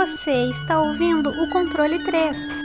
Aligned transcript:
Você 0.00 0.48
está 0.48 0.80
ouvindo 0.80 1.28
o 1.28 1.50
controle 1.50 2.02
3. 2.02 2.62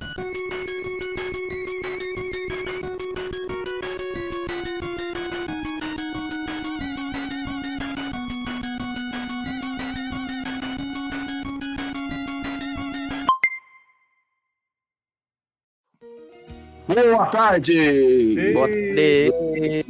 Boa 16.87 17.25
tarde! 17.25 17.77
Ei, 17.77 18.53
Boa 18.53 18.69
tarde. 18.69 19.85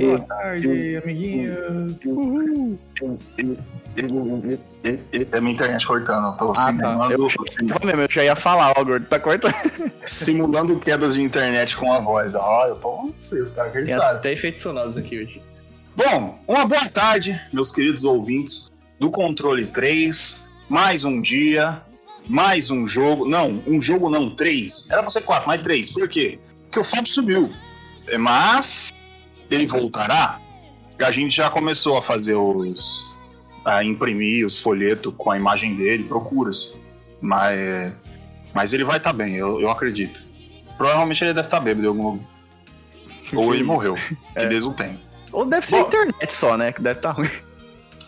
Boa 0.00 0.20
tarde, 0.20 0.96
amiguinhos. 0.96 2.04
Uhul. 2.04 2.76
É 5.32 5.40
minha 5.40 5.52
internet 5.54 5.86
cortando, 5.86 6.26
eu 6.28 6.32
tô 6.32 6.50
Ah, 6.52 6.54
tá. 6.54 6.66
simulando, 6.66 7.12
Eu, 7.12 7.28
eu, 7.28 7.86
mesmo, 7.86 8.00
eu 8.02 8.08
já 8.10 8.24
ia 8.24 8.36
falar, 8.36 8.72
ó, 8.76 8.84
gordo, 8.84 9.06
tá 9.06 9.18
cortando. 9.18 9.54
simulando 10.06 10.78
quedas 10.78 11.14
de 11.14 11.22
internet 11.22 11.76
com 11.76 11.92
a 11.92 12.00
voz. 12.00 12.34
Ó, 12.34 12.66
eu 12.66 12.76
tô. 12.76 12.96
Não 13.02 13.14
sei, 13.20 13.40
os 13.40 13.50
caras 13.50 13.72
Tem 13.72 13.82
acreditaram. 13.82 14.16
até 14.18 14.32
efeitos 14.32 14.62
sonoros 14.62 14.96
aqui 14.96 15.22
hoje. 15.22 15.42
Bom, 15.96 16.38
uma 16.48 16.64
boa 16.64 16.88
tarde, 16.88 17.38
meus 17.52 17.70
queridos 17.70 18.02
ouvintes 18.04 18.70
do 18.98 19.10
Controle 19.10 19.66
3. 19.66 20.40
Mais 20.68 21.04
um 21.04 21.20
dia, 21.20 21.82
mais 22.28 22.70
um 22.70 22.86
jogo. 22.86 23.28
Não, 23.28 23.62
um 23.66 23.80
jogo 23.80 24.08
não, 24.08 24.30
três. 24.34 24.86
Era 24.90 25.02
pra 25.02 25.10
ser 25.10 25.20
quatro, 25.22 25.46
mas 25.48 25.60
três. 25.60 25.90
Por 25.90 26.08
quê? 26.08 26.38
Porque 26.64 26.80
o 26.80 26.84
Fábio 26.84 27.08
sumiu. 27.12 27.52
É, 28.06 28.16
Mas 28.16 28.90
ele 29.50 29.66
voltará. 29.66 30.40
A 30.98 31.10
gente 31.10 31.36
já 31.36 31.50
começou 31.50 31.98
a 31.98 32.02
fazer 32.02 32.34
os. 32.36 33.11
A 33.64 33.82
imprimir 33.84 34.46
os 34.46 34.58
folhetos 34.58 35.14
com 35.16 35.30
a 35.30 35.36
imagem 35.36 35.74
dele, 35.76 36.04
procuras. 36.04 36.74
Mas, 37.20 37.94
mas 38.52 38.72
ele 38.74 38.84
vai 38.84 38.96
estar 38.98 39.12
bem, 39.12 39.36
eu, 39.36 39.60
eu 39.60 39.70
acredito. 39.70 40.22
Provavelmente 40.76 41.22
ele 41.22 41.34
deve 41.34 41.46
estar 41.46 41.60
bêbado 41.60 41.84
em 41.86 41.88
algum. 41.88 42.18
Ou 43.34 43.54
ele 43.54 43.62
morreu. 43.64 43.94
Que 44.34 44.40
É. 44.40 44.46
Deus 44.46 44.64
o 44.64 44.72
tenha. 44.72 44.98
Ou 45.30 45.46
deve 45.46 45.66
ser 45.66 45.76
Bom. 45.80 45.86
internet 45.86 46.32
só, 46.34 46.56
né? 46.56 46.72
Que 46.72 46.82
deve 46.82 46.98
estar 46.98 47.12
ruim. 47.12 47.30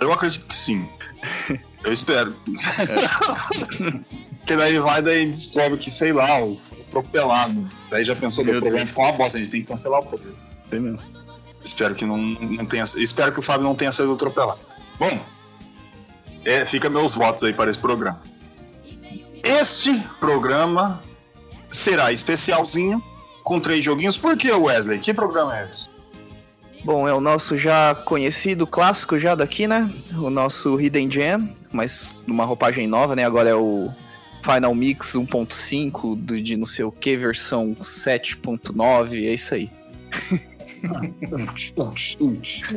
Eu 0.00 0.12
acredito 0.12 0.46
que 0.46 0.56
sim. 0.56 0.86
Eu 1.84 1.92
espero. 1.92 2.34
Porque 4.38 4.56
daí 4.56 4.78
vai, 4.78 5.00
daí 5.02 5.26
descobre 5.26 5.78
que, 5.78 5.90
sei 5.90 6.12
lá, 6.12 6.42
o 6.42 6.60
atropelado. 6.88 7.66
Daí 7.90 8.04
já 8.04 8.14
pensou, 8.16 8.44
Meu 8.44 8.54
o 8.54 8.60
programa 8.60 8.78
Deus. 8.84 8.90
ficou 8.90 9.04
uma 9.04 9.12
bosta, 9.12 9.38
a 9.38 9.42
gente 9.42 9.50
tem 9.50 9.60
que 9.62 9.66
cancelar 9.68 10.00
o 10.00 10.06
programa. 10.06 10.36
Sei 10.68 10.80
mesmo. 10.80 10.98
Espero 11.64 11.94
que 11.94 12.04
não, 12.04 12.16
não 12.18 12.66
tenha. 12.66 12.84
Espero 12.96 13.32
que 13.32 13.38
o 13.40 13.42
Fábio 13.42 13.64
não 13.64 13.74
tenha 13.74 13.90
sido 13.92 14.12
atropelado. 14.12 14.60
Bom, 14.98 15.18
é, 16.44 16.64
fica 16.66 16.88
meus 16.90 17.14
votos 17.14 17.42
aí 17.44 17.52
para 17.52 17.70
esse 17.70 17.78
programa. 17.78 18.20
Este 19.42 20.00
programa 20.18 21.00
será 21.70 22.12
especialzinho, 22.12 23.02
com 23.42 23.60
três 23.60 23.84
joguinhos. 23.84 24.16
Por 24.16 24.36
que, 24.36 24.50
Wesley? 24.50 24.98
Que 25.00 25.12
programa 25.12 25.58
é 25.58 25.68
esse? 25.70 25.88
Bom, 26.84 27.08
é 27.08 27.14
o 27.14 27.20
nosso 27.20 27.56
já 27.56 27.94
conhecido 27.94 28.66
clássico 28.66 29.18
já 29.18 29.34
daqui, 29.34 29.66
né? 29.66 29.90
O 30.16 30.28
nosso 30.30 30.78
Hidden 30.80 31.10
Gem, 31.10 31.54
mas 31.72 32.14
numa 32.26 32.44
roupagem 32.44 32.86
nova, 32.86 33.16
né? 33.16 33.24
Agora 33.24 33.48
é 33.48 33.54
o 33.54 33.90
Final 34.42 34.74
Mix 34.74 35.12
1.5 35.14 36.14
do- 36.14 36.40
de 36.42 36.56
não 36.56 36.66
sei 36.66 36.84
o 36.84 36.92
que, 36.92 37.16
versão 37.16 37.74
7.9, 37.80 39.26
é 39.26 39.32
isso 39.34 39.54
aí. 39.54 39.70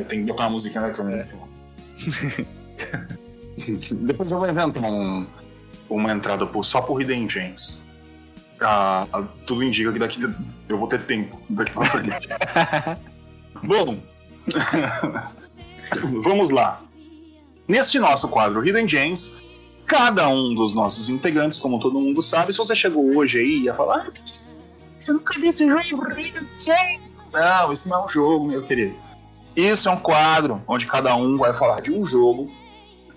Tem 0.08 0.20
que 0.20 0.26
botar 0.26 0.44
uma 0.44 0.50
música 0.50 0.78
eletrônica. 0.80 1.28
Depois 3.92 4.30
eu 4.30 4.38
vou 4.38 4.48
inventar 4.48 4.82
um- 4.84 5.26
uma 5.88 6.12
entrada 6.12 6.46
por- 6.46 6.64
só 6.64 6.80
por 6.80 7.00
Hidden 7.00 7.28
Gems. 7.28 7.82
Ah, 8.60 9.06
tudo 9.46 9.62
indica 9.62 9.92
que 9.92 9.98
daqui 9.98 10.20
eu 10.68 10.78
vou 10.78 10.88
ter 10.88 11.00
tempo 11.02 11.40
daqui 11.48 11.72
pra 11.72 11.84
frente. 11.84 12.28
Bom, 13.62 13.98
vamos 16.22 16.50
lá. 16.50 16.80
Neste 17.66 17.98
nosso 17.98 18.28
quadro 18.28 18.66
Hidden 18.66 18.88
Gems, 18.88 19.32
cada 19.86 20.28
um 20.28 20.54
dos 20.54 20.74
nossos 20.74 21.08
integrantes, 21.08 21.58
como 21.58 21.78
todo 21.80 22.00
mundo 22.00 22.22
sabe, 22.22 22.52
se 22.52 22.58
você 22.58 22.74
chegou 22.74 23.16
hoje 23.16 23.38
aí 23.38 23.46
e 23.46 23.62
ia 23.64 23.74
falar, 23.74 24.08
ah, 24.08 24.12
você 24.98 25.12
nunca 25.12 25.34
viu 25.34 25.48
esse 25.50 25.66
jogo 25.66 26.08
Hidden 26.10 26.46
Gems? 26.58 27.30
Não, 27.32 27.72
isso 27.72 27.88
não 27.88 28.00
é 28.00 28.04
um 28.04 28.08
jogo, 28.08 28.46
meu 28.48 28.62
querido. 28.62 28.94
Isso 29.54 29.88
é 29.88 29.92
um 29.92 29.98
quadro 30.00 30.62
onde 30.66 30.86
cada 30.86 31.14
um 31.14 31.36
vai 31.36 31.52
falar 31.52 31.80
de 31.80 31.92
um 31.92 32.04
jogo 32.06 32.50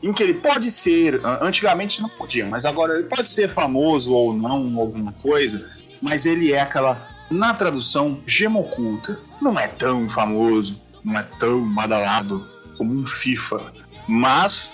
em 0.01 0.11
que 0.11 0.23
ele 0.23 0.33
pode 0.35 0.71
ser, 0.71 1.15
an- 1.25 1.39
antigamente 1.41 2.01
não 2.01 2.09
podia, 2.09 2.45
mas 2.45 2.65
agora 2.65 2.95
ele 2.95 3.03
pode 3.07 3.29
ser 3.29 3.49
famoso 3.49 4.13
ou 4.13 4.33
não, 4.33 4.79
alguma 4.79 5.11
coisa, 5.13 5.69
mas 6.01 6.25
ele 6.25 6.51
é 6.51 6.61
aquela, 6.61 7.07
na 7.29 7.53
tradução, 7.53 8.19
gema 8.25 8.59
oculta. 8.59 9.19
Não 9.41 9.59
é 9.59 9.67
tão 9.67 10.09
famoso, 10.09 10.81
não 11.03 11.19
é 11.19 11.23
tão 11.39 11.67
badalado 11.73 12.47
como 12.77 12.93
um 12.93 13.05
FIFA, 13.05 13.61
mas 14.07 14.71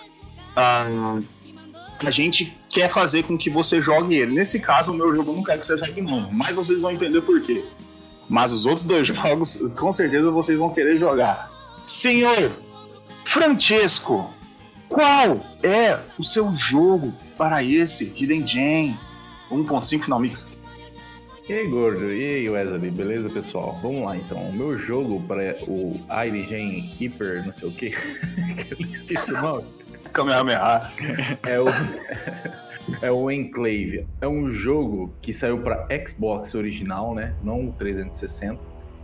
ah, 0.55 1.19
a 2.05 2.11
gente 2.11 2.53
quer 2.69 2.89
fazer 2.89 3.23
com 3.23 3.37
que 3.37 3.49
você 3.49 3.81
jogue 3.81 4.15
ele. 4.15 4.33
Nesse 4.35 4.59
caso, 4.59 4.91
o 4.91 4.95
meu 4.95 5.13
jogo 5.15 5.33
não 5.33 5.43
quero 5.43 5.59
que 5.59 5.65
você 5.67 5.77
jogue 5.77 6.01
não, 6.01 6.31
mas 6.31 6.55
vocês 6.55 6.79
vão 6.81 6.91
entender 6.91 7.21
por 7.21 7.41
quê. 7.41 7.65
Mas 8.29 8.51
os 8.51 8.65
outros 8.65 8.85
dois 8.85 9.07
jogos, 9.07 9.57
com 9.77 9.91
certeza 9.91 10.31
vocês 10.31 10.57
vão 10.57 10.73
querer 10.73 10.97
jogar. 10.97 11.51
Senhor 11.85 12.51
Francesco, 13.25 14.33
qual 14.89 15.39
é 15.63 15.99
o 16.17 16.23
seu 16.23 16.53
jogo 16.53 17.13
para 17.37 17.63
esse 17.63 18.05
Hidden 18.15 18.45
Gems 18.47 19.19
1.5 19.51 20.03
Final 20.03 20.19
Mix? 20.19 20.47
E 21.47 21.53
aí, 21.53 21.67
gordo? 21.67 22.11
E 22.11 22.25
aí, 22.25 22.49
Wesley? 22.49 22.91
Beleza, 22.91 23.29
pessoal? 23.29 23.79
Vamos 23.81 24.03
lá, 24.03 24.17
então. 24.17 24.37
O 24.37 24.51
meu 24.51 24.77
jogo 24.77 25.21
para 25.21 25.55
o 25.65 25.97
Irigen 26.25 26.81
Hyper, 26.99 27.45
não 27.45 27.53
sei 27.53 27.69
o 27.69 27.71
que, 27.71 27.91
que 28.65 28.73
eu 28.73 28.85
esqueci 28.85 29.31
o 29.31 29.41
nome, 29.41 29.63
Kamehameha. 30.11 30.91
é 31.45 31.57
o, 31.57 31.67
é 33.01 33.09
o 33.09 33.31
Enclave. 33.31 34.05
É 34.19 34.27
um 34.27 34.51
jogo 34.51 35.13
que 35.21 35.31
saiu 35.31 35.59
para 35.59 35.87
Xbox 36.05 36.53
original, 36.53 37.15
né? 37.15 37.33
Não 37.41 37.69
o 37.69 37.71
360. 37.71 38.59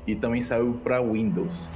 E 0.06 0.14
também 0.14 0.42
saiu 0.42 0.78
para 0.84 1.02
Windows. 1.02 1.70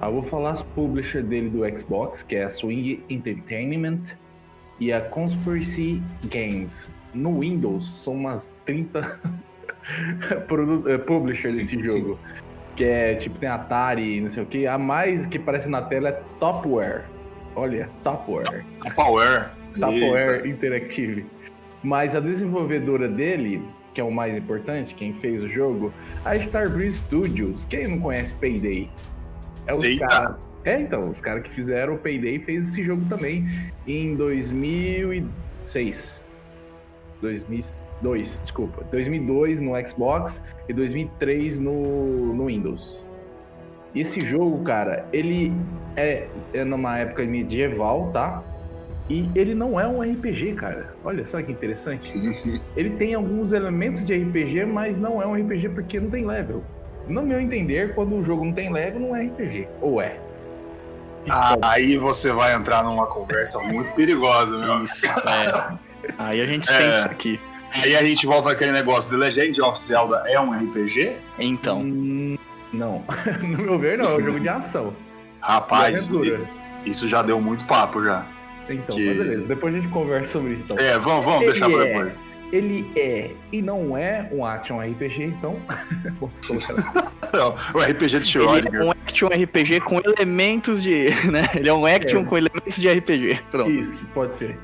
Ah, 0.00 0.06
Eu 0.06 0.12
vou 0.14 0.22
falar 0.22 0.50
as 0.52 0.62
publishers 0.62 1.24
dele 1.26 1.50
do 1.50 1.78
Xbox, 1.78 2.22
que 2.22 2.36
é 2.36 2.44
a 2.44 2.50
Swing 2.50 3.02
Entertainment 3.10 4.00
e 4.78 4.92
a 4.92 5.00
Conspiracy 5.00 6.00
Games. 6.30 6.88
No 7.12 7.40
Windows 7.40 7.86
são 8.02 8.14
umas 8.14 8.50
30 8.64 9.20
produ- 10.48 10.88
eh, 10.88 10.98
publisher 10.98 11.52
desse 11.52 11.78
jogo. 11.82 12.18
Que 12.76 12.84
é 12.84 13.14
tipo, 13.16 13.38
tem 13.38 13.48
Atari, 13.48 14.20
não 14.20 14.30
sei 14.30 14.42
o 14.42 14.46
que. 14.46 14.66
A 14.66 14.78
mais 14.78 15.26
que 15.26 15.36
aparece 15.38 15.68
na 15.68 15.82
tela 15.82 16.08
é 16.10 16.22
Topware. 16.38 17.02
Olha, 17.56 17.88
Topware. 18.02 18.64
Power. 18.94 19.50
Tupperware 19.74 20.46
Interactive. 20.48 21.26
Mas 21.82 22.14
a 22.16 22.20
desenvolvedora 22.20 23.08
dele, 23.08 23.60
que 23.92 24.00
é 24.00 24.04
o 24.04 24.10
mais 24.10 24.36
importante, 24.36 24.94
quem 24.94 25.12
fez 25.14 25.42
o 25.42 25.48
jogo, 25.48 25.92
a 26.24 26.36
Starbreeze 26.36 26.98
Studios. 26.98 27.64
Quem 27.66 27.88
não 27.88 27.98
conhece 28.00 28.34
Payday? 28.36 28.88
É 29.66 29.74
os 29.74 29.98
caras. 29.98 30.36
É, 30.64 30.78
então, 30.78 31.08
os 31.08 31.20
caras 31.20 31.42
que 31.42 31.50
fizeram 31.50 31.94
o 31.94 31.98
Payday 31.98 32.38
fez 32.40 32.68
esse 32.68 32.84
jogo 32.84 33.02
também 33.08 33.48
em 33.86 34.14
2006. 34.14 36.22
2002, 37.20 38.40
desculpa. 38.42 38.84
2002 38.90 39.60
no 39.60 39.72
Xbox 39.86 40.42
e 40.68 40.72
2003 40.72 41.58
no, 41.58 42.34
no 42.34 42.46
Windows. 42.46 43.04
E 43.94 44.00
esse 44.00 44.24
jogo, 44.24 44.62
cara, 44.62 45.06
ele 45.12 45.52
é, 45.96 46.28
é 46.52 46.64
numa 46.64 46.98
época 46.98 47.24
medieval, 47.24 48.10
tá? 48.12 48.42
E 49.08 49.28
ele 49.34 49.54
não 49.54 49.80
é 49.80 49.88
um 49.88 50.00
RPG, 50.00 50.54
cara. 50.54 50.94
Olha 51.04 51.24
só 51.24 51.42
que 51.42 51.50
interessante. 51.50 52.12
Ele 52.76 52.90
tem 52.90 53.14
alguns 53.14 53.52
elementos 53.52 54.06
de 54.06 54.16
RPG, 54.16 54.66
mas 54.66 55.00
não 55.00 55.20
é 55.20 55.26
um 55.26 55.34
RPG 55.34 55.70
porque 55.70 55.98
não 55.98 56.08
tem 56.08 56.24
level. 56.24 56.62
No 57.10 57.22
meu 57.22 57.40
entender, 57.40 57.94
quando 57.94 58.14
o 58.16 58.24
jogo 58.24 58.44
não 58.44 58.52
tem 58.52 58.72
level, 58.72 59.00
não 59.00 59.16
é 59.16 59.22
RPG. 59.24 59.68
Ou 59.80 60.00
é? 60.00 60.16
Ah, 61.28 61.56
aí 61.62 61.98
você 61.98 62.32
vai 62.32 62.54
entrar 62.54 62.82
numa 62.82 63.06
conversa 63.06 63.58
muito 63.60 63.92
perigosa, 63.92 64.56
meu. 64.56 64.84
Isso, 64.84 65.06
é. 65.06 65.76
Aí 66.18 66.40
a 66.40 66.46
gente 66.46 66.70
É. 66.70 66.78
tem 66.78 66.90
isso 66.90 67.04
aqui. 67.06 67.40
Aí 67.82 67.94
a 67.96 68.02
gente 68.04 68.26
volta 68.26 68.50
àquele 68.50 68.72
negócio: 68.72 69.10
The 69.10 69.16
Legend 69.16 69.60
of 69.62 69.78
Zelda 69.80 70.22
é 70.26 70.40
um 70.40 70.52
RPG? 70.52 71.16
Então, 71.38 71.80
Hum, 71.80 72.38
não. 72.72 73.04
no 73.42 73.58
meu 73.58 73.78
ver, 73.78 73.98
não. 73.98 74.06
É 74.06 74.16
um 74.16 74.24
jogo 74.24 74.40
de 74.40 74.48
ação. 74.48 74.94
Rapaz, 75.40 76.08
De 76.08 76.38
isso 76.86 77.06
já 77.08 77.22
deu 77.22 77.40
muito 77.40 77.64
papo 77.66 78.02
já. 78.02 78.24
Então, 78.68 78.96
Que- 78.96 79.06
mas 79.06 79.18
beleza. 79.18 79.44
Depois 79.46 79.74
a 79.74 79.78
gente 79.78 79.90
conversa 79.90 80.32
sobre 80.32 80.52
isso. 80.54 80.62
Então. 80.64 80.76
É, 80.78 80.98
vamos, 80.98 81.24
vamos 81.24 81.42
Ele 81.42 81.50
deixar 81.52 81.68
pra 81.70 81.86
é. 81.86 82.12
Ele 82.52 82.90
é 82.96 83.30
e 83.52 83.62
não 83.62 83.96
é 83.96 84.28
um 84.32 84.44
action 84.44 84.80
RPG, 84.80 85.22
então. 85.22 85.56
Vamos 86.18 86.40
colocar. 86.40 87.12
Não, 87.32 87.54
o 87.74 87.78
RPG 87.78 88.20
de 88.20 88.38
ele 88.38 88.76
é 88.76 88.84
um 88.84 88.90
action 88.90 89.28
RPG 89.28 89.80
com 89.80 90.00
elementos 90.04 90.82
de. 90.82 91.10
Né? 91.30 91.48
Ele 91.54 91.68
é 91.68 91.72
um 91.72 91.86
action 91.86 92.22
É. 92.22 92.24
com 92.24 92.36
elementos 92.36 92.76
de 92.76 92.88
RPG. 92.88 93.40
Pronto. 93.50 93.70
Isso, 93.70 94.04
pode 94.12 94.34
ser. 94.34 94.58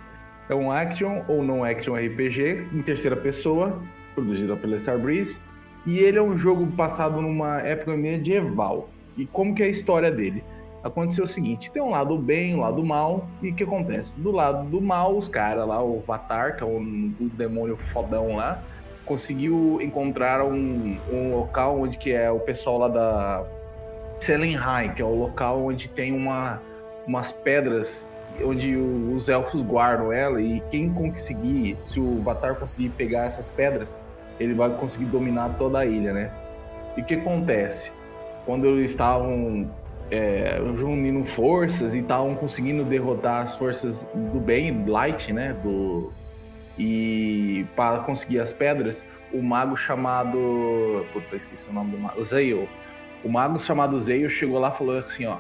É 0.48 0.54
um 0.54 0.70
action 0.70 1.22
ou 1.28 1.42
não 1.44 1.64
action 1.64 1.94
RPG 1.94 2.66
em 2.72 2.82
terceira 2.82 3.16
pessoa, 3.16 3.80
produzido 4.14 4.56
pela 4.56 4.76
Starbreeze. 4.76 5.38
E 5.84 5.98
ele 5.98 6.18
é 6.18 6.22
um 6.22 6.36
jogo 6.36 6.66
passado 6.72 7.20
numa 7.20 7.60
época 7.60 7.96
medieval. 7.96 8.90
E 9.16 9.26
como 9.26 9.54
que 9.54 9.62
é 9.62 9.66
a 9.66 9.68
história 9.68 10.10
dele? 10.10 10.42
Aconteceu 10.86 11.24
o 11.24 11.26
seguinte, 11.26 11.68
tem 11.68 11.82
um 11.82 11.90
lado 11.90 12.16
bem, 12.16 12.54
um 12.54 12.60
lado 12.60 12.84
mal, 12.84 13.26
e 13.42 13.50
o 13.50 13.54
que 13.56 13.64
acontece? 13.64 14.14
Do 14.16 14.30
lado 14.30 14.68
do 14.68 14.80
mal, 14.80 15.16
os 15.16 15.26
caras 15.26 15.66
lá, 15.66 15.82
o 15.82 15.98
Vatar, 16.06 16.56
que 16.56 16.62
é 16.62 16.66
o, 16.66 16.80
demônio 17.36 17.76
fodão 17.76 18.36
lá, 18.36 18.62
conseguiu 19.04 19.80
encontrar 19.82 20.44
um, 20.44 20.96
um 21.12 21.34
local 21.34 21.80
onde 21.80 21.98
que 21.98 22.12
é 22.12 22.30
o 22.30 22.38
pessoal 22.38 22.78
lá 22.78 22.88
da 22.88 23.44
Selenheim, 24.20 24.92
que 24.94 25.02
é 25.02 25.04
o 25.04 25.12
local 25.12 25.64
onde 25.64 25.88
tem 25.88 26.12
uma, 26.12 26.62
umas 27.04 27.32
pedras 27.32 28.06
onde 28.44 28.76
os 28.76 29.28
elfos 29.28 29.62
guardam 29.62 30.12
ela 30.12 30.40
e 30.40 30.62
quem 30.70 30.88
conseguir, 30.92 31.76
se 31.84 31.98
o 31.98 32.22
Vatar 32.22 32.54
conseguir 32.54 32.90
pegar 32.90 33.24
essas 33.24 33.50
pedras, 33.50 34.00
ele 34.38 34.54
vai 34.54 34.70
conseguir 34.70 35.06
dominar 35.06 35.56
toda 35.58 35.80
a 35.80 35.86
ilha, 35.86 36.12
né? 36.12 36.30
E 36.96 37.00
o 37.00 37.04
que 37.04 37.14
acontece? 37.14 37.90
Quando 38.44 38.66
eles 38.66 38.92
estavam 38.92 39.68
é, 40.10 40.58
unindo 40.60 41.24
forças 41.24 41.94
e 41.94 41.98
estavam 41.98 42.34
conseguindo 42.34 42.84
derrotar 42.84 43.42
as 43.42 43.56
forças 43.56 44.06
do 44.14 44.38
bem, 44.38 44.84
Light, 44.86 45.32
né? 45.32 45.54
Do, 45.62 46.12
e 46.78 47.66
para 47.74 48.00
conseguir 48.00 48.40
as 48.40 48.52
pedras, 48.52 49.04
o 49.32 49.42
mago 49.42 49.76
chamado. 49.76 51.06
Puta, 51.12 51.36
esqueci 51.36 51.68
o 51.68 51.72
nome 51.72 51.92
do 51.92 51.98
mago. 51.98 52.22
Zeio. 52.22 52.68
O 53.24 53.28
mago 53.28 53.58
chamado 53.58 54.00
Zeio 54.00 54.30
chegou 54.30 54.58
lá 54.58 54.70
e 54.70 54.78
falou 54.78 54.98
assim: 54.98 55.26
ó. 55.26 55.38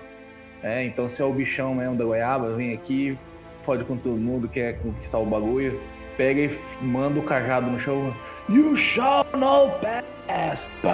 É, 0.62 0.84
então 0.84 1.08
se 1.08 1.22
é 1.22 1.24
o 1.24 1.32
bichão 1.32 1.74
mesmo 1.74 1.94
da 1.94 2.04
goiaba, 2.04 2.54
vem 2.54 2.72
aqui, 2.72 3.16
pode 3.64 3.84
com 3.84 3.96
todo 3.96 4.16
mundo, 4.16 4.48
quer 4.48 4.78
conquistar 4.80 5.18
o 5.18 5.26
bagulho. 5.26 5.80
Pega 6.16 6.40
e 6.40 6.58
manda 6.82 7.20
o 7.20 7.22
cajado 7.22 7.70
no 7.70 7.78
chão. 7.78 8.14
You 8.48 8.74
shall 8.74 9.26
not 9.36 9.78
pass! 10.26 10.66
Pô, 10.80 10.88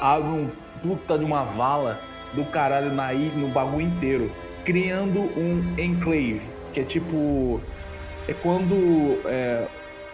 abre 0.00 0.28
um 0.28 0.50
puta 0.82 1.16
de 1.16 1.24
uma 1.24 1.44
vala 1.44 2.00
do 2.34 2.44
caralho 2.46 2.92
na 2.92 3.12
no 3.12 3.48
bagulho 3.48 3.82
inteiro, 3.82 4.30
criando 4.64 5.20
um 5.20 5.74
enclave, 5.78 6.42
que 6.72 6.80
é 6.80 6.84
tipo. 6.84 7.60
É 8.26 8.34
quando. 8.34 9.20
É, 9.26 9.66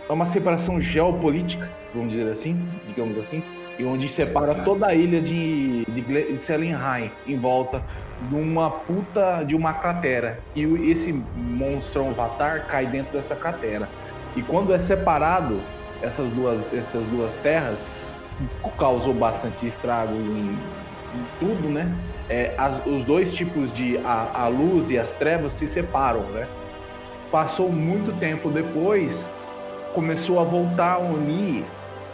é 0.09 0.13
uma 0.13 0.27
separação 0.27 0.81
geopolítica, 0.81 1.69
vamos 1.95 2.11
dizer 2.11 2.31
assim, 2.31 2.69
digamos 2.87 3.17
assim, 3.17 3.43
e 3.79 3.85
onde 3.85 4.07
separa 4.09 4.63
toda 4.63 4.89
a 4.89 4.95
ilha 4.95 5.21
de, 5.21 5.85
de, 5.87 6.01
de 6.03 6.39
Selenheim 6.39 7.11
em 7.27 7.39
volta 7.39 7.83
de 8.29 8.35
uma 8.35 8.71
puta 8.71 9.43
de 9.45 9.55
uma 9.57 9.73
cratera. 9.73 10.39
E 10.55 10.63
esse 10.91 11.13
monstrão 11.13 12.13
Vatar 12.13 12.67
cai 12.67 12.87
dentro 12.87 13.13
dessa 13.13 13.35
cratera. 13.35 13.89
E 14.37 14.43
quando 14.43 14.73
é 14.73 14.81
separado 14.81 15.61
essas 16.03 16.29
duas, 16.31 16.73
essas 16.73 17.05
duas 17.07 17.33
terras, 17.43 17.89
causou 18.79 19.15
bastante 19.15 19.67
estrago 19.67 20.15
em 20.15 20.57
tudo, 21.39 21.69
né? 21.69 21.93
É, 22.29 22.55
as, 22.57 22.85
os 22.87 23.05
dois 23.05 23.33
tipos 23.33 23.73
de 23.73 23.99
a, 23.99 24.45
a 24.45 24.49
luz 24.49 24.91
e 24.91 24.99
as 24.99 25.13
trevas 25.13 25.53
se 25.53 25.67
separam, 25.67 26.23
né? 26.31 26.47
Passou 27.31 27.71
muito 27.71 28.13
tempo 28.19 28.51
depois, 28.51 29.29
começou 29.95 30.41
a 30.41 30.45
voltar 30.45 30.95
a 30.95 30.99
unir 30.99 31.65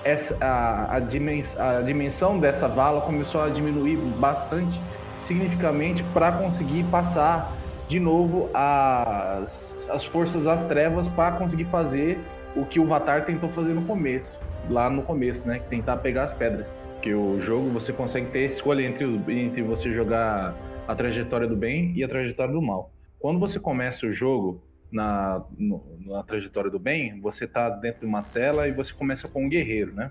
essa, 0.05 0.37
a, 0.41 0.97
a, 0.97 1.01
dimens, 1.01 1.59
a 1.59 1.83
dimensão 1.83 2.39
dessa 2.39 2.67
vala 2.69 3.03
começou 3.03 3.43
a 3.43 3.49
diminuir 3.49 3.97
bastante, 3.97 4.81
significativamente, 5.23 6.03
para 6.15 6.33
conseguir 6.33 6.85
passar 6.85 7.53
de 7.87 7.99
novo 7.99 8.49
as, 8.55 9.89
as 9.91 10.05
forças 10.05 10.45
das 10.45 10.63
trevas 10.69 11.09
para 11.09 11.33
conseguir 11.33 11.65
fazer 11.65 12.21
o 12.55 12.65
que 12.65 12.81
o 12.81 12.87
Vatar 12.87 13.25
tentou 13.25 13.49
fazer 13.51 13.75
no 13.75 13.83
começo, 13.83 14.39
lá 14.69 14.89
no 14.89 15.03
começo, 15.03 15.47
né? 15.47 15.61
Tentar 15.69 15.99
pegar 15.99 16.25
as 16.25 16.35
pedras. 16.35 16.73
Que 17.01 17.15
o 17.15 17.41
jogo 17.41 17.71
você 17.71 17.93
consegue 17.93 18.27
ter 18.31 18.45
escolha 18.45 18.83
entre, 18.83 19.05
os, 19.05 19.17
entre 19.29 19.63
você 19.63 19.93
jogar 19.93 20.55
a 20.87 20.95
trajetória 20.95 21.47
do 21.47 21.57
bem 21.57 21.93
e 21.97 22.05
a 22.05 22.09
trajetória 22.09 22.53
do 22.53 22.61
mal. 22.61 22.93
Quando 23.19 23.39
você 23.39 23.59
começa 23.59 24.07
o 24.07 24.13
jogo 24.13 24.63
na, 24.91 25.43
no, 25.57 25.83
na 26.05 26.23
trajetória 26.23 26.71
do 26.71 26.79
bem, 26.79 27.21
você 27.21 27.45
está 27.45 27.69
dentro 27.71 28.01
de 28.01 28.07
uma 28.07 28.23
cela 28.23 28.67
e 28.67 28.73
você 28.73 28.93
começa 28.93 29.29
com 29.29 29.45
um 29.45 29.49
guerreiro, 29.49 29.95
né? 29.95 30.11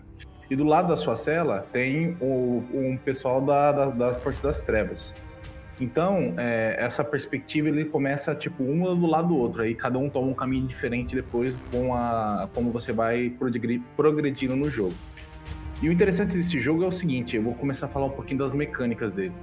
E 0.49 0.55
do 0.55 0.63
lado 0.63 0.87
da 0.87 0.97
sua 0.97 1.15
cela 1.15 1.67
tem 1.71 2.17
o, 2.19 2.63
um 2.73 2.97
pessoal 2.97 3.41
da, 3.41 3.71
da, 3.71 3.85
da 3.85 4.15
Força 4.15 4.41
das 4.41 4.61
Trevas. 4.61 5.13
Então, 5.79 6.33
é, 6.37 6.75
essa 6.77 7.03
perspectiva 7.03 7.69
ele 7.69 7.85
começa 7.85 8.35
tipo 8.35 8.63
um 8.63 8.95
do 8.95 9.05
lado 9.05 9.29
do 9.29 9.37
outro, 9.37 9.61
aí 9.61 9.73
cada 9.73 9.97
um 9.97 10.09
toma 10.09 10.27
um 10.27 10.33
caminho 10.33 10.67
diferente 10.67 11.15
depois 11.15 11.57
com 11.71 11.95
a 11.95 12.49
como 12.53 12.69
você 12.71 12.91
vai 12.91 13.33
progredindo 13.95 14.55
no 14.55 14.69
jogo. 14.69 14.93
E 15.81 15.87
o 15.87 15.91
interessante 15.91 16.37
desse 16.37 16.59
jogo 16.59 16.83
é 16.83 16.87
o 16.87 16.91
seguinte, 16.91 17.35
eu 17.35 17.43
vou 17.43 17.53
começar 17.55 17.85
a 17.85 17.89
falar 17.89 18.07
um 18.07 18.11
pouquinho 18.11 18.39
das 18.39 18.51
mecânicas 18.51 19.13
dele. 19.13 19.33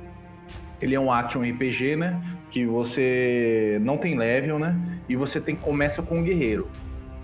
Ele 0.81 0.95
é 0.95 1.01
um 1.01 1.11
action 1.11 1.43
RPG, 1.43 1.97
né? 1.97 2.23
Que 2.51 2.67
você 2.67 3.79
não 3.81 3.97
tem 3.97 4.19
level, 4.19 4.59
né? 4.59 4.79
E 5.09 5.17
você 5.17 5.41
tem 5.41 5.57
começa 5.57 6.03
com 6.03 6.19
um 6.19 6.23
guerreiro. 6.23 6.69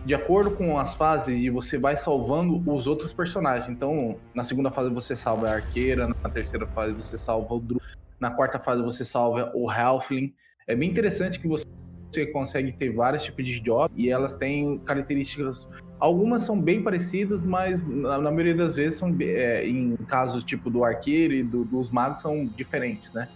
De 0.06 0.14
acordo 0.14 0.50
com 0.50 0.78
as 0.78 0.94
fases, 0.94 1.52
você 1.52 1.78
vai 1.78 1.96
salvando 1.96 2.62
os 2.66 2.86
outros 2.86 3.12
personagens. 3.12 3.68
Então, 3.68 4.16
na 4.34 4.42
segunda 4.42 4.70
fase 4.70 4.90
você 4.90 5.14
salva 5.14 5.48
a 5.48 5.54
arqueira, 5.56 6.08
na 6.08 6.30
terceira 6.30 6.66
fase 6.68 6.94
você 6.94 7.18
salva 7.18 7.54
o 7.54 7.60
Dru 7.60 7.80
na 8.22 8.30
quarta 8.30 8.56
fase 8.56 8.80
você 8.80 9.04
salva 9.04 9.50
o 9.52 9.68
Halfling. 9.68 10.32
É 10.68 10.76
bem 10.76 10.88
interessante 10.88 11.40
que 11.40 11.48
você 11.48 11.66
você 12.12 12.26
consegue 12.26 12.72
ter 12.72 12.90
vários 12.90 13.24
tipos 13.24 13.46
de 13.46 13.60
jobs 13.60 13.92
e 13.96 14.10
elas 14.10 14.36
têm 14.36 14.78
características. 14.78 15.68
Algumas 15.98 16.42
são 16.42 16.60
bem 16.60 16.82
parecidas, 16.82 17.42
mas 17.42 17.86
na, 17.86 18.18
na 18.18 18.30
maioria 18.30 18.54
das 18.54 18.76
vezes 18.76 18.98
são, 18.98 19.14
é, 19.20 19.66
em 19.66 19.96
casos 20.08 20.44
tipo 20.44 20.68
do 20.68 20.84
arqueiro 20.84 21.32
e 21.32 21.42
do, 21.42 21.64
dos 21.64 21.90
magos 21.90 22.20
são 22.20 22.44
diferentes, 22.44 23.12
né? 23.12 23.28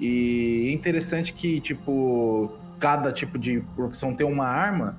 E 0.00 0.68
é 0.68 0.72
interessante 0.72 1.32
que 1.32 1.60
tipo 1.60 2.50
cada 2.78 3.12
tipo 3.12 3.38
de 3.38 3.60
profissão 3.76 4.14
tem 4.14 4.26
uma 4.26 4.46
arma 4.46 4.96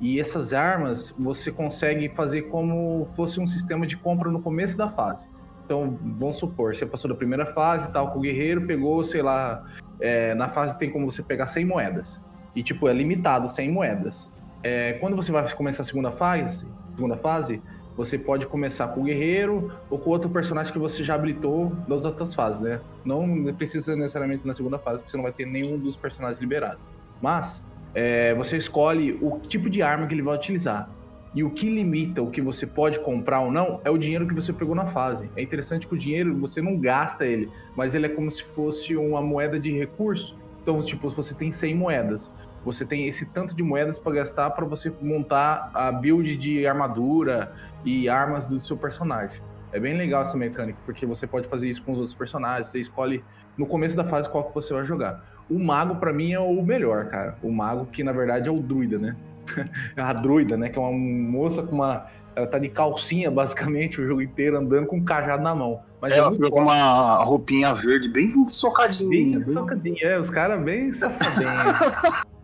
e 0.00 0.20
essas 0.20 0.52
armas 0.52 1.14
você 1.18 1.50
consegue 1.50 2.08
fazer 2.10 2.42
como 2.42 3.06
fosse 3.16 3.40
um 3.40 3.46
sistema 3.46 3.86
de 3.86 3.96
compra 3.96 4.30
no 4.30 4.40
começo 4.40 4.76
da 4.76 4.88
fase. 4.88 5.26
Então, 5.64 5.98
vamos 6.18 6.36
supor, 6.36 6.76
você 6.76 6.86
passou 6.86 7.10
da 7.10 7.16
primeira 7.16 7.44
fase, 7.46 7.90
tal, 7.92 8.12
com 8.12 8.20
o 8.20 8.22
guerreiro, 8.22 8.66
pegou, 8.66 9.02
sei 9.02 9.20
lá, 9.20 9.64
é, 10.00 10.32
na 10.34 10.48
fase 10.48 10.78
tem 10.78 10.90
como 10.90 11.10
você 11.10 11.22
pegar 11.22 11.48
100 11.48 11.64
moedas. 11.64 12.20
E, 12.56 12.62
tipo, 12.62 12.88
é 12.88 12.92
limitado 12.92 13.48
100 13.48 13.70
moedas. 13.70 14.32
É, 14.62 14.94
quando 14.94 15.14
você 15.14 15.30
vai 15.30 15.48
começar 15.54 15.82
a 15.82 15.86
segunda 15.86 16.10
fase, 16.10 16.66
segunda 16.96 17.16
fase, 17.16 17.62
você 17.96 18.18
pode 18.18 18.46
começar 18.46 18.88
com 18.88 19.02
o 19.02 19.04
guerreiro 19.04 19.70
ou 19.88 19.98
com 19.98 20.10
outro 20.10 20.28
personagem 20.28 20.72
que 20.72 20.78
você 20.78 21.04
já 21.04 21.14
habilitou 21.14 21.72
das 21.86 22.04
outras 22.04 22.34
fases, 22.34 22.60
né? 22.60 22.80
Não 23.04 23.54
precisa 23.54 23.94
necessariamente 23.94 24.46
na 24.46 24.54
segunda 24.54 24.78
fase, 24.78 24.98
porque 24.98 25.10
você 25.10 25.16
não 25.16 25.24
vai 25.24 25.32
ter 25.32 25.46
nenhum 25.46 25.78
dos 25.78 25.96
personagens 25.96 26.40
liberados. 26.40 26.90
Mas, 27.22 27.62
é, 27.94 28.34
você 28.34 28.56
escolhe 28.56 29.18
o 29.22 29.38
tipo 29.40 29.70
de 29.70 29.82
arma 29.82 30.06
que 30.06 30.14
ele 30.14 30.22
vai 30.22 30.34
utilizar. 30.34 30.90
E 31.34 31.44
o 31.44 31.50
que 31.50 31.68
limita 31.68 32.22
o 32.22 32.30
que 32.30 32.40
você 32.40 32.66
pode 32.66 32.98
comprar 33.00 33.40
ou 33.40 33.52
não 33.52 33.80
é 33.84 33.90
o 33.90 33.98
dinheiro 33.98 34.26
que 34.26 34.34
você 34.34 34.54
pegou 34.54 34.74
na 34.74 34.86
fase. 34.86 35.30
É 35.36 35.42
interessante 35.42 35.86
que 35.86 35.94
o 35.94 35.98
dinheiro 35.98 36.34
você 36.38 36.62
não 36.62 36.78
gasta 36.78 37.26
ele, 37.26 37.50
mas 37.76 37.94
ele 37.94 38.06
é 38.06 38.08
como 38.08 38.30
se 38.30 38.42
fosse 38.42 38.96
uma 38.96 39.20
moeda 39.20 39.60
de 39.60 39.70
recurso. 39.70 40.34
Então, 40.62 40.82
tipo, 40.82 41.08
se 41.10 41.16
você 41.16 41.34
tem 41.34 41.52
100 41.52 41.74
moedas, 41.74 42.30
você 42.66 42.84
tem 42.84 43.06
esse 43.06 43.24
tanto 43.24 43.54
de 43.54 43.62
moedas 43.62 44.00
para 44.00 44.12
gastar 44.12 44.50
para 44.50 44.64
você 44.66 44.92
montar 45.00 45.70
a 45.72 45.92
build 45.92 46.36
de 46.36 46.66
armadura 46.66 47.52
e 47.84 48.08
armas 48.08 48.48
do 48.48 48.58
seu 48.58 48.76
personagem. 48.76 49.40
É 49.72 49.78
bem 49.78 49.96
legal 49.96 50.22
essa 50.22 50.36
mecânica, 50.36 50.76
porque 50.84 51.06
você 51.06 51.28
pode 51.28 51.46
fazer 51.46 51.68
isso 51.68 51.80
com 51.84 51.92
os 51.92 51.98
outros 51.98 52.14
personagens. 52.14 52.66
Você 52.66 52.80
escolhe 52.80 53.22
no 53.56 53.66
começo 53.66 53.96
da 53.96 54.02
fase 54.02 54.28
qual 54.28 54.42
que 54.42 54.52
você 54.52 54.74
vai 54.74 54.84
jogar. 54.84 55.24
O 55.48 55.60
mago, 55.60 55.94
para 55.94 56.12
mim, 56.12 56.32
é 56.32 56.40
o 56.40 56.60
melhor, 56.60 57.06
cara. 57.06 57.38
O 57.40 57.52
mago, 57.52 57.86
que 57.86 58.02
na 58.02 58.10
verdade 58.10 58.48
é 58.48 58.52
o 58.52 58.58
druida, 58.58 58.98
né? 58.98 59.14
a 59.96 60.12
druida, 60.12 60.56
né? 60.56 60.68
Que 60.68 60.76
é 60.76 60.82
uma 60.82 60.90
moça 60.90 61.62
com 61.62 61.76
uma. 61.76 62.06
Ela 62.34 62.48
tá 62.48 62.58
de 62.58 62.68
calcinha, 62.68 63.30
basicamente, 63.30 64.00
o 64.00 64.06
jogo 64.06 64.20
inteiro, 64.20 64.58
andando 64.58 64.88
com 64.88 64.96
um 64.96 65.04
cajado 65.04 65.42
na 65.42 65.54
mão. 65.54 65.82
Mas 66.02 66.10
é, 66.10 66.18
ela 66.18 66.32
fica 66.32 66.50
com 66.50 66.62
uma 66.62 67.22
roupinha 67.22 67.72
verde 67.74 68.08
bem 68.08 68.48
socadinha. 68.48 69.08
Bem, 69.08 69.38
bem... 69.38 69.54
socadinha, 69.54 70.02
é, 70.02 70.18
os 70.18 70.30
caras 70.30 70.60
bem 70.60 70.92
safadinhos. 70.92 72.26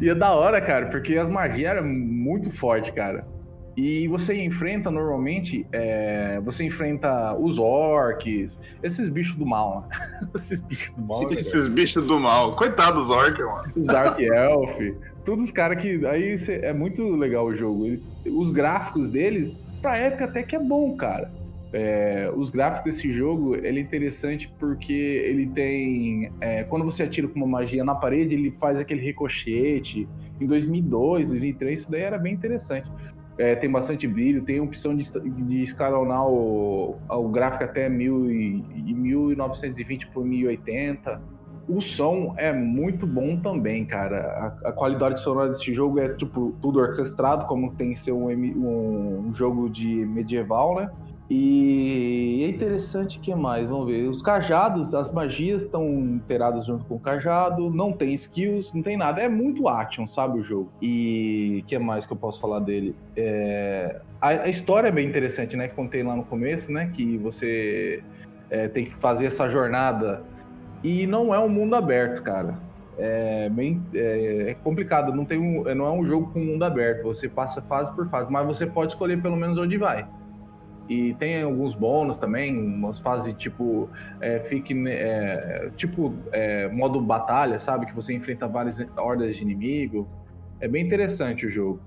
e 0.00 0.08
é 0.08 0.14
da 0.14 0.32
hora, 0.34 0.60
cara, 0.60 0.86
porque 0.86 1.16
as 1.16 1.28
magias 1.28 1.70
eram 1.72 1.86
muito 1.86 2.50
fortes, 2.50 2.90
cara. 2.90 3.26
E 3.76 4.08
você 4.08 4.34
enfrenta 4.42 4.90
normalmente, 4.90 5.66
é, 5.70 6.40
você 6.42 6.64
enfrenta 6.64 7.34
os 7.34 7.58
orcs, 7.58 8.58
esses 8.82 9.08
bichos 9.08 9.36
do 9.36 9.44
mal, 9.44 9.86
né? 9.90 10.28
esses 10.34 10.60
bichos 10.60 10.94
do 10.94 11.02
mal. 11.02 11.20
Né, 11.20 11.34
esses 11.34 11.68
bichos 11.68 12.06
do 12.06 12.18
mal. 12.18 12.56
Coitado 12.56 12.98
dos 12.98 13.10
orcs, 13.10 13.44
mano. 13.44 13.72
Os 13.76 13.86
Dark 13.86 14.18
Elf 14.18 14.78
todos 15.26 15.44
os 15.44 15.50
caras 15.50 15.82
que. 15.82 16.06
Aí 16.06 16.38
cê, 16.38 16.60
é 16.62 16.72
muito 16.72 17.04
legal 17.16 17.44
o 17.44 17.54
jogo. 17.54 17.98
Os 18.24 18.50
gráficos 18.50 19.08
deles, 19.08 19.58
pra 19.82 19.98
época 19.98 20.24
até 20.24 20.42
que 20.42 20.56
é 20.56 20.60
bom, 20.60 20.96
cara. 20.96 21.30
É, 21.78 22.32
os 22.34 22.48
gráficos 22.48 22.96
desse 22.96 23.12
jogo 23.12 23.54
ele 23.54 23.78
é 23.78 23.82
interessante 23.82 24.50
porque 24.58 24.94
ele 24.94 25.46
tem. 25.48 26.32
É, 26.40 26.64
quando 26.64 26.86
você 26.86 27.02
atira 27.02 27.28
com 27.28 27.36
uma 27.36 27.46
magia 27.46 27.84
na 27.84 27.94
parede, 27.94 28.34
ele 28.34 28.50
faz 28.50 28.80
aquele 28.80 29.02
ricochete. 29.02 30.08
Em 30.40 30.46
2002, 30.46 31.26
2003, 31.26 31.80
isso 31.80 31.90
daí 31.90 32.00
era 32.00 32.16
bem 32.16 32.32
interessante. 32.32 32.90
É, 33.36 33.54
tem 33.54 33.70
bastante 33.70 34.08
brilho, 34.08 34.42
tem 34.42 34.58
opção 34.58 34.96
de, 34.96 35.04
de 35.20 35.62
escalonar 35.62 36.26
o, 36.26 36.96
o 37.10 37.28
gráfico 37.28 37.64
até 37.64 37.90
1000 37.90 38.30
e, 38.30 38.94
1920 38.94 40.06
por 40.06 40.24
1080. 40.24 41.20
O 41.68 41.82
som 41.82 42.32
é 42.38 42.54
muito 42.54 43.06
bom 43.06 43.36
também, 43.36 43.84
cara. 43.84 44.54
A, 44.64 44.68
a, 44.70 44.72
qualidade 44.72 45.20
sonora 45.20 45.50
desse 45.50 45.74
jogo 45.74 45.98
é 45.98 46.14
tipo 46.14 46.54
tudo 46.62 46.78
orquestrado, 46.78 47.44
como 47.44 47.74
tem 47.74 47.92
que 47.92 48.00
ser 48.00 48.12
um, 48.12 48.30
um, 48.30 49.26
um 49.28 49.34
jogo 49.34 49.68
de 49.68 50.06
medieval, 50.06 50.76
né? 50.76 50.90
E 51.28 52.44
é 52.44 52.48
interessante 52.48 53.18
que 53.18 53.34
mais, 53.34 53.68
vamos 53.68 53.86
ver. 53.86 54.08
Os 54.08 54.22
cajados, 54.22 54.94
as 54.94 55.10
magias 55.10 55.62
estão 55.62 55.84
inteiradas 55.84 56.66
junto 56.66 56.84
com 56.84 56.94
o 56.94 57.00
cajado, 57.00 57.68
não 57.68 57.92
tem 57.92 58.14
skills, 58.14 58.72
não 58.72 58.82
tem 58.82 58.96
nada. 58.96 59.20
É 59.20 59.28
muito 59.28 59.68
action, 59.68 60.06
sabe 60.06 60.38
o 60.38 60.42
jogo. 60.42 60.70
E 60.80 61.64
que 61.66 61.76
mais 61.78 62.06
que 62.06 62.12
eu 62.12 62.16
posso 62.16 62.40
falar 62.40 62.60
dele? 62.60 62.94
É... 63.16 64.00
A, 64.20 64.28
a, 64.28 64.48
história 64.48 64.88
é 64.88 64.92
bem 64.92 65.08
interessante, 65.08 65.56
né? 65.56 65.66
Que 65.66 65.74
contei 65.74 66.02
lá 66.02 66.14
no 66.14 66.24
começo, 66.24 66.70
né? 66.70 66.92
Que 66.94 67.18
você 67.18 68.04
é, 68.48 68.68
tem 68.68 68.84
que 68.84 68.94
fazer 68.94 69.26
essa 69.26 69.48
jornada. 69.50 70.22
E 70.84 71.08
não 71.08 71.34
é 71.34 71.38
um 71.40 71.48
mundo 71.48 71.74
aberto, 71.74 72.22
cara. 72.22 72.56
É 72.96 73.48
bem 73.50 73.82
é, 73.92 74.50
é 74.50 74.54
complicado. 74.54 75.12
Não 75.12 75.24
tem 75.24 75.38
um, 75.38 75.64
não 75.74 75.86
é 75.86 75.90
um 75.90 76.04
jogo 76.04 76.30
com 76.32 76.38
mundo 76.38 76.62
aberto. 76.62 77.02
Você 77.02 77.28
passa 77.28 77.60
fase 77.62 77.92
por 77.96 78.08
fase, 78.08 78.30
mas 78.30 78.46
você 78.46 78.64
pode 78.64 78.92
escolher 78.92 79.20
pelo 79.20 79.36
menos 79.36 79.58
onde 79.58 79.76
vai. 79.76 80.06
E 80.88 81.14
tem 81.14 81.42
alguns 81.42 81.74
bônus 81.74 82.16
também, 82.16 82.56
umas 82.56 83.00
fases 83.00 83.32
tipo 83.32 83.88
é, 84.20 84.38
fique 84.38 84.72
é, 84.88 85.70
tipo 85.76 86.14
é, 86.32 86.68
modo 86.68 87.00
batalha, 87.00 87.58
sabe? 87.58 87.86
Que 87.86 87.94
você 87.94 88.14
enfrenta 88.14 88.46
várias 88.46 88.78
hordas 88.96 89.34
de 89.34 89.42
inimigo. 89.42 90.08
É 90.60 90.68
bem 90.68 90.84
interessante 90.84 91.46
o 91.46 91.50
jogo. 91.50 91.80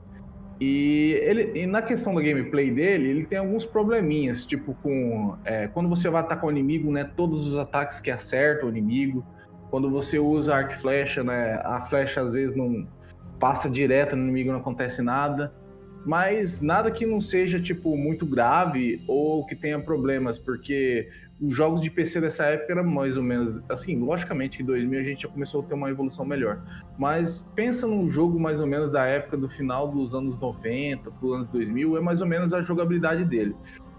E, 0.60 1.18
ele, 1.24 1.58
e 1.58 1.66
na 1.66 1.82
questão 1.82 2.14
da 2.14 2.22
gameplay 2.22 2.70
dele, 2.70 3.08
ele 3.08 3.26
tem 3.26 3.38
alguns 3.38 3.66
probleminhas, 3.66 4.44
tipo 4.44 4.74
com 4.84 5.38
é, 5.46 5.70
quando 5.70 5.88
você 5.88 6.10
vai 6.10 6.22
atacar 6.22 6.46
o 6.46 6.52
inimigo, 6.52 6.92
né? 6.92 7.10
Todos 7.16 7.48
os 7.48 7.58
ataques 7.58 8.02
que 8.02 8.12
acertam 8.12 8.68
o 8.68 8.70
inimigo. 8.70 9.26
Quando 9.70 9.90
você 9.90 10.20
usa 10.20 10.56
arco 10.56 10.74
e 10.74 10.76
flecha, 10.76 11.24
né? 11.24 11.62
A 11.64 11.82
flecha 11.84 12.22
às 12.22 12.34
vezes 12.34 12.54
não 12.56 12.86
passa 13.40 13.70
direto 13.70 14.16
no 14.18 14.24
inimigo, 14.24 14.52
não 14.52 14.60
acontece 14.60 15.02
nada 15.02 15.54
mas 16.06 16.62
nada 16.62 16.90
que 16.92 17.06
não 17.06 17.22
seja 17.22 17.60
tipo 17.60 17.96
muito 17.96 18.26
grave 18.26 19.04
ou 19.08 19.46
que 19.46 19.56
tenha 19.56 19.80
problemas, 19.80 20.38
porque 20.38 21.08
os 21.42 21.56
jogos 21.56 21.82
de 21.82 21.90
PC 21.90 22.20
dessa 22.20 22.44
época 22.44 22.74
eram 22.74 22.84
mais 22.84 23.16
ou 23.16 23.24
menos 23.24 23.62
assim, 23.70 23.98
logicamente 23.98 24.62
em 24.62 24.66
2000 24.66 25.00
a 25.00 25.04
gente 25.04 25.22
já 25.24 25.30
começou 25.30 25.62
a 25.62 25.64
ter 25.64 25.74
uma 25.74 25.90
evolução 25.90 26.26
melhor, 26.26 26.62
mas 26.98 27.50
pensa 27.56 27.88
num 27.88 28.10
jogo 28.10 28.40
mais 28.40 28.60
ou 28.60 28.68
menos 28.68 28.92
da 28.92 29.06
época 29.06 29.38
do 29.38 29.48
final 29.48 29.88
dos 29.88 30.14
anos 30.14 30.38
90 30.38 31.10
para 31.10 31.26
os 31.26 31.36
anos 31.36 31.48
2000, 31.50 31.98
é 31.98 32.02
mais 32.02 32.22
ou 32.22 32.28
menos 32.28 32.54
a 32.54 32.62
jogabilidade 32.62 33.24
dele. 33.24 33.56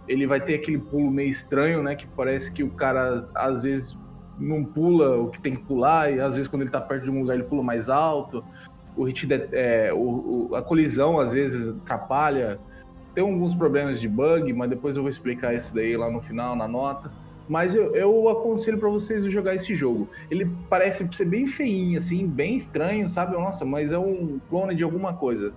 Ele 0.06 0.26
vai 0.26 0.40
ter 0.40 0.56
aquele 0.56 0.78
pulo 0.78 1.10
meio 1.10 1.30
estranho, 1.30 1.82
né, 1.82 1.94
que 1.94 2.06
parece 2.08 2.52
que 2.52 2.62
o 2.62 2.70
cara 2.70 3.28
às 3.34 3.62
vezes 3.62 3.96
não 4.38 4.64
pula 4.64 5.18
o 5.18 5.28
que 5.28 5.40
tem 5.40 5.54
que 5.54 5.62
pular 5.62 6.12
e 6.12 6.20
às 6.20 6.34
vezes 6.34 6.48
quando 6.48 6.62
ele 6.62 6.70
tá 6.70 6.80
perto 6.80 7.04
de 7.04 7.10
um 7.10 7.20
lugar 7.20 7.34
ele 7.34 7.44
pula 7.44 7.62
mais 7.62 7.88
alto 7.88 8.42
o 9.00 9.04
hit 9.04 9.26
de, 9.26 9.48
é, 9.52 9.90
o, 9.94 10.48
o, 10.50 10.54
a 10.54 10.62
colisão 10.62 11.18
às 11.18 11.32
vezes 11.32 11.68
atrapalha. 11.68 12.58
Tem 13.14 13.24
alguns 13.24 13.54
problemas 13.54 13.98
de 13.98 14.06
bug, 14.06 14.52
mas 14.52 14.68
depois 14.68 14.96
eu 14.96 15.02
vou 15.02 15.10
explicar 15.10 15.54
isso 15.54 15.74
daí 15.74 15.96
lá 15.96 16.10
no 16.10 16.20
final, 16.20 16.54
na 16.54 16.68
nota. 16.68 17.10
Mas 17.48 17.74
eu, 17.74 17.96
eu 17.96 18.28
aconselho 18.28 18.78
para 18.78 18.90
vocês 18.90 19.24
jogar 19.24 19.54
esse 19.54 19.74
jogo. 19.74 20.08
Ele 20.30 20.48
parece 20.68 21.08
ser 21.12 21.24
bem 21.24 21.46
feinho, 21.46 21.98
assim, 21.98 22.26
bem 22.26 22.56
estranho, 22.56 23.08
sabe? 23.08 23.32
Nossa, 23.32 23.64
mas 23.64 23.90
é 23.90 23.98
um 23.98 24.38
clone 24.50 24.74
de 24.74 24.84
alguma 24.84 25.14
coisa. 25.14 25.52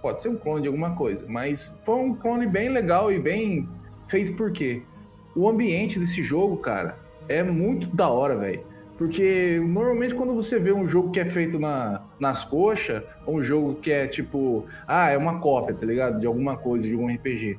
Pode 0.00 0.22
ser 0.22 0.30
um 0.30 0.36
clone 0.36 0.62
de 0.62 0.68
alguma 0.68 0.96
coisa, 0.96 1.24
mas 1.28 1.72
foi 1.84 1.94
um 1.96 2.14
clone 2.14 2.46
bem 2.46 2.70
legal 2.70 3.12
e 3.12 3.18
bem 3.18 3.68
feito 4.08 4.32
porque 4.34 4.82
o 5.36 5.48
ambiente 5.48 5.98
desse 5.98 6.22
jogo, 6.22 6.56
cara, 6.56 6.96
é 7.28 7.42
muito 7.42 7.94
da 7.94 8.08
hora, 8.08 8.34
velho. 8.36 8.62
Porque 8.98 9.60
normalmente 9.64 10.12
quando 10.12 10.34
você 10.34 10.58
vê 10.58 10.72
um 10.72 10.84
jogo 10.84 11.12
que 11.12 11.20
é 11.20 11.24
feito 11.24 11.56
na, 11.56 12.02
nas 12.18 12.44
coxas, 12.44 13.04
um 13.28 13.40
jogo 13.40 13.76
que 13.76 13.92
é 13.92 14.08
tipo, 14.08 14.66
ah, 14.88 15.08
é 15.08 15.16
uma 15.16 15.38
cópia, 15.38 15.72
tá 15.72 15.86
ligado? 15.86 16.18
De 16.18 16.26
alguma 16.26 16.56
coisa, 16.56 16.86
de 16.86 16.96
um 16.96 17.06
RPG. 17.06 17.56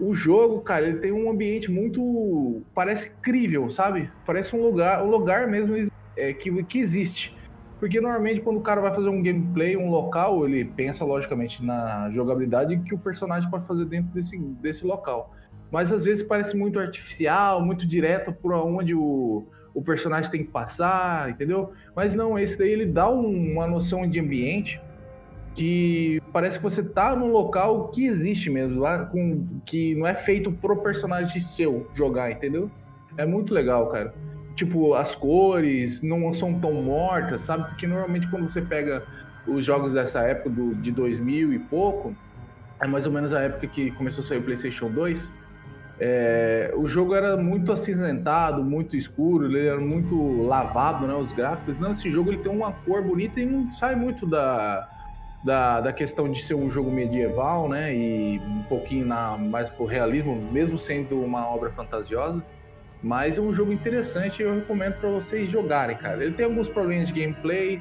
O 0.00 0.12
jogo, 0.12 0.60
cara, 0.62 0.88
ele 0.88 0.98
tem 0.98 1.12
um 1.12 1.30
ambiente 1.30 1.70
muito. 1.70 2.60
Parece 2.74 3.08
crível, 3.22 3.70
sabe? 3.70 4.10
Parece 4.26 4.56
um 4.56 4.60
lugar, 4.60 5.04
um 5.04 5.08
lugar 5.08 5.46
mesmo 5.46 5.76
é, 6.16 6.32
que, 6.32 6.64
que 6.64 6.80
existe. 6.80 7.32
Porque 7.78 8.00
normalmente 8.00 8.40
quando 8.40 8.56
o 8.56 8.62
cara 8.62 8.80
vai 8.80 8.92
fazer 8.92 9.08
um 9.08 9.22
gameplay, 9.22 9.76
um 9.76 9.90
local, 9.90 10.44
ele 10.44 10.64
pensa 10.64 11.04
logicamente 11.04 11.64
na 11.64 12.10
jogabilidade 12.10 12.78
que 12.78 12.94
o 12.94 12.98
personagem 12.98 13.48
pode 13.48 13.64
fazer 13.64 13.84
dentro 13.84 14.12
desse, 14.12 14.36
desse 14.36 14.84
local. 14.84 15.32
Mas 15.70 15.92
às 15.92 16.04
vezes 16.04 16.26
parece 16.26 16.56
muito 16.56 16.80
artificial, 16.80 17.64
muito 17.64 17.86
direto 17.86 18.32
por 18.32 18.52
onde 18.54 18.94
o, 18.94 19.46
o 19.74 19.82
personagem 19.82 20.30
tem 20.30 20.44
que 20.44 20.50
passar, 20.50 21.28
entendeu? 21.30 21.72
Mas 21.94 22.14
não, 22.14 22.38
esse 22.38 22.56
daí 22.56 22.70
ele 22.70 22.86
dá 22.86 23.10
um, 23.10 23.52
uma 23.52 23.66
noção 23.66 24.08
de 24.08 24.20
ambiente 24.20 24.80
que 25.54 26.20
parece 26.32 26.58
que 26.58 26.62
você 26.62 26.82
tá 26.82 27.14
num 27.14 27.30
local 27.30 27.88
que 27.88 28.06
existe 28.06 28.50
mesmo, 28.50 28.80
lá 28.80 29.04
com 29.06 29.46
que 29.64 29.94
não 29.94 30.06
é 30.06 30.14
feito 30.14 30.50
pro 30.50 30.76
personagem 30.76 31.40
seu 31.40 31.88
jogar, 31.94 32.30
entendeu? 32.30 32.70
É 33.16 33.24
muito 33.24 33.52
legal, 33.52 33.88
cara. 33.88 34.14
Tipo, 34.54 34.94
as 34.94 35.14
cores 35.14 36.02
não 36.02 36.32
são 36.32 36.58
tão 36.60 36.74
mortas, 36.74 37.42
sabe? 37.42 37.68
Porque 37.68 37.86
normalmente 37.86 38.28
quando 38.28 38.48
você 38.48 38.62
pega 38.62 39.04
os 39.46 39.64
jogos 39.64 39.92
dessa 39.92 40.20
época 40.22 40.50
do, 40.50 40.74
de 40.76 40.90
2000 40.90 41.52
e 41.52 41.58
pouco, 41.58 42.14
é 42.80 42.86
mais 42.86 43.06
ou 43.06 43.12
menos 43.12 43.32
a 43.34 43.40
época 43.40 43.66
que 43.66 43.90
começou 43.92 44.22
a 44.22 44.26
sair 44.26 44.38
o 44.38 44.42
PlayStation 44.42 44.90
2 44.90 45.32
é, 45.98 46.72
o 46.76 46.86
jogo 46.86 47.14
era 47.14 47.36
muito 47.36 47.72
acinzentado, 47.72 48.64
muito 48.64 48.96
escuro, 48.96 49.46
ele 49.46 49.66
era 49.66 49.80
muito 49.80 50.42
lavado, 50.42 51.06
né? 51.06 51.14
Os 51.14 51.30
gráficos. 51.30 51.78
Não, 51.78 51.92
esse 51.92 52.10
jogo 52.10 52.30
ele 52.30 52.38
tem 52.38 52.50
uma 52.50 52.72
cor 52.72 53.02
bonita 53.02 53.40
e 53.40 53.46
não 53.46 53.70
sai 53.70 53.94
muito 53.94 54.26
da, 54.26 54.88
da, 55.44 55.80
da 55.80 55.92
questão 55.92 56.30
de 56.30 56.42
ser 56.42 56.54
um 56.54 56.68
jogo 56.68 56.90
medieval, 56.90 57.68
né? 57.68 57.94
E 57.94 58.40
um 58.40 58.62
pouquinho 58.64 59.06
na, 59.06 59.38
mais 59.38 59.70
pro 59.70 59.84
realismo, 59.84 60.34
mesmo 60.50 60.78
sendo 60.78 61.20
uma 61.20 61.46
obra 61.46 61.70
fantasiosa. 61.70 62.42
Mas 63.00 63.38
é 63.38 63.40
um 63.40 63.52
jogo 63.52 63.70
interessante 63.70 64.40
e 64.40 64.46
eu 64.46 64.54
recomendo 64.54 64.94
para 64.94 65.10
vocês 65.10 65.48
jogarem, 65.48 65.96
cara. 65.96 66.24
Ele 66.24 66.34
tem 66.34 66.46
alguns 66.46 66.68
problemas 66.70 67.08
de 67.08 67.20
gameplay, 67.20 67.80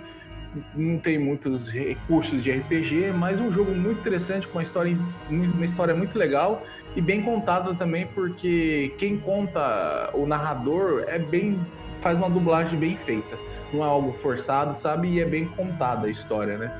não 0.75 0.98
tem 1.00 1.17
muitos 1.17 1.69
recursos 1.69 2.43
de 2.43 2.51
RPG, 2.51 3.12
mas 3.12 3.39
um 3.39 3.51
jogo 3.51 3.72
muito 3.72 4.00
interessante, 4.00 4.48
com 4.48 4.57
uma 4.57 4.63
história, 4.63 4.98
uma 5.29 5.65
história 5.65 5.95
muito 5.95 6.17
legal 6.17 6.63
e 6.95 7.01
bem 7.01 7.22
contada 7.22 7.74
também, 7.74 8.07
porque 8.07 8.93
quem 8.98 9.17
conta 9.17 10.10
o 10.13 10.25
narrador 10.25 11.05
é 11.07 11.17
bem. 11.17 11.60
faz 12.01 12.17
uma 12.17 12.29
dublagem 12.29 12.77
bem 12.77 12.98
feita. 12.98 13.38
Não 13.72 13.83
é 13.83 13.88
algo 13.88 14.13
forçado, 14.13 14.77
sabe? 14.77 15.07
E 15.07 15.19
é 15.19 15.25
bem 15.25 15.45
contada 15.45 16.07
a 16.07 16.10
história, 16.10 16.57
né? 16.57 16.72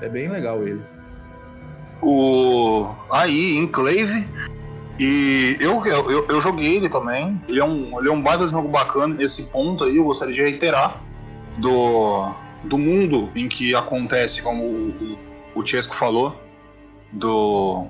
É 0.00 0.08
bem 0.08 0.28
legal 0.28 0.66
ele. 0.66 0.80
O. 2.02 2.88
Aí, 3.10 3.56
Enclave. 3.56 4.26
E 4.98 5.56
eu, 5.60 5.84
eu, 5.84 6.26
eu 6.26 6.40
joguei 6.40 6.76
ele 6.76 6.88
também. 6.88 7.40
Ele 7.48 7.60
é 7.60 7.64
um, 7.64 7.98
ele 7.98 8.08
é 8.08 8.12
um 8.12 8.22
baita 8.22 8.46
jogo 8.48 8.68
bacana. 8.68 9.22
Esse 9.22 9.44
ponto 9.44 9.84
aí 9.84 9.96
eu 9.96 10.04
gostaria 10.04 10.34
de 10.34 10.40
reiterar. 10.40 11.02
Do, 11.58 12.34
do 12.64 12.78
mundo 12.78 13.30
em 13.34 13.48
que 13.48 13.74
acontece, 13.74 14.42
como 14.42 14.64
o, 14.64 15.18
o, 15.54 15.66
Chesco 15.66 15.94
falou, 15.94 16.36
do, 17.12 17.86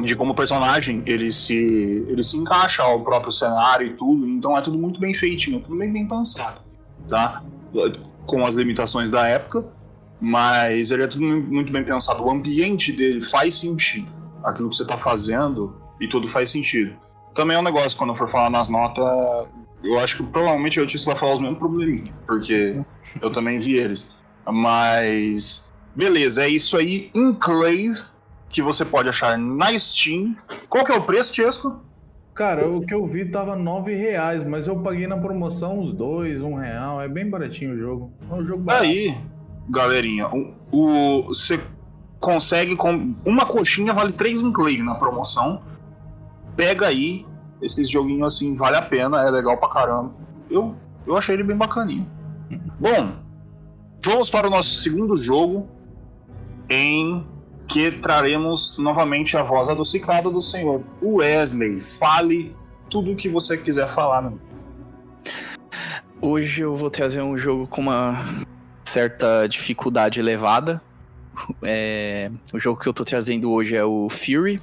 de 0.00 0.14
como 0.14 0.32
o 0.32 0.34
personagem 0.34 1.02
ele 1.06 1.32
se, 1.32 2.06
ele 2.08 2.22
se 2.22 2.36
encaixa 2.36 2.82
ao 2.82 3.02
próprio 3.02 3.32
cenário 3.32 3.86
e 3.86 3.94
tudo, 3.94 4.26
então 4.26 4.56
é 4.56 4.62
tudo 4.62 4.78
muito 4.78 5.00
bem 5.00 5.14
feitinho, 5.14 5.60
tudo 5.60 5.76
bem, 5.76 5.92
bem 5.92 6.06
pensado, 6.06 6.60
tá? 7.08 7.42
Com 8.26 8.46
as 8.46 8.54
limitações 8.54 9.10
da 9.10 9.26
época, 9.26 9.66
mas 10.20 10.90
ele 10.90 11.02
é 11.02 11.06
tudo 11.06 11.24
muito 11.24 11.72
bem 11.72 11.84
pensado. 11.84 12.22
O 12.22 12.30
ambiente 12.30 12.92
dele 12.92 13.20
faz 13.20 13.54
sentido, 13.54 14.08
aquilo 14.44 14.70
que 14.70 14.76
você 14.76 14.82
está 14.82 14.96
fazendo 14.96 15.76
e 16.00 16.08
tudo 16.08 16.28
faz 16.28 16.50
sentido. 16.50 16.96
Também 17.34 17.56
é 17.56 17.60
um 17.60 17.62
negócio, 17.62 17.96
quando 17.96 18.10
eu 18.10 18.16
for 18.16 18.28
falar 18.28 18.50
nas 18.50 18.68
notas, 18.68 19.48
eu 19.82 19.98
acho 19.98 20.16
que 20.18 20.22
provavelmente 20.22 20.78
o 20.78 20.82
Otis 20.82 21.04
vai 21.04 21.16
falar 21.16 21.34
os 21.34 21.40
mesmos 21.40 21.58
probleminhas, 21.58 22.10
porque 22.26 22.80
eu 23.20 23.30
também 23.30 23.58
vi 23.58 23.76
eles. 23.76 24.10
Mas. 24.46 25.70
Beleza, 25.94 26.44
é 26.44 26.48
isso 26.48 26.76
aí. 26.76 27.10
Enclave, 27.14 27.94
que 28.48 28.62
você 28.62 28.84
pode 28.84 29.08
achar 29.08 29.36
na 29.38 29.76
Steam. 29.78 30.36
Qual 30.68 30.84
que 30.84 30.92
é 30.92 30.96
o 30.96 31.02
preço, 31.02 31.32
Tiesco? 31.32 31.80
Cara, 32.34 32.66
o 32.68 32.80
que 32.86 32.94
eu 32.94 33.06
vi 33.06 33.26
tava 33.26 33.56
nove 33.56 33.94
reais, 33.94 34.46
mas 34.46 34.66
eu 34.66 34.76
paguei 34.78 35.06
na 35.06 35.16
promoção 35.16 35.80
uns 35.80 35.92
dois, 35.92 36.40
um 36.40 36.54
real. 36.54 37.00
É 37.00 37.08
bem 37.08 37.28
baratinho 37.28 37.74
o 37.74 37.78
jogo. 37.78 38.12
É 38.30 38.34
um 38.34 38.44
jogo 38.46 38.62
barato. 38.62 38.84
Aí, 38.84 39.14
galerinha, 39.68 40.28
o, 40.28 40.54
o, 40.72 41.22
você 41.24 41.60
consegue 42.18 42.76
com 42.76 43.14
uma 43.24 43.44
coxinha 43.46 43.92
vale 43.92 44.12
três 44.12 44.42
Enclave 44.42 44.82
na 44.82 44.94
promoção. 44.94 45.62
Pega 46.56 46.86
aí, 46.86 47.26
Esses 47.60 47.88
joguinhos 47.88 48.34
assim, 48.34 48.54
vale 48.54 48.76
a 48.76 48.82
pena, 48.82 49.22
é 49.26 49.30
legal 49.30 49.56
pra 49.58 49.68
caramba. 49.68 50.12
Eu, 50.50 50.74
eu 51.06 51.16
achei 51.16 51.34
ele 51.34 51.44
bem 51.44 51.56
bacaninho. 51.56 52.08
Bom, 52.78 53.12
vamos 54.02 54.30
para 54.30 54.46
o 54.46 54.50
nosso 54.50 54.74
segundo 54.80 55.16
jogo, 55.18 55.68
em 56.68 57.24
que 57.68 57.90
traremos 57.90 58.76
novamente 58.78 59.36
a 59.36 59.42
voz 59.42 59.68
adocicada 59.68 60.28
do 60.28 60.42
senhor 60.42 60.82
Wesley. 61.02 61.80
Fale 61.98 62.54
tudo 62.88 63.12
o 63.12 63.16
que 63.16 63.28
você 63.28 63.56
quiser 63.56 63.88
falar. 63.88 64.22
Né? 64.22 64.32
Hoje 66.20 66.62
eu 66.62 66.76
vou 66.76 66.90
trazer 66.90 67.22
um 67.22 67.38
jogo 67.38 67.66
com 67.66 67.80
uma 67.82 68.24
certa 68.84 69.46
dificuldade 69.46 70.18
elevada. 70.18 70.82
É, 71.62 72.30
o 72.52 72.58
jogo 72.58 72.80
que 72.80 72.88
eu 72.88 72.92
tô 72.92 73.04
trazendo 73.04 73.50
hoje 73.50 73.76
é 73.76 73.84
o 73.84 74.08
Fury. 74.10 74.60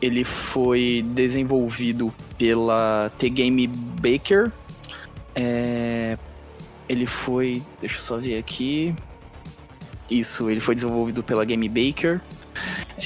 Ele 0.00 0.24
foi 0.24 1.04
desenvolvido 1.08 2.12
pela 2.38 3.10
T-Game 3.18 3.66
Baker. 3.66 4.50
É, 5.34 6.16
ele 6.88 7.06
foi. 7.06 7.62
Deixa 7.80 7.98
eu 7.98 8.02
só 8.02 8.16
ver 8.16 8.38
aqui. 8.38 8.94
Isso, 10.10 10.50
ele 10.50 10.60
foi 10.60 10.74
desenvolvido 10.74 11.22
pela 11.22 11.44
Game 11.44 11.68
Baker. 11.68 12.20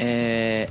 É, 0.01 0.69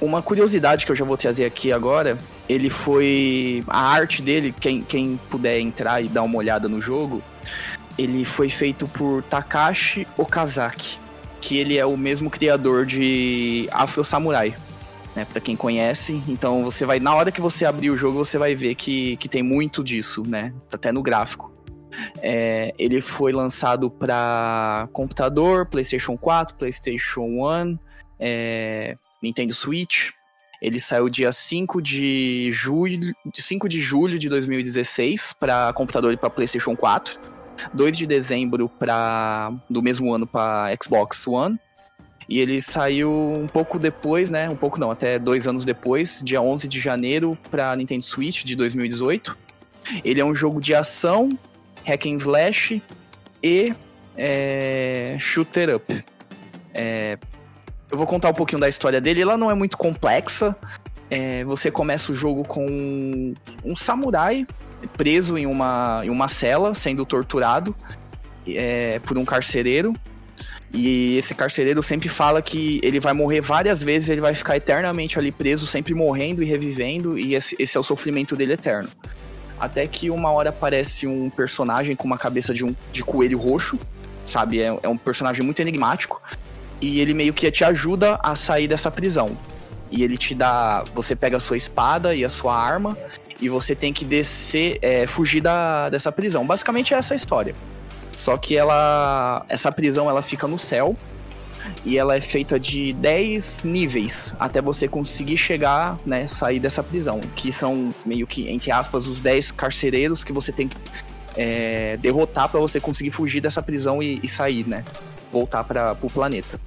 uma 0.00 0.20
curiosidade 0.20 0.84
que 0.84 0.90
eu 0.90 0.96
já 0.96 1.04
vou 1.04 1.16
trazer 1.16 1.44
aqui 1.44 1.70
agora, 1.72 2.18
ele 2.48 2.68
foi. 2.68 3.62
A 3.68 3.88
arte 3.88 4.20
dele, 4.20 4.52
quem, 4.58 4.82
quem 4.82 5.16
puder 5.30 5.60
entrar 5.60 6.02
e 6.02 6.08
dar 6.08 6.22
uma 6.22 6.38
olhada 6.38 6.68
no 6.68 6.82
jogo, 6.82 7.22
ele 7.96 8.24
foi 8.24 8.48
feito 8.48 8.88
por 8.88 9.22
Takashi 9.22 10.06
Okazaki, 10.16 10.98
que 11.40 11.56
ele 11.56 11.78
é 11.78 11.86
o 11.86 11.96
mesmo 11.96 12.28
criador 12.28 12.84
de 12.84 13.68
Afro 13.70 14.02
Samurai. 14.02 14.54
Né, 15.14 15.26
para 15.26 15.42
quem 15.42 15.54
conhece, 15.54 16.22
então 16.26 16.60
você 16.60 16.86
vai 16.86 16.98
na 16.98 17.14
hora 17.14 17.30
que 17.30 17.40
você 17.40 17.66
abrir 17.66 17.90
o 17.90 17.98
jogo 17.98 18.24
você 18.24 18.38
vai 18.38 18.54
ver 18.54 18.74
que, 18.74 19.18
que 19.18 19.28
tem 19.28 19.42
muito 19.42 19.84
disso, 19.84 20.22
né? 20.26 20.54
Até 20.72 20.90
no 20.90 21.02
gráfico. 21.02 21.52
É, 22.18 22.74
ele 22.78 23.00
foi 23.00 23.32
lançado 23.32 23.90
para 23.90 24.88
computador, 24.92 25.66
PlayStation 25.66 26.16
4, 26.16 26.56
PlayStation 26.56 27.22
1, 27.22 27.78
é, 28.18 28.94
Nintendo 29.22 29.52
Switch. 29.52 30.10
Ele 30.60 30.78
saiu 30.78 31.08
dia 31.08 31.32
5 31.32 31.82
de 31.82 32.50
julho, 32.52 33.12
5 33.34 33.68
de 33.68 33.80
julho 33.80 34.18
de 34.18 34.28
2016 34.28 35.34
para 35.38 35.72
computador 35.72 36.12
e 36.12 36.16
para 36.16 36.30
PlayStation 36.30 36.76
4. 36.76 37.18
2 37.74 37.96
de 37.96 38.06
dezembro 38.06 38.68
para 38.68 39.52
do 39.68 39.82
mesmo 39.82 40.12
ano 40.14 40.26
para 40.26 40.74
Xbox 40.80 41.26
One. 41.26 41.58
E 42.32 42.38
ele 42.38 42.62
saiu 42.62 43.12
um 43.12 43.46
pouco 43.46 43.78
depois, 43.78 44.30
né? 44.30 44.48
Um 44.48 44.56
pouco 44.56 44.80
não, 44.80 44.90
até 44.90 45.18
dois 45.18 45.46
anos 45.46 45.66
depois, 45.66 46.22
dia 46.24 46.40
11 46.40 46.66
de 46.66 46.80
janeiro 46.80 47.36
para 47.50 47.76
Nintendo 47.76 48.02
Switch 48.02 48.42
de 48.44 48.56
2018. 48.56 49.36
Ele 50.02 50.18
é 50.18 50.24
um 50.24 50.34
jogo 50.34 50.58
de 50.58 50.74
ação, 50.74 51.38
hack 51.84 52.06
and 52.06 52.16
slash 52.16 52.82
e 53.42 53.74
é, 54.16 55.14
shooter 55.20 55.76
up. 55.76 56.04
É, 56.72 57.18
eu 57.90 57.98
vou 57.98 58.06
contar 58.06 58.30
um 58.30 58.34
pouquinho 58.34 58.62
da 58.62 58.68
história 58.70 58.98
dele. 58.98 59.20
Ela 59.20 59.36
não 59.36 59.50
é 59.50 59.54
muito 59.54 59.76
complexa. 59.76 60.56
É, 61.10 61.44
você 61.44 61.70
começa 61.70 62.12
o 62.12 62.14
jogo 62.14 62.44
com 62.44 63.34
um 63.62 63.76
samurai 63.76 64.46
preso 64.96 65.36
em 65.36 65.44
uma, 65.44 66.00
em 66.02 66.08
uma 66.08 66.28
cela, 66.28 66.74
sendo 66.74 67.04
torturado 67.04 67.76
é, 68.46 69.00
por 69.00 69.18
um 69.18 69.24
carcereiro. 69.26 69.92
E 70.72 71.18
esse 71.18 71.34
carcereiro 71.34 71.82
sempre 71.82 72.08
fala 72.08 72.40
que 72.40 72.80
ele 72.82 72.98
vai 72.98 73.12
morrer 73.12 73.42
várias 73.42 73.82
vezes, 73.82 74.08
ele 74.08 74.22
vai 74.22 74.34
ficar 74.34 74.56
eternamente 74.56 75.18
ali 75.18 75.30
preso, 75.30 75.66
sempre 75.66 75.94
morrendo 75.94 76.42
e 76.42 76.46
revivendo, 76.46 77.18
e 77.18 77.34
esse, 77.34 77.54
esse 77.58 77.76
é 77.76 77.80
o 77.80 77.82
sofrimento 77.82 78.34
dele 78.34 78.54
eterno. 78.54 78.88
Até 79.60 79.86
que 79.86 80.08
uma 80.08 80.30
hora 80.30 80.48
aparece 80.48 81.06
um 81.06 81.28
personagem 81.28 81.94
com 81.94 82.04
uma 82.04 82.16
cabeça 82.16 82.54
de 82.54 82.64
um 82.64 82.74
de 82.90 83.04
coelho 83.04 83.38
roxo, 83.38 83.78
sabe? 84.26 84.60
É, 84.60 84.76
é 84.82 84.88
um 84.88 84.96
personagem 84.96 85.44
muito 85.44 85.60
enigmático 85.60 86.22
e 86.80 87.00
ele 87.00 87.14
meio 87.14 87.32
que 87.32 87.50
te 87.50 87.64
ajuda 87.64 88.18
a 88.22 88.34
sair 88.34 88.66
dessa 88.66 88.90
prisão. 88.90 89.36
E 89.90 90.02
ele 90.02 90.16
te 90.16 90.34
dá. 90.34 90.82
Você 90.94 91.14
pega 91.14 91.36
a 91.36 91.40
sua 91.40 91.56
espada 91.56 92.14
e 92.14 92.24
a 92.24 92.30
sua 92.30 92.56
arma 92.58 92.96
e 93.40 93.48
você 93.48 93.74
tem 93.74 93.92
que 93.92 94.04
descer, 94.04 94.78
é, 94.80 95.06
fugir 95.06 95.42
da, 95.42 95.90
dessa 95.90 96.10
prisão. 96.10 96.46
Basicamente 96.46 96.94
é 96.94 96.96
essa 96.96 97.12
a 97.12 97.16
história. 97.16 97.54
Só 98.14 98.36
que 98.36 98.56
ela. 98.56 99.44
Essa 99.48 99.72
prisão 99.72 100.08
ela 100.08 100.22
fica 100.22 100.46
no 100.46 100.58
céu. 100.58 100.96
E 101.84 101.96
ela 101.96 102.16
é 102.16 102.20
feita 102.20 102.58
de 102.58 102.92
10 102.94 103.62
níveis 103.62 104.34
até 104.38 104.60
você 104.60 104.88
conseguir 104.88 105.36
chegar, 105.36 105.96
né, 106.04 106.26
sair 106.26 106.58
dessa 106.58 106.82
prisão. 106.82 107.20
Que 107.36 107.52
são 107.52 107.94
meio 108.04 108.26
que, 108.26 108.50
entre 108.50 108.72
aspas, 108.72 109.06
os 109.06 109.20
10 109.20 109.52
carcereiros 109.52 110.24
que 110.24 110.32
você 110.32 110.50
tem 110.50 110.66
que 110.68 110.76
é, 111.36 111.96
derrotar 111.98 112.48
para 112.48 112.60
você 112.60 112.80
conseguir 112.80 113.10
fugir 113.10 113.40
dessa 113.40 113.62
prisão 113.62 114.02
e, 114.02 114.20
e 114.22 114.28
sair, 114.28 114.66
né? 114.66 114.84
Voltar 115.32 115.64
para 115.64 115.96
o 116.02 116.10
planeta. 116.10 116.60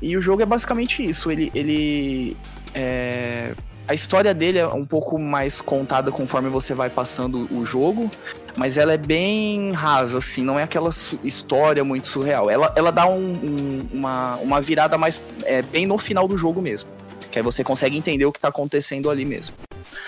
E 0.00 0.16
o 0.16 0.22
jogo 0.22 0.42
é 0.42 0.46
basicamente 0.46 1.04
isso. 1.04 1.30
Ele. 1.30 1.50
ele 1.54 2.36
é... 2.74 3.52
A 3.86 3.92
história 3.92 4.32
dele 4.32 4.58
é 4.58 4.66
um 4.66 4.86
pouco 4.86 5.18
mais 5.18 5.60
contada 5.60 6.10
conforme 6.10 6.48
você 6.48 6.72
vai 6.72 6.88
passando 6.88 7.46
o 7.54 7.66
jogo, 7.66 8.10
mas 8.56 8.78
ela 8.78 8.92
é 8.92 8.96
bem 8.96 9.72
rasa, 9.72 10.18
assim, 10.18 10.42
não 10.42 10.58
é 10.58 10.62
aquela 10.62 10.90
história 11.22 11.82
muito 11.82 12.08
surreal. 12.08 12.48
Ela, 12.48 12.72
ela 12.76 12.90
dá 12.90 13.06
um, 13.06 13.32
um, 13.32 13.88
uma, 13.92 14.36
uma 14.36 14.60
virada 14.60 14.96
mais 14.96 15.20
é, 15.44 15.62
bem 15.62 15.86
no 15.86 15.98
final 15.98 16.28
do 16.28 16.36
jogo 16.36 16.62
mesmo. 16.62 16.88
Que 17.30 17.38
aí 17.40 17.42
você 17.42 17.64
consegue 17.64 17.96
entender 17.96 18.24
o 18.24 18.32
que 18.32 18.38
tá 18.38 18.48
acontecendo 18.48 19.10
ali 19.10 19.24
mesmo. 19.24 19.56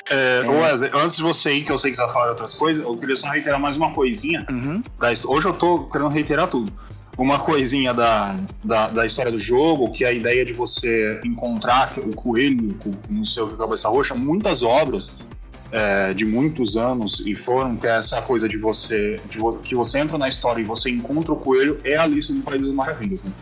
É, 0.09 0.42
é... 0.44 0.48
Wesley, 0.48 0.90
antes 0.94 1.16
de 1.16 1.22
você 1.22 1.52
ir, 1.54 1.64
que 1.64 1.72
eu 1.72 1.78
sei 1.78 1.90
que 1.90 1.96
você 1.96 2.04
vai 2.04 2.12
falar 2.12 2.28
outras 2.30 2.54
coisas, 2.54 2.85
eu 2.85 2.96
queria 2.96 3.16
só 3.16 3.28
reiterar 3.28 3.61
mais 3.61 3.76
uma 3.76 3.92
coisinha. 3.92 4.46
Uhum. 4.48 4.80
Da, 4.98 5.09
hoje 5.24 5.48
eu 5.48 5.52
tô 5.52 5.85
querendo 5.85 6.09
reiterar 6.09 6.46
tudo 6.46 6.72
uma 7.18 7.38
coisinha 7.38 7.94
da, 7.94 8.37
da, 8.62 8.88
da, 8.88 9.06
história 9.06 9.32
do 9.32 9.38
jogo, 9.38 9.90
que 9.90 10.04
é 10.04 10.09
a 10.09 10.12
ideia 10.12 10.44
de 10.44 10.52
você 10.52 11.18
encontrar 11.24 11.94
o 11.98 12.14
coelho 12.14 12.76
no 13.09 13.24
seu 13.24 13.48
cabeça 13.56 13.88
roxa, 13.88 14.14
muitas 14.14 14.62
obras 14.62 15.18
é, 15.72 16.14
de 16.14 16.24
muitos 16.24 16.76
anos 16.76 17.20
e 17.26 17.35
foram 17.35 17.76
que 17.76 17.87
é 17.87 17.98
essa 17.98 18.22
coisa 18.22 18.48
de 18.48 18.57
você 18.57 19.16
de 19.29 19.38
que 19.62 19.74
você 19.74 19.98
entra 19.98 20.16
na 20.16 20.29
história 20.29 20.61
e 20.61 20.64
você 20.64 20.90
encontra 20.90 21.33
o 21.33 21.37
coelho 21.37 21.81
é 21.85 21.96
Alice 21.96 22.33
no 22.33 22.42
País 22.42 22.62
das 22.62 22.70
Maravilhas, 22.70 23.24
né? 23.24 23.33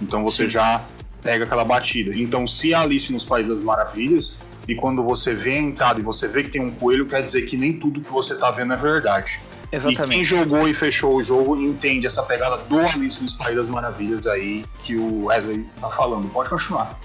Então 0.00 0.22
você 0.22 0.44
Sim. 0.44 0.50
já 0.50 0.84
pega 1.22 1.44
aquela 1.44 1.64
batida. 1.64 2.16
Então 2.16 2.46
se 2.46 2.72
é 2.72 2.76
Alice 2.76 3.12
nos 3.12 3.24
Países 3.24 3.54
das 3.54 3.62
Maravilhas 3.62 4.38
e 4.68 4.74
quando 4.74 5.02
você 5.02 5.32
vê 5.32 5.52
a 5.52 5.60
entrada 5.60 6.00
e 6.00 6.02
você 6.02 6.28
vê 6.28 6.42
que 6.42 6.50
tem 6.50 6.60
um 6.60 6.70
coelho, 6.70 7.06
quer 7.06 7.22
dizer 7.22 7.42
que 7.42 7.56
nem 7.56 7.72
tudo 7.72 8.00
que 8.00 8.10
você 8.10 8.34
tá 8.34 8.50
vendo 8.50 8.72
é 8.72 8.76
verdade. 8.76 9.40
Exatamente. 9.72 10.02
E 10.02 10.14
quem 10.14 10.24
jogou 10.24 10.68
e 10.68 10.74
fechou 10.74 11.16
o 11.16 11.22
jogo 11.22 11.56
entende 11.56 12.06
essa 12.06 12.22
pegada 12.22 12.56
do 12.56 12.78
Alice 12.78 13.22
nos 13.22 13.32
País 13.34 13.56
das 13.56 13.68
Maravilhas 13.68 14.26
aí 14.26 14.64
que 14.80 14.96
o 14.96 15.26
Wesley 15.26 15.64
tá 15.80 15.88
falando. 15.88 16.28
Pode 16.28 16.50
continuar. 16.50 16.98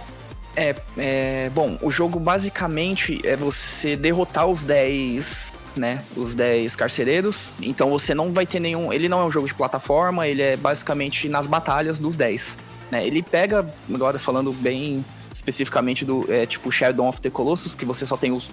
É, 0.56 0.76
é, 0.98 1.52
bom, 1.54 1.78
o 1.82 1.92
jogo 1.92 2.20
basicamente 2.20 3.20
é 3.24 3.36
você 3.36 3.96
derrotar 3.96 4.48
os 4.48 4.64
10, 4.64 5.54
né, 5.76 6.04
os 6.16 6.34
10 6.34 6.76
carcereiros. 6.76 7.52
Então 7.62 7.90
você 7.90 8.14
não 8.14 8.32
vai 8.32 8.46
ter 8.46 8.60
nenhum, 8.60 8.92
ele 8.92 9.10
não 9.10 9.22
é 9.22 9.26
um 9.26 9.32
jogo 9.32 9.48
de 9.48 9.54
plataforma, 9.54 10.28
ele 10.28 10.42
é 10.42 10.58
basicamente 10.58 11.28
nas 11.28 11.46
batalhas 11.46 12.00
dos 12.00 12.16
10, 12.16 12.58
né? 12.90 13.06
Ele 13.06 13.22
pega, 13.22 13.68
agora 13.94 14.18
falando 14.18 14.54
bem 14.54 15.04
especificamente 15.34 16.06
do, 16.06 16.26
é, 16.32 16.46
tipo 16.46 16.72
Shadow 16.72 17.08
of 17.08 17.20
the 17.20 17.30
Colossus, 17.30 17.76
que 17.76 17.84
você 17.84 18.06
só 18.06 18.16
tem 18.16 18.32
os 18.32 18.50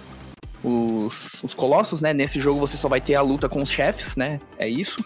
os, 0.63 1.43
os 1.43 1.53
colossos, 1.53 2.01
né? 2.01 2.13
Nesse 2.13 2.39
jogo 2.39 2.59
você 2.59 2.77
só 2.77 2.87
vai 2.87 3.01
ter 3.01 3.15
a 3.15 3.21
luta 3.21 3.49
com 3.49 3.61
os 3.61 3.69
chefes, 3.69 4.15
né? 4.15 4.39
É 4.57 4.67
isso. 4.67 5.03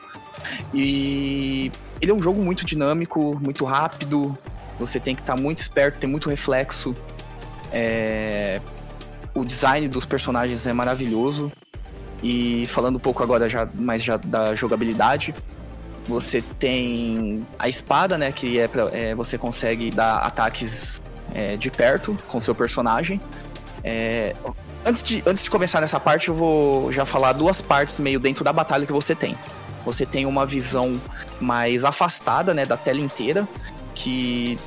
E 0.74 1.72
ele 2.00 2.12
é 2.12 2.14
um 2.14 2.22
jogo 2.22 2.42
muito 2.44 2.66
dinâmico, 2.66 3.38
muito 3.42 3.66
rápido. 3.66 4.38
Você 4.80 5.00
tem 5.00 5.16
que 5.16 5.22
estar 5.22 5.36
tá 5.36 5.42
muito 5.42 5.60
esperto, 5.60 6.00
tem 6.00 6.10
muito 6.10 6.30
reflexo. 6.30 6.96
É... 7.72 8.62
O 9.34 9.44
design 9.44 9.88
dos 9.88 10.06
personagens 10.06 10.66
é 10.66 10.74
maravilhoso. 10.74 11.52
E 12.24 12.66
falando 12.68 12.96
um 12.96 13.00
pouco 13.00 13.22
agora 13.22 13.48
já 13.48 13.68
mais 13.76 14.04
já 14.04 14.18
da 14.18 14.56
jogabilidade, 14.56 15.36
você 16.08 16.42
tem 16.42 17.46
a 17.60 17.70
espada, 17.70 18.18
né? 18.18 18.32
Que 18.32 18.60
é, 18.60 18.68
pra, 18.68 18.90
é 18.92 19.14
você 19.14 19.38
consegue 19.38 19.92
dar 19.92 20.18
ataques 20.18 21.00
é, 21.34 21.56
de 21.56 21.70
perto 21.70 22.18
com 22.28 22.42
seu 22.42 22.56
personagem. 22.56 23.22
É, 23.84 24.36
Antes 24.88 25.04
de, 25.04 25.22
antes 25.26 25.44
de 25.44 25.50
começar 25.50 25.82
nessa 25.82 26.00
parte, 26.00 26.30
eu 26.30 26.34
vou 26.34 26.94
já 26.94 27.06
falar 27.06 27.34
duas 27.34 27.60
partes 27.60 28.00
meio 28.00 28.22
dentro 28.22 28.42
da 28.42 28.54
batalha 28.54 28.86
que 28.86 28.94
você 28.94 29.14
tem. 29.14 29.38
Você 29.84 30.06
tem 30.06 30.26
uma 30.26 30.46
visão 30.46 30.94
mais 31.42 31.84
afastada, 31.84 32.54
né, 32.54 32.66
da 32.66 32.78
tela 32.78 33.02
inteira, 33.02 33.46
que 33.98 34.58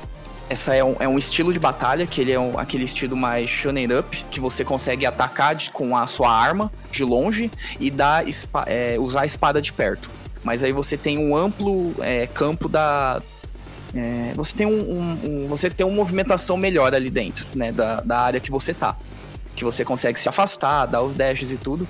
essa 0.49 0.75
é 0.75 0.83
um, 0.83 0.95
é 0.99 1.07
um 1.07 1.17
estilo 1.17 1.53
de 1.53 1.59
batalha, 1.59 2.05
que 2.05 2.19
ele 2.19 2.31
é 2.31 2.39
um, 2.39 2.59
aquele 2.59 2.83
estilo 2.83 3.15
mais 3.15 3.47
shonen 3.47 3.87
up, 3.97 4.25
que 4.29 4.39
você 4.39 4.65
consegue 4.65 5.05
atacar 5.05 5.55
de, 5.55 5.71
com 5.71 5.95
a 5.95 6.05
sua 6.07 6.29
arma 6.29 6.69
de 6.91 7.05
longe 7.05 7.49
e 7.79 7.89
dar, 7.89 8.25
é, 8.65 8.97
usar 8.99 9.21
a 9.21 9.25
espada 9.25 9.61
de 9.61 9.71
perto. 9.71 10.09
Mas 10.43 10.61
aí 10.63 10.73
você 10.73 10.97
tem 10.97 11.17
um 11.17 11.35
amplo 11.35 11.95
é, 12.01 12.27
campo 12.27 12.67
da. 12.67 13.21
É, 13.95 14.33
você 14.35 14.53
tem 14.53 14.67
um, 14.67 15.17
um, 15.23 15.47
você 15.47 15.69
tem 15.69 15.85
uma 15.85 15.95
movimentação 15.95 16.57
melhor 16.57 16.93
ali 16.93 17.09
dentro, 17.09 17.45
né, 17.55 17.71
da, 17.71 18.01
da 18.01 18.19
área 18.19 18.39
que 18.39 18.51
você 18.51 18.73
tá. 18.73 18.97
que 19.55 19.63
você 19.63 19.85
consegue 19.85 20.19
se 20.19 20.27
afastar, 20.27 20.85
dar 20.85 21.01
os 21.01 21.13
dashes 21.13 21.51
e 21.51 21.57
tudo. 21.57 21.87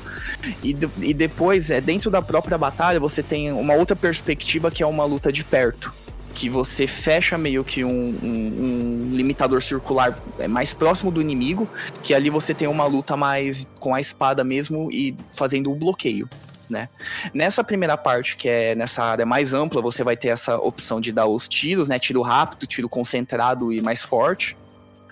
E, 0.63 0.77
e 0.99 1.13
depois, 1.15 1.71
é, 1.71 1.81
dentro 1.81 2.11
da 2.11 2.21
própria 2.21 2.57
batalha, 2.59 2.99
você 2.99 3.23
tem 3.23 3.51
uma 3.51 3.73
outra 3.73 3.95
perspectiva 3.95 4.69
que 4.69 4.83
é 4.83 4.85
uma 4.85 5.05
luta 5.05 5.31
de 5.31 5.43
perto. 5.43 6.00
Que 6.33 6.49
você 6.49 6.87
fecha 6.87 7.37
meio 7.37 7.63
que 7.63 7.83
um, 7.83 7.89
um, 7.89 9.09
um 9.11 9.15
limitador 9.15 9.61
circular 9.61 10.17
é, 10.39 10.47
mais 10.47 10.73
próximo 10.73 11.11
do 11.11 11.21
inimigo, 11.21 11.69
que 12.03 12.13
ali 12.13 12.29
você 12.29 12.53
tem 12.53 12.67
uma 12.67 12.85
luta 12.85 13.15
mais 13.15 13.67
com 13.79 13.93
a 13.93 13.99
espada 13.99 14.43
mesmo 14.43 14.91
e 14.91 15.15
fazendo 15.33 15.69
o 15.69 15.73
um 15.73 15.77
bloqueio. 15.77 16.27
Né? 16.69 16.87
Nessa 17.33 17.63
primeira 17.65 17.97
parte, 17.97 18.37
que 18.37 18.47
é 18.47 18.73
nessa 18.73 19.03
área 19.03 19.25
mais 19.25 19.53
ampla, 19.53 19.81
você 19.81 20.05
vai 20.05 20.15
ter 20.15 20.29
essa 20.29 20.55
opção 20.55 21.01
de 21.01 21.11
dar 21.11 21.27
os 21.27 21.45
tiros, 21.45 21.89
né? 21.89 21.99
Tiro 21.99 22.21
rápido, 22.21 22.65
tiro 22.65 22.87
concentrado 22.87 23.73
e 23.73 23.81
mais 23.81 24.01
forte. 24.01 24.55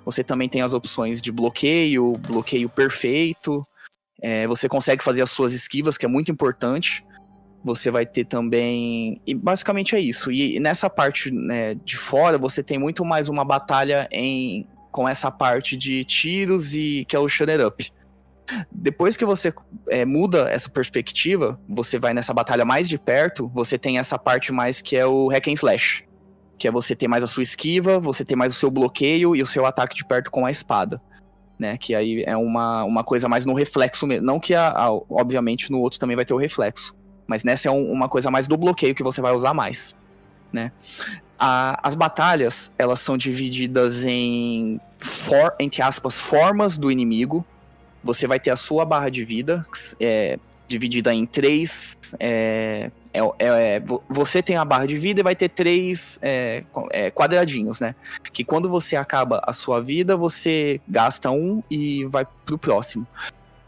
Você 0.05 0.23
também 0.23 0.47
tem 0.47 0.61
as 0.61 0.73
opções 0.73 1.21
de 1.21 1.33
bloqueio, 1.33 2.17
bloqueio 2.25 2.69
perfeito. 2.69 3.67
É, 4.21 4.47
você 4.47 4.69
consegue 4.69 5.03
fazer 5.03 5.21
as 5.21 5.31
suas 5.31 5.51
esquivas, 5.51 5.97
que 5.97 6.05
é 6.05 6.09
muito 6.09 6.31
importante. 6.31 7.03
Você 7.69 7.91
vai 7.91 8.05
ter 8.05 8.25
também. 8.25 9.21
E 9.25 9.33
basicamente 9.33 9.95
é 9.95 9.99
isso. 9.99 10.31
E 10.31 10.59
nessa 10.59 10.89
parte 10.89 11.31
né, 11.31 11.75
de 11.75 11.97
fora, 11.97 12.37
você 12.37 12.63
tem 12.63 12.77
muito 12.77 13.03
mais 13.05 13.29
uma 13.29 13.43
batalha 13.43 14.07
em 14.11 14.67
com 14.91 15.07
essa 15.07 15.29
parte 15.29 15.77
de 15.77 16.03
tiros 16.03 16.73
e 16.73 17.05
que 17.07 17.15
é 17.15 17.19
o 17.19 17.29
Shut 17.29 17.51
Up. 17.63 17.91
Depois 18.71 19.15
que 19.15 19.23
você 19.23 19.53
é, 19.87 20.03
muda 20.03 20.49
essa 20.49 20.67
perspectiva, 20.67 21.59
você 21.69 21.99
vai 21.99 22.11
nessa 22.11 22.33
batalha 22.33 22.65
mais 22.65 22.89
de 22.89 22.97
perto, 22.97 23.47
você 23.53 23.77
tem 23.77 23.99
essa 23.99 24.17
parte 24.17 24.51
mais 24.51 24.81
que 24.81 24.97
é 24.97 25.05
o 25.05 25.27
Hack 25.27 25.47
and 25.47 25.53
Slash 25.53 26.09
que 26.59 26.67
é 26.67 26.71
você 26.71 26.95
ter 26.95 27.07
mais 27.07 27.23
a 27.23 27.27
sua 27.27 27.41
esquiva, 27.41 27.99
você 27.99 28.25
ter 28.25 28.35
mais 28.35 28.53
o 28.53 28.59
seu 28.59 28.69
bloqueio 28.69 29.35
e 29.35 29.41
o 29.41 29.45
seu 29.45 29.65
ataque 29.65 29.95
de 29.95 30.05
perto 30.05 30.29
com 30.29 30.45
a 30.45 30.51
espada. 30.51 31.01
Né, 31.57 31.77
que 31.77 31.93
aí 31.93 32.23
é 32.25 32.37
uma, 32.37 32.85
uma 32.85 33.03
coisa 33.03 33.27
mais 33.27 33.45
no 33.45 33.53
reflexo 33.53 34.07
mesmo. 34.07 34.25
Não 34.25 34.39
que, 34.39 34.53
a, 34.55 34.69
a 34.69 34.93
obviamente, 34.93 35.69
no 35.69 35.81
outro 35.81 35.99
também 35.99 36.15
vai 36.15 36.23
ter 36.23 36.33
o 36.33 36.37
reflexo. 36.37 36.95
Mas 37.29 37.43
nessa 37.43 37.67
é 37.67 37.71
um, 37.71 37.91
uma 37.91 38.09
coisa 38.09 38.31
mais 38.31 38.47
do 38.47 38.57
bloqueio 38.57 38.95
que 38.95 39.03
você 39.03 39.21
vai 39.21 39.31
usar 39.31 39.53
mais. 39.53 39.95
Né? 40.51 40.71
A, 41.37 41.79
as 41.87 41.93
batalhas, 41.93 42.71
elas 42.75 42.99
são 42.99 43.15
divididas 43.15 44.03
em, 44.03 44.81
for, 44.97 45.53
entre 45.59 45.83
aspas, 45.83 46.19
formas 46.19 46.75
do 46.75 46.91
inimigo. 46.91 47.45
Você 48.03 48.25
vai 48.25 48.39
ter 48.39 48.49
a 48.49 48.55
sua 48.55 48.83
barra 48.83 49.09
de 49.09 49.23
vida, 49.23 49.63
é, 49.99 50.39
dividida 50.67 51.13
em 51.13 51.27
três 51.27 51.95
é, 52.19 52.89
é, 53.13 53.19
é, 53.19 53.75
é, 53.75 53.83
você 54.07 54.41
tem 54.41 54.55
a 54.55 54.65
barra 54.65 54.85
de 54.85 54.97
vida 54.97 55.19
e 55.19 55.23
vai 55.23 55.35
ter 55.35 55.49
três 55.49 56.19
é, 56.21 56.63
é, 56.91 57.11
quadradinhos, 57.11 57.79
né? 57.79 57.95
Que 58.31 58.43
quando 58.43 58.69
você 58.69 58.95
acaba 58.95 59.41
a 59.45 59.53
sua 59.53 59.81
vida, 59.81 60.15
você 60.15 60.79
gasta 60.87 61.31
um 61.31 61.63
e 61.69 62.05
vai 62.05 62.25
pro 62.45 62.57
próximo. 62.57 63.05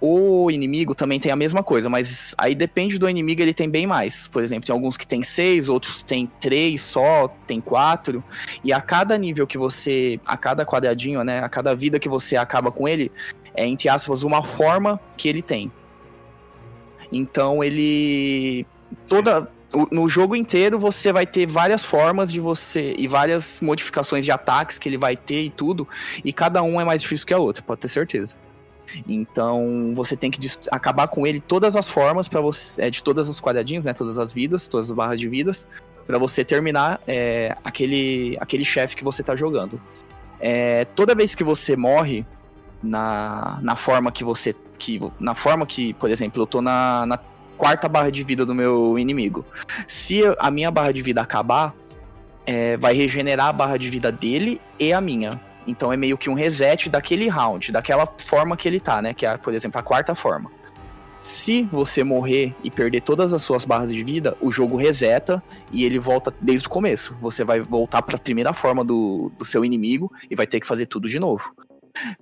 O 0.04 0.50
inimigo 0.50 0.96
também 0.96 1.20
tem 1.20 1.32
a 1.32 1.36
mesma 1.36 1.62
coisa, 1.62 1.88
mas 1.88 2.34
aí 2.36 2.56
depende 2.56 2.98
do 2.98 3.08
inimigo, 3.08 3.40
ele 3.40 3.54
tem 3.54 3.70
bem 3.70 3.86
mais. 3.86 4.28
Por 4.28 4.42
exemplo, 4.42 4.66
tem 4.66 4.74
alguns 4.74 4.98
que 4.98 5.06
tem 5.06 5.22
seis, 5.22 5.70
outros 5.70 6.02
tem 6.02 6.30
três 6.40 6.82
só, 6.82 7.28
tem 7.46 7.62
quatro. 7.62 8.24
E 8.64 8.74
a 8.74 8.82
cada 8.82 9.16
nível 9.16 9.46
que 9.46 9.60
você. 9.60 10.20
A 10.26 10.36
cada 10.36 10.66
quadradinho, 10.66 11.24
né? 11.24 11.44
A 11.44 11.50
cada 11.50 11.76
vida 11.76 12.00
que 12.00 12.10
você 12.10 12.36
acaba 12.36 12.72
com 12.72 12.88
ele, 12.88 13.12
é, 13.54 13.68
entre 13.68 13.90
aspas, 13.90 14.24
uma 14.24 14.44
forma 14.44 15.00
que 15.16 15.30
ele 15.30 15.44
tem. 15.44 15.72
Então 17.12 17.64
ele 17.64 18.66
toda 19.08 19.52
no 19.90 20.10
jogo 20.10 20.36
inteiro 20.36 20.78
você 20.78 21.14
vai 21.14 21.26
ter 21.26 21.46
várias 21.46 21.84
formas 21.84 22.32
de 22.32 22.40
você 22.40 22.94
e 22.98 23.08
várias 23.08 23.62
modificações 23.62 24.26
de 24.26 24.32
ataques 24.32 24.78
que 24.78 24.90
ele 24.90 24.98
vai 24.98 25.16
ter 25.16 25.44
e 25.44 25.50
tudo, 25.50 25.88
e 26.26 26.34
cada 26.34 26.62
um 26.62 26.80
é 26.82 26.84
mais 26.84 27.02
difícil 27.02 27.26
que 27.26 27.34
a 27.34 27.38
outra, 27.38 27.64
pode 27.64 27.82
ter 27.82 27.88
certeza. 27.88 28.36
Então 29.08 29.94
você 29.96 30.16
tem 30.16 30.30
que 30.30 30.40
acabar 30.72 31.08
com 31.08 31.26
ele 31.26 31.40
todas 31.40 31.76
as 31.76 31.90
formas 31.90 32.28
para 32.28 32.42
você, 32.42 32.82
é, 32.84 32.90
de 32.90 33.02
todas 33.02 33.30
as 33.30 33.40
quadradinhos, 33.40 33.86
né, 33.86 33.94
todas 33.94 34.18
as 34.18 34.34
vidas, 34.34 34.68
todas 34.68 34.92
as 34.92 34.96
barras 34.96 35.20
de 35.20 35.28
vidas, 35.28 35.66
para 36.06 36.18
você 36.18 36.44
terminar 36.44 37.00
é, 37.08 37.56
aquele 37.64 38.38
aquele 38.40 38.66
chefe 38.66 38.96
que 38.96 39.04
você 39.04 39.24
tá 39.24 39.36
jogando. 39.36 39.82
É, 40.40 40.86
toda 40.86 41.16
vez 41.16 41.36
que 41.36 41.44
você 41.44 41.76
morre 41.76 42.26
na, 42.82 43.60
na 43.62 43.76
forma 43.76 44.12
que 44.12 44.24
você 44.24 44.56
que 44.78 45.00
na 45.20 45.36
forma 45.36 45.66
que, 45.66 45.94
por 45.94 46.10
exemplo, 46.10 46.42
eu 46.42 46.48
tô 46.48 46.62
na, 46.62 47.06
na 47.06 47.20
quarta 47.58 47.88
barra 47.88 48.10
de 48.10 48.24
vida 48.24 48.44
do 48.44 48.56
meu 48.56 48.98
inimigo. 48.98 49.46
Se 49.88 50.24
a 50.40 50.50
minha 50.50 50.72
barra 50.72 50.92
de 50.92 51.02
vida 51.02 51.22
acabar, 51.22 51.76
é, 52.44 52.76
vai 52.78 52.96
regenerar 52.96 53.48
a 53.48 53.54
barra 53.54 53.78
de 53.78 53.88
vida 53.88 54.12
dele 54.12 54.60
e 54.80 54.92
a 54.92 55.00
minha. 55.00 55.40
Então 55.68 55.92
é 55.92 55.98
meio 55.98 56.18
que 56.18 56.30
um 56.30 56.34
reset 56.34 56.90
daquele 56.90 57.28
round, 57.28 57.72
daquela 57.72 58.08
forma 58.18 58.58
que 58.58 58.68
ele 58.68 58.80
tá, 58.80 59.02
né? 59.02 59.14
Que 59.14 59.26
é, 59.26 59.38
por 59.38 59.54
exemplo, 59.54 59.80
a 59.80 59.84
quarta 59.84 60.16
forma. 60.16 60.52
Se 61.22 61.64
você 61.64 62.04
morrer 62.04 62.56
e 62.64 62.72
perder 62.72 63.02
todas 63.02 63.32
as 63.32 63.44
suas 63.44 63.64
barras 63.64 63.94
de 63.94 64.04
vida, 64.04 64.36
o 64.42 64.52
jogo 64.52 64.76
reseta 64.76 65.42
e 65.72 65.84
ele 65.84 66.00
volta 66.00 66.34
desde 66.42 66.68
o 66.68 66.70
começo. 66.70 67.16
Você 67.22 67.44
vai 67.44 67.60
voltar 67.60 68.02
para 68.02 68.16
a 68.16 68.20
primeira 68.20 68.54
forma 68.54 68.84
do, 68.84 69.32
do 69.38 69.46
seu 69.46 69.64
inimigo 69.64 70.12
e 70.30 70.36
vai 70.36 70.48
ter 70.48 70.60
que 70.60 70.66
fazer 70.66 70.88
tudo 70.88 71.08
de 71.08 71.20
novo. 71.20 71.54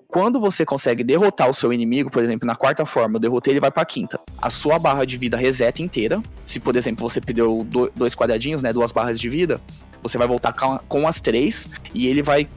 Quando 0.08 0.40
você 0.40 0.66
consegue 0.66 1.04
derrotar 1.04 1.50
o 1.50 1.54
seu 1.54 1.72
inimigo, 1.72 2.10
por 2.10 2.24
exemplo, 2.24 2.46
na 2.46 2.56
quarta 2.56 2.86
forma, 2.86 3.16
eu 3.16 3.20
derrotei, 3.20 3.54
ele 3.54 3.60
vai 3.60 3.72
pra 3.72 3.86
quinta. 3.86 4.20
A 4.42 4.50
sua 4.50 4.80
barra 4.80 5.06
de 5.06 5.16
vida 5.16 5.38
reseta 5.38 5.82
inteira. 5.82 6.22
Se, 6.44 6.60
por 6.60 6.76
exemplo, 6.76 7.08
você 7.08 7.22
perdeu 7.22 7.66
dois 7.96 8.16
quadradinhos, 8.16 8.62
né? 8.62 8.74
Duas 8.74 8.92
barras 8.92 9.20
de 9.20 9.30
vida, 9.30 9.62
você 10.02 10.18
vai 10.18 10.28
voltar 10.28 10.54
com 10.88 11.08
as 11.08 11.22
três 11.22 11.70
e 11.94 12.08
ele 12.08 12.22
vai 12.22 12.48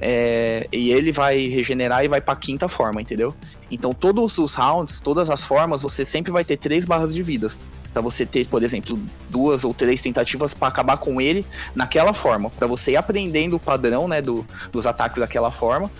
é, 0.00 0.66
e 0.72 0.90
ele 0.90 1.12
vai 1.12 1.46
regenerar 1.46 2.04
e 2.04 2.08
vai 2.08 2.20
pra 2.20 2.34
quinta 2.36 2.68
forma, 2.68 3.00
entendeu? 3.00 3.34
Então 3.70 3.92
todos 3.92 4.38
os 4.38 4.54
rounds, 4.54 5.00
todas 5.00 5.30
as 5.30 5.44
formas, 5.44 5.82
você 5.82 6.04
sempre 6.04 6.32
vai 6.32 6.44
ter 6.44 6.56
três 6.56 6.84
barras 6.84 7.14
de 7.14 7.22
vidas. 7.22 7.64
Pra 7.92 8.02
você 8.02 8.26
ter, 8.26 8.46
por 8.46 8.62
exemplo, 8.64 8.98
duas 9.30 9.62
ou 9.64 9.72
três 9.72 10.02
tentativas 10.02 10.52
para 10.52 10.66
acabar 10.66 10.96
com 10.96 11.20
ele 11.20 11.46
naquela 11.76 12.12
forma. 12.12 12.50
para 12.50 12.66
você 12.66 12.92
ir 12.92 12.96
aprendendo 12.96 13.54
o 13.54 13.60
padrão, 13.60 14.08
né, 14.08 14.20
do, 14.20 14.44
dos 14.72 14.84
ataques 14.84 15.18
daquela 15.18 15.52
forma 15.52 15.90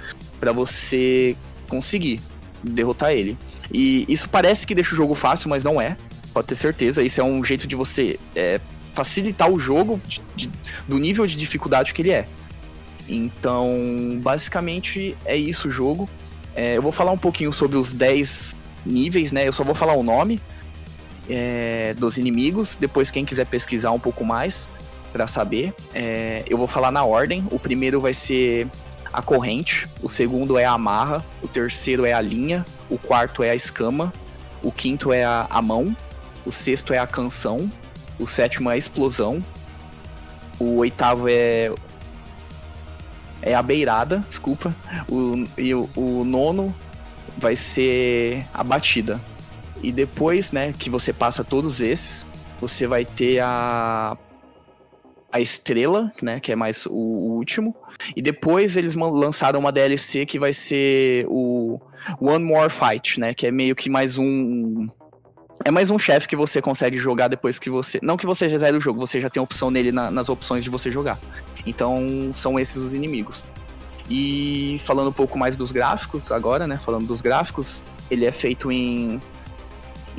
para 0.41 0.53
você 0.53 1.37
conseguir 1.69 2.21
derrotar 2.63 3.13
ele. 3.13 3.39
E 3.73 4.05
isso 4.09 4.29
parece 4.29 4.67
que 4.67 4.75
deixa 4.75 4.93
o 4.93 4.97
jogo 4.97 5.15
fácil, 5.15 5.49
mas 5.49 5.63
não 5.63 5.81
é. 5.81 5.97
Pode 6.33 6.49
ter 6.49 6.55
certeza. 6.55 7.03
Isso 7.03 7.21
é 7.21 7.25
um 7.25 7.43
jeito 7.45 7.67
de 7.67 7.77
você 7.77 8.19
é, 8.35 8.61
facilitar 8.93 9.51
o 9.51 9.59
jogo 9.59 10.01
de, 10.07 10.21
de, 10.35 10.51
do 10.87 10.99
nível 10.99 11.27
de 11.27 11.37
dificuldade 11.37 11.95
que 11.95 12.03
ele 12.03 12.11
é. 12.11 12.27
Então, 13.09 14.19
basicamente 14.23 15.17
é 15.25 15.37
isso 15.37 15.69
o 15.69 15.71
jogo. 15.71 16.09
É, 16.55 16.77
eu 16.77 16.83
vou 16.83 16.93
falar 16.93 17.13
um 17.13 17.19
pouquinho 17.19 17.53
sobre 17.53 17.77
os 17.77 17.93
10 17.93 18.55
níveis, 18.85 19.33
né? 19.33 19.47
Eu 19.47 19.53
só 19.53 19.65
vou 19.65 19.75
falar 19.75 19.95
o 19.95 20.03
nome 20.03 20.41
é, 21.29 21.95
dos 21.99 22.17
inimigos. 22.17 22.77
Depois, 22.79 23.11
quem 23.11 23.25
quiser 23.25 23.47
pesquisar 23.47 23.91
um 23.91 23.99
pouco 23.99 24.25
mais 24.25 24.69
para 25.13 25.27
saber, 25.27 25.73
é, 25.93 26.43
eu 26.47 26.57
vou 26.57 26.67
falar 26.67 26.91
na 26.91 27.05
ordem. 27.05 27.47
O 27.51 27.59
primeiro 27.59 28.01
vai 28.01 28.15
ser 28.15 28.69
a 29.13 29.23
corrente, 29.23 29.87
o 30.03 30.09
segundo 30.09 30.59
é 30.59 30.65
a 30.65 30.73
amarra, 30.73 31.25
o 31.41 31.47
terceiro 31.47 32.05
é 32.05 32.13
a 32.13 32.21
linha, 32.21 32.65
o 32.91 32.99
quarto 32.99 33.45
é 33.45 33.51
a 33.51 33.55
escama, 33.55 34.13
o 34.61 34.73
quinto 34.73 35.13
é 35.13 35.23
a, 35.23 35.47
a 35.49 35.63
mão, 35.63 35.97
o 36.45 36.51
sexto 36.51 36.93
é 36.93 36.99
a 36.99 37.07
canção, 37.07 37.71
o 38.19 38.27
sétimo 38.27 38.71
é 38.71 38.75
a 38.75 38.77
explosão, 38.77 39.45
o 40.59 40.79
oitavo 40.79 41.29
é 41.29 41.73
é 43.43 43.55
a 43.55 43.63
beirada, 43.63 44.25
desculpa, 44.29 44.75
o, 45.09 45.45
e 45.59 45.75
o, 45.75 45.89
o 45.97 46.25
nono 46.25 46.75
vai 47.37 47.57
ser 47.57 48.45
a 48.53 48.63
batida. 48.63 49.21
E 49.83 49.93
depois, 49.93 50.51
né, 50.51 50.73
que 50.79 50.89
você 50.89 51.13
passa 51.13 51.45
todos 51.45 51.81
esses, 51.81 52.25
você 52.61 52.87
vai 52.87 53.05
ter 53.05 53.41
a 53.41 54.17
a 55.31 55.41
estrela, 55.41 56.13
né, 56.23 56.39
que 56.39 56.53
é 56.53 56.55
mais 56.55 56.87
o, 56.87 56.93
o 56.93 57.33
último, 57.33 57.75
e 58.15 58.23
depois 58.23 58.77
eles 58.77 58.95
lançaram 58.95 59.59
uma 59.59 59.73
DLC 59.73 60.25
que 60.25 60.39
vai 60.39 60.53
ser 60.53 61.27
o 61.29 61.81
One 62.21 62.45
More 62.45 62.71
Fight, 62.71 63.19
né? 63.19 63.35
Que 63.35 63.49
é 63.49 63.51
meio 63.51 63.75
que 63.75 63.91
mais 63.91 64.19
um. 64.19 64.89
É 65.65 65.71
mais 65.71 65.91
um 65.91 65.99
chefe 65.99 66.29
que 66.29 66.37
você 66.37 66.61
consegue 66.61 66.99
jogar 66.99 67.29
depois 67.29 67.59
que 67.59 67.71
você. 67.71 67.99
Não 68.03 68.19
que 68.19 68.27
você 68.27 68.51
já 68.51 68.59
zere 68.59 68.77
o 68.77 68.81
jogo, 68.81 69.01
você 69.01 69.19
já 69.19 69.31
tem 69.31 69.43
opção 69.43 69.71
nele 69.71 69.91
na, 69.91 70.11
nas 70.11 70.29
opções 70.29 70.63
de 70.63 70.69
você 70.69 70.91
jogar. 70.91 71.19
Então 71.65 72.33
são 72.37 72.59
esses 72.59 72.77
os 72.77 72.93
inimigos. 72.93 73.45
E 74.11 74.79
falando 74.85 75.09
um 75.09 75.13
pouco 75.13 75.39
mais 75.39 75.57
dos 75.57 75.73
gráficos 75.73 76.31
agora, 76.31 76.67
né? 76.67 76.77
Falando 76.77 77.07
dos 77.07 77.23
gráficos, 77.23 77.83
ele 78.11 78.27
é 78.27 78.33
feito 78.33 78.71
em, 78.71 79.19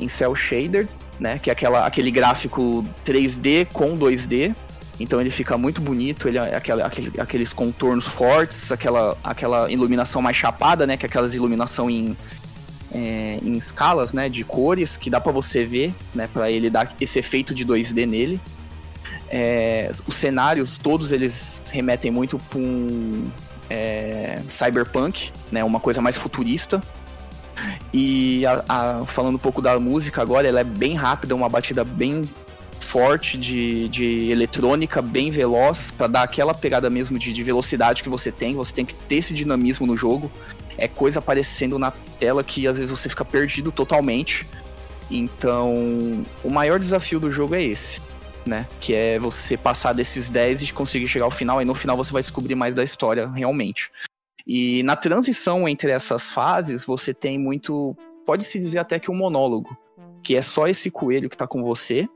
em 0.00 0.08
Cell 0.08 0.34
Shader, 0.34 0.88
né? 1.20 1.38
Que 1.38 1.48
é 1.48 1.52
aquela, 1.52 1.86
aquele 1.86 2.10
gráfico 2.10 2.84
3D 3.04 3.68
com 3.72 3.96
2D. 3.96 4.52
Então 4.98 5.20
ele 5.20 5.30
fica 5.30 5.56
muito 5.56 5.80
bonito, 5.80 6.26
ele 6.26 6.38
é 6.38 6.56
aquela, 6.56 6.86
aquele, 6.86 7.20
aqueles 7.20 7.52
contornos 7.52 8.06
fortes, 8.06 8.72
aquela, 8.72 9.16
aquela 9.22 9.70
iluminação 9.70 10.20
mais 10.20 10.36
chapada, 10.36 10.88
né? 10.88 10.96
Que 10.96 11.06
é 11.06 11.08
aquelas 11.08 11.34
iluminação 11.36 11.88
em, 11.88 12.16
é, 12.92 13.38
em 13.42 13.56
escalas, 13.56 14.12
né? 14.12 14.28
De 14.28 14.44
cores, 14.44 14.96
que 14.96 15.10
dá 15.10 15.20
para 15.20 15.32
você 15.32 15.64
ver, 15.64 15.94
né? 16.14 16.28
Para 16.32 16.50
ele 16.50 16.70
dar 16.70 16.94
esse 17.00 17.18
efeito 17.18 17.54
de 17.54 17.64
2D 17.64 18.06
nele. 18.06 18.40
É, 19.28 19.92
os 20.06 20.14
cenários, 20.14 20.78
todos 20.78 21.10
eles 21.10 21.60
remetem 21.72 22.10
muito 22.10 22.38
para 22.38 22.58
um 22.58 23.30
é, 23.68 24.40
cyberpunk, 24.48 25.32
né? 25.50 25.64
Uma 25.64 25.80
coisa 25.80 26.00
mais 26.00 26.16
futurista. 26.16 26.82
E 27.92 28.44
a, 28.46 28.64
a, 28.68 29.04
falando 29.06 29.36
um 29.36 29.38
pouco 29.38 29.62
da 29.62 29.78
música 29.78 30.22
agora, 30.22 30.46
ela 30.46 30.60
é 30.60 30.64
bem 30.64 30.94
rápida, 30.94 31.34
uma 31.34 31.48
batida 31.48 31.84
bem 31.84 32.22
forte 32.78 33.36
de, 33.36 33.88
de 33.88 34.30
eletrônica, 34.30 35.02
bem 35.02 35.30
veloz, 35.30 35.90
para 35.90 36.06
dar 36.06 36.22
aquela 36.22 36.54
pegada 36.54 36.88
mesmo 36.88 37.18
de, 37.18 37.32
de 37.32 37.42
velocidade 37.42 38.02
que 38.02 38.08
você 38.08 38.30
tem. 38.30 38.54
Você 38.54 38.72
tem 38.72 38.84
que 38.84 38.94
ter 38.94 39.16
esse 39.16 39.34
dinamismo 39.34 39.86
no 39.86 39.96
jogo. 39.96 40.30
É 40.78 40.86
coisa 40.88 41.18
aparecendo 41.18 41.78
na 41.78 41.90
tela 41.90 42.44
que 42.44 42.66
às 42.66 42.76
vezes 42.76 42.90
você 42.90 43.08
fica 43.08 43.24
perdido 43.24 43.72
totalmente. 43.72 44.46
Então, 45.10 46.24
o 46.42 46.50
maior 46.50 46.78
desafio 46.78 47.20
do 47.20 47.30
jogo 47.30 47.54
é 47.54 47.62
esse, 47.62 48.00
né? 48.44 48.66
Que 48.80 48.94
é 48.94 49.18
você 49.18 49.56
passar 49.56 49.92
desses 49.92 50.28
10 50.28 50.62
e 50.62 50.72
conseguir 50.72 51.08
chegar 51.08 51.24
ao 51.24 51.30
final, 51.30 51.62
e 51.62 51.64
no 51.64 51.74
final 51.74 51.96
você 51.96 52.12
vai 52.12 52.22
descobrir 52.22 52.54
mais 52.54 52.74
da 52.74 52.82
história 52.82 53.28
realmente. 53.30 53.90
E 54.46 54.82
na 54.82 54.94
transição 54.94 55.68
entre 55.68 55.90
essas 55.90 56.30
fases, 56.30 56.84
você 56.84 57.12
tem 57.12 57.38
muito. 57.38 57.96
Pode-se 58.24 58.58
dizer 58.58 58.78
até 58.78 58.98
que 58.98 59.10
um 59.10 59.14
monólogo, 59.14 59.76
que 60.22 60.36
é 60.36 60.42
só 60.42 60.66
esse 60.66 60.90
coelho 60.90 61.30
que 61.30 61.36
tá 61.36 61.46
com 61.46 61.62
você, 61.62 62.08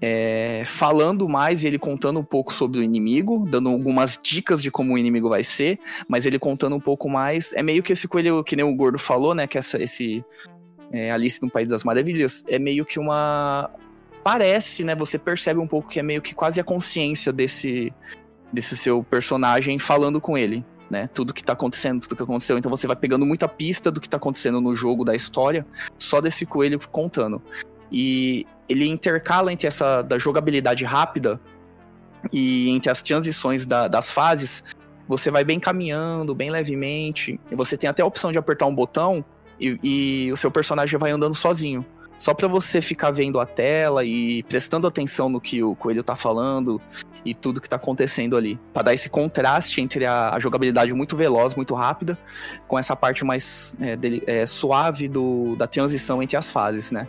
é, 0.00 0.62
falando 0.66 1.28
mais 1.28 1.62
e 1.62 1.66
ele 1.66 1.78
contando 1.78 2.20
um 2.20 2.24
pouco 2.24 2.54
sobre 2.54 2.80
o 2.80 2.82
inimigo, 2.82 3.46
dando 3.48 3.68
algumas 3.68 4.18
dicas 4.22 4.62
de 4.62 4.70
como 4.70 4.94
o 4.94 4.98
inimigo 4.98 5.28
vai 5.28 5.44
ser, 5.44 5.78
mas 6.08 6.24
ele 6.24 6.38
contando 6.38 6.74
um 6.74 6.80
pouco 6.80 7.08
mais. 7.08 7.52
É 7.52 7.62
meio 7.62 7.82
que 7.82 7.92
esse 7.92 8.08
coelho, 8.08 8.42
que 8.42 8.56
nem 8.56 8.64
o 8.64 8.74
Gordo 8.74 8.98
falou, 8.98 9.34
né? 9.34 9.46
Que 9.46 9.58
essa, 9.58 9.82
esse 9.82 10.24
é, 10.90 11.10
Alice 11.10 11.42
no 11.42 11.50
País 11.50 11.68
das 11.68 11.84
Maravilhas 11.84 12.42
é 12.48 12.58
meio 12.58 12.84
que 12.84 12.98
uma. 12.98 13.70
Parece, 14.24 14.84
né? 14.84 14.94
Você 14.94 15.18
percebe 15.18 15.60
um 15.60 15.66
pouco 15.66 15.88
que 15.88 16.00
é 16.00 16.02
meio 16.02 16.22
que 16.22 16.34
quase 16.34 16.60
a 16.60 16.64
consciência 16.64 17.32
desse, 17.32 17.92
desse 18.52 18.76
seu 18.76 19.02
personagem 19.02 19.78
falando 19.78 20.20
com 20.20 20.36
ele. 20.36 20.64
Né, 20.90 21.08
tudo 21.14 21.32
que 21.32 21.44
tá 21.44 21.52
acontecendo, 21.52 22.00
tudo 22.00 22.16
que 22.16 22.22
aconteceu. 22.24 22.58
Então 22.58 22.68
você 22.68 22.84
vai 22.84 22.96
pegando 22.96 23.24
muita 23.24 23.46
pista 23.46 23.92
do 23.92 24.00
que 24.00 24.08
tá 24.08 24.16
acontecendo 24.16 24.60
no 24.60 24.74
jogo, 24.74 25.04
da 25.04 25.14
história, 25.14 25.64
só 25.96 26.20
desse 26.20 26.44
coelho 26.44 26.80
contando. 26.90 27.40
E 27.92 28.44
ele 28.70 28.86
intercala 28.86 29.52
entre 29.52 29.66
essa 29.66 30.00
da 30.00 30.16
jogabilidade 30.16 30.84
rápida 30.84 31.40
e 32.32 32.70
entre 32.70 32.88
as 32.88 33.02
transições 33.02 33.66
da, 33.66 33.88
das 33.88 34.08
fases, 34.08 34.62
você 35.08 35.28
vai 35.28 35.42
bem 35.42 35.58
caminhando, 35.58 36.34
bem 36.36 36.50
levemente. 36.50 37.40
Você 37.50 37.76
tem 37.76 37.90
até 37.90 38.00
a 38.00 38.06
opção 38.06 38.30
de 38.30 38.38
apertar 38.38 38.66
um 38.66 38.74
botão 38.74 39.24
e, 39.58 39.78
e 39.82 40.32
o 40.32 40.36
seu 40.36 40.52
personagem 40.52 40.96
vai 41.00 41.10
andando 41.10 41.34
sozinho. 41.34 41.84
Só 42.16 42.32
para 42.32 42.46
você 42.46 42.80
ficar 42.80 43.10
vendo 43.10 43.40
a 43.40 43.46
tela 43.46 44.04
e 44.04 44.44
prestando 44.44 44.86
atenção 44.86 45.28
no 45.28 45.40
que 45.40 45.64
o 45.64 45.74
coelho 45.74 46.04
tá 46.04 46.14
falando 46.14 46.80
e 47.24 47.34
tudo 47.34 47.60
que 47.60 47.68
tá 47.68 47.76
acontecendo 47.76 48.36
ali. 48.36 48.56
para 48.72 48.82
dar 48.82 48.94
esse 48.94 49.08
contraste 49.08 49.80
entre 49.80 50.06
a, 50.06 50.34
a, 50.34 50.38
jogabilidade 50.38 50.92
muito 50.92 51.16
veloz, 51.16 51.56
muito 51.56 51.74
rápida, 51.74 52.16
com 52.68 52.78
essa 52.78 52.94
parte 52.94 53.24
mais 53.24 53.76
é, 53.80 53.96
dele, 53.96 54.22
é, 54.26 54.46
suave 54.46 55.08
do, 55.08 55.56
da 55.56 55.66
transição 55.66 56.22
entre 56.22 56.36
as 56.36 56.50
fases, 56.50 56.92
né? 56.92 57.08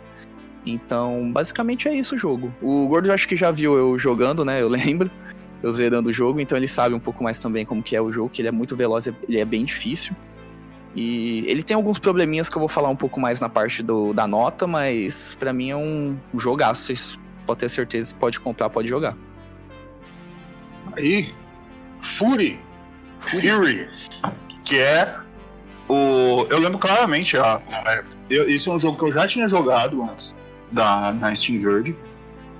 Então, 0.64 1.30
basicamente 1.32 1.88
é 1.88 1.94
isso 1.94 2.14
o 2.14 2.18
jogo. 2.18 2.52
O 2.62 2.86
Gordo 2.86 3.08
eu 3.08 3.14
acho 3.14 3.26
que 3.26 3.36
já 3.36 3.50
viu 3.50 3.74
eu 3.74 3.98
jogando, 3.98 4.44
né? 4.44 4.62
Eu 4.62 4.68
lembro. 4.70 5.10
Eu 5.62 5.70
zerando 5.70 6.08
o 6.08 6.12
jogo, 6.12 6.40
então 6.40 6.58
ele 6.58 6.66
sabe 6.66 6.92
um 6.92 6.98
pouco 6.98 7.22
mais 7.22 7.38
também 7.38 7.64
como 7.64 7.84
que 7.84 7.94
é 7.94 8.02
o 8.02 8.10
jogo, 8.10 8.28
que 8.28 8.42
ele 8.42 8.48
é 8.48 8.50
muito 8.50 8.74
veloz, 8.74 9.06
ele 9.06 9.38
é 9.38 9.44
bem 9.44 9.64
difícil. 9.64 10.12
E 10.92 11.44
ele 11.46 11.62
tem 11.62 11.76
alguns 11.76 12.00
probleminhas 12.00 12.48
que 12.48 12.56
eu 12.56 12.60
vou 12.60 12.68
falar 12.68 12.88
um 12.88 12.96
pouco 12.96 13.20
mais 13.20 13.38
na 13.38 13.48
parte 13.48 13.80
do, 13.80 14.12
da 14.12 14.26
nota, 14.26 14.66
mas 14.66 15.36
para 15.38 15.52
mim 15.52 15.70
é 15.70 15.76
um 15.76 16.16
jogaço. 16.34 16.86
Vocês 16.86 17.18
podem 17.46 17.60
ter 17.60 17.68
certeza, 17.68 18.12
pode 18.18 18.40
comprar, 18.40 18.68
pode 18.70 18.88
jogar. 18.88 19.16
Aí, 20.96 21.32
Fury. 22.00 22.58
Fury. 23.18 23.88
Que 24.64 24.78
é 24.80 25.16
o. 25.88 26.44
Eu 26.50 26.58
lembro 26.58 26.78
claramente, 26.78 27.36
a, 27.36 27.54
a, 27.54 28.02
eu, 28.28 28.48
isso 28.48 28.68
é 28.68 28.74
um 28.74 28.80
jogo 28.80 28.98
que 28.98 29.04
eu 29.04 29.12
já 29.12 29.28
tinha 29.28 29.46
jogado 29.46 30.02
antes 30.02 30.34
da, 30.72 31.12
na 31.12 31.34
Steam 31.34 31.60
Verde. 31.60 31.94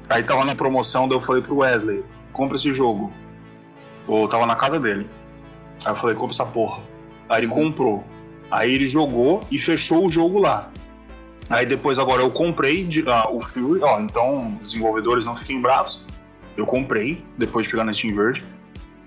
Aí 0.09 0.23
tava 0.23 0.45
na 0.45 0.55
promoção, 0.55 1.09
daí 1.09 1.17
eu 1.17 1.23
falei 1.23 1.43
pro 1.43 1.57
Wesley, 1.57 2.05
compra 2.33 2.57
esse 2.57 2.73
jogo. 2.73 3.11
Ou 4.07 4.29
tava 4.29 4.47
na 4.47 4.55
casa 4.55 4.79
dele. 4.79 5.09
Aí 5.85 5.93
eu 5.93 5.97
falei, 5.97 6.15
compra 6.15 6.35
essa 6.35 6.45
porra. 6.45 6.83
Aí 7.29 7.41
ele 7.41 7.49
comprou. 7.49 8.05
Aí 8.51 8.73
ele 8.75 8.87
jogou 8.87 9.43
e 9.51 9.59
fechou 9.59 10.07
o 10.07 10.11
jogo 10.11 10.39
lá. 10.39 10.71
Aí 11.49 11.67
depois 11.67 11.99
agora 11.99 12.23
eu 12.23 12.31
comprei 12.31 12.85
de, 12.85 13.03
uh, 13.03 13.35
o 13.35 13.43
Fury, 13.43 13.83
ó, 13.83 14.01
então 14.01 14.59
desenvolvedores 14.61 15.27
não 15.27 15.35
fiquem 15.35 15.61
bravos. 15.61 16.07
Eu 16.57 16.67
comprei 16.67 17.25
depois 17.39 17.65
de 17.65 17.73
pegar 17.73 17.85
na 17.85 17.93
Steam 17.93 18.15
Verde. 18.15 18.45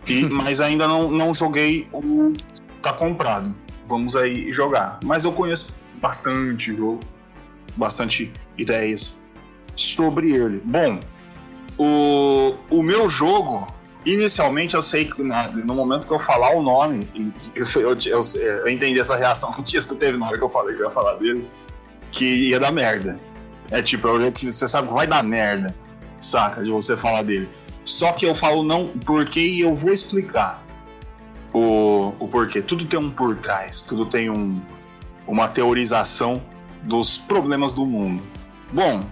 E, 0.07 0.25
mas 0.29 0.59
ainda 0.59 0.87
não, 0.87 1.11
não 1.11 1.33
joguei 1.33 1.87
o 1.91 2.33
tá 2.81 2.93
comprado. 2.93 3.55
Vamos 3.87 4.15
aí 4.15 4.51
jogar. 4.51 4.99
Mas 5.03 5.25
eu 5.25 5.31
conheço 5.31 5.73
bastante 6.01 6.75
jogo 6.75 6.99
bastante 7.75 8.31
ideias 8.57 9.17
sobre 9.75 10.33
ele. 10.33 10.61
Bom, 10.63 10.99
o, 11.77 12.55
o 12.69 12.83
meu 12.83 13.09
jogo, 13.09 13.67
inicialmente 14.05 14.75
eu 14.75 14.81
sei 14.81 15.05
que 15.05 15.21
na, 15.23 15.47
no 15.49 15.73
momento 15.73 16.07
que 16.07 16.13
eu 16.13 16.19
falar 16.19 16.55
o 16.55 16.61
nome, 16.61 17.07
eu, 17.53 17.65
eu, 17.81 17.97
eu, 18.05 18.21
eu 18.41 18.69
entendi 18.69 18.99
essa 18.99 19.15
reação 19.15 19.51
que 19.63 19.63
que 19.63 19.95
teve 19.95 20.17
na 20.17 20.27
hora 20.27 20.37
que 20.37 20.43
eu 20.43 20.49
falei 20.49 20.75
que 20.75 20.81
eu 20.81 20.87
ia 20.87 20.91
falar 20.91 21.15
dele, 21.15 21.45
que 22.11 22.49
ia 22.49 22.59
dar 22.59 22.71
merda. 22.71 23.17
É 23.71 23.81
tipo, 23.81 24.07
que 24.31 24.51
você 24.51 24.67
sabe 24.67 24.87
que 24.87 24.93
vai 24.93 25.07
dar 25.07 25.23
merda, 25.23 25.75
saca, 26.19 26.63
de 26.63 26.69
você 26.69 26.95
falar 26.95 27.23
dele. 27.23 27.49
Só 27.83 28.13
que 28.13 28.25
eu 28.25 28.35
falo 28.35 28.63
não 28.63 28.87
porque 29.05 29.39
e 29.39 29.61
eu 29.61 29.75
vou 29.75 29.91
explicar 29.91 30.63
o, 31.53 32.13
o 32.19 32.27
porquê. 32.27 32.61
Tudo 32.61 32.85
tem 32.85 32.99
um 32.99 33.09
por 33.09 33.35
trás, 33.37 33.83
tudo 33.83 34.05
tem 34.05 34.29
um, 34.29 34.61
uma 35.27 35.47
teorização 35.47 36.41
dos 36.85 37.17
problemas 37.17 37.73
do 37.73 37.85
mundo. 37.85 38.23
Bom, 38.71 39.05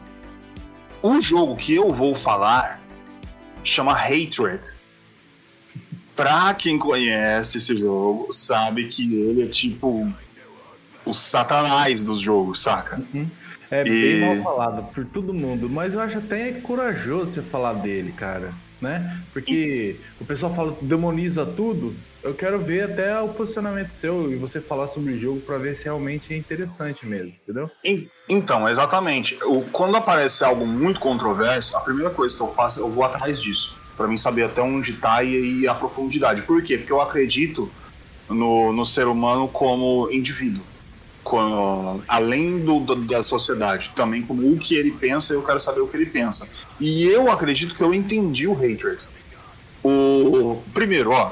o 1.02 1.20
jogo 1.20 1.56
que 1.56 1.76
eu 1.76 1.92
vou 1.94 2.16
falar 2.16 2.82
chama 3.64 3.94
Hatred. 3.94 4.72
Pra 6.16 6.54
quem 6.54 6.78
conhece 6.78 7.58
esse 7.58 7.76
jogo, 7.76 8.32
sabe 8.32 8.88
que 8.88 9.16
ele 9.16 9.44
é 9.44 9.48
tipo 9.48 10.12
o 11.04 11.14
satanás 11.14 12.04
dos 12.04 12.22
jogos, 12.22 12.62
saca? 12.62 13.02
Uhum. 13.14 13.28
É 13.72 13.82
e... 13.82 13.90
bem 13.90 14.36
mal 14.36 14.44
falado 14.44 14.92
por 14.94 15.06
todo 15.08 15.34
mundo, 15.34 15.68
mas 15.68 15.94
eu 15.94 16.00
acho 16.00 16.20
até 16.20 16.52
corajoso 16.52 17.32
você 17.32 17.42
falar 17.42 17.74
dele, 17.74 18.12
cara 18.12 18.54
né? 18.84 19.18
Porque 19.32 19.96
o 20.20 20.26
pessoal 20.26 20.54
fala 20.54 20.78
demoniza 20.82 21.46
tudo. 21.46 21.96
Eu 22.22 22.34
quero 22.34 22.60
ver 22.60 22.84
até 22.84 23.20
o 23.20 23.30
posicionamento 23.30 23.92
seu 23.94 24.32
e 24.32 24.36
você 24.36 24.62
falar 24.62 24.90
sobre 24.90 25.14
o 25.14 25.20
jogo 25.20 25.40
para 25.42 25.58
ver 25.58 25.76
se 25.76 25.86
realmente 25.86 26.34
é 26.34 26.38
interessante 26.38 27.06
mesmo, 27.06 27.34
entendeu? 27.44 27.72
Então, 28.30 28.68
exatamente. 28.70 29.38
O, 29.44 29.62
quando 29.72 29.98
aparece 29.98 30.44
algo 30.44 30.66
muito 30.66 31.00
controverso, 31.00 31.76
a 31.76 31.82
primeira 31.82 32.10
coisa 32.10 32.36
que 32.36 32.42
eu 32.42 32.54
faço, 32.54 32.80
eu 32.80 32.90
vou 32.90 33.04
atrás 33.04 33.42
disso. 33.42 33.76
para 33.98 34.08
mim 34.08 34.18
saber 34.18 34.44
até 34.44 34.62
onde 34.62 34.94
tá 34.94 35.24
e, 35.24 35.62
e 35.62 35.68
a 35.68 35.74
profundidade. 35.74 36.44
Por 36.44 36.62
quê? 36.62 36.78
Porque 36.78 36.92
eu 36.92 37.02
acredito 37.02 37.72
no, 38.30 38.72
no 38.72 38.86
ser 38.86 39.08
humano 39.08 39.48
como 39.48 40.10
indivíduo 40.12 40.64
além 42.08 42.60
do, 42.60 42.80
do, 42.80 42.96
da 42.96 43.24
sociedade, 43.24 43.92
também 43.96 44.22
como 44.22 44.52
o 44.52 44.58
que 44.58 44.76
ele 44.76 44.92
pensa, 44.92 45.34
eu 45.34 45.42
quero 45.42 45.60
saber 45.60 45.82
o 45.82 45.88
que 45.88 45.96
ele 45.96 46.06
pensa. 46.06 46.50
E 46.86 47.06
eu 47.06 47.32
acredito 47.32 47.76
que 47.76 47.82
eu 47.82 47.94
entendi 47.94 48.46
o 48.46 48.52
Hatred. 48.52 49.06
O, 49.82 50.62
primeiro, 50.74 51.12
ó, 51.12 51.32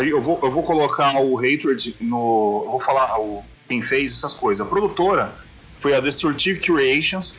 eu 0.00 0.22
vou, 0.22 0.38
eu 0.40 0.48
vou 0.52 0.62
colocar 0.62 1.20
o 1.20 1.36
Hatred 1.36 1.96
no. 2.00 2.62
Eu 2.64 2.70
vou 2.70 2.80
falar 2.80 3.18
o, 3.18 3.42
quem 3.66 3.82
fez 3.82 4.12
essas 4.12 4.32
coisas. 4.32 4.64
A 4.64 4.70
produtora 4.70 5.34
foi 5.80 5.92
a 5.92 5.98
Destructive 5.98 6.60
Creations, 6.60 7.34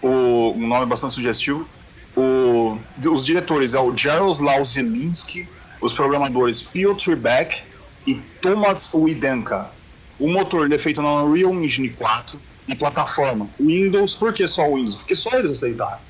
o, 0.00 0.52
um 0.52 0.64
nome 0.68 0.86
bastante 0.86 1.14
sugestivo. 1.14 1.66
O, 2.16 2.78
os 3.04 3.26
diretores 3.26 3.74
é 3.74 3.80
o 3.80 3.96
Jaroslaw 3.96 4.64
Zelinski, 4.64 5.48
os 5.80 5.92
programadores 5.92 6.62
Piotr 6.62 7.16
Beck 7.16 7.64
e 8.06 8.14
Tomasz 8.40 8.94
Widenka. 8.94 9.72
O 10.20 10.28
motor 10.28 10.70
é 10.72 10.78
feito 10.78 11.02
na 11.02 11.24
Unreal 11.24 11.52
Engine 11.52 11.88
4 11.88 12.40
e 12.68 12.76
plataforma 12.76 13.50
Windows. 13.58 14.14
Por 14.14 14.32
que 14.32 14.46
só 14.46 14.72
Windows? 14.72 14.98
Porque 14.98 15.16
só 15.16 15.36
eles 15.36 15.50
aceitaram 15.50 16.06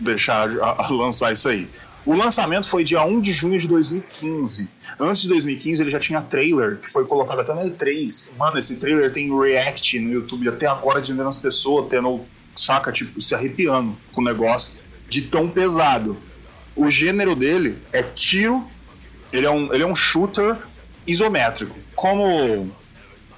deixar 0.00 0.50
a, 0.60 0.86
a 0.86 0.90
lançar 0.90 1.32
isso 1.32 1.48
aí. 1.48 1.68
O 2.04 2.14
lançamento 2.14 2.68
foi 2.68 2.82
dia 2.82 3.04
1 3.04 3.20
de 3.20 3.32
junho 3.32 3.58
de 3.58 3.68
2015. 3.68 4.70
Antes 4.98 5.22
de 5.22 5.28
2015 5.28 5.82
ele 5.82 5.90
já 5.90 6.00
tinha 6.00 6.20
trailer, 6.20 6.78
que 6.78 6.90
foi 6.90 7.04
colocado 7.04 7.40
até 7.40 7.54
na 7.54 7.64
E3. 7.64 8.36
Mano, 8.38 8.58
esse 8.58 8.76
trailer 8.76 9.12
tem 9.12 9.30
react 9.38 9.98
no 10.00 10.12
YouTube 10.12 10.48
até 10.48 10.66
agora 10.66 11.00
de 11.02 11.18
as 11.20 11.36
pessoas 11.36 11.88
tendo, 11.88 12.24
saca, 12.56 12.90
tipo, 12.90 13.20
se 13.20 13.34
arrepiando 13.34 13.94
com 14.12 14.22
o 14.22 14.24
negócio 14.24 14.72
de 15.08 15.22
tão 15.22 15.48
pesado. 15.48 16.16
O 16.74 16.90
gênero 16.90 17.36
dele 17.36 17.76
é 17.92 18.02
tiro, 18.02 18.66
ele 19.32 19.44
é 19.44 19.50
um, 19.50 19.72
ele 19.72 19.82
é 19.82 19.86
um 19.86 19.94
shooter 19.94 20.56
isométrico. 21.06 21.76
Como 21.94 22.70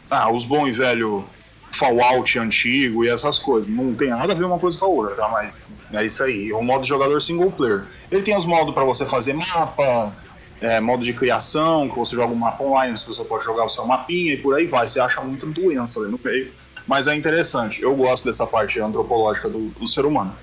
ah, 0.09 0.31
os 0.31 0.45
bons 0.45 0.69
e 0.69 0.73
velho 0.73 1.25
Fallout 1.73 2.39
antigo 2.39 3.05
e 3.05 3.09
essas 3.09 3.39
coisas. 3.39 3.75
Não 3.75 3.95
tem 3.95 4.11
nada 4.11 4.33
a 4.33 4.37
ver 4.37 4.45
uma 4.45 4.59
coisa 4.59 4.79
com 4.79 4.85
a 4.85 4.89
outra, 4.89 5.15
tá? 5.15 5.29
Mas 5.29 5.73
é 5.93 6.05
isso 6.05 6.23
aí. 6.23 6.51
É 6.51 6.57
um 6.57 6.63
modo 6.63 6.85
jogador 6.85 7.21
single 7.23 7.51
player. 7.51 7.85
Ele 8.11 8.23
tem 8.23 8.37
os 8.37 8.47
modos 8.47 8.75
para 8.75 8.85
você 8.85 9.07
fazer 9.07 9.33
mapa, 9.33 10.13
é, 10.61 10.81
modo 10.81 11.03
de 11.03 11.13
criação, 11.13 11.89
que 11.89 11.97
você 11.97 12.15
joga 12.15 12.33
um 12.33 12.37
mapa 12.37 12.63
online, 12.63 12.97
você 12.99 13.25
pode 13.25 13.45
jogar 13.45 13.65
o 13.65 13.69
seu 13.69 13.87
mapinha 13.87 14.35
e 14.35 14.37
por 14.37 14.55
aí 14.55 14.67
vai. 14.67 14.87
Você 14.87 15.01
acha 15.01 15.21
muita 15.23 15.47
doença 15.47 15.99
ali 15.99 16.11
no 16.11 16.21
meio. 16.23 16.53
Mas 16.87 17.07
é 17.07 17.15
interessante, 17.15 17.81
eu 17.81 17.95
gosto 17.95 18.25
dessa 18.25 18.47
parte 18.47 18.81
antropológica 18.81 19.49
do, 19.49 19.69
do 19.69 19.89
ser 19.89 20.05
humano. 20.05 20.35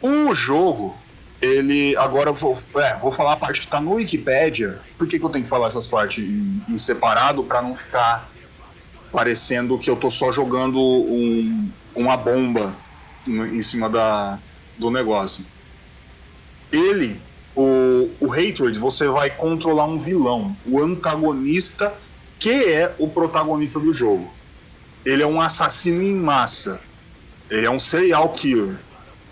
O 0.00 0.34
jogo, 0.34 0.96
ele. 1.40 1.96
Agora 1.96 2.30
eu 2.30 2.34
vou, 2.34 2.56
é, 2.76 2.96
vou 2.96 3.12
falar 3.12 3.32
a 3.32 3.36
parte 3.36 3.60
que 3.60 3.66
está 3.66 3.80
no 3.80 3.94
Wikipedia. 3.94 4.80
Por 4.96 5.06
que, 5.06 5.18
que 5.18 5.24
eu 5.24 5.30
tenho 5.30 5.44
que 5.44 5.50
falar 5.50 5.68
essas 5.68 5.86
partes 5.86 6.24
em, 6.24 6.62
em 6.68 6.78
separado 6.78 7.42
para 7.44 7.62
não 7.62 7.76
ficar 7.76 8.28
parecendo 9.12 9.78
que 9.78 9.88
eu 9.88 9.96
tô 9.96 10.10
só 10.10 10.32
jogando 10.32 10.78
um, 10.78 11.70
uma 11.94 12.16
bomba 12.16 12.74
em 13.26 13.62
cima 13.62 13.88
da, 13.88 14.38
do 14.78 14.90
negócio. 14.90 15.44
Ele, 16.70 17.20
o, 17.54 18.10
o 18.20 18.32
Hatred, 18.32 18.78
você 18.78 19.08
vai 19.08 19.30
controlar 19.30 19.86
um 19.86 19.98
vilão, 19.98 20.56
o 20.66 20.80
antagonista, 20.82 21.94
que 22.38 22.50
é 22.50 22.94
o 22.98 23.08
protagonista 23.08 23.80
do 23.80 23.92
jogo. 23.92 24.30
Ele 25.04 25.22
é 25.22 25.26
um 25.26 25.40
assassino 25.40 26.02
em 26.02 26.14
massa. 26.14 26.80
Ele 27.50 27.66
é 27.66 27.70
um 27.70 27.80
serial 27.80 28.28
killer. 28.30 28.76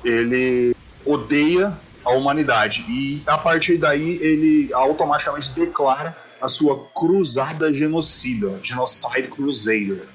Ele 0.05 0.75
odeia 1.05 1.77
a 2.05 2.13
humanidade. 2.13 2.85
E 2.89 3.23
a 3.27 3.37
partir 3.37 3.77
daí 3.77 4.19
ele 4.23 4.73
automaticamente 4.73 5.51
declara 5.51 6.17
a 6.41 6.49
sua 6.49 6.87
cruzada 6.95 7.73
genocida, 7.73 8.59
Genocide 8.63 9.29
Crusader. 9.29 10.07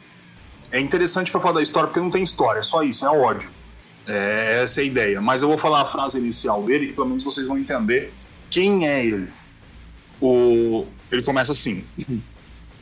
É 0.72 0.80
interessante 0.80 1.32
para 1.32 1.42
falar 1.42 1.56
da 1.56 1.62
história 1.62 1.88
porque 1.88 2.00
não 2.00 2.12
tem 2.12 2.24
história, 2.24 2.60
é 2.60 2.64
só 2.64 2.84
isso, 2.84 3.06
é 3.06 3.10
ódio. 3.10 3.50
É, 4.08 4.62
essa 4.64 4.82
é 4.82 4.84
a 4.84 4.88
ideia. 4.88 5.22
Mas 5.22 5.42
eu 5.42 5.48
vou 5.48 5.58
falar 5.58 5.82
a 5.82 5.86
frase 5.86 6.18
inicial 6.18 6.64
dele, 6.64 6.88
que 6.88 6.94
pelo 6.94 7.08
menos 7.08 7.24
vocês 7.24 7.48
vão 7.48 7.58
entender 7.58 8.12
quem 8.50 8.88
é 8.88 9.06
ele. 9.06 9.28
O, 10.20 10.86
ele 11.12 11.24
começa 11.24 11.52
assim: 11.52 11.84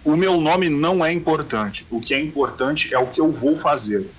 O 0.04 0.15
meu 0.15 0.39
nome 0.39 0.69
não 0.69 1.04
é 1.04 1.12
importante. 1.12 1.86
O 1.89 1.99
que 1.99 2.13
é 2.13 2.21
importante 2.21 2.93
é 2.93 2.99
o 2.99 3.08
que 3.08 3.19
eu 3.19 3.32
vou 3.32 3.60
fazer. 3.60 4.10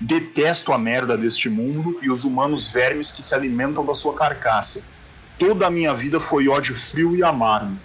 Detesto 0.00 0.72
a 0.72 0.78
merda 0.78 1.18
deste 1.18 1.48
mundo 1.48 1.98
e 2.02 2.10
os 2.10 2.24
humanos 2.24 2.68
vermes 2.68 3.10
que 3.10 3.20
se 3.20 3.34
alimentam 3.34 3.84
da 3.84 3.94
sua 3.94 4.14
carcaça. 4.14 4.82
Toda 5.38 5.66
a 5.66 5.70
minha 5.70 5.92
vida 5.94 6.20
foi 6.20 6.48
ódio 6.48 6.76
frio 6.76 7.16
e 7.16 7.22
amargo 7.22 7.76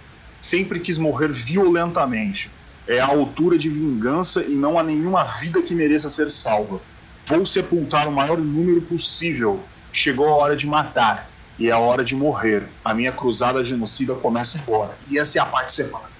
sempre 0.44 0.78
quis 0.78 0.98
morrer 0.98 1.28
violentamente. 1.28 2.50
É 2.86 3.00
a 3.00 3.06
altura 3.06 3.56
de 3.56 3.70
vingança 3.70 4.42
e 4.42 4.50
não 4.50 4.78
há 4.78 4.82
nenhuma 4.82 5.24
vida 5.40 5.62
que 5.62 5.74
mereça 5.74 6.10
ser 6.10 6.30
salva. 6.30 6.80
Vou 7.26 7.46
sepultar 7.46 8.06
o 8.06 8.12
maior 8.12 8.36
número 8.36 8.82
possível. 8.82 9.58
Chegou 9.90 10.28
a 10.28 10.34
hora 10.34 10.54
de 10.54 10.66
matar 10.66 11.30
e 11.58 11.70
é 11.70 11.72
a 11.72 11.78
hora 11.78 12.04
de 12.04 12.14
morrer. 12.14 12.64
A 12.84 12.92
minha 12.92 13.10
cruzada 13.10 13.64
genocida 13.64 14.14
começa 14.14 14.58
agora. 14.58 14.94
E 15.08 15.18
essa 15.18 15.38
é 15.38 15.40
a 15.40 15.46
parte 15.46 15.68
que 15.68 15.72
você 15.72 15.84
fala: 15.84 16.10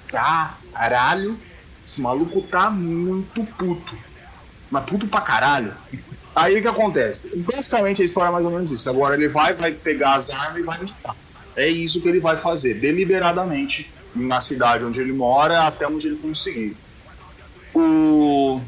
caralho, 0.72 1.38
esse 1.84 2.00
maluco 2.00 2.40
tá 2.40 2.70
muito 2.70 3.44
puto. 3.58 3.94
Mas 4.70 4.84
puto 4.84 5.06
pra 5.06 5.20
caralho. 5.20 5.74
Aí 6.34 6.58
o 6.58 6.62
que 6.62 6.68
acontece? 6.68 7.36
Basicamente 7.36 8.00
a 8.00 8.04
história 8.04 8.28
é 8.28 8.32
mais 8.32 8.46
ou 8.46 8.50
menos 8.50 8.72
isso. 8.72 8.88
Agora 8.88 9.14
ele 9.14 9.28
vai, 9.28 9.52
vai 9.52 9.72
pegar 9.72 10.14
as 10.14 10.30
armas 10.30 10.56
e 10.56 10.62
vai 10.62 10.78
matar. 10.78 11.14
É 11.54 11.68
isso 11.68 12.00
que 12.00 12.08
ele 12.08 12.20
vai 12.20 12.38
fazer, 12.38 12.80
deliberadamente 12.80 13.92
na 14.14 14.40
cidade 14.40 14.84
onde 14.84 15.00
ele 15.00 15.12
mora 15.12 15.66
até 15.66 15.86
onde 15.86 16.08
ele 16.08 16.16
conseguir. 16.16 16.76
O... 17.74 18.60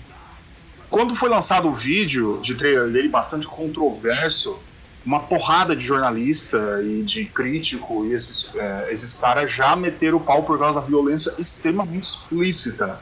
Quando 0.90 1.14
foi 1.14 1.28
lançado 1.28 1.68
o 1.68 1.74
vídeo 1.74 2.38
de 2.42 2.54
trailer 2.54 2.90
dele, 2.90 3.08
bastante 3.08 3.46
controverso, 3.46 4.58
uma 5.04 5.20
porrada 5.20 5.76
de 5.76 5.84
jornalista 5.84 6.80
e 6.82 7.02
de 7.02 7.24
crítico 7.26 8.04
e 8.04 8.12
esses, 8.12 8.54
é, 8.56 8.88
esses 8.92 9.14
caras 9.14 9.50
já 9.50 9.76
meteram 9.76 10.18
o 10.18 10.20
pau 10.20 10.42
por 10.42 10.58
causa 10.58 10.80
da 10.80 10.86
violência 10.86 11.32
extremamente 11.38 12.08
explícita. 12.08 13.00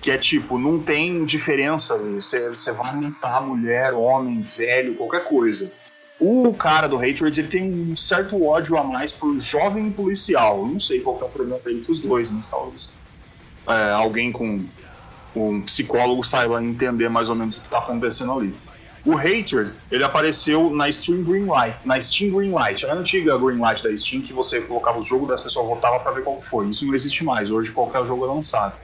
Que 0.00 0.12
é 0.12 0.16
tipo, 0.16 0.58
não 0.58 0.78
tem 0.78 1.24
diferença, 1.26 1.96
você, 1.96 2.48
você 2.48 2.72
vai 2.72 2.94
matar 2.96 3.42
mulher, 3.42 3.92
homem, 3.92 4.40
velho, 4.40 4.94
qualquer 4.94 5.24
coisa. 5.24 5.70
O 6.20 6.52
cara 6.52 6.86
do 6.86 6.96
Hatred 6.96 7.40
ele 7.40 7.48
tem 7.48 7.72
um 7.72 7.96
certo 7.96 8.44
ódio 8.44 8.76
a 8.76 8.84
mais 8.84 9.10
por 9.10 9.40
jovem 9.40 9.90
policial. 9.90 10.66
não 10.66 10.78
sei 10.78 11.00
qual 11.00 11.18
é 11.20 11.24
o 11.24 11.28
problema 11.28 11.58
dele 11.60 11.82
com 11.84 11.92
os 11.92 11.98
dois, 11.98 12.30
mas 12.30 12.46
talvez 12.46 12.90
é, 13.66 13.92
alguém 13.92 14.32
com 14.32 14.64
um 15.34 15.60
psicólogo 15.62 16.24
saiba 16.24 16.62
entender 16.62 17.08
mais 17.08 17.28
ou 17.28 17.34
menos 17.34 17.56
o 17.56 17.60
que 17.60 17.66
está 17.66 17.78
acontecendo 17.78 18.32
ali. 18.32 18.54
O 19.04 19.16
Hatred, 19.16 19.72
ele 19.90 20.04
apareceu 20.04 20.68
na 20.70 20.90
Steam 20.92 21.22
Greenlight, 21.22 21.76
na 21.86 22.00
Steam 22.02 22.30
Greenlight, 22.32 22.84
a 22.84 22.92
antiga 22.92 23.38
Greenlight 23.38 23.82
da 23.82 23.96
Steam, 23.96 24.20
que 24.20 24.32
você 24.32 24.60
colocava 24.60 24.98
os 24.98 25.06
jogos 25.06 25.28
das 25.28 25.40
pessoas 25.40 25.66
votavam 25.66 26.00
para 26.00 26.12
ver 26.12 26.22
qual 26.22 26.42
foi. 26.42 26.68
Isso 26.68 26.86
não 26.86 26.94
existe 26.94 27.24
mais, 27.24 27.50
hoje 27.50 27.70
qualquer 27.70 28.04
jogo 28.06 28.26
é 28.26 28.28
lançado. 28.28 28.74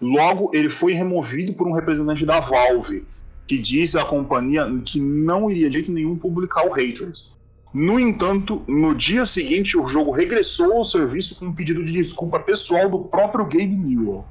Logo, 0.00 0.50
ele 0.52 0.68
foi 0.68 0.92
removido 0.92 1.54
por 1.54 1.66
um 1.66 1.72
representante 1.72 2.26
da 2.26 2.40
Valve, 2.40 3.06
que 3.46 3.58
disse 3.58 3.98
à 3.98 4.04
companhia 4.04 4.66
que 4.84 5.00
não 5.00 5.50
iria 5.50 5.68
de 5.68 5.74
jeito 5.74 5.92
nenhum 5.92 6.16
publicar 6.16 6.66
o 6.66 6.72
Hatred. 6.72 7.34
No 7.72 7.98
entanto, 7.98 8.62
no 8.68 8.94
dia 8.94 9.26
seguinte, 9.26 9.76
o 9.76 9.88
jogo 9.88 10.12
regressou 10.12 10.74
ao 10.74 10.84
serviço 10.84 11.36
com 11.38 11.46
um 11.46 11.52
pedido 11.52 11.84
de 11.84 11.92
desculpa 11.92 12.38
pessoal 12.38 12.88
do 12.88 13.00
próprio 13.00 13.44
Gabe 13.44 13.66
Newell 13.66 14.24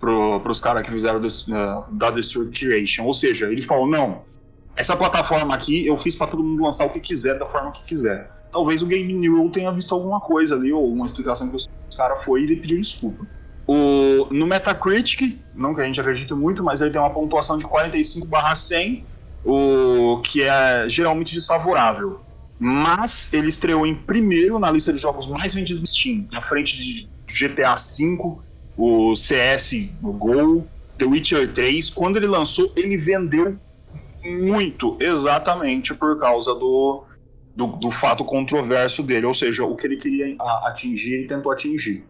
para 0.00 0.50
os 0.50 0.60
caras 0.60 0.82
que 0.82 0.90
fizeram 0.90 1.20
uh, 1.20 1.94
da 1.94 2.10
Destroy 2.10 2.50
Creation. 2.50 3.04
Ou 3.04 3.12
seja, 3.12 3.52
ele 3.52 3.62
falou: 3.62 3.86
não, 3.86 4.22
essa 4.74 4.96
plataforma 4.96 5.54
aqui 5.54 5.86
eu 5.86 5.96
fiz 5.98 6.14
para 6.14 6.28
todo 6.28 6.42
mundo 6.42 6.62
lançar 6.62 6.86
o 6.86 6.90
que 6.90 7.00
quiser, 7.00 7.38
da 7.38 7.46
forma 7.46 7.70
que 7.70 7.84
quiser. 7.84 8.30
Talvez 8.50 8.82
o 8.82 8.86
Gabe 8.86 9.12
Newell 9.12 9.50
tenha 9.50 9.70
visto 9.70 9.94
alguma 9.94 10.20
coisa 10.20 10.56
ali, 10.56 10.72
ou 10.72 10.92
uma 10.92 11.06
explicação 11.06 11.48
que 11.48 11.56
os 11.56 11.68
caras 11.96 12.24
foi 12.24 12.40
e 12.40 12.44
ele 12.44 12.56
pediu 12.56 12.80
desculpa. 12.80 13.26
O, 13.66 14.26
no 14.30 14.46
Metacritic, 14.46 15.38
não 15.54 15.74
que 15.74 15.80
a 15.80 15.84
gente 15.84 16.00
acredite 16.00 16.34
muito, 16.34 16.62
mas 16.62 16.80
ele 16.80 16.90
tem 16.90 17.00
uma 17.00 17.10
pontuação 17.10 17.56
de 17.56 17.64
45 17.64 18.26
barra 18.26 18.54
100, 18.54 19.04
o 19.44 20.20
que 20.24 20.42
é 20.42 20.88
geralmente 20.88 21.34
desfavorável. 21.34 22.20
Mas 22.58 23.32
ele 23.32 23.48
estreou 23.48 23.86
em 23.86 23.94
primeiro 23.94 24.58
na 24.58 24.70
lista 24.70 24.92
de 24.92 24.98
jogos 24.98 25.26
mais 25.26 25.54
vendidos 25.54 25.80
do 25.80 25.88
Steam, 25.88 26.26
na 26.30 26.42
frente 26.42 26.76
de 26.76 27.08
GTA 27.26 27.76
V, 27.76 28.38
o 28.76 29.14
CS, 29.14 29.88
o 30.02 30.12
Gol, 30.12 30.66
The 30.98 31.06
Witcher 31.06 31.52
3. 31.52 31.90
Quando 31.90 32.16
ele 32.16 32.26
lançou, 32.26 32.72
ele 32.76 32.96
vendeu 32.96 33.56
muito, 34.24 34.98
exatamente 35.00 35.94
por 35.94 36.18
causa 36.18 36.54
do, 36.54 37.04
do, 37.56 37.66
do 37.68 37.90
fato 37.90 38.24
controverso 38.24 39.02
dele, 39.02 39.26
ou 39.26 39.34
seja, 39.34 39.64
o 39.64 39.74
que 39.74 39.86
ele 39.86 39.96
queria 39.96 40.36
atingir, 40.64 41.14
ele 41.14 41.26
tentou 41.26 41.50
atingir. 41.50 42.04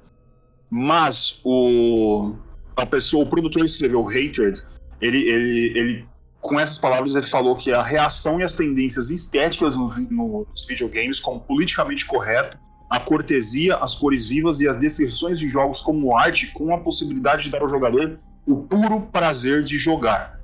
Mas 0.71 1.41
o 1.45 2.35
a 2.77 2.87
pessoa, 2.87 3.25
o 3.25 3.29
produtor 3.29 3.65
escreveu 3.65 4.07
Hatred, 4.09 4.59
ele, 5.01 5.19
ele, 5.29 5.79
ele 5.79 6.05
com 6.41 6.59
essas 6.59 6.79
palavras 6.79 7.15
ele 7.15 7.27
falou 7.27 7.55
que 7.55 7.71
a 7.73 7.83
reação 7.83 8.41
e 8.41 8.43
as 8.43 8.55
tendências 8.55 9.11
estéticas 9.11 9.77
no, 9.77 9.89
no, 10.11 10.47
nos 10.49 10.65
videogames 10.65 11.21
como 11.21 11.41
politicamente 11.41 12.07
correto, 12.07 12.57
a 12.89 12.99
cortesia, 12.99 13.77
as 13.77 13.95
cores 13.95 14.27
vivas 14.27 14.61
e 14.61 14.69
as 14.69 14.79
descrições 14.79 15.39
de 15.39 15.49
jogos 15.49 15.81
como 15.81 16.17
arte 16.17 16.49
com 16.49 16.75
a 16.75 16.79
possibilidade 16.79 17.45
de 17.45 17.51
dar 17.51 17.61
ao 17.61 17.69
jogador 17.69 18.19
o 18.47 18.63
puro 18.65 19.03
prazer 19.13 19.63
de 19.63 19.79
jogar. 19.79 20.41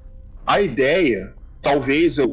A 0.47 0.61
ideia, 0.61 1.35
talvez 1.61 2.19
eu, 2.19 2.29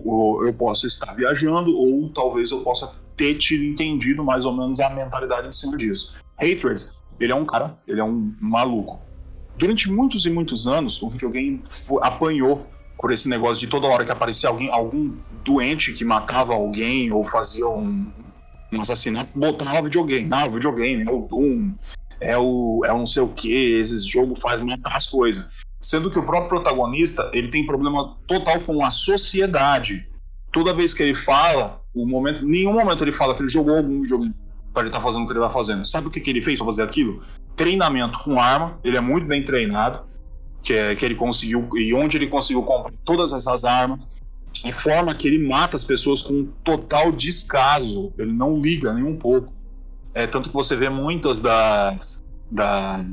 eu 0.45 0.53
possa 0.53 0.85
estar 0.85 1.13
viajando 1.13 1.75
ou 1.75 2.09
talvez 2.09 2.51
eu 2.51 2.59
possa 2.59 2.93
ter 3.15 3.35
tido 3.35 3.63
entendido 3.63 4.23
mais 4.23 4.45
ou 4.45 4.55
menos 4.55 4.79
a 4.79 4.89
mentalidade 4.89 5.47
em 5.47 5.53
cima 5.53 5.77
disso. 5.77 6.15
Hatred 6.37 6.83
ele 7.23 7.31
é 7.31 7.35
um 7.35 7.45
cara, 7.45 7.77
ele 7.87 8.01
é 8.01 8.03
um 8.03 8.35
maluco. 8.39 8.99
Durante 9.57 9.89
muitos 9.89 10.25
e 10.25 10.29
muitos 10.29 10.67
anos, 10.67 11.01
o 11.01 11.07
videogame 11.07 11.61
apanhou 12.01 12.67
por 12.97 13.11
esse 13.11 13.29
negócio 13.29 13.59
de 13.59 13.67
toda 13.67 13.87
hora 13.87 14.03
que 14.03 14.11
aparecia 14.11 14.49
alguém, 14.49 14.69
algum 14.69 15.15
doente 15.43 15.93
que 15.93 16.03
matava 16.03 16.53
alguém 16.53 17.11
ou 17.11 17.25
fazia 17.25 17.67
um, 17.67 18.11
um 18.71 18.81
assassinato, 18.81 19.29
botava 19.37 19.83
videogame. 19.83 20.27
Ah, 20.31 20.47
o 20.47 20.51
videogame 20.51 21.03
é 21.03 21.11
o 21.11 21.27
Doom, 21.27 21.73
é 22.19 22.37
o, 22.37 22.81
é 22.85 22.91
o 22.91 22.97
não 22.97 23.05
sei 23.05 23.23
o 23.23 23.29
que, 23.29 23.79
esse 23.79 24.07
jogo 24.07 24.35
faz 24.35 24.61
matar 24.61 24.95
as 24.95 25.05
coisas. 25.05 25.45
Sendo 25.79 26.09
que 26.09 26.19
o 26.19 26.25
próprio 26.25 26.49
protagonista, 26.49 27.29
ele 27.33 27.49
tem 27.49 27.65
problema 27.65 28.17
total 28.27 28.59
com 28.61 28.83
a 28.83 28.89
sociedade. 28.89 30.07
Toda 30.51 30.73
vez 30.73 30.93
que 30.93 31.03
ele 31.03 31.15
fala, 31.15 31.81
o 31.93 32.07
momento, 32.07 32.45
nenhum 32.45 32.73
momento 32.73 33.03
ele 33.03 33.11
fala 33.11 33.35
que 33.35 33.41
ele 33.41 33.49
jogou 33.49 33.77
algum 33.77 34.01
videogame 34.01 34.33
para 34.73 34.81
ele 34.81 34.89
estar 34.89 34.99
tá 34.99 35.03
fazendo 35.03 35.23
o 35.23 35.25
que 35.27 35.33
ele 35.33 35.39
vai 35.39 35.51
fazendo. 35.51 35.85
Sabe 35.85 36.07
o 36.07 36.09
que, 36.09 36.19
que 36.19 36.29
ele 36.29 36.41
fez 36.41 36.57
para 36.57 36.65
fazer 36.65 36.83
aquilo? 36.83 37.23
Treinamento 37.55 38.19
com 38.19 38.39
arma, 38.39 38.79
ele 38.83 38.97
é 38.97 39.01
muito 39.01 39.27
bem 39.27 39.43
treinado, 39.43 40.01
que, 40.61 40.73
é, 40.73 40.95
que 40.95 41.05
ele 41.05 41.15
conseguiu, 41.15 41.69
e 41.75 41.93
onde 41.93 42.17
ele 42.17 42.27
conseguiu 42.27 42.63
comprar 42.63 42.93
todas 43.05 43.33
essas 43.33 43.63
armas, 43.63 43.99
de 44.51 44.71
forma 44.71 45.13
que 45.13 45.27
ele 45.27 45.47
mata 45.47 45.75
as 45.75 45.83
pessoas 45.83 46.21
com 46.21 46.45
total 46.63 47.11
descaso, 47.11 48.13
ele 48.17 48.31
não 48.31 48.59
liga 48.59 48.93
nem 48.93 49.03
um 49.03 49.17
pouco. 49.17 49.53
É, 50.13 50.25
tanto 50.27 50.49
que 50.49 50.55
você 50.55 50.75
vê 50.75 50.89
muitas 50.89 51.39
das, 51.39 52.23
da, 52.49 53.03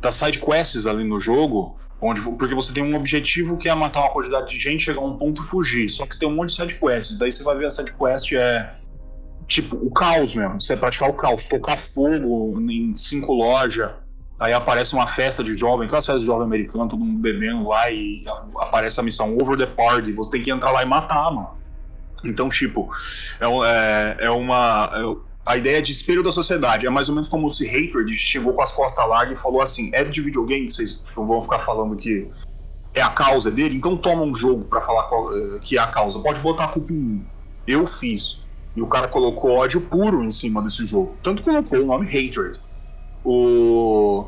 das 0.00 0.14
side 0.14 0.38
quests 0.38 0.86
ali 0.86 1.04
no 1.04 1.20
jogo, 1.20 1.76
onde, 2.00 2.20
porque 2.20 2.54
você 2.54 2.72
tem 2.72 2.82
um 2.82 2.96
objetivo 2.96 3.58
que 3.58 3.68
é 3.68 3.74
matar 3.74 4.00
uma 4.00 4.10
quantidade 4.10 4.48
de 4.48 4.58
gente, 4.58 4.84
chegar 4.84 5.00
a 5.00 5.04
um 5.04 5.18
ponto 5.18 5.42
e 5.42 5.46
fugir. 5.46 5.88
Só 5.90 6.06
que 6.06 6.14
você 6.14 6.20
tem 6.20 6.28
um 6.28 6.34
monte 6.34 6.50
de 6.50 6.56
side 6.56 6.74
quests, 6.74 7.18
daí 7.18 7.30
você 7.30 7.42
vai 7.42 7.56
ver 7.56 7.66
a 7.66 7.70
side 7.70 7.92
quest 7.92 8.32
é 8.32 8.79
tipo, 9.50 9.76
o 9.76 9.90
caos 9.90 10.34
mesmo. 10.34 10.60
Você 10.60 10.76
praticar 10.76 11.10
o 11.10 11.14
caos, 11.14 11.44
tocar 11.44 11.76
fogo 11.76 12.58
em 12.70 12.94
cinco 12.96 13.32
lojas, 13.32 13.90
Aí 14.40 14.54
aparece 14.54 14.94
uma 14.94 15.06
festa 15.06 15.44
de 15.44 15.54
jovem, 15.54 15.84
aquelas 15.84 16.06
festas 16.06 16.22
de 16.22 16.26
jovem 16.26 16.46
americano, 16.46 16.88
todo 16.88 16.98
mundo 16.98 17.20
bebendo 17.20 17.68
lá 17.68 17.90
e 17.90 18.24
aparece 18.58 18.98
a 18.98 19.02
missão 19.02 19.36
Over 19.36 19.58
the 19.58 19.66
Party. 19.66 20.12
Você 20.12 20.30
tem 20.30 20.40
que 20.40 20.50
entrar 20.50 20.70
lá 20.70 20.82
e 20.82 20.86
matar, 20.86 21.30
mano. 21.30 21.50
Então, 22.24 22.48
tipo, 22.48 22.90
é, 23.38 23.44
é, 23.44 24.26
é 24.26 24.30
uma. 24.30 24.90
É, 24.94 25.30
a 25.44 25.58
ideia 25.58 25.82
de 25.82 25.92
espelho 25.92 26.22
da 26.22 26.32
sociedade. 26.32 26.86
É 26.86 26.90
mais 26.90 27.10
ou 27.10 27.14
menos 27.14 27.28
como 27.28 27.50
se 27.50 27.66
Hatred 27.68 28.16
chegou 28.16 28.54
com 28.54 28.62
as 28.62 28.72
costas 28.72 29.06
largas 29.06 29.38
e 29.38 29.42
falou 29.42 29.60
assim: 29.60 29.90
é 29.92 30.04
de 30.04 30.22
videogame, 30.22 30.70
vocês 30.70 31.02
vão 31.14 31.42
ficar 31.42 31.58
falando 31.58 31.94
que 31.94 32.30
é 32.94 33.02
a 33.02 33.10
causa 33.10 33.50
dele, 33.50 33.76
então 33.76 33.94
toma 33.94 34.22
um 34.22 34.34
jogo 34.34 34.64
para 34.64 34.80
falar 34.80 35.04
qual, 35.04 35.36
eh, 35.36 35.58
que 35.60 35.76
é 35.76 35.80
a 35.80 35.86
causa. 35.86 36.18
Pode 36.20 36.40
botar 36.40 36.64
a 36.64 36.68
culpa 36.68 36.92
em 36.94 36.96
mim. 36.96 37.26
Eu 37.66 37.86
fiz. 37.86 38.40
E 38.74 38.82
o 38.82 38.86
cara 38.86 39.08
colocou 39.08 39.50
ódio 39.52 39.80
puro 39.80 40.22
em 40.22 40.30
cima 40.30 40.62
desse 40.62 40.86
jogo. 40.86 41.16
Tanto 41.22 41.42
colocou 41.42 41.80
o 41.80 41.86
nome 41.86 42.06
Hatred. 42.06 42.58
O... 43.24 44.26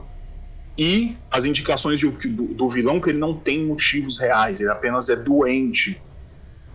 E 0.76 1.16
as 1.30 1.44
indicações 1.44 2.00
de, 2.00 2.10
do, 2.10 2.54
do 2.54 2.70
vilão 2.70 3.00
que 3.00 3.10
ele 3.10 3.18
não 3.18 3.34
tem 3.34 3.64
motivos 3.64 4.18
reais, 4.18 4.60
ele 4.60 4.70
apenas 4.70 5.08
é 5.08 5.16
doente. 5.16 6.00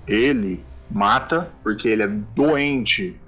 Ele 0.07 0.63
mata 0.89 1.51
porque 1.63 1.89
ele 1.89 2.03
é 2.03 2.07
doente. 2.07 3.19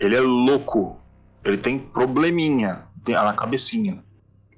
Ele 0.00 0.16
é 0.16 0.20
louco. 0.20 0.98
Ele 1.44 1.58
tem 1.58 1.78
probleminha 1.78 2.84
na 3.06 3.32
cabecinha. 3.34 4.02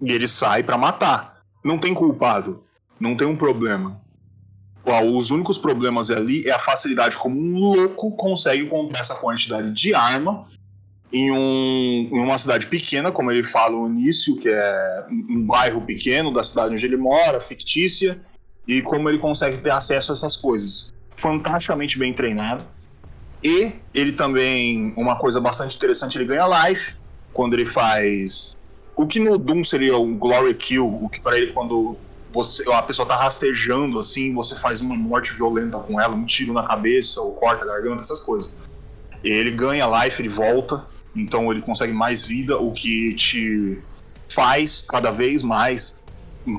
E 0.01 0.13
ele 0.13 0.29
sai 0.29 0.63
para 0.63 0.79
matar. 0.79 1.43
Não 1.65 1.79
tem 1.79 1.95
culpado. 1.95 2.63
Não 3.01 3.17
tem 3.17 3.27
um 3.27 3.37
problema. 3.37 4.01
Os 4.85 5.31
únicos 5.31 5.57
problemas 5.57 6.11
ali 6.11 6.47
é 6.47 6.53
a 6.53 6.59
facilidade 6.59 7.17
como 7.17 7.41
um 7.41 7.59
louco 7.59 8.11
consegue 8.13 8.67
comprar 8.67 9.01
essa 9.01 9.15
quantidade 9.15 9.73
de 9.73 9.95
arma 9.95 10.47
em, 11.11 11.31
um, 11.31 12.11
em 12.13 12.19
uma 12.19 12.37
cidade 12.37 12.67
pequena, 12.67 13.11
como 13.11 13.31
ele 13.31 13.45
fala 13.45 13.77
no 13.77 13.87
início, 13.87 14.37
que 14.37 14.49
é 14.49 15.07
um 15.11 15.47
bairro 15.47 15.81
pequeno 15.81 16.33
da 16.33 16.43
cidade 16.43 16.75
onde 16.75 16.85
ele 16.85 16.97
mora, 16.97 17.41
fictícia, 17.41 18.21
e 18.67 18.83
como 18.83 19.09
ele 19.09 19.19
consegue 19.19 19.59
ter 19.59 19.71
acesso 19.71 20.13
a 20.13 20.15
essas 20.15 20.37
coisas. 20.37 20.93
Fantasticamente 21.17 21.99
bem 21.99 22.13
treinado. 22.13 22.65
E 23.43 23.73
ele 23.95 24.13
também, 24.13 24.93
uma 24.97 25.17
coisa 25.17 25.41
bastante 25.41 25.77
interessante, 25.77 26.19
ele 26.19 26.25
ganha 26.25 26.69
life 26.69 26.95
quando 27.33 27.55
ele 27.55 27.67
faz. 27.67 28.57
O 28.97 29.07
que 29.07 29.21
no 29.21 29.39
Doom 29.39 29.63
seria 29.63 29.97
um 29.97 30.17
Glory 30.17 30.55
Kill, 30.55 30.87
o 30.87 31.09
que 31.09 31.21
para 31.21 31.39
ele 31.39 31.53
quando 31.53 31.97
você, 32.35 32.69
a 32.69 32.83
pessoa 32.83 33.07
tá 33.07 33.17
rastejando 33.17 34.01
assim, 34.01 34.35
você 34.35 34.57
faz 34.57 34.81
uma 34.81 34.97
morte 34.97 35.33
violenta 35.33 35.79
com 35.79 36.01
ela, 36.01 36.17
um 36.17 36.27
tiro 36.27 36.53
na 36.53 36.67
cabeça, 36.67 37.21
ou 37.21 37.33
corta 37.33 37.65
a 37.65 37.69
garganta, 37.69 38.03
essas 38.03 38.19
coisas. 38.19 38.51
Ele 39.23 39.53
ganha 39.53 39.87
life, 39.87 40.21
ele 40.21 40.29
volta, 40.29 40.85
então 41.15 41.51
ele 41.53 41.63
consegue 41.63 41.93
mais 41.93 42.27
vida, 42.27 42.59
o 42.59 42.73
que 42.73 43.15
te 43.15 43.79
faz 44.29 44.83
cada 44.83 45.13
vez 45.13 45.43
mais 45.43 46.03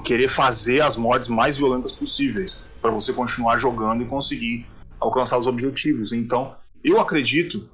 querer 0.06 0.30
fazer 0.30 0.82
as 0.82 0.96
mortes 0.96 1.28
mais 1.28 1.58
violentas 1.58 1.92
possíveis, 1.92 2.70
para 2.82 2.90
você 2.90 3.12
continuar 3.12 3.58
jogando 3.58 4.02
e 4.02 4.08
conseguir 4.08 4.66
alcançar 5.00 5.38
os 5.38 5.46
objetivos. 5.46 6.14
Então, 6.14 6.56
eu 6.84 7.02
acredito 7.02 7.70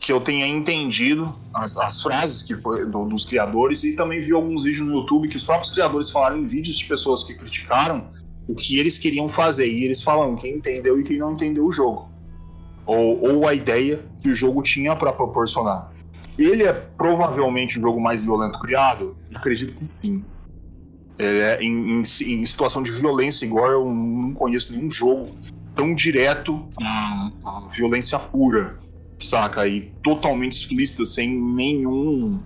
que 0.00 0.10
eu 0.10 0.18
tenha 0.18 0.46
entendido 0.46 1.34
as, 1.52 1.76
as 1.76 2.00
frases 2.00 2.42
que 2.42 2.56
foi 2.56 2.86
do, 2.86 3.04
dos 3.04 3.26
criadores 3.26 3.84
e 3.84 3.94
também 3.94 4.24
vi 4.24 4.32
alguns 4.32 4.64
vídeos 4.64 4.88
no 4.88 4.94
YouTube 4.94 5.28
que 5.28 5.36
os 5.36 5.44
próprios 5.44 5.70
criadores 5.70 6.08
falaram 6.08 6.38
em 6.38 6.46
vídeos 6.46 6.78
de 6.78 6.86
pessoas 6.86 7.22
que 7.22 7.34
criticaram 7.34 8.08
o 8.48 8.54
que 8.54 8.78
eles 8.78 8.98
queriam 8.98 9.28
fazer 9.28 9.68
e 9.68 9.84
eles 9.84 10.02
falam 10.02 10.34
quem 10.36 10.54
entendeu 10.54 10.98
e 10.98 11.04
quem 11.04 11.18
não 11.18 11.34
entendeu 11.34 11.66
o 11.66 11.70
jogo 11.70 12.10
ou, 12.86 13.22
ou 13.22 13.46
a 13.46 13.54
ideia 13.54 14.02
que 14.22 14.30
o 14.30 14.34
jogo 14.34 14.62
tinha 14.62 14.96
para 14.96 15.12
proporcionar. 15.12 15.92
Ele 16.38 16.64
é 16.64 16.72
provavelmente 16.72 17.78
o 17.78 17.82
jogo 17.82 18.00
mais 18.00 18.24
violento 18.24 18.58
criado? 18.58 19.14
Acredito 19.34 19.74
que 19.74 19.84
sim. 20.00 20.24
É 21.18 21.62
em, 21.62 22.00
em, 22.00 22.00
em 22.00 22.46
situação 22.46 22.82
de 22.82 22.90
violência, 22.90 23.44
igual 23.44 23.70
eu 23.70 23.84
não 23.84 24.32
conheço 24.32 24.72
nenhum 24.74 24.90
jogo 24.90 25.36
tão 25.74 25.94
direto 25.94 26.66
à 26.80 27.68
violência 27.70 28.18
pura 28.18 28.80
saca? 29.20 29.66
E 29.66 29.92
totalmente 30.02 30.52
explícita, 30.52 31.04
sem 31.04 31.28
nenhum 31.28 32.40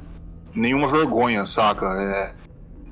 nenhuma 0.55 0.89
vergonha, 0.89 1.45
saca? 1.45 1.87
É, 1.87 2.35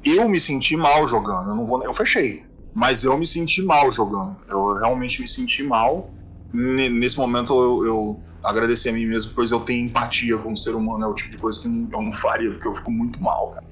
eu 0.04 0.28
me 0.28 0.40
senti 0.40 0.76
mal 0.76 1.06
jogando, 1.06 1.50
eu 1.50 1.56
não 1.56 1.64
vou, 1.64 1.82
eu 1.84 1.94
fechei, 1.94 2.44
mas 2.74 3.04
eu 3.04 3.16
me 3.16 3.26
senti 3.26 3.62
mal 3.62 3.90
jogando. 3.92 4.36
Eu 4.48 4.74
realmente 4.74 5.20
me 5.20 5.28
senti 5.28 5.62
mal. 5.62 6.10
nesse 6.52 7.16
momento 7.16 7.52
eu, 7.52 7.86
eu 7.86 8.22
agradeci 8.42 8.88
a 8.88 8.92
mim 8.92 9.06
mesmo, 9.06 9.32
pois 9.34 9.52
eu 9.52 9.60
tenho 9.60 9.86
empatia 9.86 10.36
com 10.38 10.52
o 10.52 10.56
ser 10.56 10.74
humano, 10.74 11.04
é 11.04 11.08
o 11.08 11.14
tipo 11.14 11.30
de 11.30 11.38
coisa 11.38 11.60
que 11.60 11.68
eu 11.68 12.02
não 12.02 12.12
faria, 12.12 12.50
porque 12.50 12.66
eu 12.66 12.74
fico 12.74 12.90
muito 12.90 13.22
mal, 13.22 13.52
cara, 13.52 13.66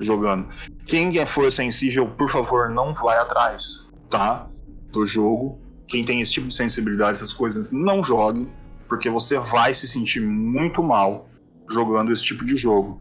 jogando. 0.00 0.48
Quem 0.86 1.18
é 1.18 1.26
for 1.26 1.52
sensível, 1.52 2.08
por 2.08 2.30
favor, 2.30 2.70
não 2.70 2.94
vai 2.94 3.18
atrás, 3.18 3.90
tá? 4.08 4.46
Do 4.90 5.04
jogo. 5.06 5.58
Quem 5.86 6.04
tem 6.04 6.20
esse 6.20 6.32
tipo 6.32 6.46
de 6.46 6.54
sensibilidade, 6.54 7.18
essas 7.18 7.32
coisas, 7.32 7.72
não 7.72 8.02
jogue 8.02 8.48
porque 8.90 9.08
você 9.08 9.38
vai 9.38 9.72
se 9.72 9.86
sentir 9.86 10.20
muito 10.20 10.82
mal 10.82 11.28
jogando 11.70 12.12
esse 12.12 12.24
tipo 12.24 12.44
de 12.44 12.56
jogo. 12.56 13.00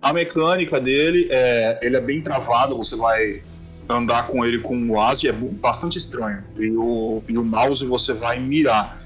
A 0.00 0.10
mecânica 0.10 0.80
dele 0.80 1.28
é, 1.30 1.78
ele 1.82 1.94
é 1.94 2.00
bem 2.00 2.22
travado, 2.22 2.74
você 2.74 2.96
vai 2.96 3.42
andar 3.86 4.28
com 4.28 4.44
ele 4.46 4.60
com 4.60 4.88
o 4.88 4.98
ASI, 4.98 5.28
é 5.28 5.32
bastante 5.32 5.98
estranho. 5.98 6.42
E 6.56 6.70
o, 6.70 7.22
e 7.28 7.36
o 7.36 7.44
mouse 7.44 7.84
você 7.84 8.14
vai 8.14 8.40
mirar. 8.40 8.98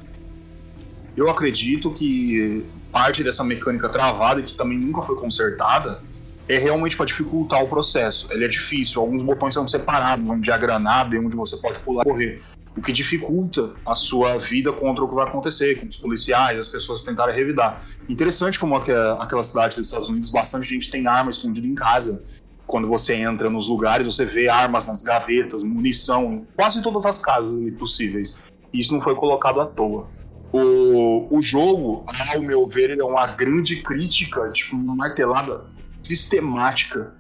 Eu 1.17 1.29
acredito 1.29 1.91
que 1.91 2.65
parte 2.93 3.25
dessa 3.25 3.43
mecânica 3.43 3.89
travada, 3.89 4.41
que 4.41 4.55
também 4.55 4.79
nunca 4.79 5.03
foi 5.03 5.17
consertada, 5.17 6.01
é 6.49 6.59
realmente 6.59 6.97
para 6.97 7.07
dificultar 7.07 7.63
o 7.65 7.69
processo. 7.69 8.29
Ele 8.31 8.45
é 8.45 8.49
difícil, 8.49 9.03
alguns 9.03 9.25
botões 9.25 9.55
são 9.55 9.67
separados, 9.67 10.31
onde 10.31 10.51
há 10.53 10.57
granada 10.57 11.17
e 11.17 11.19
onde 11.19 11.37
você 11.37 11.57
pode 11.57 11.81
pular 11.81 12.03
e 12.03 12.05
correr 12.05 12.43
o 12.77 12.81
que 12.81 12.93
dificulta 12.93 13.75
a 13.85 13.95
sua 13.95 14.39
vida 14.39 14.73
contra 14.73 15.05
o 15.05 15.09
que 15.09 15.15
vai 15.15 15.27
acontecer, 15.27 15.81
com 15.81 15.87
os 15.87 15.99
policiais, 15.99 16.59
as 16.59 16.69
pessoas 16.69 17.03
tentarem 17.03 17.35
revidar. 17.35 17.85
Interessante 18.09 18.59
como 18.59 18.77
aquela 18.77 19.43
cidade 19.43 19.77
dos 19.77 19.87
Estados 19.87 20.09
Unidos, 20.09 20.31
bastante 20.31 20.69
gente 20.69 20.91
tem 20.91 21.07
arma 21.07 21.31
escondida 21.31 21.67
em 21.67 21.75
casa. 21.75 22.25
Quando 22.67 22.87
você 22.87 23.15
entra 23.15 23.51
nos 23.51 23.69
lugares, 23.69 24.07
você 24.07 24.25
vê 24.25 24.49
armas 24.49 24.87
nas 24.87 25.03
gavetas, 25.03 25.63
munição, 25.65 26.33
em 26.33 26.47
quase 26.55 26.81
todas 26.83 27.05
as 27.05 27.19
casas 27.19 27.59
possíveis. 27.75 28.39
E 28.73 28.79
isso 28.79 28.95
não 28.95 29.01
foi 29.01 29.17
colocado 29.17 29.61
à 29.61 29.67
toa. 29.67 30.09
O, 30.53 31.37
o 31.37 31.43
jogo, 31.43 32.05
ao 32.33 32.41
meu 32.41 32.67
ver, 32.69 32.97
é 32.97 33.05
uma 33.05 33.27
grande 33.27 33.83
crítica, 33.83 34.51
tipo, 34.51 34.77
uma 34.77 34.95
martelada 34.95 35.65
sistemática 36.03 37.15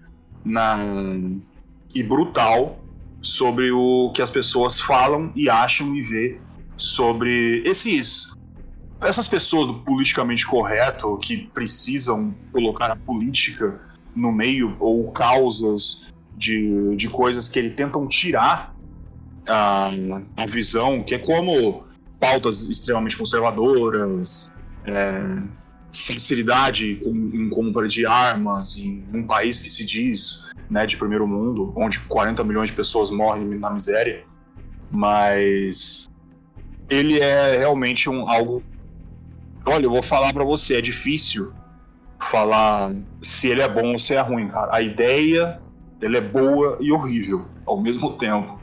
na, 0.45 0.79
e 1.95 2.03
brutal 2.03 2.79
sobre 3.23 3.71
o 3.71 4.13
que 4.15 4.23
as 4.23 4.31
pessoas 4.31 4.81
falam 4.81 5.33
e 5.35 5.49
acham 5.49 5.95
e 5.95 6.03
vê 6.03 6.41
sobre 6.77 7.63
esses 7.67 8.33
essas 9.03 9.27
pessoas 9.27 9.67
do 9.67 9.75
politicamente 9.81 10.47
correto 10.47 11.17
que 11.19 11.49
precisam 11.55 12.35
colocar 12.53 12.91
a 12.91 12.97
política 12.97 13.81
no 14.15 14.31
meio 14.31 14.77
ou 14.79 15.11
causas 15.11 16.09
de, 16.37 16.95
de 16.97 17.09
coisas 17.09 17.49
que 17.49 17.59
ele 17.59 17.71
tentam 17.71 18.07
tirar 18.07 18.75
a, 19.49 19.91
a 20.37 20.47
visão, 20.47 21.03
que 21.03 21.15
é 21.15 21.19
como 21.19 21.85
pautas 22.19 22.69
extremamente 22.69 23.17
conservadoras, 23.17 24.51
é, 24.85 25.43
facilidade 25.93 27.01
em 27.05 27.49
compra 27.49 27.89
de 27.89 28.07
armas 28.07 28.77
em 28.77 29.05
um 29.13 29.27
país 29.27 29.59
que 29.59 29.69
se 29.69 29.85
diz 29.85 30.51
né, 30.69 30.87
de 30.87 30.97
primeiro 30.97 31.27
mundo, 31.27 31.73
onde 31.77 31.99
40 32.01 32.45
milhões 32.45 32.71
de 32.71 32.77
pessoas 32.77 33.11
morrem 33.11 33.45
na 33.59 33.71
miséria, 33.71 34.25
mas 34.91 36.09
ele 36.89 37.21
é 37.21 37.59
realmente 37.59 38.09
um 38.09 38.29
algo. 38.29 38.63
Olha, 39.67 39.85
eu 39.85 39.91
vou 39.91 40.03
falar 40.03 40.33
para 40.33 40.45
você, 40.45 40.77
é 40.77 40.81
difícil 40.81 41.53
falar 42.21 42.95
se 43.23 43.49
ele 43.49 43.63
é 43.63 43.69
bom 43.69 43.93
ou 43.93 43.99
se 43.99 44.15
é 44.15 44.21
ruim, 44.21 44.49
cara. 44.49 44.75
A 44.75 44.83
ideia, 44.83 45.61
ele 46.01 46.17
é 46.17 46.21
boa 46.21 46.79
e 46.81 46.93
horrível 46.93 47.47
ao 47.67 47.81
mesmo 47.81 48.13
tempo. 48.17 48.59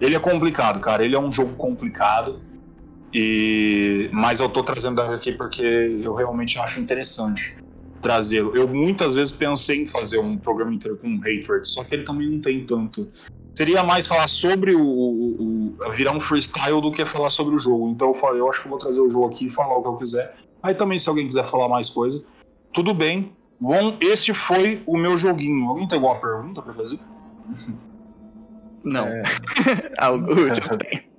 Ele 0.00 0.16
é 0.16 0.18
complicado, 0.18 0.80
cara. 0.80 1.04
Ele 1.04 1.14
é 1.14 1.20
um 1.20 1.30
jogo 1.30 1.54
complicado. 1.54 2.40
E 3.12 4.08
mas 4.12 4.40
eu 4.40 4.48
tô 4.48 4.62
trazendo 4.62 5.00
aqui 5.02 5.32
porque 5.32 5.64
eu 6.02 6.14
realmente 6.14 6.58
acho 6.58 6.80
interessante 6.80 7.56
trazê-lo. 8.02 8.54
Eu 8.54 8.68
muitas 8.68 9.14
vezes 9.14 9.32
pensei 9.32 9.82
em 9.82 9.86
fazer 9.86 10.18
um 10.18 10.36
programa 10.36 10.74
inteiro 10.74 10.98
com 10.98 11.16
Hatred, 11.18 11.66
só 11.66 11.84
que 11.84 11.94
ele 11.94 12.04
também 12.04 12.28
não 12.28 12.40
tem 12.40 12.66
tanto. 12.66 13.10
Seria 13.54 13.82
mais 13.84 14.06
falar 14.06 14.28
sobre 14.28 14.74
o, 14.74 14.82
o, 14.82 15.76
o, 15.78 15.92
virar 15.92 16.12
um 16.12 16.20
freestyle 16.20 16.80
do 16.80 16.90
que 16.90 17.04
falar 17.04 17.30
sobre 17.30 17.54
o 17.54 17.58
jogo. 17.58 17.90
Então 17.90 18.08
eu 18.08 18.14
falei, 18.14 18.40
eu 18.40 18.50
acho 18.50 18.60
que 18.60 18.66
eu 18.66 18.70
vou 18.70 18.78
trazer 18.78 19.00
o 19.00 19.10
jogo 19.10 19.28
aqui 19.28 19.46
e 19.46 19.50
falar 19.50 19.76
o 19.76 19.82
que 19.82 19.88
eu 19.88 19.96
quiser. 19.96 20.34
Aí 20.62 20.74
também, 20.74 20.98
se 20.98 21.08
alguém 21.08 21.26
quiser 21.26 21.48
falar 21.48 21.68
mais 21.68 21.88
coisa, 21.88 22.24
tudo 22.72 22.92
bem. 22.92 23.32
Bom, 23.60 23.96
esse 24.00 24.34
foi 24.34 24.82
o 24.86 24.96
meu 24.96 25.16
joguinho. 25.16 25.68
Alguém 25.68 25.86
tem 25.86 25.96
alguma 25.96 26.20
pergunta 26.20 26.60
para 26.60 26.74
fazer? 26.74 26.98
Não. 28.82 29.06
É. 29.06 29.22
Algo 29.98 30.32
eu 30.32 30.78
tenho. 30.78 31.11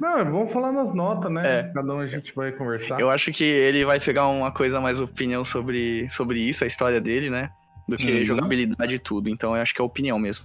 Não, 0.00 0.24
vamos 0.24 0.52
falar 0.52 0.72
nas 0.72 0.94
notas, 0.94 1.30
né? 1.30 1.60
É. 1.60 1.62
Cada 1.72 1.94
um 1.94 2.00
a 2.00 2.06
gente 2.08 2.34
vai 2.34 2.52
conversar. 2.52 3.00
Eu 3.00 3.10
acho 3.10 3.32
que 3.32 3.44
ele 3.44 3.84
vai 3.84 3.98
pegar 4.00 4.26
uma 4.28 4.50
coisa 4.50 4.80
mais 4.80 5.00
opinião 5.00 5.44
sobre, 5.44 6.08
sobre 6.10 6.40
isso, 6.40 6.64
a 6.64 6.66
história 6.66 7.00
dele, 7.00 7.30
né? 7.30 7.50
do 7.88 7.96
que 7.96 8.10
Uhum. 8.10 8.24
jogabilidade 8.24 8.96
e 8.96 8.98
tudo. 8.98 9.28
Então 9.28 9.54
eu 9.54 9.62
acho 9.62 9.72
que 9.72 9.80
é 9.80 9.84
opinião 9.84 10.18
mesmo. 10.18 10.44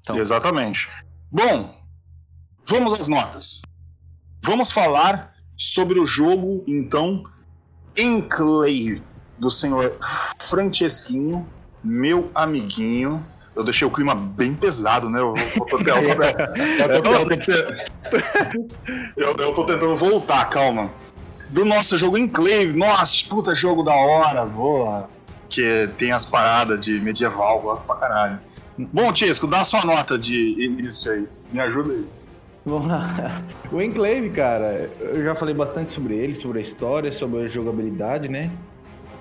Então. 0.00 0.18
Exatamente. 0.18 0.88
Bom, 1.30 1.74
vamos 2.66 2.92
às 3.00 3.06
notas. 3.06 3.62
Vamos 4.42 4.72
falar 4.72 5.32
sobre 5.56 6.00
o 6.00 6.04
jogo, 6.04 6.64
então, 6.66 7.22
Enclave, 7.96 9.00
do 9.38 9.48
senhor 9.48 9.96
Francesquinho, 10.40 11.46
meu 11.84 12.30
amiguinho. 12.34 13.24
Eu 13.54 13.62
deixei 13.64 13.86
o 13.86 13.90
clima 13.90 14.14
bem 14.14 14.54
pesado, 14.54 15.10
né? 15.10 15.20
Eu 15.20 15.34
tô- 15.68 15.76
eu- 19.16 19.36
eu 19.36 19.52
tô 19.54 19.64
tentando 19.64 19.96
voltar, 19.96 20.44
calma. 20.48 20.90
Do 21.50 21.64
nosso 21.64 21.98
jogo 21.98 22.16
Enclave, 22.16 22.72
nossa, 22.72 23.14
puta 23.28 23.54
jogo 23.54 23.82
da 23.82 23.94
hora, 23.94 24.46
boa. 24.46 25.08
Que 25.50 25.88
tem 25.98 26.12
as 26.12 26.24
paradas 26.24 26.80
de 26.80 26.98
medieval, 27.00 27.60
gosto 27.60 27.84
pra 27.84 27.96
caralho. 27.96 28.38
Bom, 28.78 29.12
Tisco, 29.12 29.46
dá 29.46 29.60
a 29.60 29.64
sua 29.64 29.84
nota 29.84 30.18
de 30.18 30.56
início 30.64 31.12
aí. 31.12 31.28
Me 31.52 31.60
ajuda 31.60 31.92
aí. 31.92 32.06
Vamos 32.64 32.88
lá. 32.88 33.42
O 33.70 33.82
Enclave, 33.82 34.30
cara, 34.30 34.88
eu 34.98 35.22
já 35.22 35.34
falei 35.34 35.54
bastante 35.54 35.90
sobre 35.90 36.14
ele, 36.14 36.34
sobre 36.34 36.60
a 36.60 36.62
história, 36.62 37.12
sobre 37.12 37.42
a 37.42 37.48
jogabilidade, 37.48 38.28
né? 38.28 38.50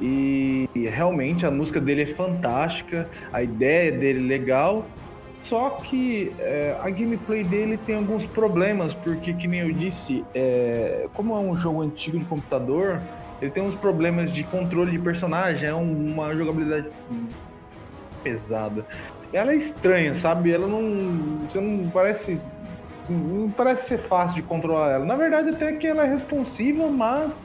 E, 0.02 0.68
e 0.74 0.88
realmente 0.88 1.46
a 1.46 1.52
música 1.52 1.80
dele 1.80 2.02
é 2.02 2.06
fantástica, 2.08 3.08
a 3.32 3.44
ideia 3.44 3.92
dele 3.92 4.20
é 4.20 4.28
legal, 4.40 4.84
só 5.44 5.70
que 5.70 6.32
é, 6.40 6.76
a 6.82 6.90
gameplay 6.90 7.44
dele 7.44 7.78
tem 7.78 7.96
alguns 7.96 8.26
problemas, 8.26 8.94
porque, 8.94 9.34
que 9.34 9.48
nem 9.48 9.60
eu 9.62 9.72
disse, 9.72 10.26
é, 10.34 11.08
como 11.14 11.36
é 11.36 11.40
um 11.40 11.56
jogo 11.56 11.82
antigo 11.82 12.18
de 12.18 12.26
computador, 12.26 13.00
ele 13.42 13.52
tem 13.52 13.62
uns 13.64 13.76
problemas 13.76 14.32
de 14.32 14.44
controle 14.44 14.92
de 14.92 15.00
personagem, 15.00 15.68
é 15.70 15.74
um- 15.74 16.14
uma 16.14 16.36
jogabilidade 16.36 16.88
pesada. 18.24 18.86
Ela 19.34 19.54
é 19.54 19.56
estranha, 19.56 20.14
sabe? 20.14 20.52
Ela 20.52 20.68
não. 20.68 21.40
Você 21.50 21.60
não 21.60 21.90
parece. 21.90 22.40
Não 23.10 23.50
parece 23.50 23.88
ser 23.88 23.98
fácil 23.98 24.36
de 24.36 24.42
controlar 24.44 24.92
ela. 24.92 25.06
Na 25.06 25.16
verdade, 25.16 25.50
até 25.50 25.72
que 25.74 25.88
ela 25.88 26.06
é 26.06 26.08
responsiva, 26.10 26.88
mas 26.88 27.44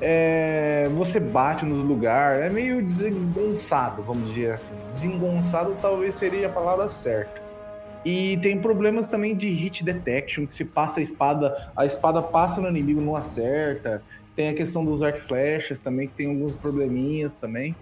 é, 0.00 0.88
você 0.94 1.18
bate 1.18 1.64
nos 1.64 1.78
lugares. 1.78 2.46
É 2.46 2.50
meio 2.50 2.82
desengonçado, 2.82 4.02
vamos 4.02 4.30
dizer 4.30 4.52
assim. 4.52 4.74
Desengonçado 4.92 5.76
talvez 5.80 6.14
seria 6.14 6.46
a 6.46 6.50
palavra 6.50 6.88
certa. 6.88 7.46
E 8.04 8.36
tem 8.38 8.60
problemas 8.60 9.06
também 9.06 9.34
de 9.34 9.48
hit 9.48 9.84
detection, 9.84 10.46
que 10.46 10.54
se 10.54 10.64
passa 10.64 11.00
a 11.00 11.02
espada, 11.02 11.72
a 11.76 11.84
espada 11.84 12.22
passa 12.22 12.60
no 12.60 12.68
inimigo, 12.68 13.00
não 13.00 13.16
acerta. 13.16 14.02
Tem 14.36 14.48
a 14.48 14.54
questão 14.54 14.84
dos 14.84 15.02
arc 15.02 15.20
flechas 15.22 15.78
também, 15.78 16.06
que 16.06 16.14
tem 16.14 16.28
alguns 16.28 16.54
probleminhas 16.54 17.34
também. 17.34 17.74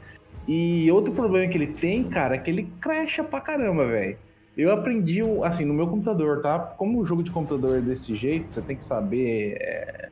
E 0.46 0.90
outro 0.90 1.12
problema 1.12 1.50
que 1.50 1.58
ele 1.58 1.66
tem, 1.66 2.04
cara, 2.04 2.36
é 2.36 2.38
que 2.38 2.50
ele 2.50 2.72
crasha 2.80 3.24
pra 3.24 3.40
caramba, 3.40 3.86
velho. 3.86 4.16
Eu 4.56 4.70
aprendi, 4.72 5.20
assim, 5.42 5.64
no 5.64 5.74
meu 5.74 5.88
computador, 5.88 6.40
tá? 6.40 6.58
Como 6.58 7.00
o 7.00 7.04
jogo 7.04 7.22
de 7.22 7.30
computador 7.30 7.78
é 7.78 7.80
desse 7.80 8.14
jeito, 8.14 8.50
você 8.50 8.62
tem 8.62 8.76
que 8.76 8.84
saber. 8.84 9.58
é, 9.60 10.08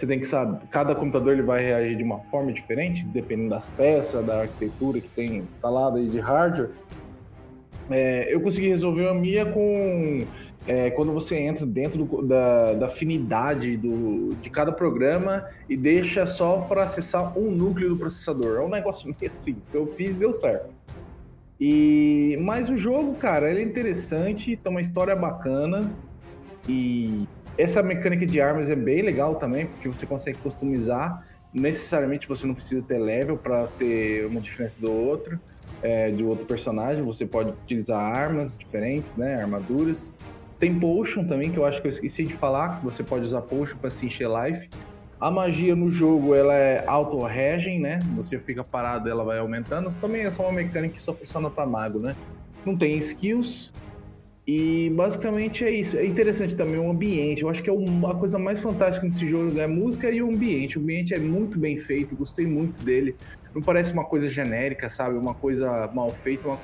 Você 0.00 0.06
tem 0.06 0.18
que 0.18 0.26
saber. 0.26 0.60
Cada 0.70 0.94
computador 0.94 1.34
ele 1.34 1.42
vai 1.42 1.62
reagir 1.62 1.94
de 1.94 2.02
uma 2.02 2.20
forma 2.30 2.50
diferente, 2.50 3.04
dependendo 3.04 3.50
das 3.50 3.68
peças, 3.68 4.24
da 4.24 4.40
arquitetura 4.40 4.98
que 4.98 5.08
tem 5.10 5.36
instalada 5.40 5.98
aí 5.98 6.08
de 6.08 6.18
hardware. 6.18 6.70
É, 7.90 8.32
eu 8.32 8.40
consegui 8.40 8.68
resolver 8.68 9.06
a 9.08 9.12
minha 9.12 9.44
com. 9.44 10.24
é, 10.66 10.88
quando 10.90 11.12
você 11.12 11.36
entra 11.36 11.66
dentro 11.66 12.02
do- 12.06 12.22
da, 12.22 12.72
da 12.72 12.86
afinidade 12.86 13.76
do, 13.76 14.34
de 14.40 14.48
cada 14.48 14.72
programa 14.72 15.46
e 15.68 15.76
deixa 15.76 16.24
só 16.24 16.62
para 16.62 16.84
acessar 16.84 17.36
um 17.38 17.50
núcleo 17.50 17.90
do 17.90 17.96
processador. 17.98 18.56
É 18.58 18.64
um 18.64 18.70
negócio 18.70 19.04
meio 19.06 19.30
assim. 19.30 19.54
que 19.70 19.76
Eu 19.76 19.86
fiz 19.88 20.14
e 20.14 20.18
deu 20.18 20.32
certo. 20.32 20.70
E 21.60 22.38
mas 22.40 22.70
o 22.70 22.76
jogo, 22.76 23.14
cara, 23.16 23.50
ele 23.50 23.60
é 23.60 23.64
interessante, 23.64 24.56
tem 24.56 24.72
uma 24.72 24.80
história 24.80 25.14
bacana 25.14 25.92
e 26.66 27.26
essa 27.58 27.82
mecânica 27.82 28.26
de 28.26 28.40
armas 28.40 28.70
é 28.70 28.76
bem 28.76 29.02
legal 29.02 29.34
também, 29.34 29.66
porque 29.66 29.88
você 29.88 30.06
consegue 30.06 30.38
customizar. 30.38 31.26
Necessariamente 31.52 32.28
você 32.28 32.46
não 32.46 32.54
precisa 32.54 32.82
ter 32.82 32.98
level 32.98 33.36
para 33.36 33.66
ter 33.78 34.24
uma 34.26 34.40
diferença 34.40 34.76
do 34.80 34.90
outro, 34.90 35.38
é, 35.82 36.10
de 36.10 36.22
outro 36.22 36.46
personagem. 36.46 37.02
Você 37.02 37.26
pode 37.26 37.50
utilizar 37.50 38.00
armas 38.00 38.56
diferentes, 38.56 39.16
né, 39.16 39.40
armaduras. 39.40 40.10
Tem 40.58 40.78
potion 40.78 41.24
também, 41.24 41.50
que 41.50 41.58
eu 41.58 41.64
acho 41.64 41.80
que 41.80 41.88
eu 41.88 41.90
esqueci 41.90 42.24
de 42.24 42.34
falar, 42.34 42.78
que 42.78 42.84
você 42.84 43.02
pode 43.02 43.24
usar 43.24 43.40
potion 43.42 43.76
para 43.78 43.90
se 43.90 44.06
encher 44.06 44.28
life. 44.28 44.68
A 45.18 45.30
magia 45.30 45.76
no 45.76 45.90
jogo 45.90 46.34
ela 46.34 46.54
é 46.54 46.82
auto-regen, 46.86 47.78
né? 47.80 48.00
Você 48.16 48.38
fica 48.38 48.64
parado, 48.64 49.08
ela 49.08 49.22
vai 49.22 49.38
aumentando. 49.38 49.94
Também 50.00 50.22
é 50.22 50.30
só 50.30 50.44
uma 50.44 50.52
mecânica 50.52 50.94
que 50.94 51.02
só 51.02 51.12
funciona 51.12 51.50
para 51.50 51.66
mago, 51.66 51.98
né? 51.98 52.16
Não 52.64 52.76
tem 52.76 52.96
skills. 52.96 53.70
E 54.52 54.90
basicamente 54.90 55.64
é 55.64 55.70
isso. 55.70 55.96
É 55.96 56.04
interessante 56.04 56.56
também 56.56 56.80
o 56.80 56.90
ambiente. 56.90 57.42
Eu 57.42 57.48
acho 57.48 57.62
que 57.62 57.70
é 57.70 57.72
uma 57.72 58.16
coisa 58.16 58.36
mais 58.36 58.58
fantástica 58.58 59.06
nesse 59.06 59.24
jogo 59.24 59.56
é 59.56 59.62
a 59.62 59.68
música 59.68 60.10
e 60.10 60.20
o 60.20 60.28
ambiente. 60.28 60.76
O 60.76 60.82
ambiente 60.82 61.14
é 61.14 61.20
muito 61.20 61.56
bem 61.56 61.78
feito, 61.78 62.16
gostei 62.16 62.48
muito 62.48 62.82
dele. 62.82 63.14
Não 63.54 63.62
parece 63.62 63.92
uma 63.92 64.04
coisa 64.04 64.28
genérica, 64.28 64.90
sabe? 64.90 65.16
Uma 65.16 65.34
coisa 65.34 65.88
mal 65.94 66.10
feita, 66.10 66.48
uma, 66.48 66.58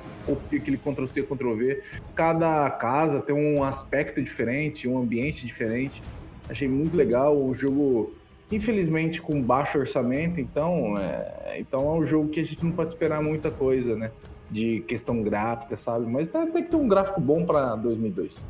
aquele 0.53 0.77
Ctrl-C, 0.79 1.23
Ctrl-V. 1.23 1.81
Cada 2.17 2.69
casa 2.73 3.21
tem 3.21 3.37
um 3.37 3.63
aspecto 3.63 4.21
diferente, 4.21 4.89
um 4.89 4.99
ambiente 4.99 5.47
diferente. 5.47 6.03
Achei 6.49 6.67
muito 6.67 6.97
legal. 6.97 7.41
O 7.41 7.55
jogo 7.55 8.13
infelizmente 8.51 9.23
com 9.23 9.41
baixo 9.41 9.79
orçamento, 9.79 10.41
então 10.41 10.99
é, 10.99 11.61
então 11.61 11.89
é 11.89 12.01
um 12.01 12.05
jogo 12.05 12.31
que 12.31 12.41
a 12.41 12.45
gente 12.45 12.65
não 12.65 12.73
pode 12.73 12.95
esperar 12.95 13.23
muita 13.23 13.49
coisa, 13.49 13.95
né? 13.95 14.11
De 14.51 14.81
questão 14.83 15.23
gráfica, 15.23 15.77
sabe? 15.77 16.07
Mas 16.07 16.29
tem 16.29 16.51
que 16.51 16.71
ter 16.71 16.77
um 16.77 16.89
gráfico 16.89 17.21
bom 17.21 17.45
para 17.45 17.75
2002. 17.77 18.45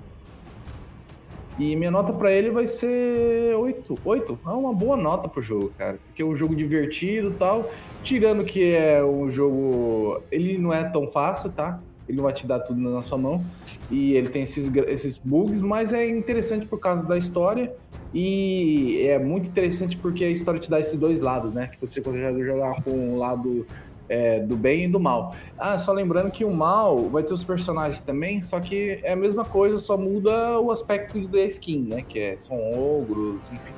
E 1.59 1.75
minha 1.75 1.91
nota 1.91 2.13
para 2.13 2.31
ele 2.31 2.51
vai 2.51 2.69
ser 2.69 3.57
8. 3.57 3.99
8 4.05 4.39
é 4.45 4.51
uma 4.51 4.75
boa 4.75 4.97
nota 4.97 5.27
pro 5.27 5.41
jogo, 5.41 5.73
cara. 5.79 5.99
Porque 6.07 6.21
é 6.21 6.25
um 6.25 6.37
jogo 6.37 6.55
divertido 6.55 7.35
tal. 7.39 7.71
Tirando 8.03 8.45
que 8.45 8.75
é 8.75 9.03
um 9.03 9.31
jogo. 9.31 10.23
Ele 10.31 10.59
não 10.59 10.73
é 10.73 10.85
tão 10.85 11.07
fácil, 11.09 11.51
tá? 11.51 11.81
Ele 12.07 12.19
não 12.19 12.25
vai 12.25 12.33
te 12.35 12.47
dar 12.47 12.61
tudo 12.61 12.79
na 12.79 13.03
sua 13.03 13.17
mão. 13.17 13.43
E 13.91 14.13
ele 14.13 14.29
tem 14.29 14.43
esses, 14.43 14.71
esses 14.87 15.17
bugs, 15.17 15.63
mas 15.63 15.93
é 15.95 16.07
interessante 16.07 16.67
por 16.67 16.79
causa 16.79 17.05
da 17.07 17.17
história. 17.17 17.75
E 18.13 19.07
é 19.07 19.19
muito 19.19 19.49
interessante 19.49 19.97
porque 19.97 20.25
a 20.25 20.31
história 20.31 20.61
te 20.61 20.71
dá 20.71 20.79
esses 20.79 20.95
dois 20.95 21.21
lados, 21.21 21.55
né? 21.55 21.69
Que 21.69 21.81
você 21.81 22.03
consegue 22.03 22.45
jogar 22.45 22.83
com 22.83 22.91
um 22.91 23.19
lado 23.19 23.67
é, 24.09 24.41
do 24.41 24.57
bem 24.57 24.85
e 24.85 24.89
do 24.89 25.01
mal. 25.01 25.35
Ah, 25.59 25.79
só 25.79 25.93
lembrando 25.93 26.31
que 26.31 26.45
o 26.45 26.53
mal 26.53 27.09
vai 27.09 27.23
ter 27.23 27.33
os 27.33 27.45
personagens 27.45 28.01
também, 28.01 28.41
só 28.41 28.61
que 28.61 29.01
é 29.03 29.13
a 29.13 29.17
mesma 29.17 29.45
coisa, 29.45 29.79
só 29.79 29.97
muda 29.97 30.59
o 30.61 30.71
aspecto 30.71 31.27
da 31.29 31.41
skin, 31.45 31.83
né? 31.89 32.05
Que 32.09 32.19
é, 32.19 32.37
são 32.39 32.57
ogros, 32.73 33.41
enfim. 33.53 33.75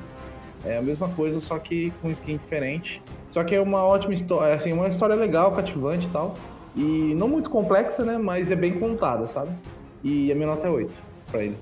É 0.65 0.77
a 0.77 0.81
mesma 0.81 1.07
coisa, 1.09 1.39
só 1.39 1.57
que 1.57 1.91
com 2.01 2.11
skin 2.11 2.37
diferente. 2.37 3.01
Só 3.29 3.43
que 3.43 3.55
é 3.55 3.61
uma 3.61 3.83
ótima 3.83 4.13
história, 4.13 4.53
assim, 4.53 4.73
uma 4.73 4.87
história 4.87 5.15
legal, 5.15 5.51
cativante 5.53 6.07
e 6.07 6.09
tal. 6.09 6.35
E 6.75 7.13
não 7.15 7.27
muito 7.27 7.49
complexa, 7.49 8.03
né? 8.03 8.17
Mas 8.17 8.51
é 8.51 8.55
bem 8.55 8.77
contada, 8.79 9.27
sabe? 9.27 9.51
E 10.03 10.31
a 10.31 10.35
minha 10.35 10.47
nota 10.47 10.67
é 10.67 10.69
8 10.69 10.91
pra 11.31 11.43
ele. 11.43 11.57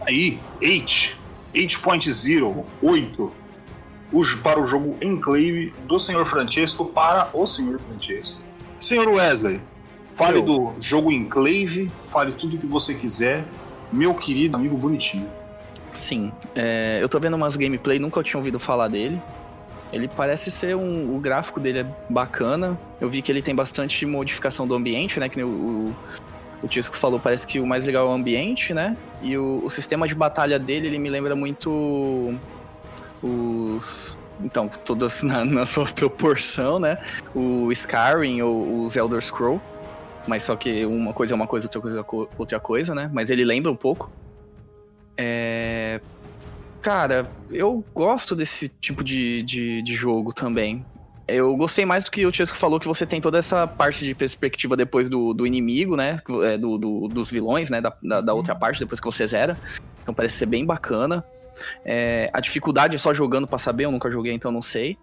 Aí, 0.00 0.38
8. 0.60 1.24
8.0, 1.54 2.64
8. 2.82 3.32
O- 4.12 4.22
Para 4.42 4.60
o 4.60 4.66
jogo 4.66 4.96
Enclave 5.02 5.72
do 5.86 5.98
Senhor 5.98 6.24
Francesco 6.26 6.84
para 6.86 7.28
o 7.32 7.46
Senhor 7.46 7.80
Francesco. 7.80 8.40
Senhor 8.78 9.08
Wesley, 9.08 9.60
fale 10.16 10.38
Eu. 10.38 10.42
do 10.42 10.72
jogo 10.80 11.10
Enclave, 11.10 11.90
fale 12.08 12.32
tudo 12.32 12.56
o 12.56 12.58
que 12.58 12.66
você 12.66 12.94
quiser. 12.94 13.44
Meu 13.92 14.14
querido 14.14 14.56
amigo 14.56 14.76
bonitinho. 14.76 15.28
Sim, 15.92 16.32
é, 16.54 16.98
eu 17.00 17.08
tô 17.08 17.18
vendo 17.20 17.34
umas 17.34 17.56
gameplay, 17.56 17.98
nunca 17.98 18.22
tinha 18.22 18.38
ouvido 18.38 18.58
falar 18.58 18.88
dele. 18.88 19.20
Ele 19.92 20.08
parece 20.08 20.50
ser 20.50 20.74
um. 20.74 21.14
O 21.14 21.20
gráfico 21.20 21.60
dele 21.60 21.80
é 21.80 21.86
bacana. 22.10 22.76
Eu 23.00 23.08
vi 23.08 23.22
que 23.22 23.30
ele 23.30 23.40
tem 23.40 23.54
bastante 23.54 24.04
modificação 24.04 24.66
do 24.66 24.74
ambiente, 24.74 25.20
né? 25.20 25.28
Que 25.28 25.36
nem 25.36 25.44
o, 25.44 25.48
o, 25.48 25.94
o 26.64 26.68
Tisco 26.68 26.96
falou, 26.96 27.20
parece 27.20 27.46
que 27.46 27.60
o 27.60 27.66
mais 27.66 27.86
legal 27.86 28.06
é 28.08 28.10
o 28.10 28.12
ambiente, 28.12 28.74
né? 28.74 28.96
E 29.22 29.38
o, 29.38 29.62
o 29.64 29.70
sistema 29.70 30.08
de 30.08 30.14
batalha 30.14 30.58
dele, 30.58 30.88
ele 30.88 30.98
me 30.98 31.08
lembra 31.08 31.36
muito 31.36 32.34
os. 33.24 34.18
Então, 34.40 34.68
todas 34.84 35.22
na, 35.22 35.44
na 35.44 35.64
sua 35.66 35.86
proporção, 35.92 36.78
né? 36.78 36.98
O 37.34 37.70
Skyrim 37.72 38.42
ou 38.42 38.84
os 38.86 38.96
Elder 38.96 39.22
Scroll. 39.22 39.60
Mas 40.26 40.42
só 40.42 40.56
que 40.56 40.84
uma 40.86 41.12
coisa 41.12 41.34
é 41.34 41.36
uma 41.36 41.46
coisa, 41.46 41.66
outra 41.66 41.80
coisa 41.80 42.00
é 42.00 42.04
outra 42.38 42.60
coisa, 42.60 42.94
né? 42.94 43.10
Mas 43.12 43.30
ele 43.30 43.44
lembra 43.44 43.70
um 43.70 43.76
pouco. 43.76 44.10
É... 45.16 46.00
Cara, 46.82 47.30
eu 47.50 47.82
gosto 47.94 48.34
desse 48.36 48.68
tipo 48.68 49.02
de, 49.02 49.42
de, 49.42 49.82
de 49.82 49.94
jogo 49.94 50.32
também. 50.32 50.84
Eu 51.26 51.56
gostei 51.56 51.86
mais 51.86 52.04
do 52.04 52.10
que 52.10 52.26
o 52.26 52.32
Chesco 52.34 52.56
falou, 52.56 52.78
que 52.78 52.86
você 52.86 53.06
tem 53.06 53.18
toda 53.20 53.38
essa 53.38 53.66
parte 53.66 54.04
de 54.04 54.14
perspectiva 54.14 54.76
depois 54.76 55.08
do, 55.08 55.32
do 55.32 55.46
inimigo, 55.46 55.96
né? 55.96 56.20
É, 56.42 56.58
Do, 56.58 56.76
do- 56.76 57.08
dos 57.08 57.30
vilões, 57.30 57.70
né? 57.70 57.80
Da, 57.80 57.94
da, 58.02 58.20
da 58.20 58.34
outra 58.34 58.54
parte, 58.54 58.78
depois 58.80 59.00
que 59.00 59.06
você 59.06 59.26
zera. 59.26 59.56
Então 60.02 60.12
parece 60.12 60.36
ser 60.36 60.46
bem 60.46 60.66
bacana. 60.66 61.24
É, 61.84 62.30
a 62.32 62.40
dificuldade 62.40 62.94
é 62.94 62.98
só 62.98 63.14
jogando 63.14 63.46
pra 63.46 63.58
saber, 63.58 63.84
eu 63.84 63.92
nunca 63.92 64.10
joguei, 64.10 64.32
então 64.32 64.50
não 64.50 64.62
sei. 64.62 64.96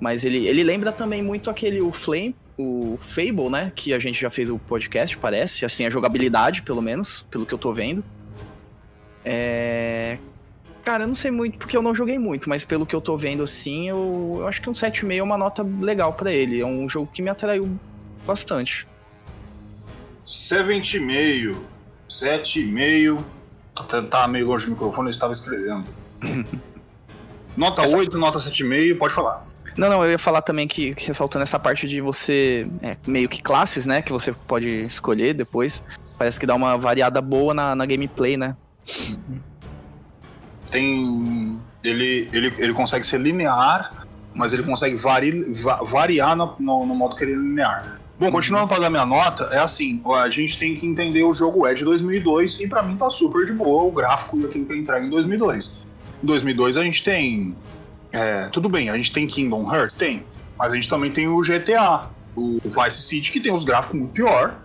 Mas 0.00 0.24
ele, 0.24 0.46
ele 0.46 0.62
lembra 0.62 0.92
também 0.92 1.22
muito 1.22 1.50
aquele 1.50 1.80
o 1.80 1.92
Flame, 1.92 2.34
o 2.56 2.98
Fable, 3.00 3.48
né? 3.50 3.72
Que 3.74 3.92
a 3.92 3.98
gente 3.98 4.20
já 4.20 4.30
fez 4.30 4.50
o 4.50 4.58
podcast, 4.58 5.16
parece. 5.18 5.64
Assim, 5.64 5.86
a 5.86 5.90
jogabilidade, 5.90 6.62
pelo 6.62 6.80
menos, 6.80 7.26
pelo 7.30 7.44
que 7.44 7.54
eu 7.54 7.58
tô 7.58 7.72
vendo. 7.72 8.04
É. 9.24 10.18
Cara, 10.84 11.04
eu 11.04 11.08
não 11.08 11.14
sei 11.14 11.30
muito 11.30 11.58
porque 11.58 11.76
eu 11.76 11.82
não 11.82 11.94
joguei 11.94 12.18
muito, 12.18 12.48
mas 12.48 12.64
pelo 12.64 12.86
que 12.86 12.96
eu 12.96 13.00
tô 13.00 13.14
vendo 13.14 13.42
assim, 13.42 13.90
eu, 13.90 14.36
eu 14.38 14.48
acho 14.48 14.62
que 14.62 14.70
um 14.70 14.72
7,5 14.72 15.18
é 15.18 15.22
uma 15.22 15.36
nota 15.36 15.62
legal 15.62 16.14
para 16.14 16.32
ele. 16.32 16.60
É 16.60 16.66
um 16.66 16.88
jogo 16.88 17.10
que 17.12 17.20
me 17.20 17.28
atraiu 17.28 17.78
bastante. 18.26 18.86
7,5. 20.26 21.56
7,5. 22.08 23.22
Tá, 24.10 24.26
meio 24.28 24.46
longe 24.46 24.66
do 24.66 24.72
microfone, 24.72 25.08
eu 25.08 25.10
estava 25.10 25.32
escrevendo. 25.32 25.86
nota 27.56 27.82
Essa... 27.82 27.96
8, 27.96 28.18
nota 28.18 28.38
7,5, 28.38 28.98
pode 28.98 29.14
falar. 29.14 29.46
Não, 29.76 29.88
não, 29.88 30.04
eu 30.04 30.10
ia 30.10 30.18
falar 30.18 30.42
também 30.42 30.66
que, 30.66 30.92
que 30.94 31.06
ressaltando 31.06 31.44
essa 31.44 31.58
parte 31.58 31.86
de 31.86 32.00
você, 32.00 32.66
é, 32.82 32.96
meio 33.06 33.28
que 33.28 33.40
classes, 33.40 33.86
né, 33.86 34.02
que 34.02 34.10
você 34.10 34.32
pode 34.32 34.68
escolher 34.84 35.34
depois, 35.34 35.84
parece 36.18 36.40
que 36.40 36.46
dá 36.46 36.54
uma 36.56 36.76
variada 36.76 37.22
boa 37.22 37.54
na, 37.54 37.76
na 37.76 37.86
gameplay, 37.86 38.36
né? 38.36 38.56
Tem. 40.70 41.58
Ele, 41.84 42.28
ele, 42.32 42.52
ele 42.58 42.72
consegue 42.74 43.06
ser 43.06 43.20
linear, 43.20 44.04
mas 44.34 44.52
ele 44.52 44.64
consegue 44.64 44.96
vari, 44.96 45.52
va, 45.54 45.76
variar 45.76 46.34
no, 46.34 46.56
no, 46.58 46.84
no, 46.84 46.94
modo 46.94 47.14
que 47.14 47.22
ele 47.22 47.34
é 47.34 47.36
linear. 47.36 47.97
Bom, 48.18 48.32
continuando 48.32 48.66
para 48.68 48.80
dar 48.80 48.90
minha 48.90 49.06
nota, 49.06 49.44
é 49.52 49.58
assim: 49.58 50.02
a 50.04 50.28
gente 50.28 50.58
tem 50.58 50.74
que 50.74 50.84
entender 50.84 51.22
o 51.22 51.32
jogo 51.32 51.66
é 51.66 51.74
de 51.74 51.84
2002 51.84 52.60
e 52.60 52.66
para 52.66 52.82
mim 52.82 52.96
tá 52.96 53.08
super 53.08 53.46
de 53.46 53.52
boa 53.52 53.84
o 53.84 53.92
gráfico 53.92 54.38
e 54.38 54.44
aquilo 54.44 54.66
que 54.66 54.72
ele 54.72 54.80
entrega 54.80 55.06
em 55.06 55.10
2002. 55.10 55.78
Em 56.22 56.26
2002 56.26 56.76
a 56.76 56.82
gente 56.82 57.04
tem 57.04 57.56
é, 58.12 58.46
tudo 58.46 58.68
bem, 58.68 58.90
a 58.90 58.96
gente 58.96 59.12
tem 59.12 59.26
Kingdom 59.26 59.72
Hearts? 59.72 59.94
Tem. 59.94 60.24
Mas 60.58 60.72
a 60.72 60.74
gente 60.74 60.88
também 60.88 61.10
tem 61.10 61.28
o 61.28 61.40
GTA, 61.40 62.08
o 62.34 62.58
Vice 62.64 63.02
City, 63.02 63.30
que 63.30 63.40
tem 63.40 63.52
os 63.52 63.64
gráficos 63.64 63.98
muito 63.98 64.12
pior. 64.12 64.56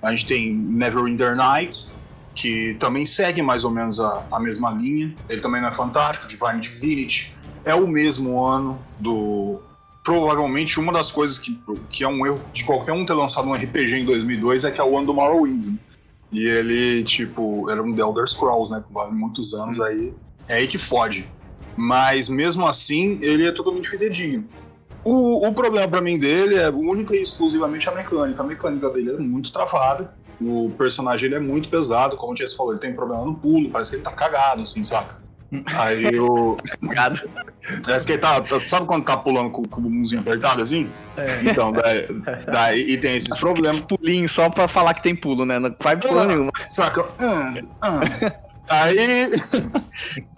A 0.00 0.10
gente 0.10 0.26
tem 0.26 0.52
Neverwinter 0.52 1.36
Nights, 1.36 1.92
que 2.34 2.74
também 2.80 3.04
segue 3.04 3.42
mais 3.42 3.64
ou 3.64 3.70
menos 3.70 4.00
a, 4.00 4.24
a 4.32 4.40
mesma 4.40 4.70
linha. 4.70 5.14
Ele 5.28 5.40
também 5.40 5.60
não 5.60 5.68
é 5.68 5.72
fantástico, 5.72 6.26
Divine 6.26 6.60
Divinity. 6.60 7.34
É 7.64 7.74
o 7.74 7.86
mesmo 7.86 8.42
ano 8.42 8.78
do. 8.98 9.60
Provavelmente 10.04 10.80
uma 10.80 10.92
das 10.92 11.12
coisas 11.12 11.38
que, 11.38 11.60
que 11.90 12.02
é 12.02 12.08
um 12.08 12.26
erro 12.26 12.40
de 12.52 12.64
qualquer 12.64 12.92
um 12.92 13.06
ter 13.06 13.14
lançado 13.14 13.48
um 13.48 13.54
RPG 13.54 14.00
em 14.00 14.04
2002 14.04 14.64
é 14.64 14.70
que 14.70 14.80
é 14.80 14.84
o 14.84 14.96
ano 14.96 15.06
do 15.06 15.14
Morrowind. 15.14 15.66
Né? 15.66 15.78
E 16.32 16.46
ele, 16.46 17.04
tipo, 17.04 17.70
era 17.70 17.82
um 17.82 17.94
The 17.94 18.02
Elder 18.02 18.26
Scrolls, 18.26 18.72
né? 18.72 18.82
Com 18.90 19.10
muitos 19.10 19.54
anos 19.54 19.80
aí. 19.80 20.12
É 20.48 20.56
aí 20.56 20.66
que 20.66 20.78
fode 20.78 21.28
mas 21.76 22.28
mesmo 22.28 22.66
assim 22.66 23.18
ele 23.20 23.46
é 23.46 23.52
totalmente 23.52 23.88
fidedigno. 23.88 24.44
O, 25.04 25.46
o 25.46 25.52
problema 25.52 25.88
para 25.88 26.00
mim 26.00 26.18
dele 26.18 26.56
é 26.56 26.70
única 26.70 27.16
e 27.16 27.22
exclusivamente 27.22 27.88
a 27.88 27.92
mecânica. 27.92 28.42
A 28.42 28.46
mecânica 28.46 28.88
dele 28.90 29.10
é 29.10 29.18
muito 29.18 29.52
travada. 29.52 30.14
O 30.40 30.70
personagem 30.76 31.26
ele 31.26 31.34
é 31.36 31.40
muito 31.40 31.68
pesado, 31.68 32.16
como 32.16 32.32
o 32.32 32.36
Jess 32.36 32.54
falou, 32.54 32.72
ele 32.72 32.80
tem 32.80 32.94
problema 32.94 33.24
no 33.24 33.34
pulo, 33.34 33.70
parece 33.70 33.90
que 33.90 33.96
ele 33.96 34.02
tá 34.02 34.12
cagado, 34.12 34.62
assim, 34.62 34.82
saca? 34.82 35.21
Aí 35.66 36.18
o. 36.18 36.56
Cagado. 36.86 37.28
Parece 37.84 38.06
que 38.06 38.12
ele 38.12 38.20
tá, 38.20 38.40
tá. 38.40 38.60
Sabe 38.60 38.86
quando 38.86 39.04
tá 39.04 39.16
pulando 39.16 39.50
com, 39.50 39.62
com 39.64 39.80
o 39.80 39.84
bumbumzinho 39.84 40.20
apertado 40.20 40.62
assim? 40.62 40.88
É. 41.16 41.40
Então, 41.44 41.72
daí, 41.72 42.06
daí. 42.46 42.90
E 42.90 42.98
tem 42.98 43.16
esses 43.16 43.36
problemas. 43.38 43.80
Pulinho 43.80 44.28
só 44.28 44.48
pra 44.48 44.66
falar 44.66 44.94
que 44.94 45.02
tem 45.02 45.14
pulo, 45.14 45.44
né? 45.44 45.58
Não 45.58 45.74
vai 45.78 45.96
pulo 45.96 46.18
ah, 46.18 46.26
nenhum. 46.26 46.50
Saca? 46.64 47.04
Ah, 47.20 47.54
ah. 47.82 48.00
Aí. 48.68 49.30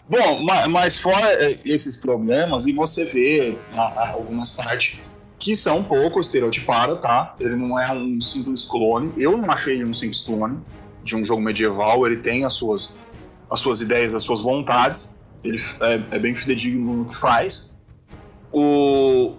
Bom, 0.07 0.45
mas 0.69 0.99
fora 0.99 1.33
é, 1.33 1.59
esses 1.65 1.97
problemas, 1.97 2.67
e 2.67 2.73
você 2.73 3.07
vê 3.07 3.57
algumas 3.75 4.51
partes 4.51 5.01
que 5.39 5.57
são 5.57 5.79
um 5.79 5.85
pouco 5.85 6.21
estereotipadas, 6.21 7.01
tá? 7.01 7.35
Ele 7.41 7.57
não 7.57 7.79
é 7.79 7.91
um 7.93 8.21
simples 8.21 8.65
clone. 8.65 9.12
Eu 9.17 9.37
não 9.37 9.51
achei 9.51 9.75
ele 9.75 9.85
um 9.85 9.95
simples 9.95 10.21
clone 10.21 10.59
de 11.03 11.17
um 11.17 11.25
jogo 11.25 11.41
medieval. 11.41 12.07
Ele 12.07 12.17
tem 12.17 12.45
as 12.45 12.53
suas, 12.55 12.95
as 13.51 13.61
suas 13.61 13.81
ideias, 13.81 14.15
as 14.15 14.23
suas 14.23 14.41
vontades. 14.41 15.17
Ele 15.43 15.63
é, 15.81 16.17
é 16.17 16.19
bem 16.19 16.35
fidedigno 16.35 16.95
no 16.95 17.05
que 17.07 17.17
faz. 17.17 17.75
O... 18.53 19.37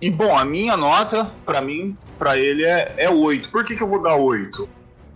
E 0.00 0.10
bom, 0.10 0.36
a 0.36 0.44
minha 0.44 0.76
nota, 0.76 1.30
para 1.44 1.60
mim, 1.60 1.96
para 2.18 2.36
ele 2.36 2.64
é, 2.64 2.94
é 2.96 3.10
8. 3.10 3.50
Por 3.50 3.64
que, 3.64 3.76
que 3.76 3.82
eu 3.82 3.88
vou 3.88 4.02
dar 4.02 4.16
8? 4.16 4.68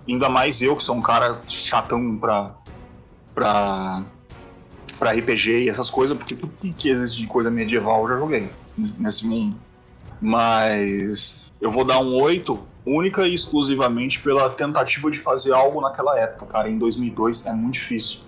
Ainda 0.08 0.28
mais 0.28 0.62
eu, 0.62 0.76
que 0.76 0.82
sou 0.82 0.94
um 0.94 1.02
cara 1.02 1.40
chatão 1.48 2.16
pra, 2.16 2.54
pra 3.34 4.04
para 4.98 5.12
RPG 5.12 5.64
e 5.64 5.68
essas 5.68 5.90
coisas, 5.90 6.16
porque 6.16 6.34
tudo 6.34 6.52
que 6.74 6.88
existe 6.88 7.20
de 7.20 7.26
coisa 7.26 7.50
medieval 7.50 8.02
eu 8.02 8.08
já 8.08 8.18
joguei 8.18 8.50
nesse 8.76 9.26
mundo. 9.26 9.56
Mas 10.20 11.45
eu 11.60 11.70
vou 11.70 11.84
dar 11.84 12.00
um 12.00 12.14
8 12.14 12.58
única 12.86 13.26
e 13.26 13.34
exclusivamente 13.34 14.20
pela 14.20 14.48
tentativa 14.50 15.10
de 15.10 15.18
fazer 15.18 15.52
algo 15.52 15.80
naquela 15.80 16.18
época, 16.18 16.46
cara. 16.46 16.68
Em 16.68 16.78
2002 16.78 17.46
é 17.46 17.52
muito 17.52 17.74
difícil 17.74 18.20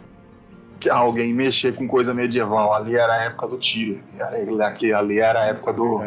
que 0.81 0.89
alguém 0.89 1.33
mexer 1.33 1.75
com 1.75 1.87
coisa 1.87 2.13
medieval. 2.13 2.75
Ali 2.75 2.97
era 2.97 3.13
a 3.13 3.23
época 3.25 3.47
do 3.49 3.59
tiro, 3.59 4.01
ali 4.97 5.19
era 5.19 5.43
a 5.43 5.45
época 5.47 5.73
do, 5.73 6.01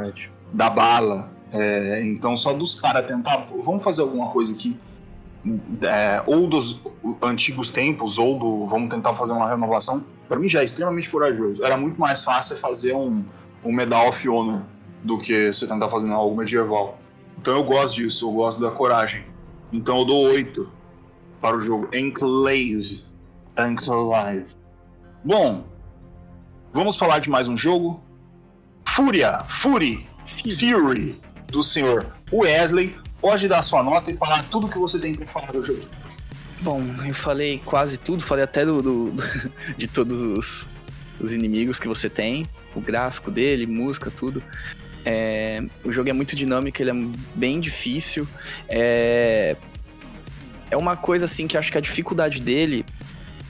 da 0.52 0.70
bala. 0.70 1.32
É, 1.54 2.02
então 2.04 2.36
só 2.38 2.54
dos 2.54 2.80
caras 2.80 3.06
tentar, 3.06 3.48
vamos 3.64 3.84
fazer 3.84 4.02
alguma 4.02 4.32
coisa 4.32 4.54
aqui 4.54 4.80
é, 5.82 6.24
ou 6.28 6.48
dos 6.48 6.80
antigos 7.22 7.70
tempos, 7.70 8.18
ou 8.18 8.38
do 8.38 8.66
vamos 8.66 8.90
tentar 8.90 9.14
fazer 9.16 9.34
uma 9.34 9.50
renovação, 9.50 10.04
para 10.28 10.40
mim 10.40 10.48
já 10.48 10.62
é 10.62 10.64
extremamente 10.64 11.10
corajoso. 11.10 11.64
Era 11.64 11.78
muito 11.78 12.00
mais 12.00 12.24
fácil 12.24 12.58
fazer 12.58 12.94
um, 12.94 13.24
um 13.64 13.74
Medal 13.74 14.10
of 14.10 14.30
Honor 14.30 14.62
do 15.04 15.18
que 15.18 15.52
você 15.52 15.66
tentar 15.66 15.90
fazer 15.90 16.12
algo 16.12 16.36
medieval. 16.36 17.00
Então 17.42 17.56
eu 17.56 17.64
gosto 17.64 17.96
disso, 17.96 18.28
eu 18.28 18.32
gosto 18.34 18.62
da 18.62 18.70
coragem. 18.70 19.24
Então 19.74 19.98
eu 19.98 20.06
dou 20.06 20.26
8 20.26 20.72
para 21.42 21.58
o 21.58 21.60
jogo 21.60 21.90
Enclave. 21.92 23.04
Enclave. 23.58 24.46
Bom, 25.26 25.66
vamos 26.72 26.96
falar 26.96 27.18
de 27.18 27.32
mais 27.32 27.48
um 27.48 27.58
jogo. 27.58 28.00
Fúria, 28.88 29.44
Fury, 29.46 30.08
Fury, 30.56 31.20
do 31.48 31.64
senhor 31.64 32.14
Wesley 32.32 32.96
pode 33.20 33.48
dar 33.48 33.64
sua 33.64 33.82
nota 33.82 34.12
e 34.12 34.18
falar 34.18 34.48
tudo 34.52 34.68
que 34.68 34.78
você 34.78 35.00
tem 35.00 35.16
para 35.16 35.26
falar 35.26 35.52
do 35.52 35.64
jogo. 35.64 35.82
Bom, 36.62 36.84
eu 37.04 37.14
falei 37.16 37.60
quase 37.66 37.98
tudo, 37.98 38.22
falei 38.22 38.44
até 38.44 38.64
do, 38.64 38.84
do 38.84 39.14
de 39.76 39.88
todos 39.88 40.22
os, 40.22 40.68
os, 41.20 41.34
inimigos 41.34 41.80
que 41.80 41.88
você 41.88 42.08
tem, 42.08 42.46
o 42.76 42.82
gráfico 42.82 43.32
dele, 43.32 43.66
música, 43.66 44.12
tudo. 44.12 44.44
É, 45.06 45.64
o 45.84 45.92
jogo 45.92 46.10
é 46.10 46.14
muito 46.14 46.36
dinâmico, 46.36 46.82
ele 46.82 46.92
é 46.92 47.08
bem 47.36 47.60
difícil. 47.60 48.28
É, 48.70 49.56
é 50.70 50.78
uma 50.78 50.96
coisa 50.96 51.26
assim 51.26 51.48
que 51.48 51.58
acho 51.58 51.72
que 51.72 51.78
a 51.78 51.82
dificuldade 51.82 52.40
dele. 52.40 52.86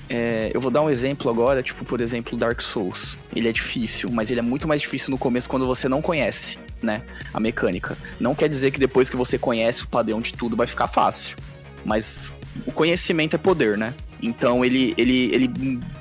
É, 0.10 0.52
eu 0.54 0.60
vou 0.60 0.70
dar 0.70 0.82
um 0.82 0.90
exemplo 0.90 1.30
agora, 1.30 1.64
tipo, 1.64 1.86
por 1.86 2.02
exemplo, 2.02 2.38
Dark 2.38 2.62
Souls. 2.62 3.18
Ele 3.34 3.48
é 3.48 3.52
difícil, 3.54 4.10
mas 4.12 4.30
ele 4.30 4.42
é 4.42 4.44
muito 4.44 4.68
mais 4.68 4.82
difícil 4.82 5.10
no 5.10 5.18
começo 5.18 5.48
quando 5.48 5.66
você 5.66 5.88
não 5.88 6.02
conhece 6.02 6.58
né? 6.84 7.04
A 7.34 7.40
mecânica. 7.40 7.98
Não 8.20 8.36
quer 8.36 8.50
dizer 8.50 8.72
que 8.72 8.80
depois 8.80 9.10
que 9.10 9.16
você 9.16 9.38
conhece 9.38 9.84
o 9.84 9.88
padrão 9.88 10.22
de 10.22 10.34
tudo 10.34 10.56
vai 10.56 10.68
ficar 10.68 10.88
fácil. 10.88 11.38
Mas 11.86 12.34
o 12.66 12.72
conhecimento 12.72 13.36
é 13.36 13.40
poder, 13.40 13.78
né? 13.78 13.94
Então 14.22 14.64
ele, 14.64 14.94
ele, 14.98 15.34
ele 15.34 15.48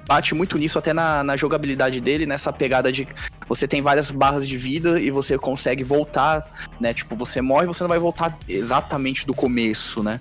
bate 0.06 0.34
muito 0.34 0.58
nisso 0.58 0.78
até 0.78 0.92
na, 0.92 1.24
na 1.24 1.36
jogabilidade 1.36 2.00
dele, 2.00 2.26
nessa 2.26 2.52
pegada 2.52 2.92
de 2.92 3.08
você 3.48 3.66
tem 3.66 3.80
várias 3.80 4.10
barras 4.10 4.46
de 4.46 4.56
vida 4.56 5.00
e 5.00 5.10
você 5.10 5.38
consegue 5.38 5.82
voltar, 5.82 6.48
né? 6.78 6.94
Tipo, 6.94 7.16
você 7.16 7.40
morre 7.40 7.66
você 7.66 7.82
não 7.82 7.88
vai 7.88 7.98
voltar 7.98 8.38
exatamente 8.48 9.26
do 9.26 9.34
começo, 9.34 10.02
né? 10.02 10.20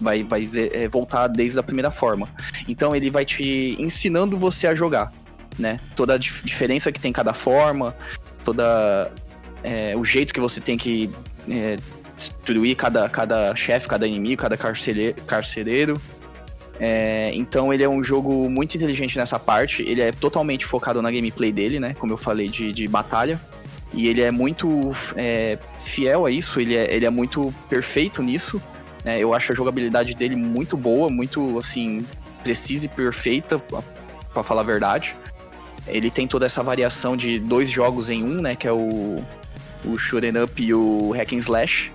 Vai, 0.00 0.22
vai 0.22 0.48
é, 0.72 0.86
voltar 0.88 1.26
desde 1.26 1.58
a 1.58 1.62
primeira 1.62 1.90
forma. 1.90 2.28
Então 2.68 2.94
ele 2.94 3.10
vai 3.10 3.24
te 3.24 3.76
ensinando 3.80 4.38
você 4.38 4.66
a 4.66 4.74
jogar, 4.74 5.12
né? 5.58 5.80
Toda 5.96 6.14
a 6.14 6.18
dif 6.18 6.44
diferença 6.44 6.92
que 6.92 7.00
tem 7.00 7.12
cada 7.12 7.32
forma, 7.32 7.96
toda 8.44 9.10
é, 9.62 9.96
o 9.96 10.04
jeito 10.04 10.32
que 10.32 10.40
você 10.40 10.60
tem 10.60 10.78
que 10.78 11.10
é, 11.48 11.78
destruir 12.16 12.76
cada, 12.76 13.08
cada 13.08 13.54
chefe, 13.54 13.88
cada 13.88 14.06
inimigo, 14.06 14.42
cada 14.42 14.56
carcereiro. 14.56 15.20
carcereiro. 15.22 16.00
É, 16.80 17.32
então 17.34 17.72
ele 17.72 17.82
é 17.82 17.88
um 17.88 18.02
jogo 18.02 18.48
muito 18.48 18.76
inteligente 18.76 19.16
nessa 19.16 19.38
parte. 19.38 19.82
Ele 19.82 20.00
é 20.00 20.12
totalmente 20.12 20.64
focado 20.64 21.02
na 21.02 21.10
gameplay 21.10 21.52
dele, 21.52 21.80
né? 21.80 21.94
Como 21.98 22.12
eu 22.12 22.16
falei, 22.16 22.48
de, 22.48 22.72
de 22.72 22.86
batalha. 22.86 23.40
E 23.92 24.06
ele 24.06 24.20
é 24.20 24.30
muito 24.30 24.92
é, 25.16 25.58
fiel 25.80 26.26
a 26.26 26.30
isso, 26.30 26.60
ele 26.60 26.76
é, 26.76 26.94
ele 26.94 27.06
é 27.06 27.10
muito 27.10 27.52
perfeito 27.68 28.22
nisso. 28.22 28.62
Né? 29.04 29.18
Eu 29.18 29.32
acho 29.32 29.52
a 29.52 29.54
jogabilidade 29.54 30.14
dele 30.14 30.36
muito 30.36 30.76
boa, 30.76 31.08
muito 31.08 31.58
assim, 31.58 32.04
precisa 32.42 32.84
e 32.84 32.88
perfeita, 32.88 33.58
para 33.58 34.42
falar 34.42 34.60
a 34.60 34.64
verdade. 34.64 35.16
Ele 35.86 36.10
tem 36.10 36.28
toda 36.28 36.44
essa 36.44 36.62
variação 36.62 37.16
de 37.16 37.38
dois 37.38 37.70
jogos 37.70 38.10
em 38.10 38.22
um, 38.22 38.42
né? 38.42 38.54
Que 38.54 38.68
é 38.68 38.72
o 38.72 39.22
o 39.84 39.96
Shoot'em 39.96 40.36
Up 40.42 40.62
e 40.62 40.74
o 40.74 41.12
Hack 41.12 41.32
and 41.32 41.38
Slash. 41.38 41.92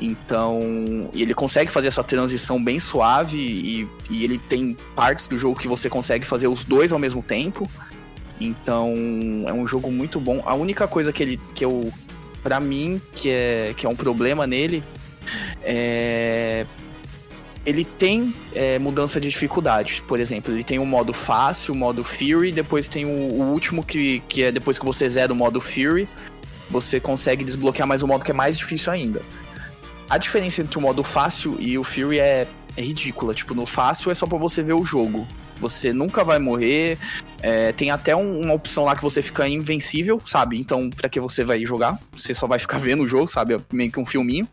Então, 0.00 1.08
ele 1.14 1.34
consegue 1.34 1.70
fazer 1.70 1.88
essa 1.88 2.02
transição 2.02 2.62
bem 2.62 2.78
suave 2.78 3.38
e, 3.38 3.88
e, 4.10 4.24
ele 4.24 4.38
tem 4.38 4.76
partes 4.94 5.28
do 5.28 5.38
jogo 5.38 5.58
que 5.58 5.68
você 5.68 5.88
consegue 5.88 6.26
fazer 6.26 6.48
os 6.48 6.64
dois 6.64 6.92
ao 6.92 6.98
mesmo 6.98 7.22
tempo. 7.22 7.68
Então, 8.40 8.92
é 9.46 9.52
um 9.52 9.66
jogo 9.66 9.90
muito 9.90 10.18
bom. 10.18 10.42
A 10.44 10.54
única 10.54 10.88
coisa 10.88 11.12
que 11.12 11.22
ele 11.22 11.40
que 11.54 11.64
eu 11.64 11.92
para 12.42 12.60
mim 12.60 13.00
que 13.12 13.30
é 13.30 13.72
que 13.76 13.86
é 13.86 13.88
um 13.88 13.96
problema 13.96 14.46
nele 14.46 14.82
é 15.62 16.66
ele 17.66 17.84
tem 17.84 18.34
é, 18.54 18.78
mudança 18.78 19.18
de 19.18 19.28
dificuldade. 19.28 20.02
Por 20.06 20.20
exemplo, 20.20 20.52
ele 20.52 20.62
tem 20.62 20.78
o 20.78 20.84
modo 20.84 21.12
fácil, 21.12 21.72
o 21.72 21.76
modo 21.76 22.04
Fury, 22.04 22.52
depois 22.52 22.88
tem 22.88 23.06
o, 23.06 23.08
o, 23.08 23.52
último 23.52 23.82
que, 23.82 24.20
que 24.28 24.42
é 24.42 24.52
depois 24.52 24.78
que 24.78 24.84
você 24.84 25.08
zera 25.08 25.32
o 25.32 25.36
modo 25.36 25.60
Fury, 25.60 26.06
você 26.68 27.00
consegue 27.00 27.42
desbloquear 27.42 27.88
mais 27.88 28.02
um 28.02 28.06
modo 28.06 28.22
que 28.22 28.30
é 28.30 28.34
mais 28.34 28.58
difícil 28.58 28.92
ainda. 28.92 29.22
A 30.14 30.18
diferença 30.18 30.62
entre 30.62 30.78
o 30.78 30.80
modo 30.80 31.02
fácil 31.02 31.56
e 31.58 31.76
o 31.76 31.82
Fury 31.82 32.20
é, 32.20 32.46
é 32.76 32.80
ridícula. 32.80 33.34
Tipo, 33.34 33.52
no 33.52 33.66
fácil 33.66 34.12
é 34.12 34.14
só 34.14 34.28
para 34.28 34.38
você 34.38 34.62
ver 34.62 34.74
o 34.74 34.84
jogo. 34.84 35.26
Você 35.60 35.92
nunca 35.92 36.22
vai 36.22 36.38
morrer. 36.38 36.96
É, 37.42 37.72
tem 37.72 37.90
até 37.90 38.14
um, 38.14 38.42
uma 38.42 38.54
opção 38.54 38.84
lá 38.84 38.94
que 38.94 39.02
você 39.02 39.20
fica 39.22 39.48
invencível, 39.48 40.22
sabe? 40.24 40.56
Então, 40.56 40.88
pra 40.88 41.08
que 41.08 41.18
você 41.18 41.42
vai 41.42 41.66
jogar? 41.66 41.98
Você 42.16 42.32
só 42.32 42.46
vai 42.46 42.60
ficar 42.60 42.78
vendo 42.80 43.02
o 43.02 43.08
jogo, 43.08 43.26
sabe? 43.26 43.54
É 43.54 43.60
meio 43.72 43.90
que 43.90 43.98
um 43.98 44.06
filminho. 44.06 44.48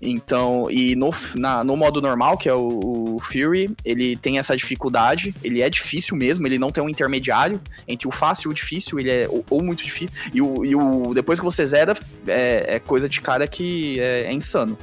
Então, 0.00 0.70
e 0.70 0.94
no, 0.94 1.10
na, 1.34 1.64
no 1.64 1.76
modo 1.76 2.00
normal, 2.00 2.38
que 2.38 2.48
é 2.48 2.54
o, 2.54 3.16
o, 3.16 3.20
Fury, 3.20 3.74
ele 3.84 4.16
tem 4.16 4.38
essa 4.38 4.56
dificuldade, 4.56 5.34
ele 5.42 5.60
é 5.60 5.68
difícil 5.68 6.16
mesmo, 6.16 6.46
ele 6.46 6.58
não 6.58 6.70
tem 6.70 6.82
um 6.82 6.88
intermediário 6.88 7.60
entre 7.86 8.06
o 8.06 8.12
fácil 8.12 8.48
e 8.48 8.52
o 8.52 8.54
difícil, 8.54 9.00
ele 9.00 9.10
é 9.10 9.28
ou, 9.28 9.44
ou 9.50 9.62
muito 9.62 9.84
difícil. 9.84 10.14
E 10.32 10.40
o, 10.40 10.64
e 10.64 10.76
o 10.76 11.12
depois 11.12 11.40
que 11.40 11.44
você 11.44 11.66
zera, 11.66 11.96
é, 12.28 12.76
é 12.76 12.78
coisa 12.78 13.08
de 13.08 13.20
cara 13.20 13.48
que 13.48 13.98
é, 13.98 14.26
é, 14.26 14.32
insano. 14.32 14.78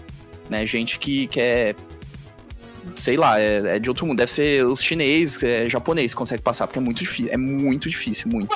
Né? 0.49 0.66
Gente 0.66 0.99
que 0.99 1.28
quer. 1.28 1.70
É, 1.70 1.76
sei 2.93 3.16
lá, 3.16 3.39
é, 3.39 3.78
é, 3.78 3.80
de 3.80 3.89
outro 3.89 4.05
mundo. 4.05 4.18
Deve 4.18 4.32
ser 4.32 4.66
os 4.66 4.84
chinês, 4.84 5.41
é, 5.41 5.70
japonês 5.70 6.13
que 6.13 6.18
consegue 6.18 6.41
passar, 6.41 6.68
porque 6.68 6.80
é 6.80 6.82
muito 6.82 6.99
difícil. 6.99 7.32
É 7.32 7.38
muito 7.38 7.89
difícil, 7.89 8.30
muito. 8.30 8.55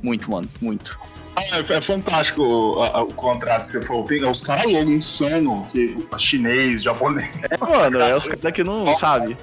Muito, 0.00 0.30
mano, 0.30 0.48
muito. 0.60 0.96
Ah, 1.34 1.42
é, 1.56 1.60
é, 1.60 1.80
fantástico 1.80 2.42
o, 2.42 2.82
a, 2.82 3.02
o 3.02 3.14
contrato 3.14 3.60
que 3.62 3.68
você 3.68 3.80
falou. 3.80 4.04
Tem 4.04 4.24
os 4.24 4.42
caras 4.42 4.66
loucos, 4.66 4.90
insano, 4.90 5.66
que, 5.70 5.96
chinês, 6.18 6.82
japonês. 6.82 7.32
É, 7.50 7.56
mano, 7.56 8.00
é 8.00 8.16
os 8.16 8.26
caras 8.26 8.52
que 8.52 8.62
não, 8.62 8.98
sabe? 8.98 9.36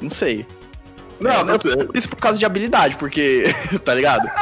Não 0.00 0.10
sei. 0.10 0.46
Não, 1.20 1.30
é, 1.30 1.36
não, 1.38 1.44
não 1.44 1.56
isso 1.94 2.08
por 2.08 2.16
causa 2.16 2.38
de 2.38 2.44
habilidade, 2.44 2.96
porque. 2.96 3.44
tá 3.84 3.94
ligado? 3.94 4.26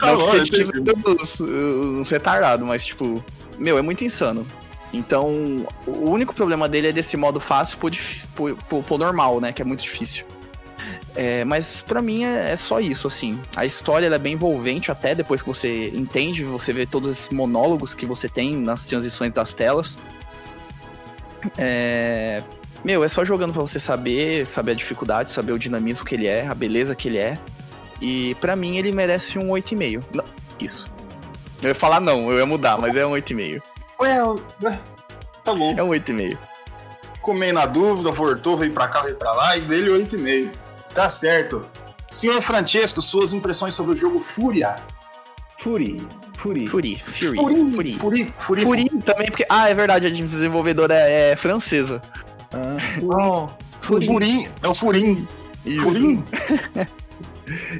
Tá 0.00 0.12
não, 0.12 0.30
porque, 0.30 0.64
tipo, 0.64 1.10
uns, 1.10 1.40
uns 1.40 2.10
retardados, 2.10 2.66
mas, 2.66 2.86
tipo. 2.86 3.22
Meu, 3.58 3.76
é 3.76 3.82
muito 3.82 4.02
insano. 4.02 4.46
Então, 4.92 5.66
o 5.86 6.10
único 6.10 6.34
problema 6.34 6.68
dele 6.68 6.88
é 6.88 6.92
desse 6.92 7.16
modo 7.16 7.38
fácil 7.38 7.76
pro, 7.76 7.90
pro, 8.34 8.56
pro, 8.56 8.82
pro 8.82 8.98
normal, 8.98 9.40
né? 9.40 9.52
Que 9.52 9.60
é 9.60 9.64
muito 9.64 9.82
difícil. 9.82 10.24
É, 11.14 11.44
mas 11.44 11.80
para 11.80 12.00
mim 12.00 12.24
é, 12.24 12.52
é, 12.52 12.56
só 12.56 12.80
isso, 12.80 13.06
assim. 13.06 13.38
A 13.56 13.64
história 13.64 14.06
é 14.06 14.18
bem 14.18 14.34
envolvente 14.34 14.90
até 14.90 15.14
depois 15.14 15.42
que 15.42 15.48
você 15.48 15.88
entende, 15.90 16.44
você 16.44 16.72
vê 16.72 16.86
todos 16.86 17.10
esses 17.10 17.30
monólogos 17.30 17.94
que 17.94 18.06
você 18.06 18.28
tem 18.28 18.54
nas 18.54 18.84
transições 18.84 19.32
das 19.32 19.52
telas. 19.52 19.98
É... 21.56 22.42
Meu, 22.84 23.02
é 23.02 23.08
só 23.08 23.24
jogando 23.24 23.52
para 23.52 23.62
você 23.62 23.80
saber, 23.80 24.46
saber 24.46 24.72
a 24.72 24.74
dificuldade, 24.74 25.30
saber 25.30 25.52
o 25.52 25.58
dinamismo 25.58 26.04
que 26.04 26.14
ele 26.14 26.26
é, 26.26 26.46
a 26.46 26.54
beleza 26.54 26.94
que 26.94 27.08
ele 27.08 27.18
é. 27.18 27.36
E 28.00 28.36
para 28.36 28.54
mim 28.54 28.76
ele 28.76 28.92
merece 28.92 29.38
um 29.38 29.48
8,5. 29.48 30.04
Não, 30.14 30.24
isso. 30.60 30.88
Eu 31.60 31.70
ia 31.70 31.74
falar 31.74 32.00
não, 32.00 32.30
eu 32.30 32.38
ia 32.38 32.46
mudar, 32.46 32.78
mas 32.78 32.94
é 32.94 33.04
um 33.04 33.10
8,5. 33.10 33.60
Ué, 34.00 34.78
tá 35.42 35.52
bom. 35.52 35.74
É 35.76 35.82
um 35.82 35.88
8,5. 35.88 36.38
Comei 37.20 37.50
na 37.50 37.66
dúvida, 37.66 38.12
voltou, 38.12 38.56
veio 38.56 38.72
pra 38.72 38.86
cá, 38.86 39.02
veio 39.02 39.16
pra 39.16 39.32
lá, 39.32 39.56
e 39.56 39.62
dele 39.62 39.90
8,5. 39.90 40.50
Tá 40.98 41.08
certo. 41.08 41.64
Senhor 42.10 42.42
Francesco, 42.42 43.00
suas 43.00 43.32
impressões 43.32 43.72
sobre 43.72 43.94
o 43.94 43.96
jogo 43.96 44.18
Fúria. 44.18 44.82
Fury. 45.60 46.04
Fury. 46.36 46.66
Fury. 46.66 46.98
Fury. 46.98 47.36
Fury. 47.36 47.68
Fury. 47.70 47.92
Fury. 47.92 48.34
Fury. 48.40 48.62
Fury 48.62 48.88
também, 49.04 49.28
porque. 49.28 49.46
Ah, 49.48 49.70
é 49.70 49.74
verdade, 49.74 50.06
a 50.06 50.10
desenvolvedora 50.10 50.94
é, 50.94 51.30
é 51.30 51.36
francesa. 51.36 52.02
Ah, 52.52 52.76
oh, 53.00 53.48
Furim. 53.80 54.48
É 54.60 54.66
o 54.66 54.74
Furim. 54.74 55.24
Furim? 55.82 56.24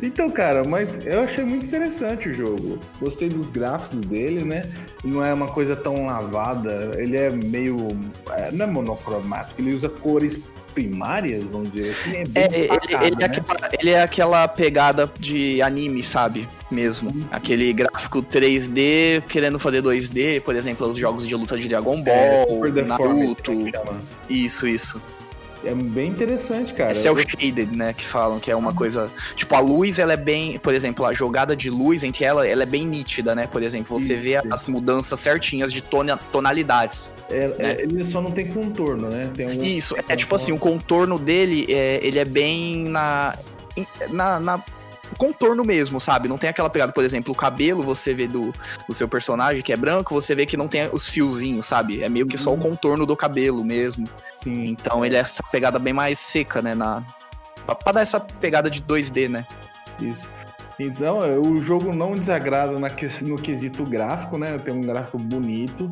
Então, 0.01 0.31
cara, 0.31 0.65
mas 0.65 0.99
eu 1.05 1.25
achei 1.25 1.45
muito 1.45 1.67
interessante 1.67 2.31
o 2.31 2.33
jogo. 2.33 2.79
Gostei 2.99 3.29
dos 3.29 3.51
gráficos 3.51 4.01
dele, 4.01 4.43
né? 4.43 4.65
Não 5.05 5.23
é 5.23 5.35
uma 5.35 5.49
coisa 5.49 5.77
tão 5.77 6.07
lavada. 6.07 6.93
Ele 6.97 7.19
é 7.19 7.29
meio. 7.29 7.77
É, 8.31 8.51
não 8.51 8.65
é 8.65 8.69
monocromático, 8.69 9.61
ele 9.61 9.75
usa 9.75 9.91
cores 9.91 10.41
primárias, 10.79 11.43
vamos 11.45 11.71
dizer 11.71 11.91
assim, 11.91 12.17
é 12.17 12.25
bem 12.25 12.43
é, 12.43 12.47
ele, 12.47 12.69
ele, 13.03 13.15
é 13.15 13.17
né? 13.17 13.25
aquela, 13.25 13.71
ele, 13.81 13.91
é 13.91 14.03
aquela, 14.03 14.49
pegada 14.49 15.11
de 15.19 15.61
anime, 15.61 16.03
sabe? 16.03 16.49
Mesmo. 16.71 17.11
Uhum. 17.11 17.25
Aquele 17.31 17.73
gráfico 17.73 18.23
3D 18.23 19.23
querendo 19.29 19.59
fazer 19.59 19.83
2D, 19.83 20.41
por 20.43 20.55
exemplo, 20.55 20.87
os 20.87 20.99
jogos 20.99 21.27
de 21.27 21.35
luta 21.35 21.59
de 21.59 21.67
Dragon 21.67 22.03
é, 22.07 22.45
Ball, 22.45 22.67
é, 22.67 22.83
Naruto. 22.83 23.53
Isso, 24.29 24.69
isso. 24.69 25.01
É 25.65 25.75
bem 25.75 26.11
interessante, 26.11 26.73
cara. 26.73 26.93
Esse 26.93 27.07
é 27.07 27.11
o 27.11 27.17
shaded, 27.17 27.77
né, 27.77 27.93
que 27.93 28.05
falam, 28.05 28.39
que 28.39 28.51
é 28.51 28.57
uma 28.57 28.73
coisa... 28.73 29.11
Tipo, 29.35 29.55
a 29.57 29.61
luz, 29.61 29.99
ela 29.99 30.13
é 30.13 30.17
bem... 30.17 30.59
Por 30.59 30.73
exemplo, 30.73 31.05
a 31.05 31.13
jogada 31.13 31.57
de 31.57 31.69
luz 31.69 32.05
entre 32.05 32.25
ela, 32.25 32.47
ela 32.47 32.63
é 32.63 32.67
bem 32.67 32.87
nítida, 32.87 33.35
né? 33.35 33.47
Por 33.47 33.63
exemplo, 33.63 33.99
você 33.99 34.15
Isso. 34.15 34.23
vê 34.23 34.37
as 34.51 34.67
mudanças 34.67 35.19
certinhas 35.19 35.73
de 35.73 35.83
tonalidades. 36.33 37.11
É, 37.31 37.49
né? 37.49 37.55
é, 37.59 37.83
ele 37.83 38.05
só 38.05 38.23
não 38.23 38.31
tem 38.31 38.47
contorno, 38.47 39.09
né? 39.09 39.31
Um... 39.39 39.63
Isso, 39.63 39.95
é 40.09 40.17
tipo 40.17 40.35
assim, 40.35 40.53
o 40.53 40.59
contorno 40.59 41.19
dele, 41.19 41.67
é, 41.69 42.01
ele 42.03 42.19
é 42.19 42.25
bem 42.25 42.85
na... 42.85 43.37
na, 44.11 44.41
na 44.41 44.65
contorno 45.17 45.65
mesmo, 45.65 46.01
sabe? 46.01 46.29
Não 46.29 46.39
tem 46.39 46.51
aquela 46.51 46.71
pegada, 46.71 46.93
por 46.93 47.05
exemplo, 47.05 47.33
o 47.33 47.37
cabelo 47.37 47.83
você 47.83 48.13
vê 48.13 48.27
do, 48.27 48.53
do 48.87 48.95
seu 48.95 49.09
personagem 49.09 49.63
que 49.63 49.73
é 49.73 49.77
branco, 49.77 50.15
você 50.15 50.35
vê 50.35 50.45
que 50.45 50.57
não 50.57 50.69
tem 50.69 50.89
os 50.93 51.07
fiozinhos, 51.07 51.67
sabe? 51.67 52.03
É 52.03 52.09
meio 52.09 52.27
que 52.27 52.37
só 52.37 52.51
o 52.51 52.55
uhum. 52.55 52.61
contorno 52.61 53.07
do 53.07 53.17
cabelo 53.17 53.65
mesmo. 53.65 54.07
Sim. 54.35 54.65
Então 54.65 55.05
ele 55.05 55.17
é 55.17 55.21
essa 55.21 55.43
pegada 55.43 55.79
bem 55.79 55.93
mais 55.93 56.19
seca, 56.19 56.61
né? 56.61 56.75
Na, 56.75 57.03
pra, 57.65 57.75
pra 57.75 57.93
dar 57.93 58.01
essa 58.01 58.21
pegada 58.21 58.71
de 58.71 58.83
2D, 58.83 59.29
né? 59.29 59.47
Isso. 60.01 60.29
Então, 60.79 61.25
é, 61.25 61.37
o 61.37 61.61
jogo 61.61 61.93
não 61.93 62.15
desagrada 62.15 62.79
na, 62.79 62.89
no 63.23 63.37
quesito 63.37 63.85
gráfico, 63.85 64.39
né? 64.39 64.59
Tem 64.59 64.73
um 64.73 64.81
gráfico 64.81 65.19
bonito. 65.19 65.91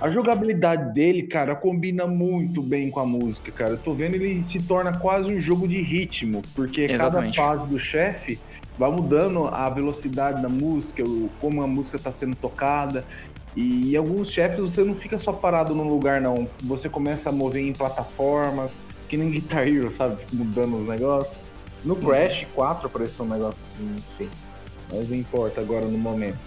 A 0.00 0.10
jogabilidade 0.10 0.92
dele, 0.92 1.22
cara, 1.22 1.54
combina 1.54 2.04
muito 2.04 2.60
bem 2.60 2.90
com 2.90 2.98
a 2.98 3.06
música, 3.06 3.52
cara. 3.52 3.70
Eu 3.72 3.78
tô 3.78 3.94
vendo 3.94 4.16
ele 4.16 4.42
se 4.42 4.60
torna 4.60 4.92
quase 4.98 5.32
um 5.32 5.38
jogo 5.38 5.68
de 5.68 5.80
ritmo, 5.80 6.42
porque 6.54 6.82
Exatamente. 6.82 7.36
cada 7.36 7.56
fase 7.56 7.70
do 7.70 7.78
chefe 7.78 8.38
vai 8.78 8.90
mudando 8.90 9.46
a 9.46 9.68
velocidade 9.70 10.42
da 10.42 10.48
música, 10.48 11.02
como 11.40 11.62
a 11.62 11.66
música 11.66 11.96
está 11.96 12.12
sendo 12.12 12.34
tocada. 12.36 13.04
E 13.56 13.96
alguns 13.96 14.30
chefes 14.30 14.58
você 14.58 14.82
não 14.82 14.94
fica 14.94 15.16
só 15.16 15.32
parado 15.32 15.74
num 15.74 15.88
lugar, 15.88 16.20
não. 16.20 16.48
Você 16.62 16.88
começa 16.88 17.28
a 17.28 17.32
mover 17.32 17.62
em 17.62 17.72
plataformas, 17.72 18.72
que 19.08 19.16
nem 19.16 19.30
Guitar 19.32 19.66
Hero, 19.68 19.92
sabe? 19.92 20.18
Mudando 20.32 20.80
os 20.80 20.88
negócios. 20.88 21.38
No 21.84 21.94
Crash 21.94 22.46
4 22.54 22.86
apareceu 22.86 23.24
um 23.24 23.28
negócio 23.28 23.60
assim, 23.62 23.96
enfim. 23.96 24.30
Mas 24.90 25.08
não 25.08 25.16
importa 25.16 25.60
agora 25.60 25.84
no 25.84 25.98
momento. 25.98 26.38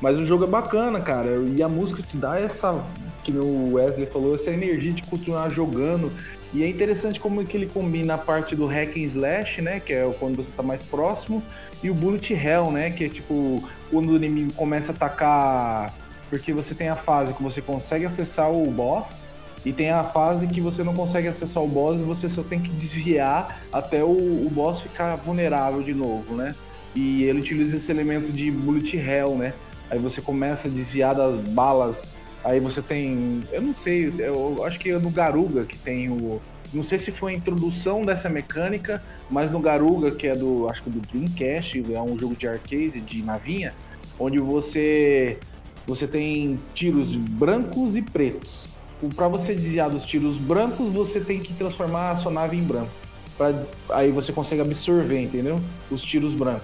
Mas 0.00 0.18
o 0.18 0.26
jogo 0.26 0.44
é 0.44 0.48
bacana, 0.48 1.00
cara. 1.00 1.36
E 1.36 1.62
a 1.62 1.68
música 1.68 2.02
te 2.02 2.16
dá 2.16 2.38
essa, 2.38 2.84
que 3.22 3.30
o 3.30 3.74
Wesley 3.74 4.06
falou, 4.06 4.34
essa 4.34 4.50
energia 4.50 4.92
de 4.92 5.02
continuar 5.04 5.48
jogando. 5.50 6.10
E 6.52 6.62
é 6.62 6.68
interessante 6.68 7.18
como 7.18 7.44
que 7.44 7.56
ele 7.56 7.66
combina 7.66 8.14
a 8.14 8.18
parte 8.18 8.54
do 8.54 8.66
hack 8.66 8.96
and 8.96 9.00
slash, 9.00 9.62
né, 9.62 9.80
que 9.80 9.92
é 9.92 10.14
quando 10.18 10.36
você 10.36 10.50
tá 10.54 10.62
mais 10.62 10.82
próximo, 10.84 11.42
e 11.82 11.90
o 11.90 11.94
bullet 11.94 12.34
hell, 12.34 12.70
né, 12.70 12.90
que 12.90 13.04
é 13.04 13.08
tipo 13.08 13.62
quando 13.90 14.10
o 14.10 14.16
inimigo 14.16 14.52
começa 14.52 14.92
a 14.92 14.94
atacar, 14.94 15.94
porque 16.28 16.52
você 16.52 16.74
tem 16.74 16.88
a 16.88 16.96
fase 16.96 17.32
que 17.32 17.42
você 17.42 17.62
consegue 17.62 18.04
acessar 18.04 18.50
o 18.50 18.70
boss 18.70 19.22
e 19.64 19.72
tem 19.72 19.90
a 19.90 20.02
fase 20.02 20.46
que 20.46 20.60
você 20.60 20.82
não 20.82 20.94
consegue 20.94 21.28
acessar 21.28 21.62
o 21.62 21.68
boss 21.68 21.98
e 22.00 22.02
você 22.02 22.28
só 22.28 22.42
tem 22.42 22.60
que 22.60 22.70
desviar 22.70 23.62
até 23.72 24.02
o, 24.02 24.08
o 24.10 24.50
boss 24.50 24.80
ficar 24.80 25.16
vulnerável 25.16 25.82
de 25.82 25.94
novo, 25.94 26.34
né? 26.34 26.54
E 26.94 27.24
ele 27.24 27.40
utiliza 27.40 27.76
esse 27.76 27.90
elemento 27.90 28.32
de 28.32 28.50
bullet 28.50 28.96
hell, 28.96 29.36
né? 29.36 29.54
Aí 29.90 29.98
você 29.98 30.20
começa 30.20 30.68
a 30.68 30.70
desviar 30.70 31.14
das 31.14 31.36
balas 31.48 32.00
Aí 32.44 32.58
você 32.58 32.82
tem, 32.82 33.42
eu 33.52 33.62
não 33.62 33.74
sei, 33.74 34.12
eu 34.18 34.64
acho 34.64 34.78
que 34.78 34.90
é 34.90 34.98
no 34.98 35.10
Garuga 35.10 35.64
que 35.64 35.78
tem 35.78 36.10
o, 36.10 36.40
não 36.72 36.82
sei 36.82 36.98
se 36.98 37.10
foi 37.10 37.32
a 37.32 37.36
introdução 37.36 38.02
dessa 38.02 38.28
mecânica, 38.28 39.02
mas 39.30 39.50
no 39.50 39.60
Garuga, 39.60 40.10
que 40.10 40.26
é 40.26 40.34
do, 40.34 40.68
acho 40.70 40.82
que 40.82 40.90
do 40.90 41.00
Dreamcast, 41.00 41.84
é 41.92 42.00
um 42.00 42.18
jogo 42.18 42.34
de 42.34 42.48
arcade 42.48 43.00
de 43.00 43.22
navinha, 43.22 43.74
onde 44.18 44.38
você 44.38 45.38
você 45.86 46.06
tem 46.06 46.58
tiros 46.74 47.14
brancos 47.16 47.96
e 47.96 48.02
pretos. 48.02 48.68
Para 49.16 49.26
você 49.26 49.52
desviar 49.52 49.90
dos 49.90 50.06
tiros 50.06 50.38
brancos, 50.38 50.92
você 50.92 51.20
tem 51.20 51.40
que 51.40 51.52
transformar 51.54 52.12
a 52.12 52.16
sua 52.18 52.30
nave 52.30 52.56
em 52.56 52.62
branco. 52.62 52.90
Pra, 53.36 53.52
aí 53.90 54.12
você 54.12 54.32
consegue 54.32 54.60
absorver, 54.60 55.20
entendeu? 55.20 55.60
Os 55.90 56.02
tiros 56.02 56.34
brancos. 56.34 56.62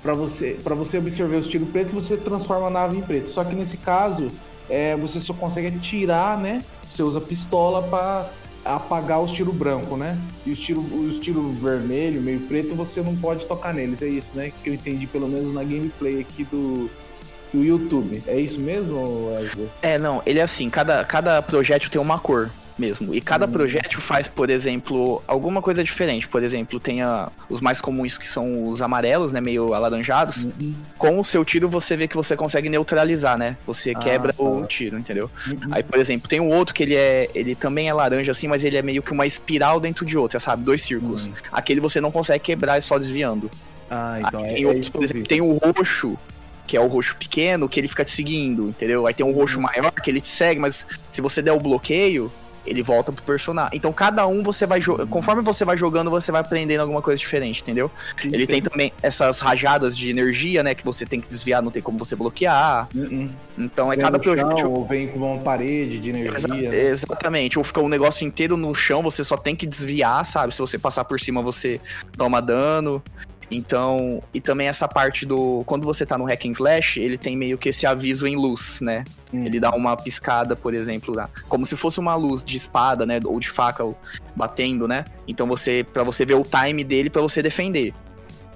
Para 0.00 0.14
você, 0.14 0.56
você 0.62 0.98
absorver 0.98 1.36
os 1.36 1.48
tiros 1.48 1.68
pretos, 1.68 1.92
você 1.92 2.16
transforma 2.16 2.68
a 2.68 2.70
nave 2.70 2.96
em 2.96 3.00
preto. 3.00 3.30
Só 3.30 3.42
que 3.42 3.56
nesse 3.56 3.76
caso, 3.76 4.30
é, 4.68 4.96
você 4.96 5.20
só 5.20 5.34
consegue 5.34 5.68
atirar, 5.68 6.38
né? 6.38 6.62
Você 6.88 7.02
usa 7.02 7.20
pistola 7.20 7.82
para 7.82 8.30
apagar 8.64 9.20
os 9.20 9.30
tiros 9.30 9.54
branco, 9.54 9.96
né? 9.96 10.18
E 10.46 10.52
os 10.52 10.58
tiros 10.58 10.84
os 10.90 11.18
tiro 11.18 11.52
vermelho, 11.52 12.20
meio 12.20 12.40
preto, 12.40 12.74
você 12.74 13.02
não 13.02 13.14
pode 13.16 13.44
tocar 13.46 13.74
neles. 13.74 14.00
É 14.00 14.06
isso, 14.06 14.28
né? 14.34 14.52
Que 14.62 14.70
eu 14.70 14.74
entendi 14.74 15.06
pelo 15.06 15.28
menos 15.28 15.52
na 15.52 15.62
gameplay 15.62 16.20
aqui 16.20 16.44
do, 16.44 16.90
do 17.52 17.62
YouTube. 17.62 18.22
É 18.26 18.38
isso 18.38 18.58
mesmo, 18.58 19.28
Wesley? 19.28 19.68
É, 19.82 19.98
não, 19.98 20.22
ele 20.24 20.38
é 20.38 20.42
assim, 20.42 20.70
cada, 20.70 21.04
cada 21.04 21.42
projétil 21.42 21.90
tem 21.90 22.00
uma 22.00 22.18
cor 22.18 22.50
mesmo. 22.78 23.14
E 23.14 23.20
cada 23.20 23.46
hum. 23.46 23.50
projétil 23.50 24.00
faz, 24.00 24.28
por 24.28 24.50
exemplo, 24.50 25.22
alguma 25.26 25.62
coisa 25.62 25.82
diferente. 25.82 26.28
Por 26.28 26.42
exemplo, 26.42 26.78
tem 26.80 27.02
a, 27.02 27.30
os 27.48 27.60
mais 27.60 27.80
comuns 27.80 28.18
que 28.18 28.26
são 28.26 28.68
os 28.68 28.82
amarelos, 28.82 29.32
né? 29.32 29.40
Meio 29.40 29.74
alaranjados. 29.74 30.44
Uhum. 30.44 30.74
Com 30.98 31.20
o 31.20 31.24
seu 31.24 31.44
tiro, 31.44 31.68
você 31.68 31.96
vê 31.96 32.08
que 32.08 32.16
você 32.16 32.36
consegue 32.36 32.68
neutralizar, 32.68 33.38
né? 33.38 33.56
Você 33.66 33.92
ah, 33.94 33.98
quebra 33.98 34.32
tá. 34.32 34.42
o 34.42 34.66
tiro, 34.66 34.98
entendeu? 34.98 35.30
Uhum. 35.46 35.58
Aí, 35.70 35.82
por 35.82 35.98
exemplo, 35.98 36.28
tem 36.28 36.40
um 36.40 36.48
outro 36.48 36.74
que 36.74 36.82
ele 36.82 36.94
é. 36.94 37.30
Ele 37.34 37.54
também 37.54 37.88
é 37.88 37.92
laranja, 37.92 38.32
assim, 38.32 38.48
mas 38.48 38.64
ele 38.64 38.76
é 38.76 38.82
meio 38.82 39.02
que 39.02 39.12
uma 39.12 39.26
espiral 39.26 39.80
dentro 39.80 40.04
de 40.04 40.16
outra, 40.16 40.38
sabe? 40.38 40.64
Dois 40.64 40.82
círculos. 40.82 41.26
Uhum. 41.26 41.32
Aquele 41.52 41.80
você 41.80 42.00
não 42.00 42.10
consegue 42.10 42.42
quebrar 42.42 42.80
só 42.82 42.98
desviando. 42.98 43.50
Ah, 43.90 44.18
então 44.26 44.40
Aí, 44.40 44.50
é, 44.50 44.54
tem 44.54 44.66
outros, 44.66 44.88
por 44.88 45.04
exemplo, 45.04 45.24
tem 45.26 45.40
o 45.40 45.52
roxo, 45.58 46.18
que 46.66 46.76
é 46.76 46.80
o 46.80 46.86
roxo 46.86 47.16
pequeno, 47.16 47.68
que 47.68 47.78
ele 47.78 47.88
fica 47.88 48.04
te 48.04 48.10
seguindo, 48.10 48.68
entendeu? 48.68 49.06
Aí 49.06 49.14
tem 49.14 49.24
um 49.24 49.32
roxo 49.32 49.60
maior 49.60 49.90
que 49.92 50.10
ele 50.10 50.20
te 50.20 50.28
segue, 50.28 50.60
mas 50.60 50.86
se 51.10 51.20
você 51.20 51.42
der 51.42 51.52
o 51.52 51.60
bloqueio, 51.60 52.32
ele 52.66 52.82
volta 52.82 53.12
pro 53.12 53.22
personagem. 53.22 53.76
Então 53.76 53.92
cada 53.92 54.26
um 54.26 54.42
você 54.42 54.66
vai 54.66 54.80
conforme 55.10 55.42
você 55.42 55.64
vai 55.64 55.76
jogando, 55.76 56.10
você 56.10 56.30
vai 56.30 56.40
aprendendo 56.40 56.80
alguma 56.80 57.02
coisa 57.02 57.18
diferente, 57.18 57.62
entendeu? 57.62 57.90
Sim, 58.20 58.28
ele 58.32 58.46
tem 58.46 58.62
também 58.62 58.92
essas 59.02 59.40
rajadas 59.40 59.96
de 59.96 60.10
energia, 60.10 60.62
né, 60.62 60.74
que 60.74 60.84
você 60.84 61.06
tem 61.06 61.20
que 61.20 61.28
desviar, 61.28 61.62
não 61.62 61.70
tem 61.70 61.82
como 61.82 61.98
você 61.98 62.16
bloquear. 62.16 62.88
Uh-uh. 62.94 63.30
Então 63.58 63.92
é 63.92 63.96
vem 63.96 64.04
cada 64.04 64.18
projeto 64.18 64.70
ou 64.70 64.86
vem 64.86 65.08
com 65.08 65.18
uma 65.18 65.42
parede 65.42 65.98
de 65.98 66.10
energia. 66.10 66.36
Exa 66.36 66.48
né? 66.48 66.86
Exatamente, 66.88 67.58
ou 67.58 67.64
fica 67.64 67.80
um 67.80 67.88
negócio 67.88 68.26
inteiro 68.26 68.56
no 68.56 68.74
chão, 68.74 69.02
você 69.02 69.22
só 69.22 69.36
tem 69.36 69.54
que 69.54 69.66
desviar, 69.66 70.24
sabe? 70.26 70.52
Se 70.52 70.60
você 70.60 70.78
passar 70.78 71.04
por 71.04 71.20
cima, 71.20 71.42
você 71.42 71.80
toma 72.16 72.40
dano. 72.40 73.02
Então, 73.50 74.22
e 74.32 74.40
também 74.40 74.68
essa 74.68 74.88
parte 74.88 75.26
do. 75.26 75.62
Quando 75.66 75.84
você 75.84 76.04
tá 76.06 76.16
no 76.16 76.24
hack 76.24 76.46
and 76.46 76.52
slash, 76.52 77.00
ele 77.00 77.18
tem 77.18 77.36
meio 77.36 77.58
que 77.58 77.68
esse 77.68 77.86
aviso 77.86 78.26
em 78.26 78.36
luz, 78.36 78.80
né? 78.80 79.04
Hum. 79.32 79.44
Ele 79.44 79.60
dá 79.60 79.70
uma 79.70 79.96
piscada, 79.96 80.56
por 80.56 80.74
exemplo, 80.74 81.14
lá, 81.14 81.28
como 81.48 81.66
se 81.66 81.76
fosse 81.76 82.00
uma 82.00 82.14
luz 82.14 82.42
de 82.44 82.56
espada, 82.56 83.04
né? 83.04 83.20
Ou 83.24 83.38
de 83.38 83.50
faca 83.50 83.84
batendo, 84.34 84.88
né? 84.88 85.04
Então 85.28 85.46
você. 85.46 85.84
para 85.84 86.02
você 86.02 86.24
ver 86.24 86.34
o 86.34 86.42
time 86.42 86.82
dele 86.82 87.10
para 87.10 87.22
você 87.22 87.42
defender. 87.42 87.94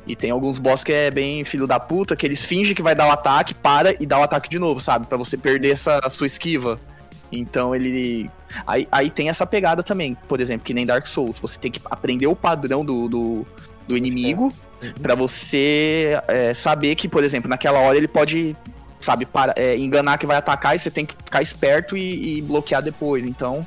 E 0.06 0.16
tem 0.16 0.30
alguns 0.30 0.58
boss 0.58 0.82
que 0.82 0.92
é 0.92 1.10
bem 1.10 1.44
filho 1.44 1.66
da 1.66 1.78
puta, 1.78 2.16
que 2.16 2.24
eles 2.24 2.42
fingem 2.42 2.74
que 2.74 2.82
vai 2.82 2.94
dar 2.94 3.08
o 3.08 3.10
ataque, 3.10 3.52
para 3.52 3.94
e 4.02 4.06
dá 4.06 4.18
o 4.18 4.22
ataque 4.22 4.48
de 4.48 4.58
novo, 4.58 4.80
sabe? 4.80 5.06
para 5.06 5.18
você 5.18 5.36
perder 5.36 5.72
essa 5.72 6.00
sua 6.08 6.26
esquiva. 6.26 6.80
Então 7.30 7.74
ele. 7.74 8.30
Aí, 8.66 8.88
aí 8.90 9.10
tem 9.10 9.28
essa 9.28 9.46
pegada 9.46 9.82
também, 9.82 10.16
por 10.26 10.40
exemplo, 10.40 10.64
que 10.64 10.72
nem 10.72 10.86
Dark 10.86 11.06
Souls. 11.06 11.38
Você 11.38 11.58
tem 11.58 11.70
que 11.70 11.80
aprender 11.84 12.26
o 12.26 12.34
padrão 12.34 12.82
do, 12.82 13.06
do, 13.06 13.46
do 13.88 13.96
inimigo 13.96 14.52
uhum. 14.82 14.92
para 15.02 15.14
você 15.14 16.20
é, 16.28 16.52
saber 16.54 16.94
que, 16.94 17.08
por 17.08 17.24
exemplo, 17.24 17.48
naquela 17.48 17.80
hora 17.80 17.96
ele 17.96 18.06
pode, 18.06 18.54
sabe, 19.00 19.24
para, 19.24 19.54
é, 19.56 19.76
enganar 19.76 20.18
que 20.18 20.26
vai 20.26 20.36
atacar 20.36 20.76
e 20.76 20.78
você 20.78 20.90
tem 20.90 21.06
que 21.06 21.16
ficar 21.24 21.40
esperto 21.40 21.96
e, 21.96 22.38
e, 22.38 22.42
bloquear 22.42 22.82
depois. 22.82 23.24
Então, 23.24 23.66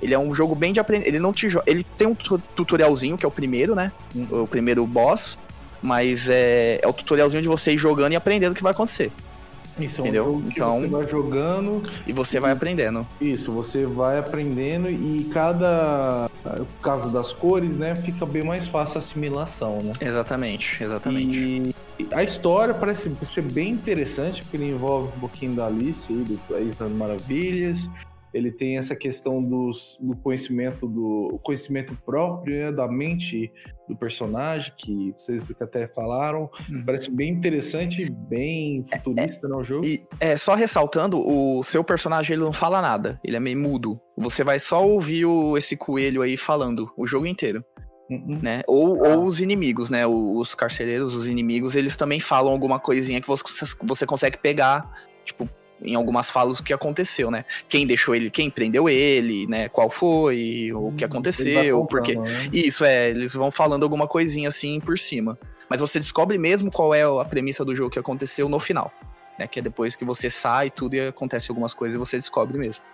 ele 0.00 0.12
é 0.12 0.18
um 0.18 0.34
jogo 0.34 0.54
bem 0.54 0.72
de 0.72 0.78
aprender. 0.78 1.08
Ele 1.08 1.18
não 1.18 1.32
te 1.32 1.48
Ele 1.66 1.84
tem 1.96 2.06
um 2.06 2.14
tutorialzinho, 2.14 3.16
que 3.16 3.24
é 3.24 3.28
o 3.28 3.32
primeiro, 3.32 3.74
né? 3.74 3.90
O 4.30 4.46
primeiro 4.46 4.86
boss. 4.86 5.38
Mas 5.82 6.30
é, 6.30 6.80
é 6.82 6.88
o 6.88 6.92
tutorialzinho 6.92 7.42
de 7.42 7.48
você 7.48 7.72
ir 7.72 7.78
jogando 7.78 8.12
e 8.12 8.16
aprendendo 8.16 8.52
o 8.52 8.54
que 8.54 8.62
vai 8.62 8.72
acontecer. 8.72 9.10
Isso, 9.78 10.00
entendeu? 10.00 10.24
É 10.24 10.28
um 10.28 10.48
então 10.48 10.80
você 10.80 10.86
vai 10.88 11.08
jogando 11.08 11.82
e 12.06 12.12
você 12.12 12.40
vai 12.40 12.52
aprendendo. 12.52 13.06
Isso, 13.20 13.52
você 13.52 13.86
vai 13.86 14.18
aprendendo 14.18 14.88
e 14.90 15.24
cada 15.32 16.30
caso 16.82 17.10
das 17.10 17.32
cores, 17.32 17.76
né, 17.76 17.94
fica 17.96 18.24
bem 18.24 18.44
mais 18.44 18.66
fácil 18.66 18.96
a 18.96 18.98
assimilação, 18.98 19.78
né? 19.82 19.92
Exatamente, 20.00 20.82
exatamente. 20.82 21.74
E 21.98 22.06
a 22.12 22.22
história 22.22 22.74
parece 22.74 23.10
ser 23.24 23.42
bem 23.42 23.70
interessante 23.70 24.42
porque 24.42 24.56
ele 24.56 24.70
envolve 24.70 25.08
um 25.16 25.20
pouquinho 25.20 25.54
da 25.54 25.66
Alice 25.66 26.12
aí, 26.12 26.18
do 26.18 26.38
País 26.48 26.74
das 26.76 26.90
Maravilhas 26.90 27.88
ele 28.34 28.50
tem 28.50 28.76
essa 28.76 28.96
questão 28.96 29.42
dos, 29.42 29.96
do 30.00 30.16
conhecimento 30.16 30.88
do 30.88 31.38
conhecimento 31.42 31.96
próprio 32.04 32.56
né, 32.56 32.72
da 32.72 32.88
mente 32.88 33.50
do 33.88 33.96
personagem 33.96 34.72
que 34.76 35.14
vocês 35.16 35.42
até 35.60 35.86
falaram 35.86 36.50
uhum. 36.68 36.84
parece 36.84 37.10
bem 37.10 37.30
interessante 37.30 38.10
bem 38.10 38.84
futurista 38.92 39.46
é, 39.46 39.48
no 39.48 39.58
né, 39.58 39.64
jogo 39.64 39.86
e 39.86 40.04
é 40.20 40.36
só 40.36 40.54
ressaltando 40.54 41.18
o 41.18 41.62
seu 41.62 41.84
personagem 41.84 42.34
ele 42.34 42.42
não 42.42 42.52
fala 42.52 42.82
nada 42.82 43.20
ele 43.24 43.36
é 43.36 43.40
meio 43.40 43.58
mudo 43.58 44.00
você 44.16 44.42
vai 44.42 44.58
só 44.58 44.86
ouvir 44.86 45.24
o, 45.24 45.56
esse 45.56 45.76
coelho 45.76 46.20
aí 46.20 46.36
falando 46.36 46.90
o 46.96 47.06
jogo 47.06 47.26
inteiro 47.26 47.64
Uhum. 48.10 48.38
Né? 48.42 48.60
Ou, 48.66 49.02
ah. 49.02 49.16
ou 49.16 49.24
os 49.24 49.40
inimigos, 49.40 49.88
né? 49.88 50.06
Os 50.06 50.54
carcereiros, 50.54 51.16
os 51.16 51.26
inimigos, 51.26 51.74
eles 51.74 51.96
também 51.96 52.20
falam 52.20 52.52
alguma 52.52 52.78
coisinha 52.78 53.18
que 53.18 53.26
você, 53.26 53.42
você 53.82 54.04
consegue 54.04 54.36
pegar, 54.36 54.86
tipo, 55.24 55.48
em 55.82 55.94
algumas 55.94 56.30
falas 56.30 56.60
o 56.60 56.64
que 56.64 56.72
aconteceu, 56.72 57.30
né? 57.30 57.44
Quem 57.68 57.86
deixou 57.86 58.14
ele, 58.14 58.30
quem 58.30 58.50
prendeu 58.50 58.88
ele, 58.88 59.46
né? 59.46 59.68
Qual 59.68 59.90
foi, 59.90 60.70
o 60.72 60.92
que 60.92 61.04
hum, 61.04 61.06
aconteceu, 61.06 61.86
porque 61.86 62.16
né? 62.16 62.48
isso 62.52 62.84
é, 62.84 63.10
eles 63.10 63.34
vão 63.34 63.50
falando 63.50 63.82
alguma 63.82 64.06
coisinha 64.06 64.48
assim 64.48 64.80
por 64.80 64.98
cima. 64.98 65.38
Mas 65.68 65.80
você 65.80 65.98
descobre 65.98 66.38
mesmo 66.38 66.70
qual 66.70 66.94
é 66.94 67.02
a 67.02 67.24
premissa 67.24 67.64
do 67.64 67.74
jogo 67.74 67.90
que 67.90 67.98
aconteceu 67.98 68.48
no 68.48 68.60
final, 68.60 68.92
né? 69.38 69.46
Que 69.46 69.58
é 69.58 69.62
depois 69.62 69.96
que 69.96 70.04
você 70.04 70.30
sai 70.30 70.70
tudo 70.70 70.94
e 70.94 71.08
acontece 71.08 71.50
algumas 71.50 71.74
coisas 71.74 71.96
e 71.96 71.98
você 71.98 72.16
descobre 72.16 72.58
mesmo. 72.58 72.84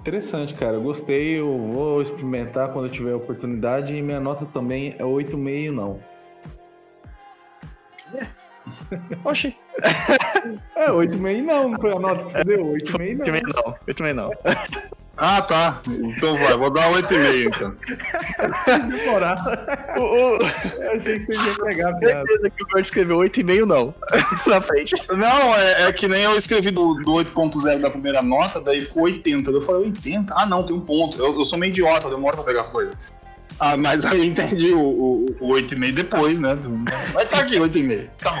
Interessante, 0.00 0.54
cara. 0.54 0.78
Gostei. 0.78 1.38
Eu 1.38 1.58
vou 1.58 2.00
experimentar 2.00 2.72
quando 2.72 2.86
eu 2.86 2.90
tiver 2.90 3.14
oportunidade. 3.14 3.94
E 3.94 4.00
minha 4.00 4.18
nota 4.18 4.46
também 4.46 4.94
é 4.98 5.02
8,5 5.02 5.70
não. 5.70 6.00
É. 8.14 8.26
Oxi. 9.24 9.54
É, 10.76 10.88
8,5 10.88 11.42
não, 11.42 11.68
não 11.70 11.80
foi 11.80 11.92
a 11.92 11.98
nota 11.98 12.24
que 12.24 12.32
você 12.32 12.44
deu? 12.44 12.64
8,5 12.64 13.18
não. 13.18 13.26
8,5 13.26 13.42
não, 13.54 13.76
8,5 13.86 14.14
não. 14.14 14.30
Ah, 15.22 15.42
tá. 15.42 15.82
Então 15.86 16.34
vai, 16.38 16.56
vou 16.56 16.70
dar 16.70 16.90
8,5 16.92 17.46
então. 17.54 17.76
Demorar. 18.88 19.36
Eu 19.94 20.38
achei 20.96 21.18
que 21.18 21.26
você 21.26 21.48
ia 21.48 21.54
pegar 21.56 21.90
a 21.90 21.94
piada. 21.94 22.26
certeza 22.26 22.50
que 22.50 22.62
o 22.62 22.66
Gord 22.66 22.86
escreveu 22.86 23.18
8,5 23.18 23.66
não. 23.66 23.94
Na 24.50 24.62
frente. 24.62 24.94
Não, 25.10 25.54
é, 25.54 25.88
é, 25.88 25.92
que 25.92 26.08
nem 26.08 26.22
eu 26.22 26.38
escrevi 26.38 26.70
do, 26.70 26.94
do 26.94 27.12
8.0 27.12 27.80
da 27.80 27.90
primeira 27.90 28.22
nota, 28.22 28.62
daí 28.62 28.80
ficou 28.80 29.02
80. 29.02 29.50
Eu 29.50 29.60
falei, 29.60 29.82
80? 29.88 30.32
Ah, 30.34 30.46
não, 30.46 30.62
tem 30.62 30.74
um 30.74 30.80
ponto. 30.80 31.18
Eu, 31.18 31.38
eu 31.38 31.44
sou 31.44 31.58
meio 31.58 31.70
idiota, 31.70 32.06
eu 32.06 32.10
demoro 32.12 32.36
pra 32.36 32.46
pegar 32.46 32.62
as 32.62 32.70
coisas. 32.70 32.96
Ah, 33.58 33.76
mas 33.76 34.06
aí 34.06 34.20
eu 34.20 34.24
entendi 34.24 34.72
o, 34.72 34.80
o, 34.80 35.26
o 35.38 35.48
8,5 35.48 35.92
depois, 35.92 36.38
né? 36.38 36.58
Vai 37.12 37.26
tá 37.26 37.40
aqui, 37.40 37.56
8,5. 37.58 38.08
Tá. 38.18 38.38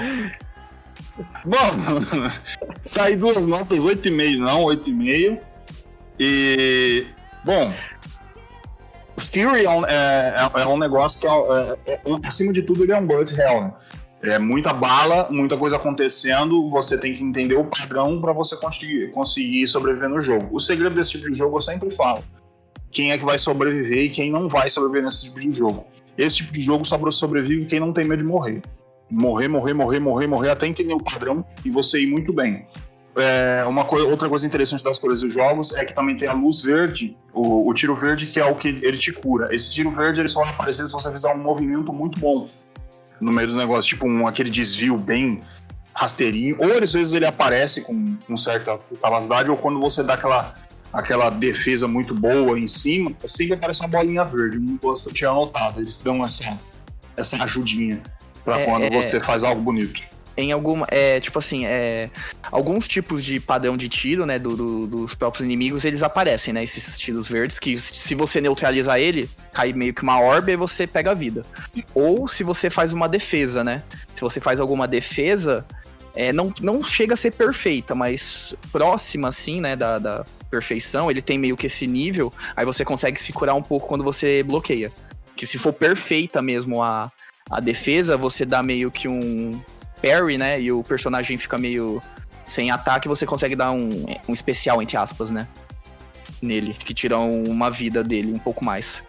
tá 2.92 3.04
aí 3.04 3.16
duas 3.16 3.46
notas, 3.46 3.84
8,5 3.84 4.38
não, 4.38 4.64
8,5. 4.64 5.38
E. 6.18 7.06
Bom. 7.44 7.72
Fury 9.18 9.64
é 9.64 9.70
um, 9.70 9.86
é, 9.86 10.50
é, 10.54 10.62
é 10.62 10.66
um 10.66 10.78
negócio 10.78 11.20
que, 11.20 11.26
é, 11.26 11.92
é, 11.92 11.92
é, 11.94 12.00
acima 12.26 12.52
de 12.52 12.62
tudo, 12.62 12.84
ele 12.84 12.92
é 12.92 12.98
um 12.98 13.06
bullet 13.06 13.38
hell, 13.38 13.62
né? 13.62 13.72
É 14.22 14.38
muita 14.38 14.72
bala, 14.72 15.28
muita 15.30 15.56
coisa 15.56 15.76
acontecendo, 15.76 16.68
você 16.70 16.98
tem 16.98 17.14
que 17.14 17.22
entender 17.22 17.54
o 17.54 17.64
padrão 17.64 18.20
para 18.20 18.32
você 18.32 18.54
conseguir, 18.56 19.10
conseguir 19.12 19.66
sobreviver 19.66 20.10
no 20.10 20.20
jogo. 20.20 20.48
O 20.54 20.60
segredo 20.60 20.94
desse 20.94 21.12
tipo 21.12 21.30
de 21.30 21.38
jogo 21.38 21.56
eu 21.56 21.62
sempre 21.62 21.90
falo 21.90 22.22
quem 22.90 23.12
é 23.12 23.18
que 23.18 23.24
vai 23.24 23.38
sobreviver 23.38 24.04
e 24.04 24.10
quem 24.10 24.30
não 24.30 24.48
vai 24.48 24.68
sobreviver 24.68 25.04
nesse 25.04 25.24
tipo 25.24 25.40
de 25.40 25.52
jogo. 25.52 25.86
Esse 26.18 26.36
tipo 26.36 26.52
de 26.52 26.60
jogo 26.60 26.84
só 26.84 26.98
sobrevive 27.10 27.64
quem 27.66 27.80
não 27.80 27.92
tem 27.92 28.04
medo 28.04 28.22
de 28.22 28.28
morrer. 28.28 28.60
Morrer, 29.10 29.48
morrer, 29.48 29.74
morrer, 29.74 29.98
morrer, 29.98 30.26
morrer, 30.26 30.50
até 30.50 30.66
entender 30.66 30.94
o 30.94 31.02
padrão 31.02 31.44
e 31.64 31.70
você 31.70 32.00
ir 32.00 32.06
muito 32.06 32.32
bem. 32.32 32.66
É, 33.16 33.64
uma 33.66 33.84
coisa, 33.84 34.06
outra 34.06 34.28
coisa 34.28 34.46
interessante 34.46 34.84
das 34.84 34.98
cores 34.98 35.20
dos 35.20 35.34
jogos 35.34 35.74
é 35.74 35.84
que 35.84 35.92
também 35.92 36.16
tem 36.16 36.28
a 36.28 36.32
luz 36.32 36.60
verde, 36.60 37.16
o, 37.32 37.68
o, 37.68 37.74
tiro 37.74 37.94
verde, 37.96 38.26
que 38.26 38.38
é 38.38 38.44
o 38.44 38.54
que 38.54 38.68
ele 38.68 38.96
te 38.96 39.12
cura. 39.12 39.52
Esse 39.52 39.72
tiro 39.72 39.90
verde 39.90 40.20
ele 40.20 40.28
só 40.28 40.42
vai 40.42 40.50
aparecer 40.50 40.86
se 40.86 40.92
você 40.92 41.10
fizer 41.10 41.34
um 41.34 41.38
movimento 41.38 41.92
muito 41.92 42.20
bom 42.20 42.48
no 43.20 43.32
meio 43.32 43.48
dos 43.48 43.56
negócios, 43.56 43.86
tipo 43.86 44.06
um, 44.06 44.26
aquele 44.28 44.48
desvio 44.48 44.96
bem 44.96 45.40
rasteirinho, 45.92 46.56
ou 46.58 46.82
às 46.82 46.92
vezes 46.92 47.12
ele 47.12 47.26
aparece 47.26 47.82
com, 47.82 48.16
com 48.26 48.36
certa 48.36 48.78
capacidade, 49.02 49.50
ou 49.50 49.56
quando 49.56 49.80
você 49.80 50.02
dá 50.02 50.14
aquela 50.14 50.54
aquela 50.92 51.30
defesa 51.30 51.86
muito 51.86 52.14
boa 52.14 52.58
em 52.58 52.66
cima, 52.66 53.12
sempre 53.24 53.54
aparece 53.54 53.80
uma 53.80 53.88
bolinha 53.88 54.24
verde. 54.24 54.58
Não 54.58 54.76
gosto 54.76 55.08
de 55.08 55.16
tinha 55.16 55.30
anotado. 55.30 55.80
Eles 55.80 55.98
dão 55.98 56.24
essa, 56.24 56.58
essa 57.16 57.42
ajudinha 57.44 58.02
para 58.44 58.60
é, 58.60 58.64
quando 58.64 58.84
é, 58.84 58.90
você 58.90 59.20
faz 59.20 59.42
algo 59.42 59.60
bonito. 59.60 60.02
Em 60.36 60.52
alguma. 60.52 60.86
É, 60.90 61.20
tipo 61.20 61.38
assim, 61.38 61.66
é, 61.66 62.08
alguns 62.50 62.88
tipos 62.88 63.22
de 63.22 63.38
padrão 63.40 63.76
de 63.76 63.88
tiro, 63.88 64.24
né? 64.24 64.38
Do, 64.38 64.56
do, 64.56 64.86
dos 64.86 65.14
próprios 65.14 65.44
inimigos, 65.44 65.84
eles 65.84 66.02
aparecem, 66.02 66.54
né? 66.54 66.62
Esses 66.62 66.98
tiros 66.98 67.28
verdes, 67.28 67.58
que 67.58 67.76
se 67.78 68.14
você 68.14 68.40
neutralizar 68.40 68.98
ele, 68.98 69.28
cai 69.52 69.72
meio 69.72 69.92
que 69.92 70.02
uma 70.02 70.20
orbe 70.20 70.52
e 70.52 70.56
você 70.56 70.86
pega 70.86 71.10
a 71.10 71.14
vida. 71.14 71.42
Ou 71.94 72.26
se 72.26 72.42
você 72.42 72.70
faz 72.70 72.92
uma 72.92 73.08
defesa, 73.08 73.62
né? 73.62 73.82
Se 74.14 74.22
você 74.22 74.40
faz 74.40 74.60
alguma 74.60 74.86
defesa, 74.88 75.66
é, 76.14 76.32
não, 76.32 76.52
não 76.60 76.82
chega 76.82 77.14
a 77.14 77.16
ser 77.16 77.32
perfeita, 77.32 77.94
mas 77.94 78.54
próxima, 78.72 79.28
assim, 79.28 79.60
né, 79.60 79.76
da, 79.76 79.98
da, 79.98 80.24
perfeição, 80.50 81.08
ele 81.08 81.22
tem 81.22 81.38
meio 81.38 81.56
que 81.56 81.68
esse 81.68 81.86
nível, 81.86 82.32
aí 82.56 82.64
você 82.64 82.84
consegue 82.84 83.20
se 83.20 83.32
curar 83.32 83.54
um 83.54 83.62
pouco 83.62 83.86
quando 83.86 84.02
você 84.02 84.42
bloqueia. 84.42 84.90
Que 85.36 85.46
se 85.46 85.56
for 85.56 85.72
perfeita 85.72 86.42
mesmo 86.42 86.82
a, 86.82 87.10
a 87.50 87.60
defesa, 87.60 88.16
você 88.16 88.44
dá 88.44 88.62
meio 88.62 88.90
que 88.90 89.08
um 89.08 89.60
parry, 90.02 90.38
né? 90.38 90.60
E 90.60 90.70
o 90.72 90.82
personagem 90.82 91.36
fica 91.38 91.58
meio 91.58 92.00
sem 92.44 92.70
ataque, 92.70 93.08
você 93.08 93.26
consegue 93.26 93.54
dar 93.56 93.70
um, 93.72 94.06
um 94.28 94.32
especial, 94.32 94.80
entre 94.82 94.96
aspas, 94.96 95.30
né? 95.30 95.46
Nele, 96.40 96.72
que 96.72 96.94
tira 96.94 97.18
uma 97.18 97.70
vida 97.70 98.02
dele 98.02 98.32
um 98.32 98.38
pouco 98.38 98.64
mais. 98.64 99.02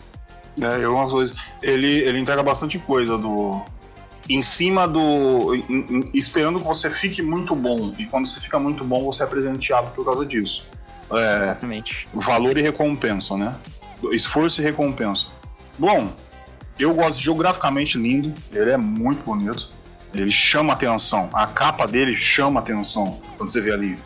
É, 0.62 0.84
eu 0.84 0.94
umas 0.96 1.12
coisas. 1.12 1.36
Ele, 1.64 1.88
ele 2.00 2.20
entrega 2.20 2.44
bastante 2.44 2.78
coisa 2.78 3.18
do. 3.18 3.62
Em 4.30 4.42
cima 4.42 4.86
do. 4.88 5.56
em- 5.56 5.66
em- 5.90 6.06
esperando 6.14 6.60
que 6.60 6.66
você 6.68 6.90
fique 6.90 7.22
muito 7.22 7.56
bom. 7.56 7.94
E 7.98 8.06
quando 8.06 8.28
você 8.28 8.40
fica 8.40 8.60
muito 8.60 8.84
bom, 8.84 9.06
você 9.06 9.24
é 9.24 9.26
presenteado 9.26 9.92
por 9.92 10.04
causa 10.04 10.26
disso. 10.26 10.68
É, 11.12 11.44
Exatamente. 11.44 12.08
valor 12.14 12.58
e 12.58 12.62
recompensa, 12.62 13.38
né? 13.38 13.56
Esforço 14.12 14.62
e 14.62 14.64
recompensa. 14.64 15.28
Bom, 15.80 16.10
eu 16.84 16.94
gosto 16.94 17.20
geograficamente 17.20 17.98
lindo, 17.98 18.34
ele 18.52 18.72
é 18.72 18.78
muito 18.78 19.24
bonito, 19.24 19.72
ele 20.14 20.32
chama 20.32 20.74
atenção, 20.74 21.30
a 21.34 21.48
capa 21.48 21.86
dele 21.86 22.16
chama 22.16 22.60
atenção 22.60 23.22
quando 23.38 23.52
você 23.52 23.62
vê 23.62 23.72
ali 23.72 23.98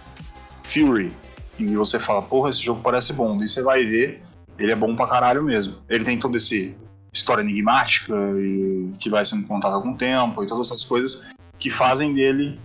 Fury 0.64 1.12
e 1.58 1.76
você 1.76 2.00
fala, 2.00 2.22
porra, 2.22 2.50
esse 2.50 2.62
jogo 2.62 2.82
parece 2.82 3.14
bom, 3.14 3.42
e 3.42 3.48
você 3.48 3.62
vai 3.62 3.86
ver, 3.86 4.22
ele 4.60 4.72
é 4.72 4.76
bom 4.76 4.96
pra 4.96 5.08
caralho 5.08 5.44
mesmo. 5.44 5.76
Ele 5.90 6.04
tem 6.04 6.20
toda 6.20 6.38
esse 6.38 6.76
história 7.14 7.42
enigmática 7.42 8.14
e 8.38 8.92
que 9.00 9.10
vai 9.10 9.24
sendo 9.24 9.48
contada 9.48 9.80
com 9.80 9.92
o 9.92 9.96
tempo 9.96 10.44
e 10.44 10.48
todas 10.48 10.68
essas 10.68 10.84
coisas 10.84 11.26
que 11.58 11.70
fazem 11.70 12.14
dele 12.14 12.60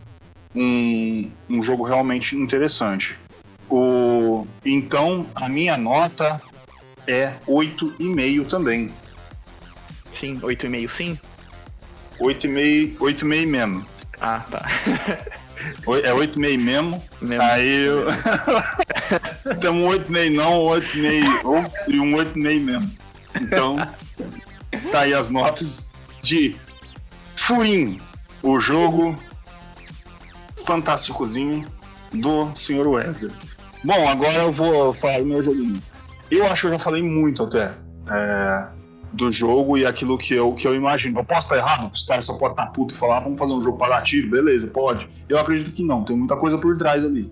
um, 0.55 1.31
um 1.49 1.63
jogo 1.63 1.85
realmente 1.85 2.35
interessante. 2.35 3.17
O, 3.69 4.45
então, 4.65 5.27
a 5.37 5.49
minha 5.49 5.77
nota 5.77 6.43
é 7.07 7.35
8,5 7.47 8.49
também. 8.49 8.93
Sim, 10.21 10.39
8,5 10.41 10.89
sim? 10.91 11.19
8,5 12.21 12.99
8,5 12.99 13.47
mesmo. 13.47 13.87
Ah, 14.21 14.45
tá. 14.51 14.63
É 16.03 16.11
8,5 16.15 16.57
mesmo. 16.59 17.03
Mesmo. 17.21 17.43
Aí 17.45 17.85
eu. 17.85 18.07
Tem 19.61 19.69
um 19.71 19.87
8,5 19.89 20.35
não, 20.35 20.65
um 20.65 20.69
8,5 20.71 21.45
ou- 21.45 21.73
e 21.87 22.01
um 22.01 22.15
8,5 22.17 22.61
mesmo. 22.65 22.91
Então, 23.39 23.77
tá 24.91 25.01
aí 25.01 25.13
as 25.13 25.29
notas 25.29 25.85
de 26.23 26.57
Furim, 27.37 28.01
o 28.43 28.59
jogo 28.59 29.15
fantásticozinho 30.65 31.67
do 32.13 32.51
Sr. 32.57 32.87
Wesley. 32.89 33.31
Bom, 33.85 34.09
agora 34.09 34.39
eu 34.43 34.53
vou 34.53 34.93
falar 34.95 35.19
do 35.19 35.27
meu 35.27 35.43
joguinho. 35.43 35.81
Eu 36.31 36.47
acho 36.47 36.63
que 36.63 36.67
eu 36.69 36.73
já 36.73 36.79
falei 36.79 37.03
muito 37.03 37.43
até 37.45 37.73
é, 38.11 38.69
do 39.13 39.31
jogo 39.31 39.77
e 39.77 39.85
aquilo 39.85 40.17
que 40.17 40.35
eu, 40.35 40.53
que 40.55 40.67
eu 40.67 40.75
imagino. 40.75 41.19
Eu 41.19 41.25
posso 41.25 41.47
estar 41.47 41.57
errado? 41.57 41.91
Os 41.93 42.05
caras 42.05 42.25
só 42.25 42.35
podem 42.35 42.53
estar 42.53 42.67
puto 42.67 42.95
e 42.95 42.97
falar, 42.97 43.19
"Ah, 43.19 43.21
vamos 43.21 43.39
fazer 43.39 43.53
um 43.53 43.63
jogo 43.63 43.79
pagativo, 43.79 44.31
beleza, 44.31 44.69
pode. 44.69 45.09
Eu 45.29 45.39
acredito 45.39 45.73
que 45.73 45.83
não, 45.83 46.05
tem 46.05 46.17
muita 46.17 46.37
coisa 46.37 46.59
por 46.59 46.77
trás 46.77 47.05
ali. 47.05 47.31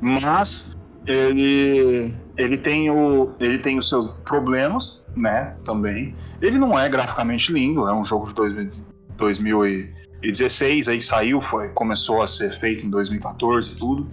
Mas 0.00 0.76
ele, 1.06 2.14
ele, 2.36 2.58
tem, 2.58 2.90
o, 2.90 3.32
ele 3.40 3.58
tem 3.58 3.78
os 3.78 3.88
seus 3.88 4.08
problemas, 4.24 5.04
né, 5.16 5.54
também. 5.64 6.14
Ele 6.42 6.58
não 6.58 6.78
é 6.78 6.88
graficamente 6.88 7.52
lindo, 7.52 7.86
é 7.88 7.94
um 7.94 8.04
jogo 8.04 8.26
de 8.26 8.34
2000 8.34 8.86
2016, 9.16 10.88
aí 10.88 11.02
saiu, 11.02 11.40
foi, 11.40 11.68
começou 11.68 12.22
a 12.22 12.26
ser 12.26 12.58
feito 12.58 12.84
em 12.84 12.90
2014 12.90 13.72
e 13.72 13.76
tudo. 13.76 14.10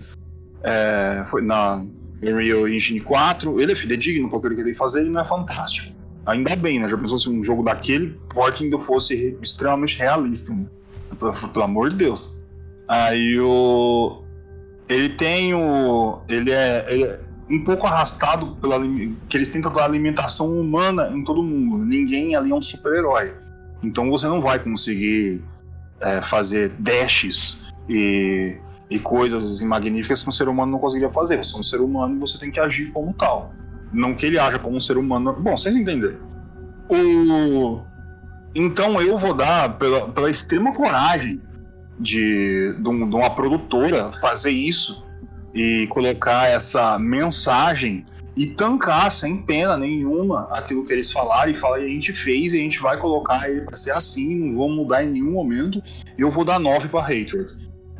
É, 0.63 1.25
foi 1.29 1.41
na 1.41 1.83
Unreal 2.21 2.67
Engine 2.67 3.01
4. 3.01 3.59
Ele 3.59 3.71
é 3.71 3.75
fidedigno 3.75 4.29
para 4.29 4.37
aquilo 4.37 4.55
que 4.55 4.61
ele 4.61 4.65
tem 4.65 4.73
que 4.73 4.79
fazer, 4.79 5.01
ele 5.01 5.09
não 5.09 5.21
é 5.21 5.25
fantástico. 5.25 5.93
Ainda 6.25 6.55
bem, 6.55 6.79
né? 6.79 6.87
Já 6.87 6.97
pensou 6.97 7.17
se 7.17 7.29
um 7.29 7.43
jogo 7.43 7.63
daquele 7.63 8.17
porte 8.29 8.63
ainda 8.63 8.79
fosse 8.79 9.15
re- 9.15 9.37
extremamente 9.41 9.97
realista, 9.97 10.53
né? 10.53 10.65
Pelo, 11.19 11.63
amor 11.63 11.89
de 11.89 11.97
Deus. 11.97 12.33
Aí 12.87 13.39
o. 13.39 14.23
Ele 14.87 15.09
tem 15.09 15.53
o. 15.53 16.19
Ele 16.29 16.51
é, 16.51 16.85
ele 16.89 17.03
é 17.03 17.19
um 17.49 17.63
pouco 17.63 17.85
arrastado 17.85 18.55
pela. 18.55 18.79
que 19.27 19.37
eles 19.37 19.49
tentam 19.49 19.71
dar 19.71 19.83
alimentação 19.83 20.59
humana 20.59 21.09
em 21.13 21.23
todo 21.23 21.43
mundo. 21.43 21.83
Ninguém 21.85 22.35
ali 22.35 22.51
é 22.51 22.55
um 22.55 22.61
super-herói. 22.61 23.33
Então 23.83 24.09
você 24.09 24.27
não 24.27 24.41
vai 24.41 24.59
conseguir 24.59 25.41
é, 25.99 26.21
fazer 26.21 26.69
dashes 26.79 27.61
e, 27.89 28.55
e 28.89 28.97
coisas 28.97 29.61
magníficas 29.61 30.23
que 30.23 30.29
um 30.29 30.31
ser 30.31 30.47
humano 30.47 30.71
não 30.71 30.79
conseguiria 30.79 31.13
fazer. 31.13 31.37
Você 31.37 31.55
é 31.55 31.59
um 31.59 31.63
ser 31.63 31.81
humano 31.81 32.15
e 32.15 32.19
você 32.19 32.39
tem 32.39 32.49
que 32.49 32.59
agir 32.59 32.91
como 32.91 33.13
tal. 33.13 33.53
Não 33.93 34.13
que 34.13 34.25
ele 34.25 34.39
haja 34.39 34.57
como 34.59 34.75
um 34.77 34.79
ser 34.79 34.97
humano. 34.97 35.33
Bom, 35.33 35.55
vocês 35.55 35.75
entenderam. 35.75 36.19
O... 36.89 37.81
Então 38.55 39.01
eu 39.01 39.17
vou 39.17 39.33
dar, 39.33 39.77
pela, 39.77 40.07
pela 40.09 40.29
extrema 40.29 40.73
coragem 40.73 41.41
de, 41.99 42.75
de, 42.79 42.89
um- 42.89 43.09
de 43.09 43.15
uma 43.15 43.29
produtora 43.29 44.11
fazer 44.19 44.51
isso 44.51 45.05
e 45.53 45.87
colocar 45.87 46.47
essa 46.49 46.97
mensagem 46.99 48.05
e 48.35 48.47
tancar 48.47 49.11
sem 49.11 49.37
pena 49.37 49.77
nenhuma 49.77 50.47
aquilo 50.51 50.83
que 50.85 50.91
eles 50.91 51.11
falaram 51.11 51.51
e 51.51 51.55
falar, 51.55 51.79
e 51.81 51.85
a 51.85 51.89
gente 51.89 52.11
fez 52.11 52.53
e 52.53 52.57
a 52.57 52.61
gente 52.61 52.79
vai 52.81 52.97
colocar 52.97 53.47
ele 53.47 53.61
para 53.61 53.77
ser 53.77 53.91
assim, 53.91 54.33
não 54.35 54.55
vou 54.55 54.69
mudar 54.69 55.03
em 55.03 55.09
nenhum 55.11 55.33
momento. 55.33 55.81
Eu 56.17 56.31
vou 56.31 56.43
dar 56.43 56.59
9 56.59 56.87
para 56.89 57.01
Hatred. 57.01 57.53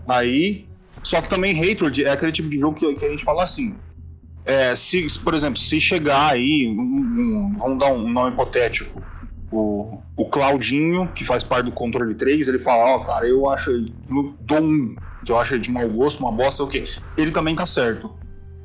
Aí, 0.08 0.66
só 1.04 1.22
que 1.22 1.30
também 1.30 1.54
Hatred 1.54 2.04
é 2.04 2.10
aquele 2.12 2.32
tipo 2.32 2.50
de 2.50 2.60
jogo 2.60 2.76
que, 2.76 2.96
que 2.96 3.06
a 3.06 3.10
gente 3.10 3.24
fala 3.24 3.44
assim. 3.44 3.76
É, 4.46 4.76
se, 4.76 5.06
por 5.24 5.34
exemplo, 5.34 5.58
se 5.58 5.80
chegar 5.80 6.32
aí, 6.34 6.68
um- 6.68 6.74
um- 6.82 7.56
vamos 7.58 7.80
dar 7.80 7.94
um 7.94 8.10
nome 8.12 8.34
hipotético, 8.34 9.02
o, 9.50 10.02
o 10.18 10.26
Claudinho, 10.30 11.12
que 11.14 11.24
faz 11.24 11.44
parte 11.44 11.66
do 11.66 11.72
controle 11.72 12.16
3, 12.16 12.48
ele 12.48 12.60
fala, 12.60 12.96
ó, 12.96 13.00
cara, 13.00 13.28
eu 13.28 13.50
acho 13.50 13.72
ele, 13.72 13.96
dou 14.42 14.60
um, 14.62 14.98
que 15.26 15.32
eu 15.32 15.38
acho 15.40 15.54
ele 15.54 15.62
de 15.62 15.72
mau 15.72 15.88
gosto, 15.90 16.20
uma 16.20 16.32
bosta, 16.32 16.64
o 16.64 16.68
quê? 16.68 16.84
Ele 17.16 17.32
também 17.32 17.56
tá 17.56 17.66
certo. 17.66 18.12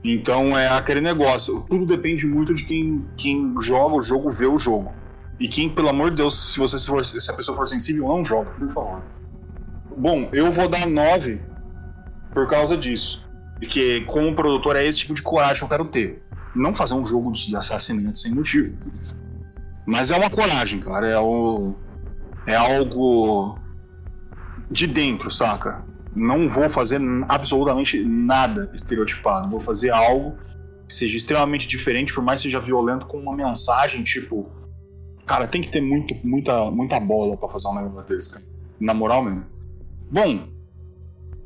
Então 0.03 0.57
é 0.59 0.69
aquele 0.69 1.01
negócio, 1.01 1.61
tudo 1.69 1.85
depende 1.87 2.27
muito 2.27 2.55
de 2.55 2.65
quem, 2.65 3.07
quem 3.17 3.55
joga 3.61 3.97
o 3.97 4.03
jogo, 4.03 4.31
vê 4.31 4.47
o 4.47 4.59
jogo. 4.59 4.95
E 5.39 5.47
quem, 5.49 5.69
pelo 5.69 5.89
amor 5.91 6.11
de 6.11 6.17
Deus, 6.17 6.53
se 6.53 6.59
você 6.59 6.79
for- 6.85 7.05
se 7.05 7.31
a 7.31 7.35
pessoa 7.35 7.57
for 7.57 7.69
sensível, 7.69 8.09
não 8.09 8.25
joga, 8.25 8.51
por 8.51 8.73
favor. 8.73 9.03
Bom, 9.97 10.29
eu 10.33 10.51
vou 10.51 10.69
dar 10.69 10.87
9 10.87 11.41
por 12.35 12.49
causa 12.49 12.77
disso. 12.77 13.28
Porque 13.59 14.03
como 14.03 14.35
produtor 14.35 14.77
é 14.77 14.87
esse 14.87 14.99
tipo 14.99 15.15
de 15.15 15.23
coragem 15.23 15.59
que 15.59 15.65
eu 15.65 15.69
quero 15.69 15.85
ter. 15.87 16.23
Não 16.55 16.73
fazer 16.73 16.95
um 16.95 17.05
jogo 17.05 17.33
de 17.33 17.55
assassinato 17.57 18.19
sem 18.19 18.33
motivo. 18.33 18.77
Mas 19.87 20.11
é 20.11 20.17
uma 20.17 20.31
coragem, 20.31 20.81
cara. 20.81 21.09
É, 21.09 21.19
o... 21.19 21.75
é 22.47 22.55
algo 22.55 23.59
de 24.71 24.87
dentro, 24.87 25.31
saca? 25.31 25.85
Não 26.15 26.49
vou 26.49 26.69
fazer 26.71 27.01
absolutamente 27.29 28.03
nada 28.05 28.71
estereotipado. 28.75 29.51
Vou 29.51 29.61
fazer 29.61 29.91
algo 29.91 30.37
que 30.87 30.95
seja 30.95 31.17
extremamente 31.17 31.69
diferente, 31.69 32.15
por 32.15 32.23
mais 32.23 32.41
que 32.41 32.49
seja 32.49 32.61
violento, 32.61 33.07
com 33.07 33.19
uma 33.19 33.35
mensagem 33.35 34.03
tipo. 34.03 34.51
Cara, 35.27 35.47
tem 35.47 35.61
que 35.61 35.69
ter 35.69 35.83
muito, 35.83 36.15
muita, 36.25 36.71
muita 36.71 36.99
bola 36.99 37.37
pra 37.37 37.49
fazer 37.49 37.69
um 37.69 37.75
negócio 37.75 38.09
desse, 38.09 38.33
cara. 38.33 38.45
Na 38.81 38.95
moral 38.95 39.23
mesmo. 39.23 39.45
Bom, 40.11 40.49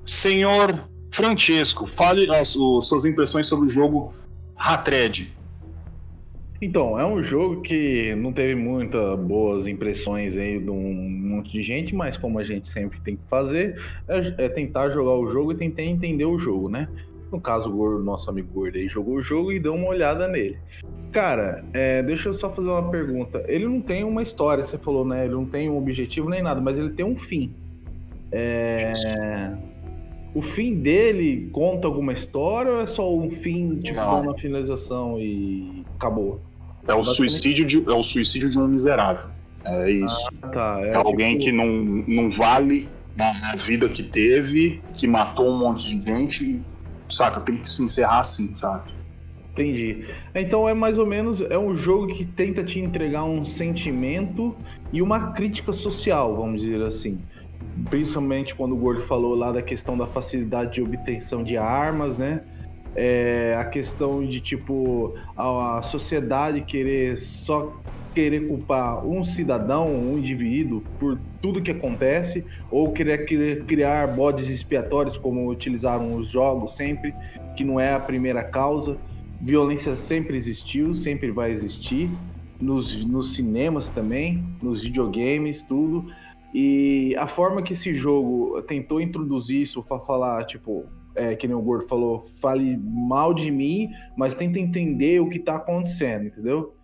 senhor 0.04 0.91
Francesco, 1.12 1.86
fale 1.86 2.28
as 2.34 2.56
o- 2.56 2.80
suas 2.82 3.04
impressões 3.04 3.46
sobre 3.46 3.66
o 3.68 3.70
jogo 3.70 4.12
Hatred. 4.56 5.32
Então, 6.60 6.98
é 6.98 7.04
um 7.04 7.20
jogo 7.22 7.60
que 7.60 8.14
não 8.14 8.32
teve 8.32 8.54
muitas 8.54 9.18
boas 9.18 9.66
impressões 9.66 10.36
aí 10.36 10.60
de 10.60 10.70
um 10.70 10.92
monte 10.94 11.50
de 11.52 11.60
gente, 11.60 11.94
mas 11.94 12.16
como 12.16 12.38
a 12.38 12.44
gente 12.44 12.68
sempre 12.68 13.00
tem 13.00 13.16
que 13.16 13.22
fazer, 13.28 13.80
é, 14.08 14.44
é 14.44 14.48
tentar 14.48 14.90
jogar 14.90 15.12
o 15.14 15.28
jogo 15.30 15.52
e 15.52 15.56
tentar 15.56 15.82
entender 15.82 16.24
o 16.24 16.38
jogo, 16.38 16.68
né? 16.68 16.88
No 17.32 17.40
caso, 17.40 17.68
o 17.68 17.72
Gordo, 17.76 18.04
nosso 18.04 18.30
amigo 18.30 18.48
Gordo 18.52 18.76
aí 18.78 18.86
jogou 18.86 19.14
o 19.16 19.22
jogo 19.22 19.52
e 19.52 19.58
deu 19.58 19.74
uma 19.74 19.88
olhada 19.88 20.28
nele. 20.28 20.56
Cara, 21.10 21.64
é, 21.72 22.00
deixa 22.02 22.28
eu 22.28 22.34
só 22.34 22.48
fazer 22.48 22.68
uma 22.68 22.90
pergunta. 22.90 23.44
Ele 23.48 23.66
não 23.66 23.80
tem 23.80 24.04
uma 24.04 24.22
história, 24.22 24.62
você 24.62 24.78
falou, 24.78 25.04
né? 25.04 25.24
Ele 25.24 25.34
não 25.34 25.44
tem 25.44 25.68
um 25.68 25.76
objetivo 25.76 26.28
nem 26.30 26.42
nada, 26.42 26.60
mas 26.60 26.78
ele 26.78 26.90
tem 26.90 27.04
um 27.04 27.16
fim. 27.16 27.52
É, 28.30 28.92
O 30.34 30.40
fim 30.40 30.74
dele 30.74 31.50
conta 31.52 31.86
alguma 31.86 32.12
história 32.12 32.72
ou 32.72 32.80
é 32.80 32.86
só 32.86 33.14
um 33.14 33.30
fim, 33.30 33.76
tipo, 33.76 33.96
Não. 33.96 34.22
uma 34.22 34.38
finalização 34.38 35.18
e 35.20 35.84
acabou? 35.96 36.40
É 36.88 36.94
o 36.94 37.04
suicídio 37.04 37.64
de, 37.64 37.84
é 37.88 37.94
o 37.94 38.02
suicídio 38.02 38.50
de 38.50 38.58
um 38.58 38.66
miserável. 38.66 39.26
É 39.64 39.90
isso. 39.90 40.28
Tá, 40.52 40.80
é 40.82 40.94
alguém 40.94 41.38
tipo- 41.38 41.50
que 41.50 41.52
não, 41.52 41.66
não 42.08 42.30
vale 42.30 42.88
na, 43.16 43.54
vida 43.56 43.88
que 43.88 44.02
teve, 44.02 44.80
que 44.94 45.06
matou 45.06 45.48
um 45.48 45.58
monte 45.58 45.86
de 45.86 46.04
gente, 46.04 46.60
saca? 47.08 47.40
Tem 47.40 47.56
que 47.56 47.68
se 47.68 47.82
encerrar 47.82 48.20
assim, 48.20 48.54
sabe? 48.54 48.90
Entendi. 49.52 50.06
Então 50.34 50.66
é 50.66 50.72
mais 50.72 50.96
ou 50.96 51.06
menos 51.06 51.42
é 51.42 51.58
um 51.58 51.76
jogo 51.76 52.08
que 52.08 52.24
tenta 52.24 52.64
te 52.64 52.80
entregar 52.80 53.24
um 53.24 53.44
sentimento 53.44 54.56
e 54.90 55.02
uma 55.02 55.32
crítica 55.32 55.72
social, 55.72 56.34
vamos 56.34 56.62
dizer 56.62 56.82
assim. 56.82 57.18
Principalmente 57.90 58.54
quando 58.54 58.72
o 58.72 58.76
Gordo 58.76 59.02
falou 59.02 59.34
lá 59.34 59.52
da 59.52 59.62
questão 59.62 59.96
da 59.96 60.06
facilidade 60.06 60.74
de 60.74 60.82
obtenção 60.82 61.42
de 61.42 61.56
armas, 61.56 62.16
né? 62.16 62.42
é, 62.94 63.56
a 63.58 63.64
questão 63.64 64.24
de 64.24 64.40
tipo 64.40 65.14
a, 65.36 65.78
a 65.78 65.82
sociedade 65.82 66.60
querer 66.62 67.16
só 67.18 67.80
querer 68.14 68.46
culpar 68.46 69.06
um 69.06 69.24
cidadão, 69.24 69.90
um 69.90 70.18
indivíduo 70.18 70.82
por 71.00 71.18
tudo 71.40 71.62
que 71.62 71.70
acontece, 71.70 72.44
ou 72.70 72.92
querer, 72.92 73.24
querer 73.24 73.64
criar 73.64 74.06
bodes 74.06 74.50
expiatórios 74.50 75.16
como 75.16 75.48
utilizaram 75.48 76.14
os 76.16 76.28
jogos 76.28 76.76
sempre, 76.76 77.14
que 77.56 77.64
não 77.64 77.80
é 77.80 77.94
a 77.94 77.98
primeira 77.98 78.44
causa. 78.44 78.98
Violência 79.40 79.96
sempre 79.96 80.36
existiu, 80.36 80.94
sempre 80.94 81.30
vai 81.30 81.52
existir, 81.52 82.10
nos, 82.60 83.02
nos 83.06 83.34
cinemas 83.34 83.88
também, 83.88 84.44
nos 84.62 84.82
videogames, 84.82 85.62
tudo. 85.62 86.12
E 86.54 87.14
a 87.16 87.26
forma 87.26 87.62
que 87.62 87.72
esse 87.72 87.94
jogo 87.94 88.60
tentou 88.62 89.00
introduzir 89.00 89.62
isso 89.62 89.82
para 89.82 89.98
falar, 90.00 90.44
tipo, 90.44 90.84
é, 91.14 91.34
que 91.34 91.46
nem 91.46 91.56
o 91.56 91.62
Gordo 91.62 91.86
falou, 91.86 92.20
fale 92.20 92.76
mal 92.76 93.32
de 93.32 93.50
mim, 93.50 93.88
mas 94.16 94.34
tenta 94.34 94.58
entender 94.58 95.20
o 95.20 95.28
que 95.28 95.38
tá 95.38 95.56
acontecendo, 95.56 96.26
entendeu? 96.26 96.74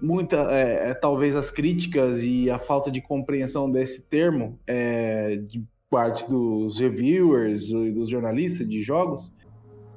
Muita, 0.00 0.48
é, 0.50 0.90
é, 0.90 0.94
talvez 0.94 1.34
as 1.36 1.50
críticas 1.50 2.22
e 2.22 2.50
a 2.50 2.58
falta 2.58 2.90
de 2.90 3.00
compreensão 3.00 3.70
desse 3.70 4.08
termo 4.08 4.58
é, 4.66 5.36
de 5.36 5.64
parte 5.88 6.28
dos 6.28 6.78
reviewers 6.80 7.70
e 7.70 7.90
dos 7.90 8.08
jornalistas 8.08 8.68
de 8.68 8.82
jogos 8.82 9.32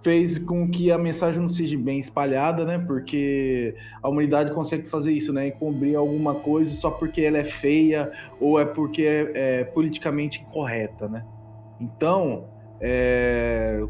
fez 0.06 0.38
com 0.38 0.70
que 0.70 0.91
a 0.91 0.99
mensagem 0.99 1.41
não 1.41 1.49
seja 1.49 1.76
bem 1.76 1.97
espalhada, 1.97 2.64
né? 2.64 2.78
Porque 2.78 3.74
a 4.03 4.08
humanidade 4.08 4.53
consegue 4.53 4.88
fazer 4.88 5.12
isso, 5.12 5.34
né? 5.34 5.47
Encobrir 5.47 5.95
alguma 5.95 6.36
coisa 6.36 6.72
só 6.76 6.91
porque 6.91 7.22
ela 7.22 7.39
é 7.39 7.43
feia 7.43 8.12
ou 8.39 8.60
é 8.60 8.66
porque 8.66 9.01
é, 9.01 9.32
é 9.34 9.64
politicamente 9.64 10.43
incorreta, 10.43 11.08
né? 11.08 11.26
Então, 11.82 12.45
é, 12.80 13.84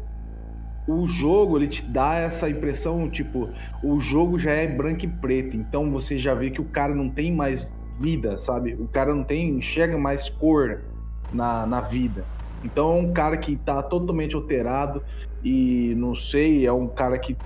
o 0.88 1.06
jogo 1.06 1.58
ele 1.58 1.68
te 1.68 1.82
dá 1.84 2.14
essa 2.14 2.48
impressão, 2.48 3.10
tipo, 3.10 3.50
o 3.84 4.00
jogo 4.00 4.38
já 4.38 4.52
é 4.52 4.66
branco 4.66 5.04
e 5.04 5.08
preto, 5.08 5.54
então 5.54 5.90
você 5.90 6.16
já 6.16 6.32
vê 6.32 6.48
que 6.48 6.62
o 6.62 6.64
cara 6.64 6.94
não 6.94 7.10
tem 7.10 7.30
mais 7.30 7.70
vida, 8.00 8.38
sabe? 8.38 8.72
O 8.72 8.88
cara 8.88 9.14
não 9.14 9.22
tem, 9.22 9.50
enxerga 9.50 9.98
mais 9.98 10.30
cor 10.30 10.80
na, 11.30 11.66
na 11.66 11.82
vida. 11.82 12.24
Então 12.64 12.92
é 12.92 13.00
um 13.00 13.12
cara 13.12 13.36
que 13.36 13.56
tá 13.56 13.82
totalmente 13.82 14.34
alterado 14.34 15.02
e 15.44 15.94
não 15.96 16.14
sei, 16.14 16.66
é 16.66 16.72
um 16.72 16.88
cara 16.88 17.18
que 17.18 17.36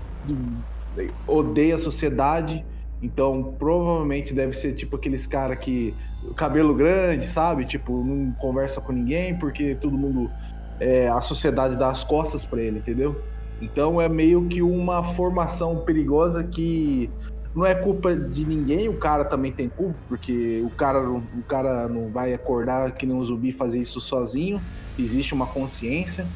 odeia 1.26 1.74
a 1.74 1.78
sociedade, 1.78 2.64
então 3.02 3.54
provavelmente 3.58 4.32
deve 4.34 4.56
ser 4.56 4.74
tipo 4.74 4.96
aqueles 4.96 5.26
cara 5.26 5.54
que 5.56 5.94
cabelo 6.36 6.74
grande, 6.74 7.26
sabe? 7.26 7.64
Tipo, 7.64 8.04
não 8.04 8.32
conversa 8.32 8.80
com 8.80 8.92
ninguém 8.92 9.38
porque 9.38 9.74
todo 9.74 9.96
mundo 9.96 10.30
é, 10.78 11.08
a 11.08 11.20
sociedade 11.20 11.76
dá 11.76 11.88
as 11.88 12.04
costas 12.04 12.44
para 12.44 12.60
ele, 12.60 12.78
entendeu? 12.78 13.20
Então 13.60 14.00
é 14.00 14.08
meio 14.08 14.46
que 14.46 14.62
uma 14.62 15.04
formação 15.04 15.78
perigosa 15.78 16.42
que 16.44 17.10
não 17.54 17.66
é 17.66 17.74
culpa 17.74 18.14
de 18.14 18.44
ninguém, 18.44 18.88
o 18.88 18.96
cara 18.96 19.24
também 19.24 19.50
tem 19.50 19.68
culpa, 19.68 19.98
porque 20.08 20.62
o 20.64 20.70
cara, 20.70 21.00
o 21.10 21.42
cara 21.48 21.88
não 21.88 22.08
vai 22.08 22.32
acordar 22.32 22.92
que 22.92 23.04
nem 23.04 23.16
um 23.16 23.24
zumbi 23.24 23.50
fazer 23.50 23.80
isso 23.80 24.00
sozinho, 24.00 24.60
existe 24.98 25.34
uma 25.34 25.46
consciência, 25.46 26.26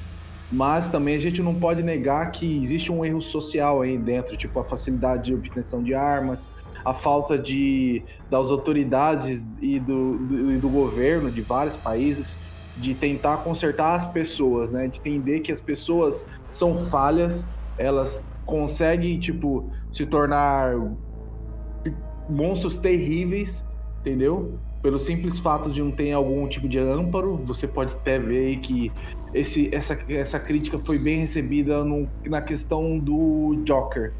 mas 0.50 0.88
também 0.88 1.14
a 1.14 1.18
gente 1.18 1.40
não 1.40 1.54
pode 1.54 1.82
negar 1.82 2.30
que 2.32 2.62
existe 2.62 2.90
um 2.90 3.04
erro 3.04 3.20
social 3.22 3.82
aí 3.82 3.96
dentro, 3.96 4.36
tipo 4.36 4.58
a 4.58 4.64
facilidade 4.64 5.24
de 5.24 5.34
obtenção 5.34 5.82
de 5.82 5.94
armas, 5.94 6.50
a 6.84 6.92
falta 6.92 7.38
de 7.38 8.02
das 8.30 8.50
autoridades 8.50 9.42
e 9.60 9.78
do, 9.78 10.18
do, 10.18 10.52
e 10.52 10.58
do 10.58 10.68
governo 10.68 11.30
de 11.30 11.40
vários 11.40 11.76
países 11.76 12.36
de 12.76 12.92
tentar 12.94 13.38
consertar 13.38 13.94
as 13.94 14.06
pessoas, 14.06 14.70
né? 14.70 14.88
De 14.88 14.98
entender 14.98 15.40
que 15.40 15.52
as 15.52 15.60
pessoas 15.60 16.26
são 16.52 16.74
falhas, 16.86 17.44
elas 17.78 18.22
conseguem, 18.44 19.18
tipo, 19.18 19.70
se 19.94 20.04
tornar 20.04 20.74
monstros 22.28 22.74
terríveis, 22.74 23.64
entendeu? 24.00 24.58
Pelo 24.82 24.98
simples 24.98 25.38
fato 25.38 25.70
de 25.70 25.80
não 25.80 25.92
ter 25.92 26.12
algum 26.12 26.46
tipo 26.48 26.68
de 26.68 26.78
amparo, 26.78 27.36
você 27.36 27.66
pode 27.66 27.94
até 27.94 28.18
ver 28.18 28.56
que 28.58 28.90
esse, 29.32 29.72
essa, 29.72 29.96
essa 30.08 30.38
crítica 30.38 30.78
foi 30.78 30.98
bem 30.98 31.20
recebida 31.20 31.84
no, 31.84 32.08
na 32.26 32.42
questão 32.42 32.98
do 32.98 33.62
Joker. 33.64 34.12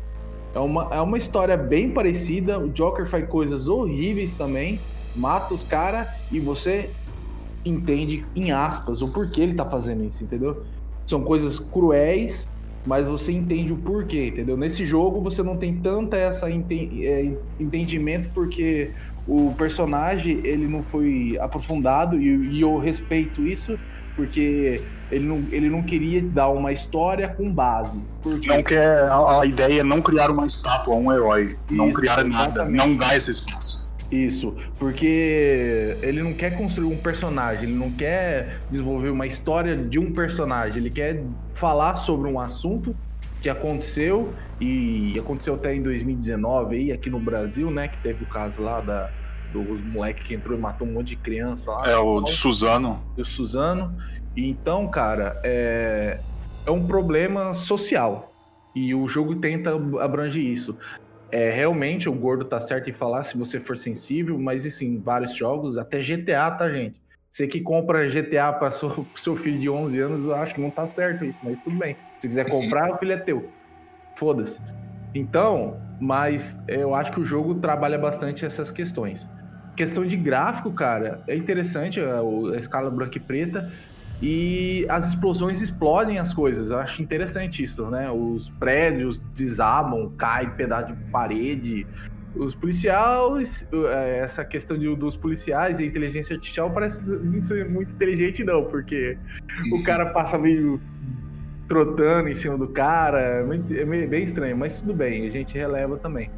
É 0.54 0.60
uma, 0.60 0.88
é 0.92 1.00
uma 1.00 1.18
história 1.18 1.56
bem 1.56 1.90
parecida, 1.90 2.58
o 2.58 2.68
Joker 2.68 3.04
faz 3.04 3.28
coisas 3.28 3.66
horríveis 3.66 4.32
também, 4.32 4.80
mata 5.16 5.52
os 5.52 5.64
caras 5.64 6.08
e 6.30 6.38
você 6.38 6.90
entende, 7.64 8.24
em 8.36 8.52
aspas, 8.52 9.02
o 9.02 9.12
porquê 9.12 9.40
ele 9.40 9.54
tá 9.54 9.66
fazendo 9.66 10.04
isso, 10.04 10.22
entendeu? 10.22 10.62
São 11.04 11.22
coisas 11.22 11.58
cruéis, 11.58 12.48
mas 12.86 13.06
você 13.06 13.32
entende 13.32 13.72
o 13.72 13.76
porquê, 13.76 14.28
entendeu? 14.28 14.56
Nesse 14.56 14.84
jogo 14.84 15.20
você 15.20 15.42
não 15.42 15.56
tem 15.56 15.76
tanta 15.76 16.16
essa 16.16 16.50
ente 16.50 17.06
é, 17.06 17.32
entendimento 17.58 18.28
porque 18.34 18.90
o 19.26 19.54
personagem 19.56 20.40
ele 20.44 20.66
não 20.66 20.82
foi 20.82 21.38
aprofundado 21.40 22.20
e, 22.20 22.58
e, 22.58 22.60
eu 22.60 22.76
respeito 22.78 23.46
isso 23.46 23.78
porque 24.14 24.80
ele 25.10 25.24
não, 25.24 25.42
ele 25.50 25.68
não 25.68 25.82
queria 25.82 26.22
dar 26.22 26.48
uma 26.48 26.72
história 26.72 27.26
com 27.28 27.50
base. 27.50 27.98
Porque... 28.22 28.46
Não 28.46 28.62
quer 28.62 29.08
a, 29.08 29.40
a 29.40 29.46
ideia 29.46 29.80
é 29.80 29.84
não 29.84 30.00
criar 30.00 30.30
uma 30.30 30.46
estátua, 30.46 30.94
um 30.94 31.12
herói, 31.12 31.56
isso, 31.66 31.74
não 31.74 31.92
criar 31.92 32.22
nada, 32.24 32.62
exatamente. 32.62 32.76
não 32.76 32.96
dá 32.96 33.16
esse 33.16 33.30
espaço. 33.30 33.83
Isso, 34.10 34.54
porque 34.78 35.96
ele 36.02 36.22
não 36.22 36.34
quer 36.34 36.56
construir 36.56 36.92
um 36.92 36.96
personagem, 36.96 37.64
ele 37.64 37.78
não 37.78 37.90
quer 37.90 38.60
desenvolver 38.70 39.08
uma 39.08 39.26
história 39.26 39.76
de 39.76 39.98
um 39.98 40.12
personagem, 40.12 40.78
ele 40.78 40.90
quer 40.90 41.24
falar 41.52 41.96
sobre 41.96 42.30
um 42.30 42.38
assunto 42.38 42.94
que 43.40 43.48
aconteceu 43.48 44.32
e 44.60 45.18
aconteceu 45.18 45.54
até 45.54 45.74
em 45.74 45.82
2019 45.82 46.76
aí 46.76 46.92
aqui 46.92 47.10
no 47.10 47.18
Brasil, 47.18 47.70
né, 47.70 47.88
que 47.88 47.98
teve 47.98 48.24
o 48.24 48.26
caso 48.26 48.62
lá 48.62 48.80
da 48.80 49.10
do 49.52 49.62
moleque 49.62 50.24
que 50.24 50.34
entrou 50.34 50.58
e 50.58 50.60
matou 50.60 50.86
um 50.86 50.92
monte 50.92 51.10
de 51.10 51.16
criança 51.16 51.70
lá. 51.70 51.88
É 51.88 51.96
o 51.96 52.20
de 52.22 52.32
Suzano. 52.32 53.00
Do 53.16 53.24
Suzano. 53.24 53.96
Então, 54.36 54.88
cara, 54.88 55.40
é 55.44 56.18
é 56.66 56.70
um 56.70 56.86
problema 56.86 57.54
social. 57.54 58.32
E 58.74 58.94
o 58.94 59.06
jogo 59.06 59.36
tenta 59.36 59.70
abranger 60.00 60.42
isso. 60.42 60.76
É, 61.34 61.50
realmente 61.50 62.08
o 62.08 62.12
gordo 62.12 62.44
tá 62.44 62.60
certo 62.60 62.88
em 62.88 62.92
falar 62.92 63.24
se 63.24 63.36
você 63.36 63.58
for 63.58 63.76
sensível, 63.76 64.38
mas 64.38 64.64
isso 64.64 64.84
em 64.84 65.00
vários 65.00 65.34
jogos, 65.34 65.76
até 65.76 65.98
GTA, 66.00 66.48
tá, 66.48 66.72
gente? 66.72 67.00
Você 67.28 67.48
que 67.48 67.60
compra 67.60 68.08
GTA 68.08 68.52
para 68.52 68.70
seu, 68.70 69.04
seu 69.16 69.34
filho 69.34 69.58
de 69.58 69.68
11 69.68 69.98
anos, 69.98 70.22
eu 70.22 70.32
acho 70.32 70.54
que 70.54 70.60
não 70.60 70.70
tá 70.70 70.86
certo 70.86 71.24
isso, 71.24 71.40
mas 71.42 71.58
tudo 71.58 71.76
bem. 71.76 71.96
Se 72.16 72.28
quiser 72.28 72.48
comprar, 72.48 72.92
o 72.92 72.98
filho 72.98 73.14
é 73.14 73.16
teu. 73.16 73.50
Foda-se. 74.14 74.60
Então, 75.12 75.76
mas 76.00 76.56
eu 76.68 76.94
acho 76.94 77.10
que 77.10 77.18
o 77.18 77.24
jogo 77.24 77.56
trabalha 77.56 77.98
bastante 77.98 78.44
essas 78.44 78.70
questões. 78.70 79.28
Questão 79.76 80.06
de 80.06 80.16
gráfico, 80.16 80.72
cara, 80.72 81.20
é 81.26 81.34
interessante 81.34 81.98
a, 82.00 82.20
a 82.20 82.56
escala 82.56 82.92
branca 82.92 83.18
e 83.18 83.20
preta, 83.20 83.72
e 84.26 84.86
as 84.88 85.06
explosões 85.06 85.60
explodem 85.60 86.18
as 86.18 86.32
coisas. 86.32 86.70
Eu 86.70 86.78
acho 86.78 87.02
interessante 87.02 87.62
isso, 87.62 87.84
né? 87.90 88.10
Os 88.10 88.48
prédios 88.48 89.18
desabam, 89.34 90.10
cai 90.16 90.50
pedaço 90.56 90.94
de 90.94 91.10
parede. 91.10 91.86
Os 92.34 92.54
policiais, 92.54 93.68
é, 93.70 94.20
essa 94.20 94.42
questão 94.42 94.78
de, 94.78 94.96
dos 94.96 95.14
policiais 95.14 95.78
e 95.78 95.82
a 95.82 95.86
inteligência 95.86 96.36
artificial 96.36 96.70
parece 96.70 97.06
não 97.06 97.42
ser 97.42 97.68
muito 97.68 97.92
inteligente, 97.92 98.42
não, 98.42 98.64
porque 98.64 99.18
o 99.70 99.82
cara 99.82 100.06
passa 100.06 100.38
meio 100.38 100.80
trotando 101.68 102.30
em 102.30 102.34
cima 102.34 102.56
do 102.56 102.68
cara, 102.68 103.20
é, 103.20 103.80
é 103.80 104.06
bem 104.06 104.24
estranho, 104.24 104.56
mas 104.56 104.80
tudo 104.80 104.94
bem, 104.94 105.26
a 105.26 105.30
gente 105.30 105.54
releva 105.56 105.98
também. 105.98 106.30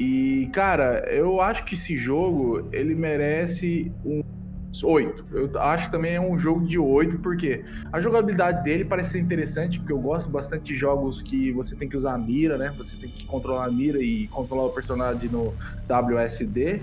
E, 0.00 0.50
cara, 0.52 1.08
eu 1.08 1.40
acho 1.40 1.64
que 1.64 1.74
esse 1.74 1.96
jogo 1.96 2.68
ele 2.72 2.96
merece 2.96 3.92
um 4.04 4.23
8. 4.82 5.24
Eu 5.32 5.50
acho 5.60 5.90
também 5.90 6.14
é 6.14 6.20
um 6.20 6.38
jogo 6.38 6.66
de 6.66 6.78
8, 6.78 7.18
porque 7.18 7.64
a 7.92 8.00
jogabilidade 8.00 8.64
dele 8.64 8.84
parece 8.84 9.12
ser 9.12 9.18
interessante, 9.18 9.78
porque 9.78 9.92
eu 9.92 10.00
gosto 10.00 10.30
bastante 10.30 10.64
de 10.64 10.74
jogos 10.74 11.22
que 11.22 11.52
você 11.52 11.76
tem 11.76 11.88
que 11.88 11.96
usar 11.96 12.14
a 12.14 12.18
mira, 12.18 12.56
né? 12.56 12.74
Você 12.78 12.96
tem 12.96 13.10
que 13.10 13.26
controlar 13.26 13.66
a 13.66 13.70
mira 13.70 14.02
e 14.02 14.26
controlar 14.28 14.64
o 14.64 14.70
personagem 14.70 15.30
no 15.30 15.54
WSD. 15.88 16.80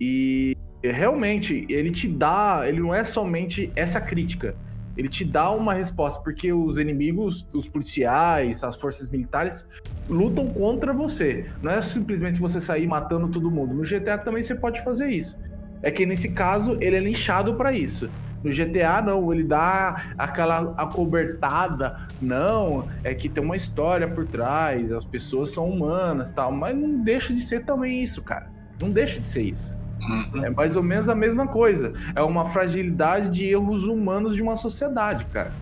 E 0.00 0.56
realmente, 0.82 1.66
ele 1.68 1.90
te 1.90 2.08
dá. 2.08 2.62
Ele 2.64 2.80
não 2.80 2.94
é 2.94 3.04
somente 3.04 3.70
essa 3.76 4.00
crítica. 4.00 4.54
Ele 4.96 5.08
te 5.08 5.24
dá 5.24 5.50
uma 5.50 5.72
resposta, 5.72 6.20
porque 6.22 6.52
os 6.52 6.76
inimigos, 6.76 7.46
os 7.52 7.66
policiais, 7.66 8.62
as 8.62 8.78
forças 8.78 9.08
militares 9.08 9.64
lutam 10.08 10.48
contra 10.48 10.92
você. 10.92 11.46
Não 11.62 11.70
é 11.70 11.80
simplesmente 11.80 12.38
você 12.38 12.60
sair 12.60 12.86
matando 12.86 13.28
todo 13.28 13.50
mundo. 13.50 13.72
No 13.72 13.82
GTA 13.82 14.18
também 14.18 14.42
você 14.42 14.54
pode 14.54 14.82
fazer 14.84 15.08
isso. 15.08 15.38
É 15.82 15.90
que 15.90 16.06
nesse 16.06 16.28
caso 16.28 16.76
ele 16.80 16.96
é 16.96 17.00
linchado 17.00 17.54
para 17.54 17.72
isso. 17.72 18.08
No 18.42 18.50
GTA, 18.50 19.00
não, 19.00 19.32
ele 19.32 19.44
dá 19.44 20.14
aquela 20.18 20.74
acobertada. 20.76 21.96
Não, 22.20 22.88
é 23.04 23.14
que 23.14 23.28
tem 23.28 23.42
uma 23.42 23.56
história 23.56 24.08
por 24.08 24.26
trás, 24.26 24.90
as 24.90 25.04
pessoas 25.04 25.52
são 25.52 25.68
humanas 25.68 26.32
tal. 26.32 26.50
Mas 26.50 26.76
não 26.76 27.02
deixa 27.02 27.32
de 27.32 27.40
ser 27.40 27.64
também 27.64 28.02
isso, 28.02 28.22
cara. 28.22 28.50
Não 28.80 28.90
deixa 28.90 29.20
de 29.20 29.26
ser 29.26 29.42
isso. 29.42 29.78
Uhum. 30.00 30.44
É 30.44 30.50
mais 30.50 30.74
ou 30.74 30.82
menos 30.82 31.08
a 31.08 31.14
mesma 31.14 31.46
coisa. 31.46 31.92
É 32.14 32.22
uma 32.22 32.46
fragilidade 32.46 33.30
de 33.30 33.46
erros 33.46 33.86
humanos 33.86 34.34
de 34.34 34.42
uma 34.42 34.56
sociedade, 34.56 35.24
cara. 35.26 35.52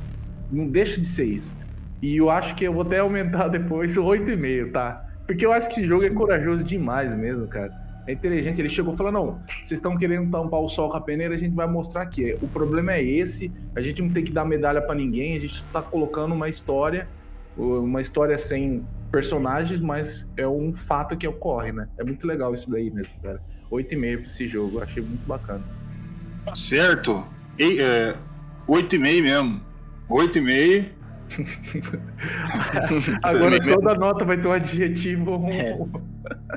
Não 0.51 0.67
deixa 0.67 1.01
de 1.01 1.07
ser 1.07 1.25
isso. 1.25 1.53
E 2.01 2.17
eu 2.17 2.31
acho 2.31 2.55
que 2.55 2.65
eu 2.65 2.73
vou 2.73 2.83
até 2.83 2.99
aumentar 2.99 3.49
depois 3.51 3.97
o 3.97 4.03
8,5, 4.03 4.73
tá? 4.73 5.05
Porque 5.27 5.45
eu 5.45 5.53
acho 5.53 5.69
que 5.69 5.81
esse 5.81 5.87
jogo 5.87 6.05
é 6.05 6.11
corajoso 6.11 6.65
demais 6.65 7.15
mesmo, 7.15 7.47
cara. 7.47 7.73
É 8.07 8.13
inteligente. 8.13 8.61
Ele 8.61 8.69
chegou 8.69 8.97
falando: 8.97 9.15
não, 9.15 9.43
vocês 9.65 9.73
estão 9.73 9.97
querendo 9.97 10.31
tampar 10.31 10.61
o 10.61 10.69
sol 10.69 10.89
com 10.91 10.97
a 10.97 11.01
peneira, 11.01 11.35
a 11.35 11.39
gente 11.39 11.55
vai 11.55 11.67
mostrar 11.67 12.03
aqui. 12.03 12.37
O 12.41 12.49
problema 12.49 12.93
é 12.93 13.03
esse, 13.03 13.53
a 13.75 13.81
gente 13.81 14.03
não 14.03 14.11
tem 14.11 14.25
que 14.25 14.33
dar 14.33 14.45
medalha 14.45 14.81
para 14.81 14.95
ninguém, 14.95 15.37
a 15.37 15.41
gente 15.41 15.65
tá 15.67 15.83
colocando 15.83 16.35
uma 16.35 16.49
história, 16.49 17.09
uma 17.57 18.01
história 18.01 18.39
sem 18.39 18.85
personagens, 19.11 19.81
mas 19.81 20.29
é 20.37 20.47
um 20.47 20.73
fato 20.73 21.17
que 21.17 21.27
ocorre, 21.27 21.73
né? 21.73 21.89
É 21.99 22.05
muito 22.05 22.27
legal 22.27 22.55
isso 22.55 22.71
daí 22.71 22.91
mesmo, 22.91 23.19
cara. 23.23 23.41
8,5 23.71 24.17
pra 24.17 24.25
esse 24.25 24.49
jogo, 24.49 24.79
eu 24.79 24.83
achei 24.83 25.03
muito 25.03 25.27
bacana. 25.27 25.63
Tá 26.45 26.55
certo. 26.55 27.25
E, 27.59 27.81
é, 27.81 28.17
8,5 28.69 29.23
mesmo. 29.23 29.61
8,5. 30.09 30.87
Agora 33.23 33.61
toda 33.61 33.95
nota 33.95 34.25
vai 34.25 34.37
ter 34.37 34.49
um 34.49 34.53
adjetivo. 34.53 35.47
É. 35.49 35.79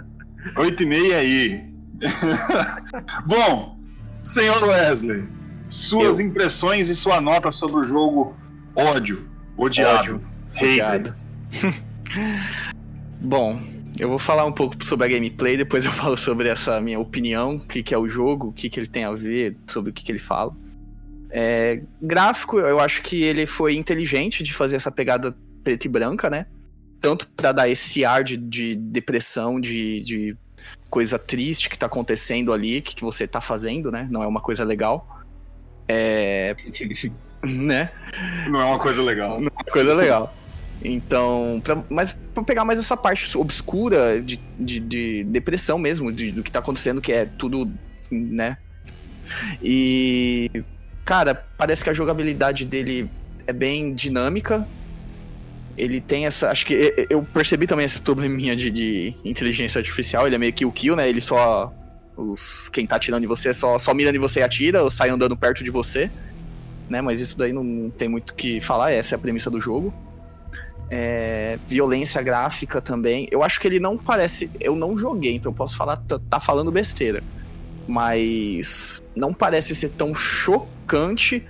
8,5 0.56 1.14
aí. 1.15 1.64
Bom, 3.26 3.80
senhor 4.22 4.61
Wesley, 4.64 5.26
suas 5.70 6.20
eu. 6.20 6.28
impressões 6.28 6.90
e 6.90 6.95
sua 6.95 7.22
nota 7.22 7.52
sobre 7.52 7.82
o 7.82 7.84
jogo 7.84 8.36
ódio, 8.76 9.28
odiado, 9.57 10.22
hater. 10.53 11.14
Bom, 13.22 13.61
eu 13.99 14.10
vou 14.10 14.20
falar 14.20 14.45
um 14.45 14.52
pouco 14.52 14.84
sobre 14.84 15.06
a 15.06 15.10
gameplay, 15.10 15.56
depois 15.56 15.86
eu 15.86 15.91
falo 15.91 16.18
sobre 16.18 16.49
essa 16.49 16.82
minha 16.82 16.99
opinião, 16.99 17.56
o 17.56 17.68
que, 17.68 17.84
que 17.84 17.94
é 17.94 17.98
o 17.98 18.10
jogo, 18.10 18.48
o 18.48 18.53
que, 18.53 18.70
que 18.70 18.80
ele 18.80 18.88
tem 18.88 19.03
a 19.03 19.11
ver, 19.11 19.56
sobre 19.68 19.91
o 19.91 19.94
que, 19.94 20.03
que 20.03 20.11
ele 20.11 20.20
fala. 20.20 20.53
É, 21.30 21.82
gráfico, 22.02 22.60
eu 22.60 22.80
acho 22.80 23.02
que 23.02 23.24
ele 23.24 23.45
foi 23.45 23.76
inteligente 23.76 24.44
de 24.44 24.53
fazer 24.53 24.76
essa 24.76 24.91
pegada 24.91 25.36
preta 25.64 25.88
e 25.88 25.90
branca, 25.90 26.30
né? 26.30 26.45
Tanto 27.04 27.28
para 27.28 27.52
dar 27.52 27.68
esse 27.68 28.06
ar 28.06 28.24
de, 28.24 28.38
de 28.38 28.76
depressão, 28.76 29.60
de, 29.60 30.00
de, 30.00 30.38
coisa 30.90 31.20
triste 31.20 31.70
que 31.70 31.78
tá 31.78 31.86
acontecendo 31.86 32.54
ali, 32.54 32.82
que, 32.82 32.96
que 32.96 33.02
você 33.02 33.28
tá 33.28 33.42
fazendo, 33.42 33.92
né? 33.92 34.08
Não 34.10 34.24
é 34.24 34.28
uma 34.28 34.40
coisa 34.40 34.64
legal. 34.64 35.22
É. 35.86 36.56
né? 37.44 37.92
Não 38.48 38.62
é 38.62 38.64
uma 38.64 38.80
coisa 38.80 39.02
legal. 39.02 39.42
Não 39.42 39.48
é 39.48 39.52
uma 39.52 39.72
coisa 39.72 39.94
legal. 39.94 40.34
Então, 40.82 41.60
pra, 41.62 41.84
mas 41.90 42.16
pra 42.34 42.42
pegar 42.42 42.64
mais 42.64 42.80
essa 42.80 42.96
parte 42.96 43.38
obscura 43.38 44.22
de, 44.22 44.40
de, 44.58 44.80
de 44.80 45.24
depressão 45.26 45.78
mesmo, 45.78 46.10
de, 46.10 46.32
do 46.32 46.42
que 46.42 46.52
tá 46.52 46.60
acontecendo, 46.60 47.02
que 47.02 47.12
é 47.12 47.26
tudo, 47.26 47.70
né? 48.10 48.58
E. 49.62 50.50
Cara, 51.04 51.36
parece 51.58 51.84
que 51.84 51.90
a 51.90 51.94
jogabilidade 51.94 52.64
dele 52.64 53.10
é 53.46 53.52
bem 53.52 53.94
dinâmica. 53.94 54.66
Ele 55.78 56.00
tem 56.00 56.26
essa. 56.26 56.50
Acho 56.50 56.66
que 56.66 57.08
eu 57.10 57.24
percebi 57.24 57.66
também 57.66 57.86
esse 57.86 58.00
probleminha 58.00 58.56
de, 58.56 58.72
de 58.72 59.16
inteligência 59.26 59.80
artificial. 59.80 60.28
Ele 60.28 60.36
é 60.36 60.38
meio 60.38 60.54
que 60.54 60.66
o 60.66 60.72
kill, 60.72 60.95
né? 60.95 61.10
Ele 61.10 61.22
só. 61.22 61.74
Os, 62.16 62.70
quem 62.70 62.86
tá 62.86 62.98
atirando 62.98 63.24
em 63.24 63.28
você 63.28 63.54
só, 63.56 63.80
só 63.80 63.91
mira 63.91 64.16
em 64.16 64.20
você 64.20 64.41
e 64.41 64.44
atira, 64.44 64.84
ou 64.84 64.91
sai 64.91 65.10
andando 65.10 65.36
perto 65.36 65.64
de 65.64 65.72
você. 65.72 66.12
Né? 66.88 67.02
Mas 67.02 67.20
isso 67.20 67.36
daí 67.36 67.52
não 67.52 67.90
tem 67.90 68.08
muito 68.08 68.32
o 68.32 68.34
que 68.36 68.62
falar, 68.62 68.91
essa 68.91 69.16
é 69.16 69.18
a 69.18 69.20
premissa 69.20 69.50
do 69.50 69.60
jogo 69.60 69.91
é, 70.90 71.58
violência 71.66 72.22
gráfica 72.22 72.80
também. 72.80 73.28
Eu 73.32 73.44
acho 73.44 73.60
que 73.60 73.68
ele 73.68 73.80
não 73.80 73.98
parece. 73.98 74.50
Eu 74.60 74.76
não 74.76 74.95
joguei, 74.95 75.36
então 75.36 75.52
eu 75.52 75.56
posso 75.56 75.76
falar, 75.76 75.98
tá, 75.98 76.20
tá 76.30 76.40
falando 76.40 76.72
besteira. 76.72 77.24
Mas 77.88 79.02
não 79.16 79.34
parece 79.34 79.74
ser 79.74 79.90
tão 79.90 80.14
chocante 80.14 81.44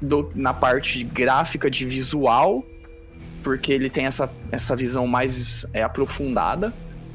do, 0.00 0.28
na 0.34 0.52
parte 0.52 1.02
gráfica 1.02 1.70
de 1.70 1.86
visual, 1.86 2.62
porque 3.42 3.72
ele 3.72 3.90
tem 3.90 4.06
essa, 4.06 4.30
essa 4.50 4.76
visão 4.76 5.06
mais 5.06 5.66
é, 5.72 5.82
aprofundada 5.82 6.72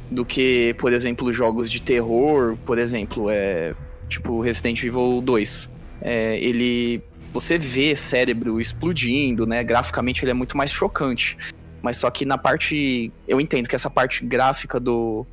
do 0.10 0.26
que, 0.26 0.76
por 0.78 0.94
exemplo, 0.94 1.32
jogos 1.34 1.70
de 1.70 1.82
terror, 1.82 2.58
por 2.66 2.78
exemplo, 2.78 3.30
é, 3.30 3.74
tipo 4.08 4.42
Resident 4.42 4.84
Evil 4.84 5.22
2. 5.22 5.70
É, 6.02 6.38
ele 6.40 7.02
você 7.36 7.58
vê 7.58 7.96
cérebro 7.98 8.62
explodindo, 8.62 9.46
né? 9.46 9.62
Graficamente 9.62 10.24
ele 10.24 10.32
é 10.32 10.34
muito 10.34 10.56
mais 10.56 10.72
chocante. 10.72 11.38
Mas 11.82 11.98
só 11.98 12.10
que 12.10 12.26
na 12.26 12.38
parte. 12.38 13.12
Eu 13.28 13.42
entendo 13.42 13.68
que 13.68 13.76
essa 13.76 13.90
parte 13.90 14.26
gráfica 14.26 14.80
do, 14.80 15.26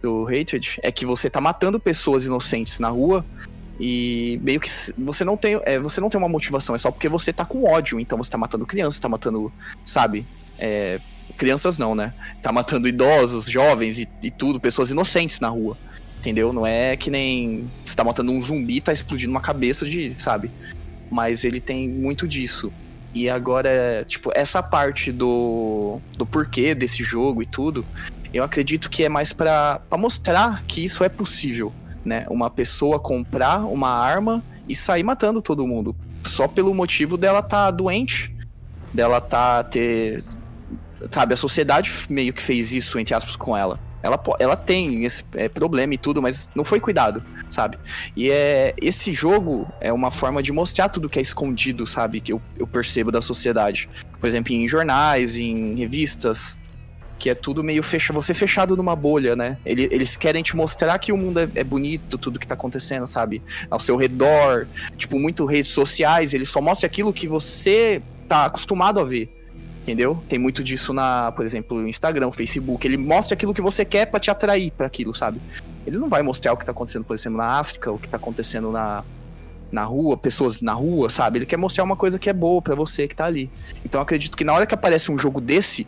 do 0.00 0.24
Hatred 0.24 0.78
é 0.82 0.92
que 0.92 1.04
você 1.04 1.28
tá 1.28 1.40
matando 1.40 1.80
pessoas 1.80 2.24
inocentes 2.24 2.78
na 2.78 2.88
rua 2.88 3.24
e 3.80 4.40
meio 4.42 4.60
que 4.60 4.70
você 4.96 5.24
não 5.24 5.36
tem, 5.36 5.60
é, 5.64 5.78
você 5.78 6.00
não 6.00 6.08
tem 6.08 6.18
uma 6.18 6.28
motivação, 6.28 6.74
é 6.74 6.78
só 6.78 6.90
porque 6.90 7.08
você 7.08 7.32
tá 7.32 7.44
com 7.44 7.64
ódio. 7.64 7.98
Então 7.98 8.16
você 8.16 8.30
tá 8.30 8.38
matando 8.38 8.64
crianças, 8.64 9.00
tá 9.00 9.08
matando, 9.08 9.52
sabe? 9.84 10.26
É, 10.58 11.00
crianças 11.36 11.78
não, 11.78 11.94
né? 11.94 12.12
Tá 12.42 12.52
matando 12.52 12.88
idosos, 12.88 13.46
jovens 13.46 13.98
e, 13.98 14.08
e, 14.22 14.30
tudo, 14.30 14.60
pessoas 14.60 14.90
inocentes 14.90 15.40
na 15.40 15.48
rua. 15.48 15.76
Entendeu? 16.18 16.52
Não 16.52 16.66
é 16.66 16.96
que 16.96 17.10
nem 17.10 17.70
você 17.84 17.94
tá 17.94 18.02
matando 18.02 18.32
um 18.32 18.42
zumbi, 18.42 18.80
tá 18.80 18.92
explodindo 18.92 19.30
uma 19.30 19.40
cabeça 19.40 19.86
de, 19.86 20.12
sabe? 20.14 20.50
Mas 21.10 21.44
ele 21.44 21.60
tem 21.60 21.88
muito 21.88 22.26
disso. 22.26 22.72
E 23.14 23.30
agora, 23.30 24.04
tipo, 24.06 24.30
essa 24.34 24.62
parte 24.62 25.10
do, 25.10 26.00
do 26.16 26.26
porquê 26.26 26.74
desse 26.74 27.02
jogo 27.02 27.42
e 27.42 27.46
tudo, 27.46 27.86
eu 28.32 28.44
acredito 28.44 28.90
que 28.90 29.04
é 29.04 29.08
mais 29.08 29.32
para 29.32 29.80
mostrar 29.96 30.62
que 30.64 30.84
isso 30.84 31.02
é 31.02 31.08
possível, 31.08 31.72
né? 32.04 32.26
Uma 32.28 32.50
pessoa 32.50 32.98
comprar 32.98 33.64
uma 33.64 33.90
arma 33.90 34.42
e 34.68 34.76
sair 34.76 35.02
matando 35.02 35.40
todo 35.40 35.66
mundo. 35.66 35.96
Só 36.26 36.46
pelo 36.46 36.74
motivo 36.74 37.16
dela 37.16 37.42
tá 37.42 37.70
doente, 37.70 38.34
dela 38.92 39.20
tá 39.20 39.64
ter. 39.64 40.22
Sabe, 41.10 41.34
a 41.34 41.36
sociedade 41.36 41.92
meio 42.08 42.32
que 42.32 42.42
fez 42.42 42.72
isso, 42.72 42.98
entre 42.98 43.14
aspas, 43.14 43.36
com 43.36 43.56
ela. 43.56 43.78
Ela, 44.02 44.20
ela 44.38 44.56
tem 44.56 45.04
esse 45.04 45.24
é, 45.34 45.48
problema 45.48 45.94
e 45.94 45.98
tudo, 45.98 46.22
mas 46.22 46.48
não 46.54 46.64
foi 46.64 46.80
cuidado 46.80 47.22
sabe? 47.50 47.78
E 48.16 48.30
é 48.30 48.74
esse 48.80 49.12
jogo 49.12 49.66
é 49.80 49.92
uma 49.92 50.10
forma 50.10 50.42
de 50.42 50.52
mostrar 50.52 50.88
tudo 50.88 51.08
que 51.08 51.18
é 51.18 51.22
escondido, 51.22 51.86
sabe? 51.86 52.20
Que 52.20 52.32
eu, 52.32 52.42
eu 52.58 52.66
percebo 52.66 53.10
da 53.10 53.22
sociedade. 53.22 53.88
Por 54.20 54.28
exemplo, 54.28 54.52
em 54.52 54.68
jornais, 54.68 55.36
em 55.36 55.74
revistas, 55.74 56.58
que 57.18 57.28
é 57.30 57.34
tudo 57.34 57.64
meio 57.64 57.82
fecha, 57.82 58.12
você 58.12 58.32
fechado 58.32 58.76
numa 58.76 58.94
bolha, 58.94 59.34
né? 59.34 59.58
Eles 59.64 60.16
querem 60.16 60.42
te 60.42 60.56
mostrar 60.56 60.98
que 60.98 61.12
o 61.12 61.16
mundo 61.16 61.40
é, 61.40 61.48
é, 61.56 61.64
bonito, 61.64 62.16
tudo 62.16 62.38
que 62.38 62.46
tá 62.46 62.54
acontecendo, 62.54 63.06
sabe? 63.06 63.42
Ao 63.70 63.80
seu 63.80 63.96
redor, 63.96 64.66
tipo, 64.96 65.18
muito 65.18 65.44
redes 65.44 65.72
sociais, 65.72 66.32
eles 66.32 66.48
só 66.48 66.60
mostram 66.60 66.86
aquilo 66.86 67.12
que 67.12 67.26
você 67.26 68.00
tá 68.28 68.44
acostumado 68.44 69.00
a 69.00 69.04
ver. 69.04 69.37
Entendeu? 69.88 70.22
Tem 70.28 70.38
muito 70.38 70.62
disso 70.62 70.92
na, 70.92 71.32
por 71.32 71.46
exemplo, 71.46 71.88
Instagram, 71.88 72.30
Facebook. 72.30 72.86
Ele 72.86 72.98
mostra 72.98 73.32
aquilo 73.32 73.54
que 73.54 73.62
você 73.62 73.86
quer 73.86 74.04
para 74.04 74.20
te 74.20 74.30
atrair 74.30 74.70
para 74.70 74.86
aquilo, 74.86 75.14
sabe? 75.14 75.40
Ele 75.86 75.96
não 75.96 76.10
vai 76.10 76.22
mostrar 76.22 76.52
o 76.52 76.58
que 76.58 76.66
tá 76.66 76.72
acontecendo, 76.72 77.06
por 77.06 77.14
exemplo, 77.14 77.38
na 77.38 77.58
África, 77.58 77.90
o 77.90 77.98
que 77.98 78.06
tá 78.06 78.18
acontecendo 78.18 78.70
na, 78.70 79.02
na 79.72 79.84
rua, 79.84 80.14
pessoas 80.14 80.60
na 80.60 80.74
rua, 80.74 81.08
sabe? 81.08 81.38
Ele 81.38 81.46
quer 81.46 81.56
mostrar 81.56 81.84
uma 81.84 81.96
coisa 81.96 82.18
que 82.18 82.28
é 82.28 82.34
boa 82.34 82.60
para 82.60 82.74
você 82.74 83.08
que 83.08 83.16
tá 83.16 83.24
ali. 83.24 83.50
Então 83.82 83.98
acredito 83.98 84.36
que 84.36 84.44
na 84.44 84.52
hora 84.52 84.66
que 84.66 84.74
aparece 84.74 85.10
um 85.10 85.16
jogo 85.16 85.40
desse, 85.40 85.86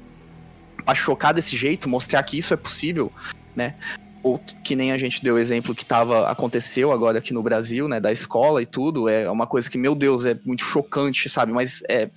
pra 0.83 0.95
chocar 0.95 1.35
desse 1.35 1.55
jeito, 1.55 1.87
mostrar 1.87 2.23
que 2.23 2.39
isso 2.39 2.55
é 2.55 2.57
possível, 2.57 3.13
né? 3.55 3.75
Ou 4.23 4.39
que 4.39 4.75
nem 4.75 4.93
a 4.93 4.97
gente 4.97 5.23
deu 5.23 5.39
exemplo 5.39 5.75
que 5.75 5.85
tava, 5.85 6.27
aconteceu 6.27 6.91
agora 6.91 7.19
aqui 7.19 7.35
no 7.35 7.43
Brasil, 7.43 7.87
né? 7.87 8.01
Da 8.01 8.11
escola 8.11 8.63
e 8.63 8.67
tudo. 8.67 9.11
É 9.11 9.31
uma 9.31 9.47
coisa 9.47 9.71
que, 9.71 9.77
meu 9.77 9.95
Deus, 9.95 10.25
é 10.25 10.39
muito 10.43 10.65
chocante, 10.65 11.29
sabe? 11.29 11.53
Mas 11.53 11.83
é. 11.87 12.09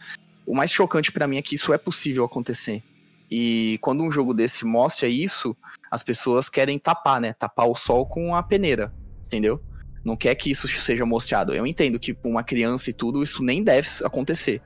O 0.45 0.55
mais 0.55 0.71
chocante 0.71 1.11
para 1.11 1.27
mim 1.27 1.37
é 1.37 1.41
que 1.41 1.55
isso 1.55 1.73
é 1.73 1.77
possível 1.77 2.25
acontecer. 2.25 2.83
E 3.29 3.79
quando 3.81 4.03
um 4.03 4.11
jogo 4.11 4.33
desse 4.33 4.65
mostra 4.65 5.07
isso, 5.07 5.55
as 5.89 6.03
pessoas 6.03 6.49
querem 6.49 6.77
tapar, 6.77 7.19
né? 7.19 7.33
Tapar 7.33 7.67
o 7.67 7.75
sol 7.75 8.05
com 8.05 8.35
a 8.35 8.43
peneira, 8.43 8.93
entendeu? 9.25 9.61
Não 10.03 10.15
quer 10.15 10.35
que 10.35 10.51
isso 10.51 10.67
seja 10.67 11.05
mostrado. 11.05 11.53
Eu 11.53 11.65
entendo 11.65 11.99
que 11.99 12.13
para 12.13 12.29
uma 12.29 12.43
criança 12.43 12.89
e 12.89 12.93
tudo, 12.93 13.23
isso 13.23 13.43
nem 13.43 13.63
deve 13.63 13.87
acontecer. 14.03 14.61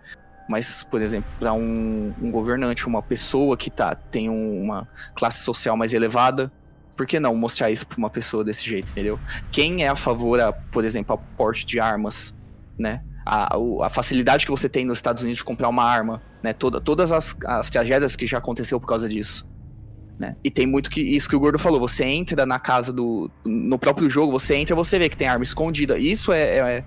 Mas, 0.49 0.83
por 0.83 1.01
exemplo, 1.01 1.29
para 1.39 1.53
um, 1.53 2.13
um, 2.21 2.31
governante, 2.31 2.87
uma 2.87 3.01
pessoa 3.01 3.55
que 3.55 3.69
tá, 3.69 3.93
tem 3.93 4.29
um, 4.29 4.63
uma 4.63 4.87
classe 5.13 5.43
social 5.43 5.77
mais 5.77 5.93
elevada, 5.93 6.51
por 6.95 7.05
que 7.05 7.19
não 7.19 7.35
mostrar 7.35 7.69
isso 7.69 7.85
para 7.85 7.97
uma 7.97 8.09
pessoa 8.09 8.43
desse 8.43 8.65
jeito, 8.65 8.91
entendeu? 8.91 9.19
Quem 9.51 9.83
é 9.83 9.87
a 9.87 9.95
favor, 9.95 10.39
a, 10.39 10.51
por 10.51 10.83
exemplo, 10.83 11.11
ao 11.11 11.17
porte 11.37 11.65
de 11.65 11.79
armas, 11.79 12.33
né? 12.77 13.03
A, 13.27 13.57
a, 13.85 13.89
facilidade 13.89 14.45
que 14.45 14.51
você 14.51 14.69
tem 14.69 14.85
nos 14.85 14.97
Estados 14.97 15.23
Unidos 15.23 15.37
de 15.37 15.43
comprar 15.43 15.67
uma 15.69 15.83
arma, 15.83 16.21
né? 16.41 16.53
Toda, 16.53 16.79
todas 16.79 17.11
as, 17.11 17.35
as 17.45 17.69
tragédias 17.69 18.15
que 18.15 18.25
já 18.25 18.37
aconteceu 18.37 18.79
por 18.79 18.87
causa 18.87 19.09
disso. 19.09 19.47
Né? 20.17 20.35
E 20.43 20.49
tem 20.49 20.65
muito 20.65 20.89
que 20.89 21.01
isso 21.01 21.29
que 21.29 21.35
o 21.35 21.39
Gordo 21.39 21.59
falou. 21.59 21.79
Você 21.79 22.03
entra 22.03 22.45
na 22.45 22.57
casa 22.57 22.91
do. 22.91 23.29
No 23.45 23.77
próprio 23.77 24.09
jogo, 24.09 24.31
você 24.31 24.55
entra 24.55 24.73
e 24.73 24.75
você 24.75 24.97
vê 24.97 25.09
que 25.09 25.17
tem 25.17 25.27
arma 25.27 25.43
escondida. 25.43 25.97
Isso 25.97 26.31
é, 26.31 26.41
é, 26.41 26.85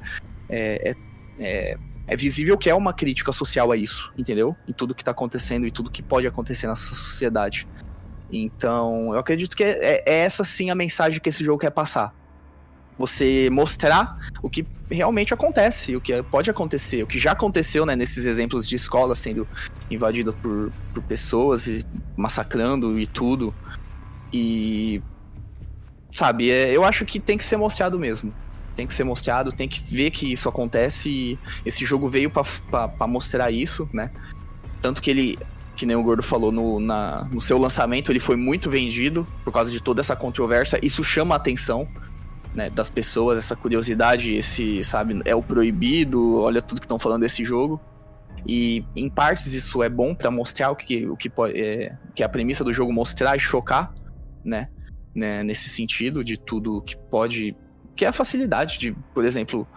é, 0.49 0.97
é, 1.39 1.79
é 2.09 2.17
visível 2.17 2.59
que 2.59 2.69
é 2.69 2.75
uma 2.75 2.93
crítica 2.93 3.31
social 3.31 3.71
a 3.71 3.77
isso, 3.77 4.13
entendeu? 4.19 4.57
Em 4.67 4.73
tudo 4.73 4.95
que 4.95 5.05
tá 5.05 5.13
acontecendo 5.13 5.65
e 5.65 5.71
tudo 5.71 5.91
que 5.91 6.03
pode 6.03 6.27
acontecer 6.27 6.67
nessa 6.67 6.95
sociedade. 6.95 7.69
Então, 8.33 9.13
eu 9.13 9.19
acredito 9.19 9.57
que 9.57 9.63
é, 9.63 10.03
é 10.05 10.19
essa 10.21 10.43
sim 10.43 10.71
a 10.71 10.75
mensagem 10.75 11.21
que 11.21 11.29
esse 11.29 11.45
jogo 11.45 11.61
quer 11.61 11.71
passar. 11.71 12.13
Você 13.01 13.49
mostrar 13.51 14.15
o 14.43 14.51
que 14.51 14.67
realmente 14.91 15.33
acontece, 15.33 15.97
o 15.97 16.03
que 16.03 16.23
pode 16.25 16.51
acontecer, 16.51 17.03
o 17.03 17.07
que 17.07 17.19
já 17.19 17.33
aconteceu, 17.33 17.87
né, 17.87 17.97
nesses 17.97 18.27
exemplos 18.27 18.69
de 18.69 18.77
escola 18.77 19.15
sendo 19.15 19.49
invadida 19.91 20.35
por, 20.35 20.71
por 20.93 21.03
pessoas 21.05 21.67
e 21.67 21.87
massacrando 22.15 23.01
e 23.01 23.07
tudo. 23.07 23.55
E 24.31 25.01
sabe, 26.13 26.51
é, 26.51 26.77
eu 26.77 26.85
acho 26.85 27.07
que 27.07 27.19
tem 27.19 27.39
que 27.39 27.45
ser 27.45 27.57
mostrado 27.57 27.99
mesmo. 27.99 28.35
Tem 28.77 28.87
que 28.87 28.93
ser 28.93 29.05
mostrado, 29.05 29.51
tem 29.51 29.67
que 29.67 29.83
ver 29.83 30.11
que 30.11 30.31
isso 30.31 30.47
acontece 30.47 31.09
e 31.09 31.39
esse 31.65 31.87
jogo 31.87 32.07
veio 32.07 32.31
para 32.31 33.07
mostrar 33.07 33.51
isso, 33.51 33.89
né? 33.95 34.11
Tanto 34.83 35.01
que 35.01 35.11
ele, 35.11 35.39
que 35.75 35.87
nem 35.87 35.97
o 35.97 36.03
Gordo 36.03 36.23
falou, 36.23 36.53
no, 36.53 36.79
na, 36.79 37.25
no 37.33 37.41
seu 37.41 37.57
lançamento 37.57 38.13
ele 38.13 38.21
foi 38.21 38.37
muito 38.37 38.69
vendido 38.69 39.27
por 39.43 39.55
causa 39.55 39.73
de 39.73 39.83
toda 39.83 40.03
essa 40.03 40.15
controvérsia. 40.15 40.79
Isso 40.83 41.03
chama 41.03 41.35
a 41.35 41.37
atenção 41.37 41.89
né, 42.55 42.71
das 42.71 42.91
pessoas, 42.91 43.39
essa 43.39 43.55
curiosidade, 43.55 44.35
esse, 44.35 44.83
sabe, 44.83 45.21
é 45.25 45.35
o 45.35 45.43
proibido, 45.43 46.41
olha 46.41 46.61
tudo 46.61 46.81
que 46.81 46.87
estão 46.87 46.99
falando 46.99 47.23
desse 47.23 47.45
jogo. 47.45 47.81
E 48.47 48.85
em 48.97 49.09
partes 49.09 49.53
isso 49.53 49.83
é 49.83 49.89
bom 49.89 50.15
para 50.15 50.31
mostrar 50.31 50.71
o 50.71 50.77
que, 50.77 51.07
o 51.07 51.17
que, 51.17 51.29
pode, 51.29 51.61
é, 51.61 51.97
que 52.15 52.23
é 52.23 52.27
a 52.27 52.29
premissa 52.29 52.65
do 52.65 52.73
jogo 52.73 52.93
mostrar 52.93 53.37
e 53.37 53.41
chocar, 53.41 53.93
né? 54.45 54.69
né? 55.15 55.43
Nesse 55.43 55.69
sentido 55.69 56.25
de 56.25 56.39
tudo 56.39 56.81
que 56.81 56.97
pode 56.97 57.55
que 58.01 58.05
é 58.07 58.09
a 58.09 58.13
facilidade 58.15 58.79
de, 58.79 58.93
por 59.13 59.27
exemplo, 59.27 59.69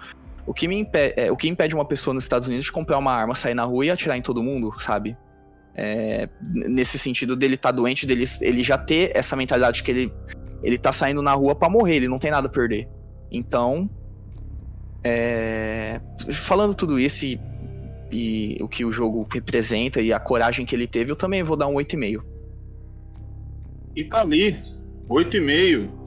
o 0.45 0.53
que, 0.53 0.65
me 0.65 0.77
impede, 0.77 1.13
é, 1.17 1.29
o 1.29 1.35
que 1.35 1.49
impede 1.49 1.75
uma 1.75 1.83
pessoa 1.83 2.13
nos 2.13 2.23
Estados 2.23 2.47
Unidos 2.47 2.65
de 2.65 2.71
comprar 2.71 2.97
uma 2.97 3.11
arma, 3.11 3.35
sair 3.35 3.53
na 3.53 3.65
rua 3.65 3.85
e 3.85 3.91
atirar 3.91 4.17
em 4.17 4.21
todo 4.21 4.41
mundo, 4.41 4.73
sabe? 4.79 5.17
É, 5.75 6.29
nesse 6.41 6.97
sentido 6.97 7.35
dele 7.35 7.55
estar 7.55 7.69
tá 7.69 7.75
doente, 7.75 8.05
dele 8.05 8.23
ele 8.39 8.63
já 8.63 8.77
ter 8.77 9.11
essa 9.13 9.35
mentalidade 9.35 9.83
que 9.83 9.91
ele, 9.91 10.13
ele 10.63 10.77
tá 10.77 10.91
saindo 10.91 11.21
na 11.21 11.33
rua 11.33 11.53
para 11.53 11.69
morrer, 11.69 11.97
ele 11.97 12.07
não 12.07 12.17
tem 12.17 12.31
nada 12.31 12.47
a 12.47 12.51
perder. 12.51 12.87
Então, 13.31 13.89
é, 15.03 15.99
falando 16.31 16.73
tudo 16.73 16.99
isso 16.99 17.25
e, 17.25 17.39
e, 18.11 18.57
o 18.61 18.67
que 18.67 18.85
o 18.85 18.91
jogo 18.91 19.27
representa 19.31 20.01
e 20.01 20.13
a 20.13 20.19
coragem 20.19 20.65
que 20.65 20.75
ele 20.75 20.87
teve, 20.87 21.11
eu 21.11 21.15
também 21.15 21.43
vou 21.43 21.57
dar 21.57 21.67
um 21.67 21.73
8,5. 21.73 22.23
E 23.95 24.03
tá 24.05 24.21
ali, 24.21 24.57
8,5 25.07 26.03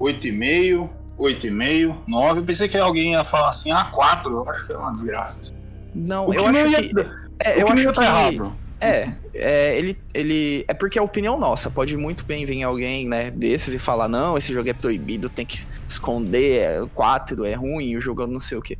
8,5, 0.00 0.88
8,5, 1.18 1.96
9. 2.08 2.40
Eu 2.40 2.44
pensei 2.44 2.68
que 2.68 2.78
alguém 2.78 3.12
ia 3.12 3.24
falar 3.24 3.50
assim, 3.50 3.70
ah, 3.70 3.84
4. 3.92 4.32
Eu 4.32 4.50
acho 4.50 4.66
que 4.66 4.72
é 4.72 4.76
uma 4.76 4.92
desgraça. 4.92 5.54
Não, 5.94 6.26
o 6.26 6.34
eu 6.34 6.46
acho 6.46 6.68
ia, 6.68 6.82
que. 6.82 7.00
É, 7.40 7.62
eu 7.62 7.68
acho 7.68 7.92
que. 7.92 8.00
Errado. 8.00 8.56
É, 8.80 9.12
é, 9.34 9.78
ele, 9.78 9.98
ele. 10.14 10.64
É 10.66 10.72
porque 10.72 10.98
é 10.98 11.02
opinião 11.02 11.38
nossa. 11.38 11.70
Pode 11.70 11.96
muito 11.96 12.24
bem 12.24 12.46
vir 12.46 12.62
alguém, 12.62 13.06
né, 13.06 13.30
desses 13.30 13.74
e 13.74 13.78
falar, 13.78 14.08
não, 14.08 14.38
esse 14.38 14.52
jogo 14.52 14.68
é 14.68 14.72
proibido, 14.72 15.28
tem 15.28 15.44
que 15.44 15.66
esconder, 15.86 16.60
é 16.60 16.86
4, 16.94 17.44
é 17.44 17.54
ruim, 17.54 17.96
o 17.96 18.00
jogo 18.00 18.26
não 18.26 18.40
sei 18.40 18.56
o 18.56 18.62
quê. 18.62 18.78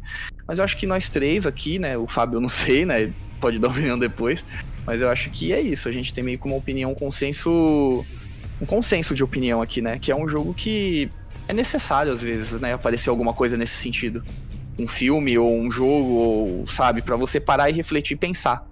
Mas 0.49 0.59
eu 0.59 0.65
acho 0.65 0.77
que 0.77 0.87
nós 0.87 1.11
três 1.11 1.47
aqui, 1.47 1.79
né, 1.79 1.99
o 1.99 2.07
Fábio 2.07 2.41
não 2.41 2.49
sei, 2.49 2.87
né, 2.87 3.13
pode 3.41 3.59
dar 3.59 3.69
opinião 3.69 3.99
depois. 3.99 4.45
Mas 4.87 5.03
eu 5.03 5.11
acho 5.11 5.31
que 5.31 5.53
é 5.53 5.61
isso. 5.61 5.89
A 5.89 5.93
gente 5.93 6.13
tem 6.13 6.25
meio 6.25 6.39
como 6.39 6.57
opinião, 6.57 6.93
um 6.93 6.95
consenso 6.95 8.05
um 8.61 8.67
consenso 8.67 9.15
de 9.15 9.25
opinião 9.25 9.63
aqui, 9.63 9.81
né? 9.81 9.99
Que 9.99 10.13
é 10.13 10.17
um 10.17 10.29
jogo 10.29 10.53
que 10.53 11.11
é 11.49 11.53
necessário 11.53 12.13
às 12.13 12.23
vezes, 12.23 12.61
né? 12.61 12.75
Aparecer 12.75 13.09
alguma 13.09 13.33
coisa 13.33 13.57
nesse 13.57 13.77
sentido. 13.77 14.23
Um 14.79 14.87
filme 14.87 15.37
ou 15.39 15.59
um 15.59 15.71
jogo, 15.71 16.11
ou, 16.11 16.67
sabe, 16.67 17.03
para 17.03 17.17
você 17.17 17.41
parar 17.41 17.71
e 17.71 17.73
refletir 17.73 18.15
e 18.15 18.17
pensar. 18.17 18.70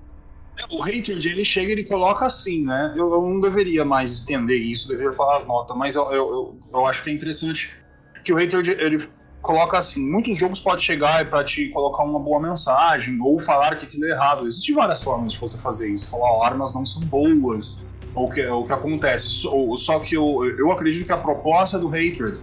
O 0.70 0.82
Hatred, 0.82 1.28
ele 1.28 1.44
chega 1.44 1.68
e 1.68 1.72
ele 1.72 1.86
coloca 1.86 2.26
assim, 2.26 2.64
né? 2.64 2.92
Eu, 2.96 3.12
eu, 3.12 3.22
não 3.22 3.40
deveria 3.40 3.84
mais 3.84 4.10
estender 4.12 4.60
isso, 4.60 4.88
deveria 4.88 5.12
falar 5.12 5.38
as 5.38 5.46
notas, 5.46 5.76
mas 5.76 5.94
eu, 5.94 6.10
eu, 6.10 6.58
eu, 6.72 6.86
acho 6.86 7.02
que 7.02 7.10
é 7.10 7.12
interessante 7.12 7.70
que 8.24 8.32
o 8.32 8.36
Hatred, 8.36 8.70
ele 8.70 9.08
coloca 9.40 9.78
assim, 9.78 10.04
muitos 10.04 10.36
jogos 10.36 10.58
podem 10.58 10.84
chegar 10.84 11.28
para 11.30 11.44
te 11.44 11.68
colocar 11.68 12.02
uma 12.02 12.18
boa 12.18 12.40
mensagem, 12.40 13.18
ou 13.20 13.38
falar 13.38 13.76
que 13.76 13.86
aquilo 13.86 14.04
é 14.06 14.10
errado. 14.10 14.46
Existem 14.46 14.74
várias 14.74 15.02
formas 15.02 15.32
de 15.32 15.38
você 15.38 15.58
fazer 15.58 15.90
isso. 15.90 16.10
Falar, 16.10 16.38
oh, 16.38 16.42
armas 16.42 16.74
não 16.74 16.84
são 16.84 17.02
boas, 17.02 17.82
o 18.14 18.28
que, 18.28 18.44
o 18.46 18.64
que 18.64 18.72
acontece. 18.72 19.28
Só, 19.28 19.50
só 19.76 19.98
que 20.00 20.16
eu, 20.16 20.44
eu 20.58 20.72
acredito 20.72 21.06
que 21.06 21.12
a 21.12 21.18
proposta 21.18 21.78
do 21.78 21.88
Hatred 21.88 22.40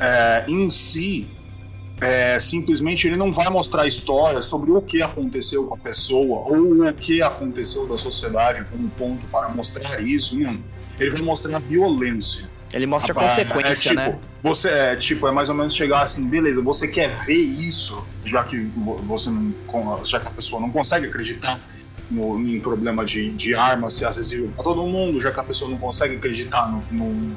é, 0.00 0.44
em 0.48 0.68
si 0.70 1.30
é, 2.04 2.40
simplesmente 2.40 3.06
ele 3.06 3.16
não 3.16 3.32
vai 3.32 3.48
mostrar 3.48 3.86
história 3.86 4.42
sobre 4.42 4.70
o 4.70 4.82
que 4.82 5.00
aconteceu 5.02 5.64
com 5.66 5.74
a 5.74 5.78
pessoa 5.78 6.40
ou 6.48 6.88
o 6.88 6.92
que 6.92 7.22
aconteceu 7.22 7.88
da 7.88 7.96
sociedade 7.96 8.64
como 8.70 8.88
ponto 8.90 9.26
para 9.28 9.48
mostrar 9.48 10.00
isso. 10.00 10.38
Não. 10.38 10.58
Ele 10.98 11.10
vai 11.10 11.22
mostrar 11.22 11.56
a 11.56 11.60
violência. 11.60 12.48
Ele 12.72 12.86
mostra 12.86 13.12
a 13.12 13.14
consequência, 13.14 13.68
é, 13.68 13.74
tipo, 13.74 13.94
né? 13.94 14.18
Você 14.42 14.68
é 14.68 14.96
tipo, 14.96 15.28
é 15.28 15.30
mais 15.30 15.48
ou 15.48 15.54
menos 15.54 15.74
chegar 15.74 16.02
assim, 16.02 16.28
beleza, 16.28 16.60
você 16.60 16.88
quer 16.88 17.24
ver 17.24 17.38
isso, 17.38 18.04
já 18.24 18.42
que 18.42 18.58
você 19.04 19.30
não, 19.30 19.54
já 20.04 20.18
que 20.18 20.26
a 20.26 20.30
pessoa 20.30 20.60
não 20.60 20.70
consegue 20.70 21.06
acreditar 21.06 21.60
no, 22.10 22.38
em 22.40 22.60
problema 22.60 23.04
de, 23.04 23.30
de 23.30 23.54
armas 23.54 23.94
ser 23.94 24.06
acessível 24.06 24.50
para 24.54 24.64
todo 24.64 24.82
mundo, 24.82 25.20
já 25.20 25.30
que 25.30 25.40
a 25.40 25.44
pessoa 25.44 25.70
não 25.70 25.78
consegue 25.78 26.16
acreditar 26.16 26.70
no, 26.70 26.82
no, 26.90 27.36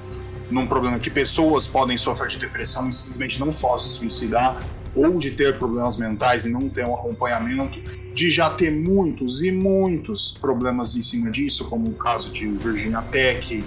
num 0.50 0.66
problema 0.66 1.00
que 1.00 1.10
pessoas 1.10 1.68
podem 1.68 1.98
sofrer 1.98 2.30
de 2.30 2.38
depressão 2.38 2.90
e 2.90 2.94
simplesmente 2.94 3.40
não 3.40 3.52
se 3.52 3.66
suicidar, 3.80 4.62
ou 4.96 5.20
de 5.20 5.32
ter 5.32 5.58
problemas 5.58 5.98
mentais 5.98 6.46
e 6.46 6.50
não 6.50 6.70
ter 6.70 6.86
um 6.86 6.96
acompanhamento, 6.96 7.80
de 8.14 8.32
já 8.32 8.50
ter 8.50 8.72
muitos 8.72 9.44
e 9.44 9.52
muitos 9.52 10.32
problemas 10.40 10.96
em 10.96 11.02
cima 11.02 11.30
disso, 11.30 11.70
como 11.70 11.90
o 11.90 11.94
caso 11.94 12.32
de 12.32 12.48
Virginia 12.48 13.02
Tech, 13.04 13.64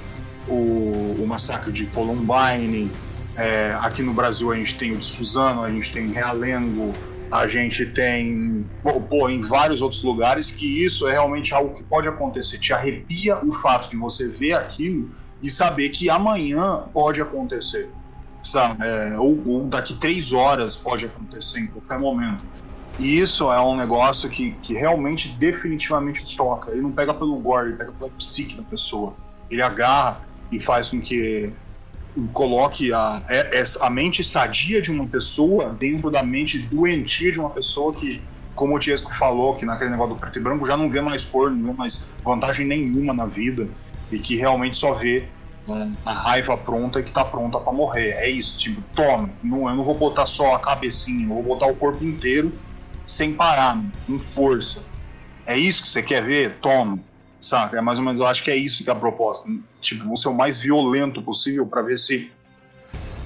o, 0.49 1.17
o 1.23 1.27
massacre 1.27 1.71
de 1.71 1.87
Columbine, 1.87 2.91
é, 3.37 3.77
aqui 3.81 4.03
no 4.03 4.13
Brasil 4.13 4.51
a 4.51 4.57
gente 4.57 4.77
tem 4.77 4.91
o 4.91 4.97
de 4.97 5.05
Suzano, 5.05 5.63
a 5.63 5.71
gente 5.71 5.93
tem 5.93 6.11
Realengo, 6.11 6.95
a 7.31 7.47
gente 7.47 7.87
tem 7.87 8.67
pô, 8.83 9.29
em 9.29 9.41
vários 9.43 9.81
outros 9.81 10.03
lugares 10.03 10.51
que 10.51 10.85
isso 10.85 11.07
é 11.07 11.13
realmente 11.13 11.55
algo 11.55 11.75
que 11.75 11.83
pode 11.85 12.09
acontecer. 12.09 12.59
Te 12.59 12.73
arrepia 12.73 13.39
o 13.45 13.55
fato 13.55 13.89
de 13.89 13.97
você 13.97 14.27
ver 14.27 14.55
aquilo 14.55 15.11
e 15.43 15.51
saber 15.51 15.91
que 15.91 16.11
amanhã 16.11 16.85
pode 16.93 17.21
acontecer. 17.21 17.91
Sabe? 18.43 18.85
É, 18.85 19.19
ou, 19.19 19.43
ou, 19.47 19.67
daqui 19.67 19.95
três 19.95 20.33
horas 20.33 20.77
pode 20.77 21.05
acontecer 21.05 21.61
em 21.61 21.67
qualquer 21.67 21.99
momento. 21.99 22.45
E 22.99 23.19
isso 23.19 23.51
é 23.51 23.61
um 23.61 23.77
negócio 23.77 24.29
que, 24.29 24.53
que 24.63 24.75
realmente, 24.75 25.29
definitivamente 25.31 26.37
toca. 26.37 26.71
Ele 26.71 26.83
não 26.83 26.93
pega 26.93 27.15
pelo 27.15 27.37
gore, 27.37 27.69
ele 27.69 27.77
pega 27.77 27.93
pela 27.93 28.11
psique 28.11 28.57
da 28.57 28.63
pessoa. 28.63 29.15
Ele 29.51 29.63
agarra 29.63 30.23
e 30.51 30.61
faz 30.61 30.91
com 30.91 31.01
que 31.01 31.53
coloque 32.33 32.93
a, 32.93 33.23
é, 33.29 33.63
a 33.81 33.91
mente 33.91 34.25
sadia 34.25 34.83
de 34.83 34.91
uma 34.91 35.07
pessoa 35.07 35.71
dentro 35.71 36.11
da 36.11 36.23
mente 36.23 36.59
doentia 36.59 37.31
de 37.31 37.39
uma 37.39 37.51
pessoa 37.51 37.93
que, 37.95 38.23
como 38.55 38.75
o 38.75 38.79
Tiesco 38.79 39.15
falou, 39.17 39.55
que 39.55 39.65
naquele 39.65 39.91
negócio 39.91 40.15
do 40.15 40.21
preto 40.21 40.39
e 40.39 40.43
branco 40.43 40.67
já 40.67 40.77
não 40.77 40.91
vê 40.91 41.01
mais 41.01 41.25
cor, 41.25 41.51
não 41.51 41.73
vê 41.73 41.73
mais 41.73 42.05
vantagem 42.25 42.67
nenhuma 42.67 43.15
na 43.15 43.27
vida 43.27 43.69
e 44.11 44.19
que 44.19 44.37
realmente 44.37 44.77
só 44.77 44.93
vê 44.93 45.29
né, 45.67 45.93
a 46.05 46.13
raiva 46.13 46.57
pronta 46.57 47.01
e 47.01 47.03
que 47.03 47.13
tá 47.13 47.25
pronta 47.25 47.59
para 47.59 47.73
morrer. 47.73 48.11
É 48.13 48.29
isso, 48.29 48.59
tipo, 48.59 48.83
toma, 48.95 49.31
não, 49.43 49.69
eu 49.69 49.77
não 49.77 49.85
vou 49.85 49.95
botar 49.95 50.27
só 50.27 50.55
a 50.55 50.59
cabecinha, 50.59 51.25
eu 51.25 51.35
vou 51.35 51.43
botar 51.43 51.67
o 51.67 51.77
corpo 51.77 52.05
inteiro 52.05 52.53
sem 53.07 53.33
parar, 53.33 53.83
com 54.07 54.19
força. 54.19 54.85
É 55.47 55.57
isso 55.59 55.83
que 55.83 55.89
você 55.89 56.03
quer 56.03 56.23
ver? 56.23 56.59
Toma. 56.61 56.99
Saca? 57.41 57.79
É 57.79 57.81
mais 57.81 57.99
ou 57.99 58.05
menos, 58.05 58.21
eu 58.21 58.27
acho 58.27 58.45
que 58.45 58.51
é 58.51 58.57
isso 58.57 58.85
que 58.85 58.91
é 58.91 58.93
a 58.93 58.97
proposta. 58.97 59.51
Tipo, 59.81 60.09
você 60.09 60.29
é 60.29 60.31
o 60.31 60.35
mais 60.35 60.59
violento 60.59 61.23
possível 61.23 61.67
para 61.67 61.83
ver 61.83 61.99
se 61.99 62.31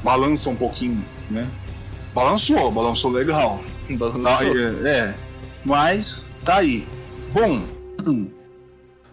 balança 0.02 0.48
um 0.48 0.56
pouquinho, 0.56 1.04
né? 1.28 1.50
Balançou, 2.14 2.70
balançou 2.70 3.10
legal. 3.10 3.60
Balançou. 3.90 4.56
É, 4.56 4.88
é, 4.88 5.14
mas 5.64 6.24
tá 6.44 6.58
aí. 6.58 6.86
Bom, 7.32 7.64
em, 8.06 8.30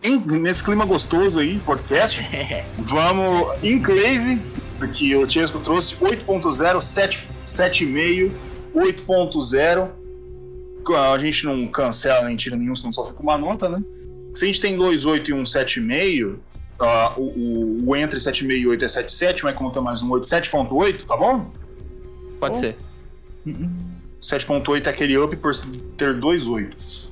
nesse 0.10 0.64
clima 0.64 0.86
gostoso 0.86 1.40
aí, 1.40 1.60
podcast, 1.60 2.20
vamos 2.80 3.64
Enclave, 3.64 4.42
que 4.94 5.16
o 5.16 5.28
Tiesco 5.28 5.60
trouxe 5.60 5.96
8.0, 5.96 6.80
7,5, 7.46 8.32
8.0. 8.76 9.90
A 10.98 11.20
gente 11.20 11.46
não 11.46 11.68
cancela 11.68 12.28
nem 12.28 12.36
tira 12.36 12.56
nenhum, 12.56 12.76
senão 12.76 12.92
só 12.92 13.08
fica 13.08 13.22
uma 13.22 13.38
nota, 13.38 13.70
né? 13.70 13.84
Se 14.34 14.46
a 14.46 14.48
gente 14.48 14.60
tem 14.60 14.76
2,8 14.76 15.30
e 15.30 15.34
um 15.34 15.44
7,5, 15.44 16.34
uh, 16.34 17.20
o, 17.20 17.22
o, 17.22 17.90
o, 17.90 17.96
entre 17.96 18.18
7,5 18.18 18.50
e 18.50 18.68
8 18.68 18.86
é 18.86 18.88
7,7, 18.88 19.44
mas 19.44 19.56
como 19.56 19.72
tem 19.72 19.84
mais 19.84 20.02
um 20.02 20.10
8, 20.10 20.26
7,8, 20.26 21.06
tá 21.06 21.16
bom? 21.16 21.52
Pode 22.40 22.56
bom. 22.56 22.60
ser. 22.60 22.78
7,8 24.20 24.88
é 24.88 24.90
aquele 24.90 25.18
up 25.18 25.36
por 25.36 25.54
ter 25.98 26.16
dois 26.16 26.48
8. 26.48 27.12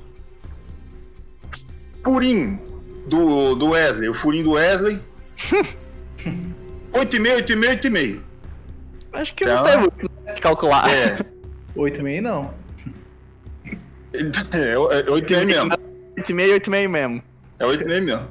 Furim 2.02 2.69
do, 3.10 3.54
do 3.56 3.70
Wesley, 3.70 4.08
o 4.08 4.14
furim 4.14 4.42
do 4.42 4.52
Wesley. 4.52 5.00
8,5, 5.38 6.54
8,5, 6.92 7.80
8,5. 7.80 8.20
Acho 9.12 9.34
que 9.34 9.44
então, 9.44 9.56
não 9.56 9.64
tem 9.64 9.78
muito 9.78 10.10
que 10.34 10.40
calcular. 10.40 10.88
É. 10.90 11.18
8,5 11.76 12.20
não. 12.22 12.54
É, 14.12 14.22
8,5 15.04 15.32
é 15.32 15.44
mesmo. 15.44 15.70
8,5, 16.18 16.60
8,5 16.60 16.88
mesmo. 16.88 17.22
É 17.58 17.64
8,5 17.64 17.86
mesmo. 18.04 18.28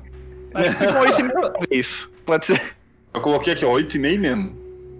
Acho 0.54 0.78
que 0.78 0.86
8,5 0.86 1.32
talvez. 1.54 2.10
Pode 2.26 2.46
ser. 2.46 2.62
Eu 3.14 3.22
coloquei 3.22 3.54
aqui, 3.54 3.66
ó, 3.66 3.74
8,5 3.74 4.20
mesmo. 4.20 4.58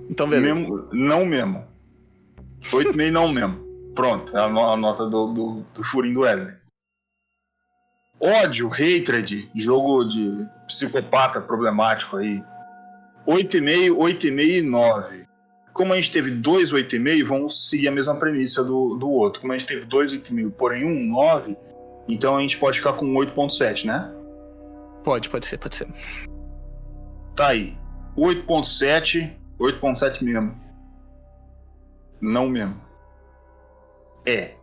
Então, 0.10 0.28
beleza. 0.28 0.56
Mesmo, 0.56 0.88
não 0.92 1.26
mesmo. 1.26 1.64
8,5 2.72 3.12
não 3.12 3.32
mesmo. 3.32 3.70
Pronto, 3.96 4.36
é 4.36 4.42
a, 4.42 4.48
no- 4.48 4.72
a 4.72 4.78
nota 4.78 5.06
do, 5.10 5.28
do, 5.34 5.66
do 5.74 5.84
furinho 5.84 6.14
do 6.16 6.20
Wesley. 6.22 6.54
Ódio, 8.22 8.68
hatred, 8.68 9.50
jogo 9.56 10.04
de 10.04 10.46
psicopata 10.68 11.40
problemático 11.40 12.18
aí. 12.18 12.44
8,5, 13.28 13.96
8,5 13.96 14.40
e 14.40 14.62
9. 14.62 15.28
Como 15.74 15.94
a 15.94 15.96
gente 15.96 16.12
teve 16.12 16.32
dois 16.32 16.74
8,5, 16.74 17.24
vamos 17.26 17.70
seguir 17.70 17.88
a 17.88 17.92
mesma 17.92 18.16
premissa 18.16 18.64
do, 18.64 18.96
do 18.98 19.10
outro. 19.10 19.40
Como 19.40 19.54
a 19.54 19.58
gente 19.58 19.68
teve 19.68 19.86
dois 19.86 20.12
8,5, 20.12 20.52
porém 20.52 20.84
um 20.84 21.08
9, 21.12 21.56
então 22.10 22.36
a 22.36 22.42
gente 22.42 22.58
pode 22.58 22.80
ficar 22.80 22.94
com 22.94 23.06
8,7, 23.14 23.86
né? 23.86 24.12
Pode, 25.04 25.30
pode 25.30 25.46
ser, 25.46 25.58
pode 25.58 25.76
ser. 25.76 25.88
Tá 27.36 27.48
aí. 27.50 27.78
8.7, 28.18 29.32
8.7 29.60 30.22
mesmo. 30.24 30.60
Não 32.20 32.50
mesmo. 32.50 32.76
É. 34.26 34.56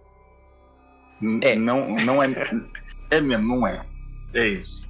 N- 1.23 1.41
É. 1.43 1.57
Não, 1.57 1.89
não 2.05 2.23
é. 2.23 2.29
É 3.11 3.21
mesmo, 3.21 3.57
não 3.57 3.67
é. 3.67 3.85
É 4.35 4.49
isso. 4.49 4.87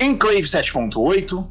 Enclave 0.00 0.42
7.8, 0.42 1.46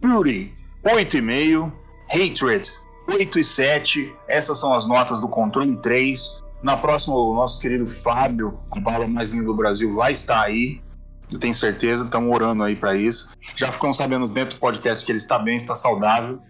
Fury 0.00 0.52
8,5, 0.84 1.72
Hatred 2.10 2.72
8 3.08 3.38
e 3.38 3.44
7. 3.44 4.14
Essas 4.28 4.58
são 4.58 4.72
as 4.74 4.86
notas 4.86 5.20
do 5.20 5.28
controle 5.28 5.76
3. 5.78 6.42
Na 6.62 6.76
próxima, 6.76 7.16
o 7.16 7.34
nosso 7.34 7.60
querido 7.60 7.88
Fábio, 7.88 8.58
a 8.70 8.80
bala 8.80 9.06
mais 9.06 9.30
linda 9.32 9.46
do 9.46 9.54
Brasil, 9.54 9.94
vai 9.94 10.12
estar 10.12 10.42
aí. 10.42 10.80
Eu 11.30 11.38
tenho 11.38 11.54
certeza, 11.54 12.04
estamos 12.04 12.32
orando 12.32 12.62
aí 12.62 12.76
para 12.76 12.94
isso. 12.94 13.30
Já 13.56 13.72
ficamos 13.72 13.96
sabendo 13.96 14.24
dentro 14.32 14.54
do 14.54 14.60
podcast 14.60 15.04
que 15.04 15.10
ele 15.10 15.18
está 15.18 15.38
bem, 15.38 15.56
está 15.56 15.74
saudável, 15.74 16.40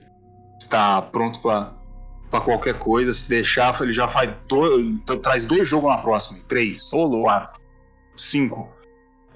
está 0.58 1.00
pronto 1.00 1.40
para 1.40 2.40
qualquer 2.40 2.74
coisa. 2.78 3.12
Se 3.12 3.28
deixar, 3.28 3.80
ele 3.80 3.92
já 3.92 4.08
faz 4.08 4.30
dois, 4.48 4.84
traz 5.22 5.44
dois 5.44 5.68
jogos 5.68 5.90
na 5.90 5.98
próxima, 5.98 6.40
três, 6.48 6.92
Ô, 6.92 7.04
louco. 7.04 7.24
quatro, 7.24 7.60
cinco. 8.16 8.70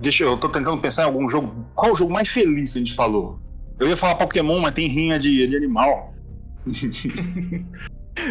Deixa 0.00 0.24
eu, 0.24 0.30
eu 0.30 0.36
tô 0.36 0.48
tentando 0.48 0.80
pensar 0.80 1.02
em 1.02 1.06
algum 1.06 1.28
jogo. 1.28 1.66
Qual 1.74 1.92
o 1.92 1.96
jogo 1.96 2.12
mais 2.12 2.28
feliz 2.28 2.72
que 2.72 2.78
a 2.78 2.82
gente 2.82 2.94
falou? 2.94 3.38
Eu 3.78 3.88
ia 3.88 3.96
falar 3.96 4.16
Pokémon, 4.16 4.60
mas 4.60 4.74
tem 4.74 4.88
rinha 4.88 5.18
de, 5.18 5.46
de 5.46 5.56
animal. 5.56 6.12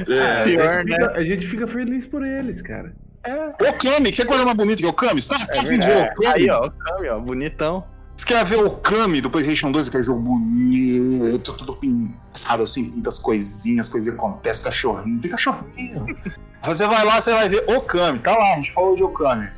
é, 0.08 0.44
Pior, 0.44 0.70
a, 0.70 0.84
gente 0.84 0.92
fica, 0.92 1.12
a 1.12 1.24
gente 1.24 1.48
fica 1.48 1.68
feliz 1.68 2.06
por 2.06 2.26
eles, 2.26 2.62
cara. 2.62 2.94
Okami, 3.60 4.12
que 4.12 4.26
coisa 4.26 4.44
mais 4.44 4.58
bonita 4.58 4.82
que 4.82 4.88
Okami? 4.88 5.22
Você 5.22 5.30
tá, 5.30 5.46
tá 5.46 5.62
afim 5.62 5.80
de 5.80 5.88
ver 5.88 6.14
É, 6.24 6.28
aí, 6.28 6.50
ó, 6.50 6.70
Kami, 6.70 7.08
ó, 7.08 7.20
bonitão. 7.20 7.86
Você 8.24 8.28
quer 8.28 8.46
ver 8.46 8.64
o 8.64 8.70
Kami 8.70 9.20
do 9.20 9.30
PlayStation 9.30 9.70
2, 9.70 9.90
aquele 9.90 10.04
jogo 10.04 10.22
bonito, 10.22 11.52
tudo 11.56 11.76
pintado, 11.76 12.64
assim, 12.64 12.90
pinta 12.90 13.10
as 13.10 13.20
coisinhas, 13.20 13.90
coisinhas 13.90 14.18
acontecem, 14.18 14.64
cachorrinho, 14.64 15.20
tem 15.20 15.30
cachorrinho. 15.30 16.06
Você 16.64 16.88
vai 16.88 17.04
lá, 17.04 17.20
você 17.20 17.34
vai 17.34 17.50
ver 17.50 17.66
o 17.68 17.82
Kami, 17.82 18.20
tá 18.20 18.32
lá, 18.32 18.54
a 18.54 18.56
gente 18.56 18.72
falou 18.72 18.96
de 18.96 19.04
Okami. 19.04 19.50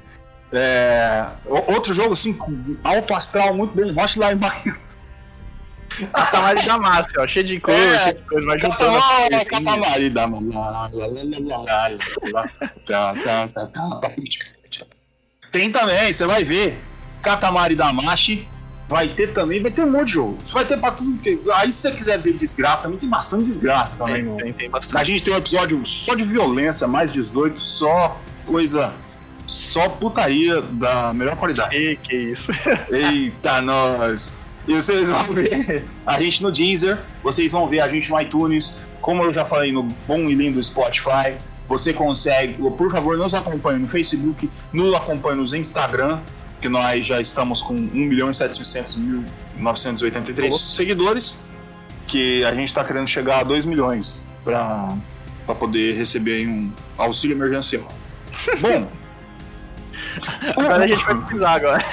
É, 0.52 1.28
outro 1.46 1.94
jogo, 1.94 2.14
assim, 2.14 2.36
alto 2.84 3.14
astral, 3.14 3.54
muito 3.54 3.76
bem, 3.76 3.94
mostra 3.94 4.22
lá 4.22 4.34
embaixo. 4.34 4.76
Catamari 6.12 6.66
da 6.66 6.78
massa, 6.80 7.10
ó, 7.20 7.28
cheio 7.28 7.46
de 7.46 7.60
coisa, 7.60 7.80
É, 7.80 8.00
cheio 8.00 8.16
de 8.16 8.22
coisa, 8.24 8.48
vai 8.48 8.60
juntando. 8.60 8.78
Catamari, 8.80 9.30
coisinhas. 9.30 9.48
Catamari 9.48 10.10
da 10.10 10.26
lá, 10.26 10.40
lá, 10.42 10.70
lá, 10.72 10.90
lá, 10.92 11.58
lá, 11.58 11.88
lá, 12.34 12.50
tá, 12.88 13.14
tá, 13.14 13.48
tá, 13.48 13.68
tá. 13.68 14.12
Tem 15.52 15.72
também, 15.72 16.12
você 16.12 16.26
vai 16.26 16.44
ver. 16.44 16.82
Katamari 17.22 17.76
Damashi. 17.76 18.48
Vai 18.88 19.08
ter 19.10 19.34
também, 19.34 19.62
vai 19.62 19.72
ter 19.72 19.84
um 19.84 19.90
monte 19.92 20.06
de 20.08 20.12
jogo. 20.14 20.38
Isso 20.46 20.54
vai 20.54 20.64
ter 20.66 20.80
pra 20.80 20.92
tudo. 20.92 21.18
que- 21.20 21.40
Aí 21.56 21.72
se 21.72 21.80
você 21.80 21.92
quiser 21.92 22.20
ver 22.20 22.34
desgraça, 22.34 22.84
também 22.84 23.00
tem 23.00 23.10
bastante 23.10 23.46
desgraça 23.46 23.98
também. 23.98 24.24
Tem, 24.26 24.36
tem, 24.38 24.54
tem 24.54 24.68
A 24.68 24.72
bastante. 24.72 25.06
gente 25.06 25.24
tem 25.24 25.34
um 25.34 25.38
episódio 25.38 25.84
só 25.86 26.14
de 26.14 26.24
violência, 26.24 26.88
mais 26.88 27.12
18, 27.12 27.60
só 27.60 28.20
coisa. 28.46 28.94
Só 29.48 29.90
putaria 29.90 30.62
da 30.62 31.14
melhor 31.14 31.36
qualidade. 31.36 31.70
Que, 31.70 31.96
que 31.98 32.16
isso. 32.16 32.52
Eita, 32.92 33.62
nós! 33.62 34.36
E 34.68 34.74
vocês 34.74 35.10
vão 35.10 35.24
ver 35.26 35.84
a 36.06 36.20
gente 36.20 36.42
no 36.42 36.52
Deezer, 36.52 36.98
vocês 37.24 37.52
vão 37.52 37.68
ver 37.68 37.80
a 37.82 37.88
gente 37.88 38.10
no 38.10 38.20
iTunes, 38.20 38.82
como 39.02 39.22
eu 39.24 39.32
já 39.32 39.46
falei 39.46 39.72
no 39.72 39.84
bom 39.84 40.22
e 40.22 40.34
lindo 40.34 40.64
Spotify. 40.64 41.36
Você 41.68 41.94
consegue, 41.94 42.54
por 42.72 42.92
favor, 42.92 43.18
nos 43.18 43.34
acompanhe 43.36 43.80
no 43.80 43.88
Facebook, 43.88 44.50
nos 44.74 44.94
acompanhe 44.96 45.38
no 45.38 45.44
Instagram, 45.56 46.20
que 46.66 46.70
nós 46.70 47.06
já 47.06 47.22
estamos 47.22 47.62
com 47.62 47.76
1 47.76 47.78
milhão 47.94 48.32
e 48.32 48.34
700 48.34 48.96
mil 48.96 49.24
983 49.56 50.60
seguidores, 50.60 51.38
que 52.08 52.44
a 52.44 52.56
gente 52.56 52.70
está 52.70 52.84
querendo 52.84 53.08
chegar 53.08 53.42
a 53.42 53.44
2 53.44 53.66
milhões 53.66 54.26
para 54.44 54.98
poder 55.60 55.96
receber 55.96 56.48
um 56.48 56.72
auxílio 56.98 57.38
emergencial. 57.38 57.88
Bom, 58.60 58.88
Agora 60.58 60.86
a 60.86 60.88
gente 60.88 61.04
vai 61.04 61.16
precisar 61.22 61.52
agora. 61.52 61.86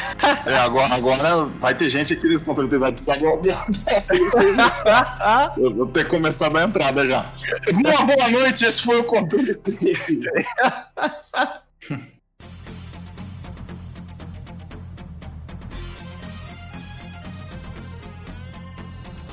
É, 0.47 0.57
agora, 0.57 0.95
agora 0.95 1.45
vai 1.61 1.75
ter 1.75 1.91
gente 1.91 2.15
aqui 2.15 2.29
nesse 2.29 2.45
controle 2.45 2.71
que 2.71 2.79
vai 2.79 2.93
precisar 2.93 3.15
aí. 3.15 3.25
Eu 5.59 5.75
vou 5.75 5.89
ter 5.89 6.05
que 6.05 6.11
começar 6.11 6.47
a 6.47 6.51
dar 6.51 6.69
entrada 6.69 7.05
já. 7.07 7.31
Boa, 7.83 8.05
boa 8.05 8.31
noite, 8.31 8.65
esse 8.65 8.81
foi 8.81 9.01
o 9.01 9.05
controle 9.05 9.55
3. 9.55 9.81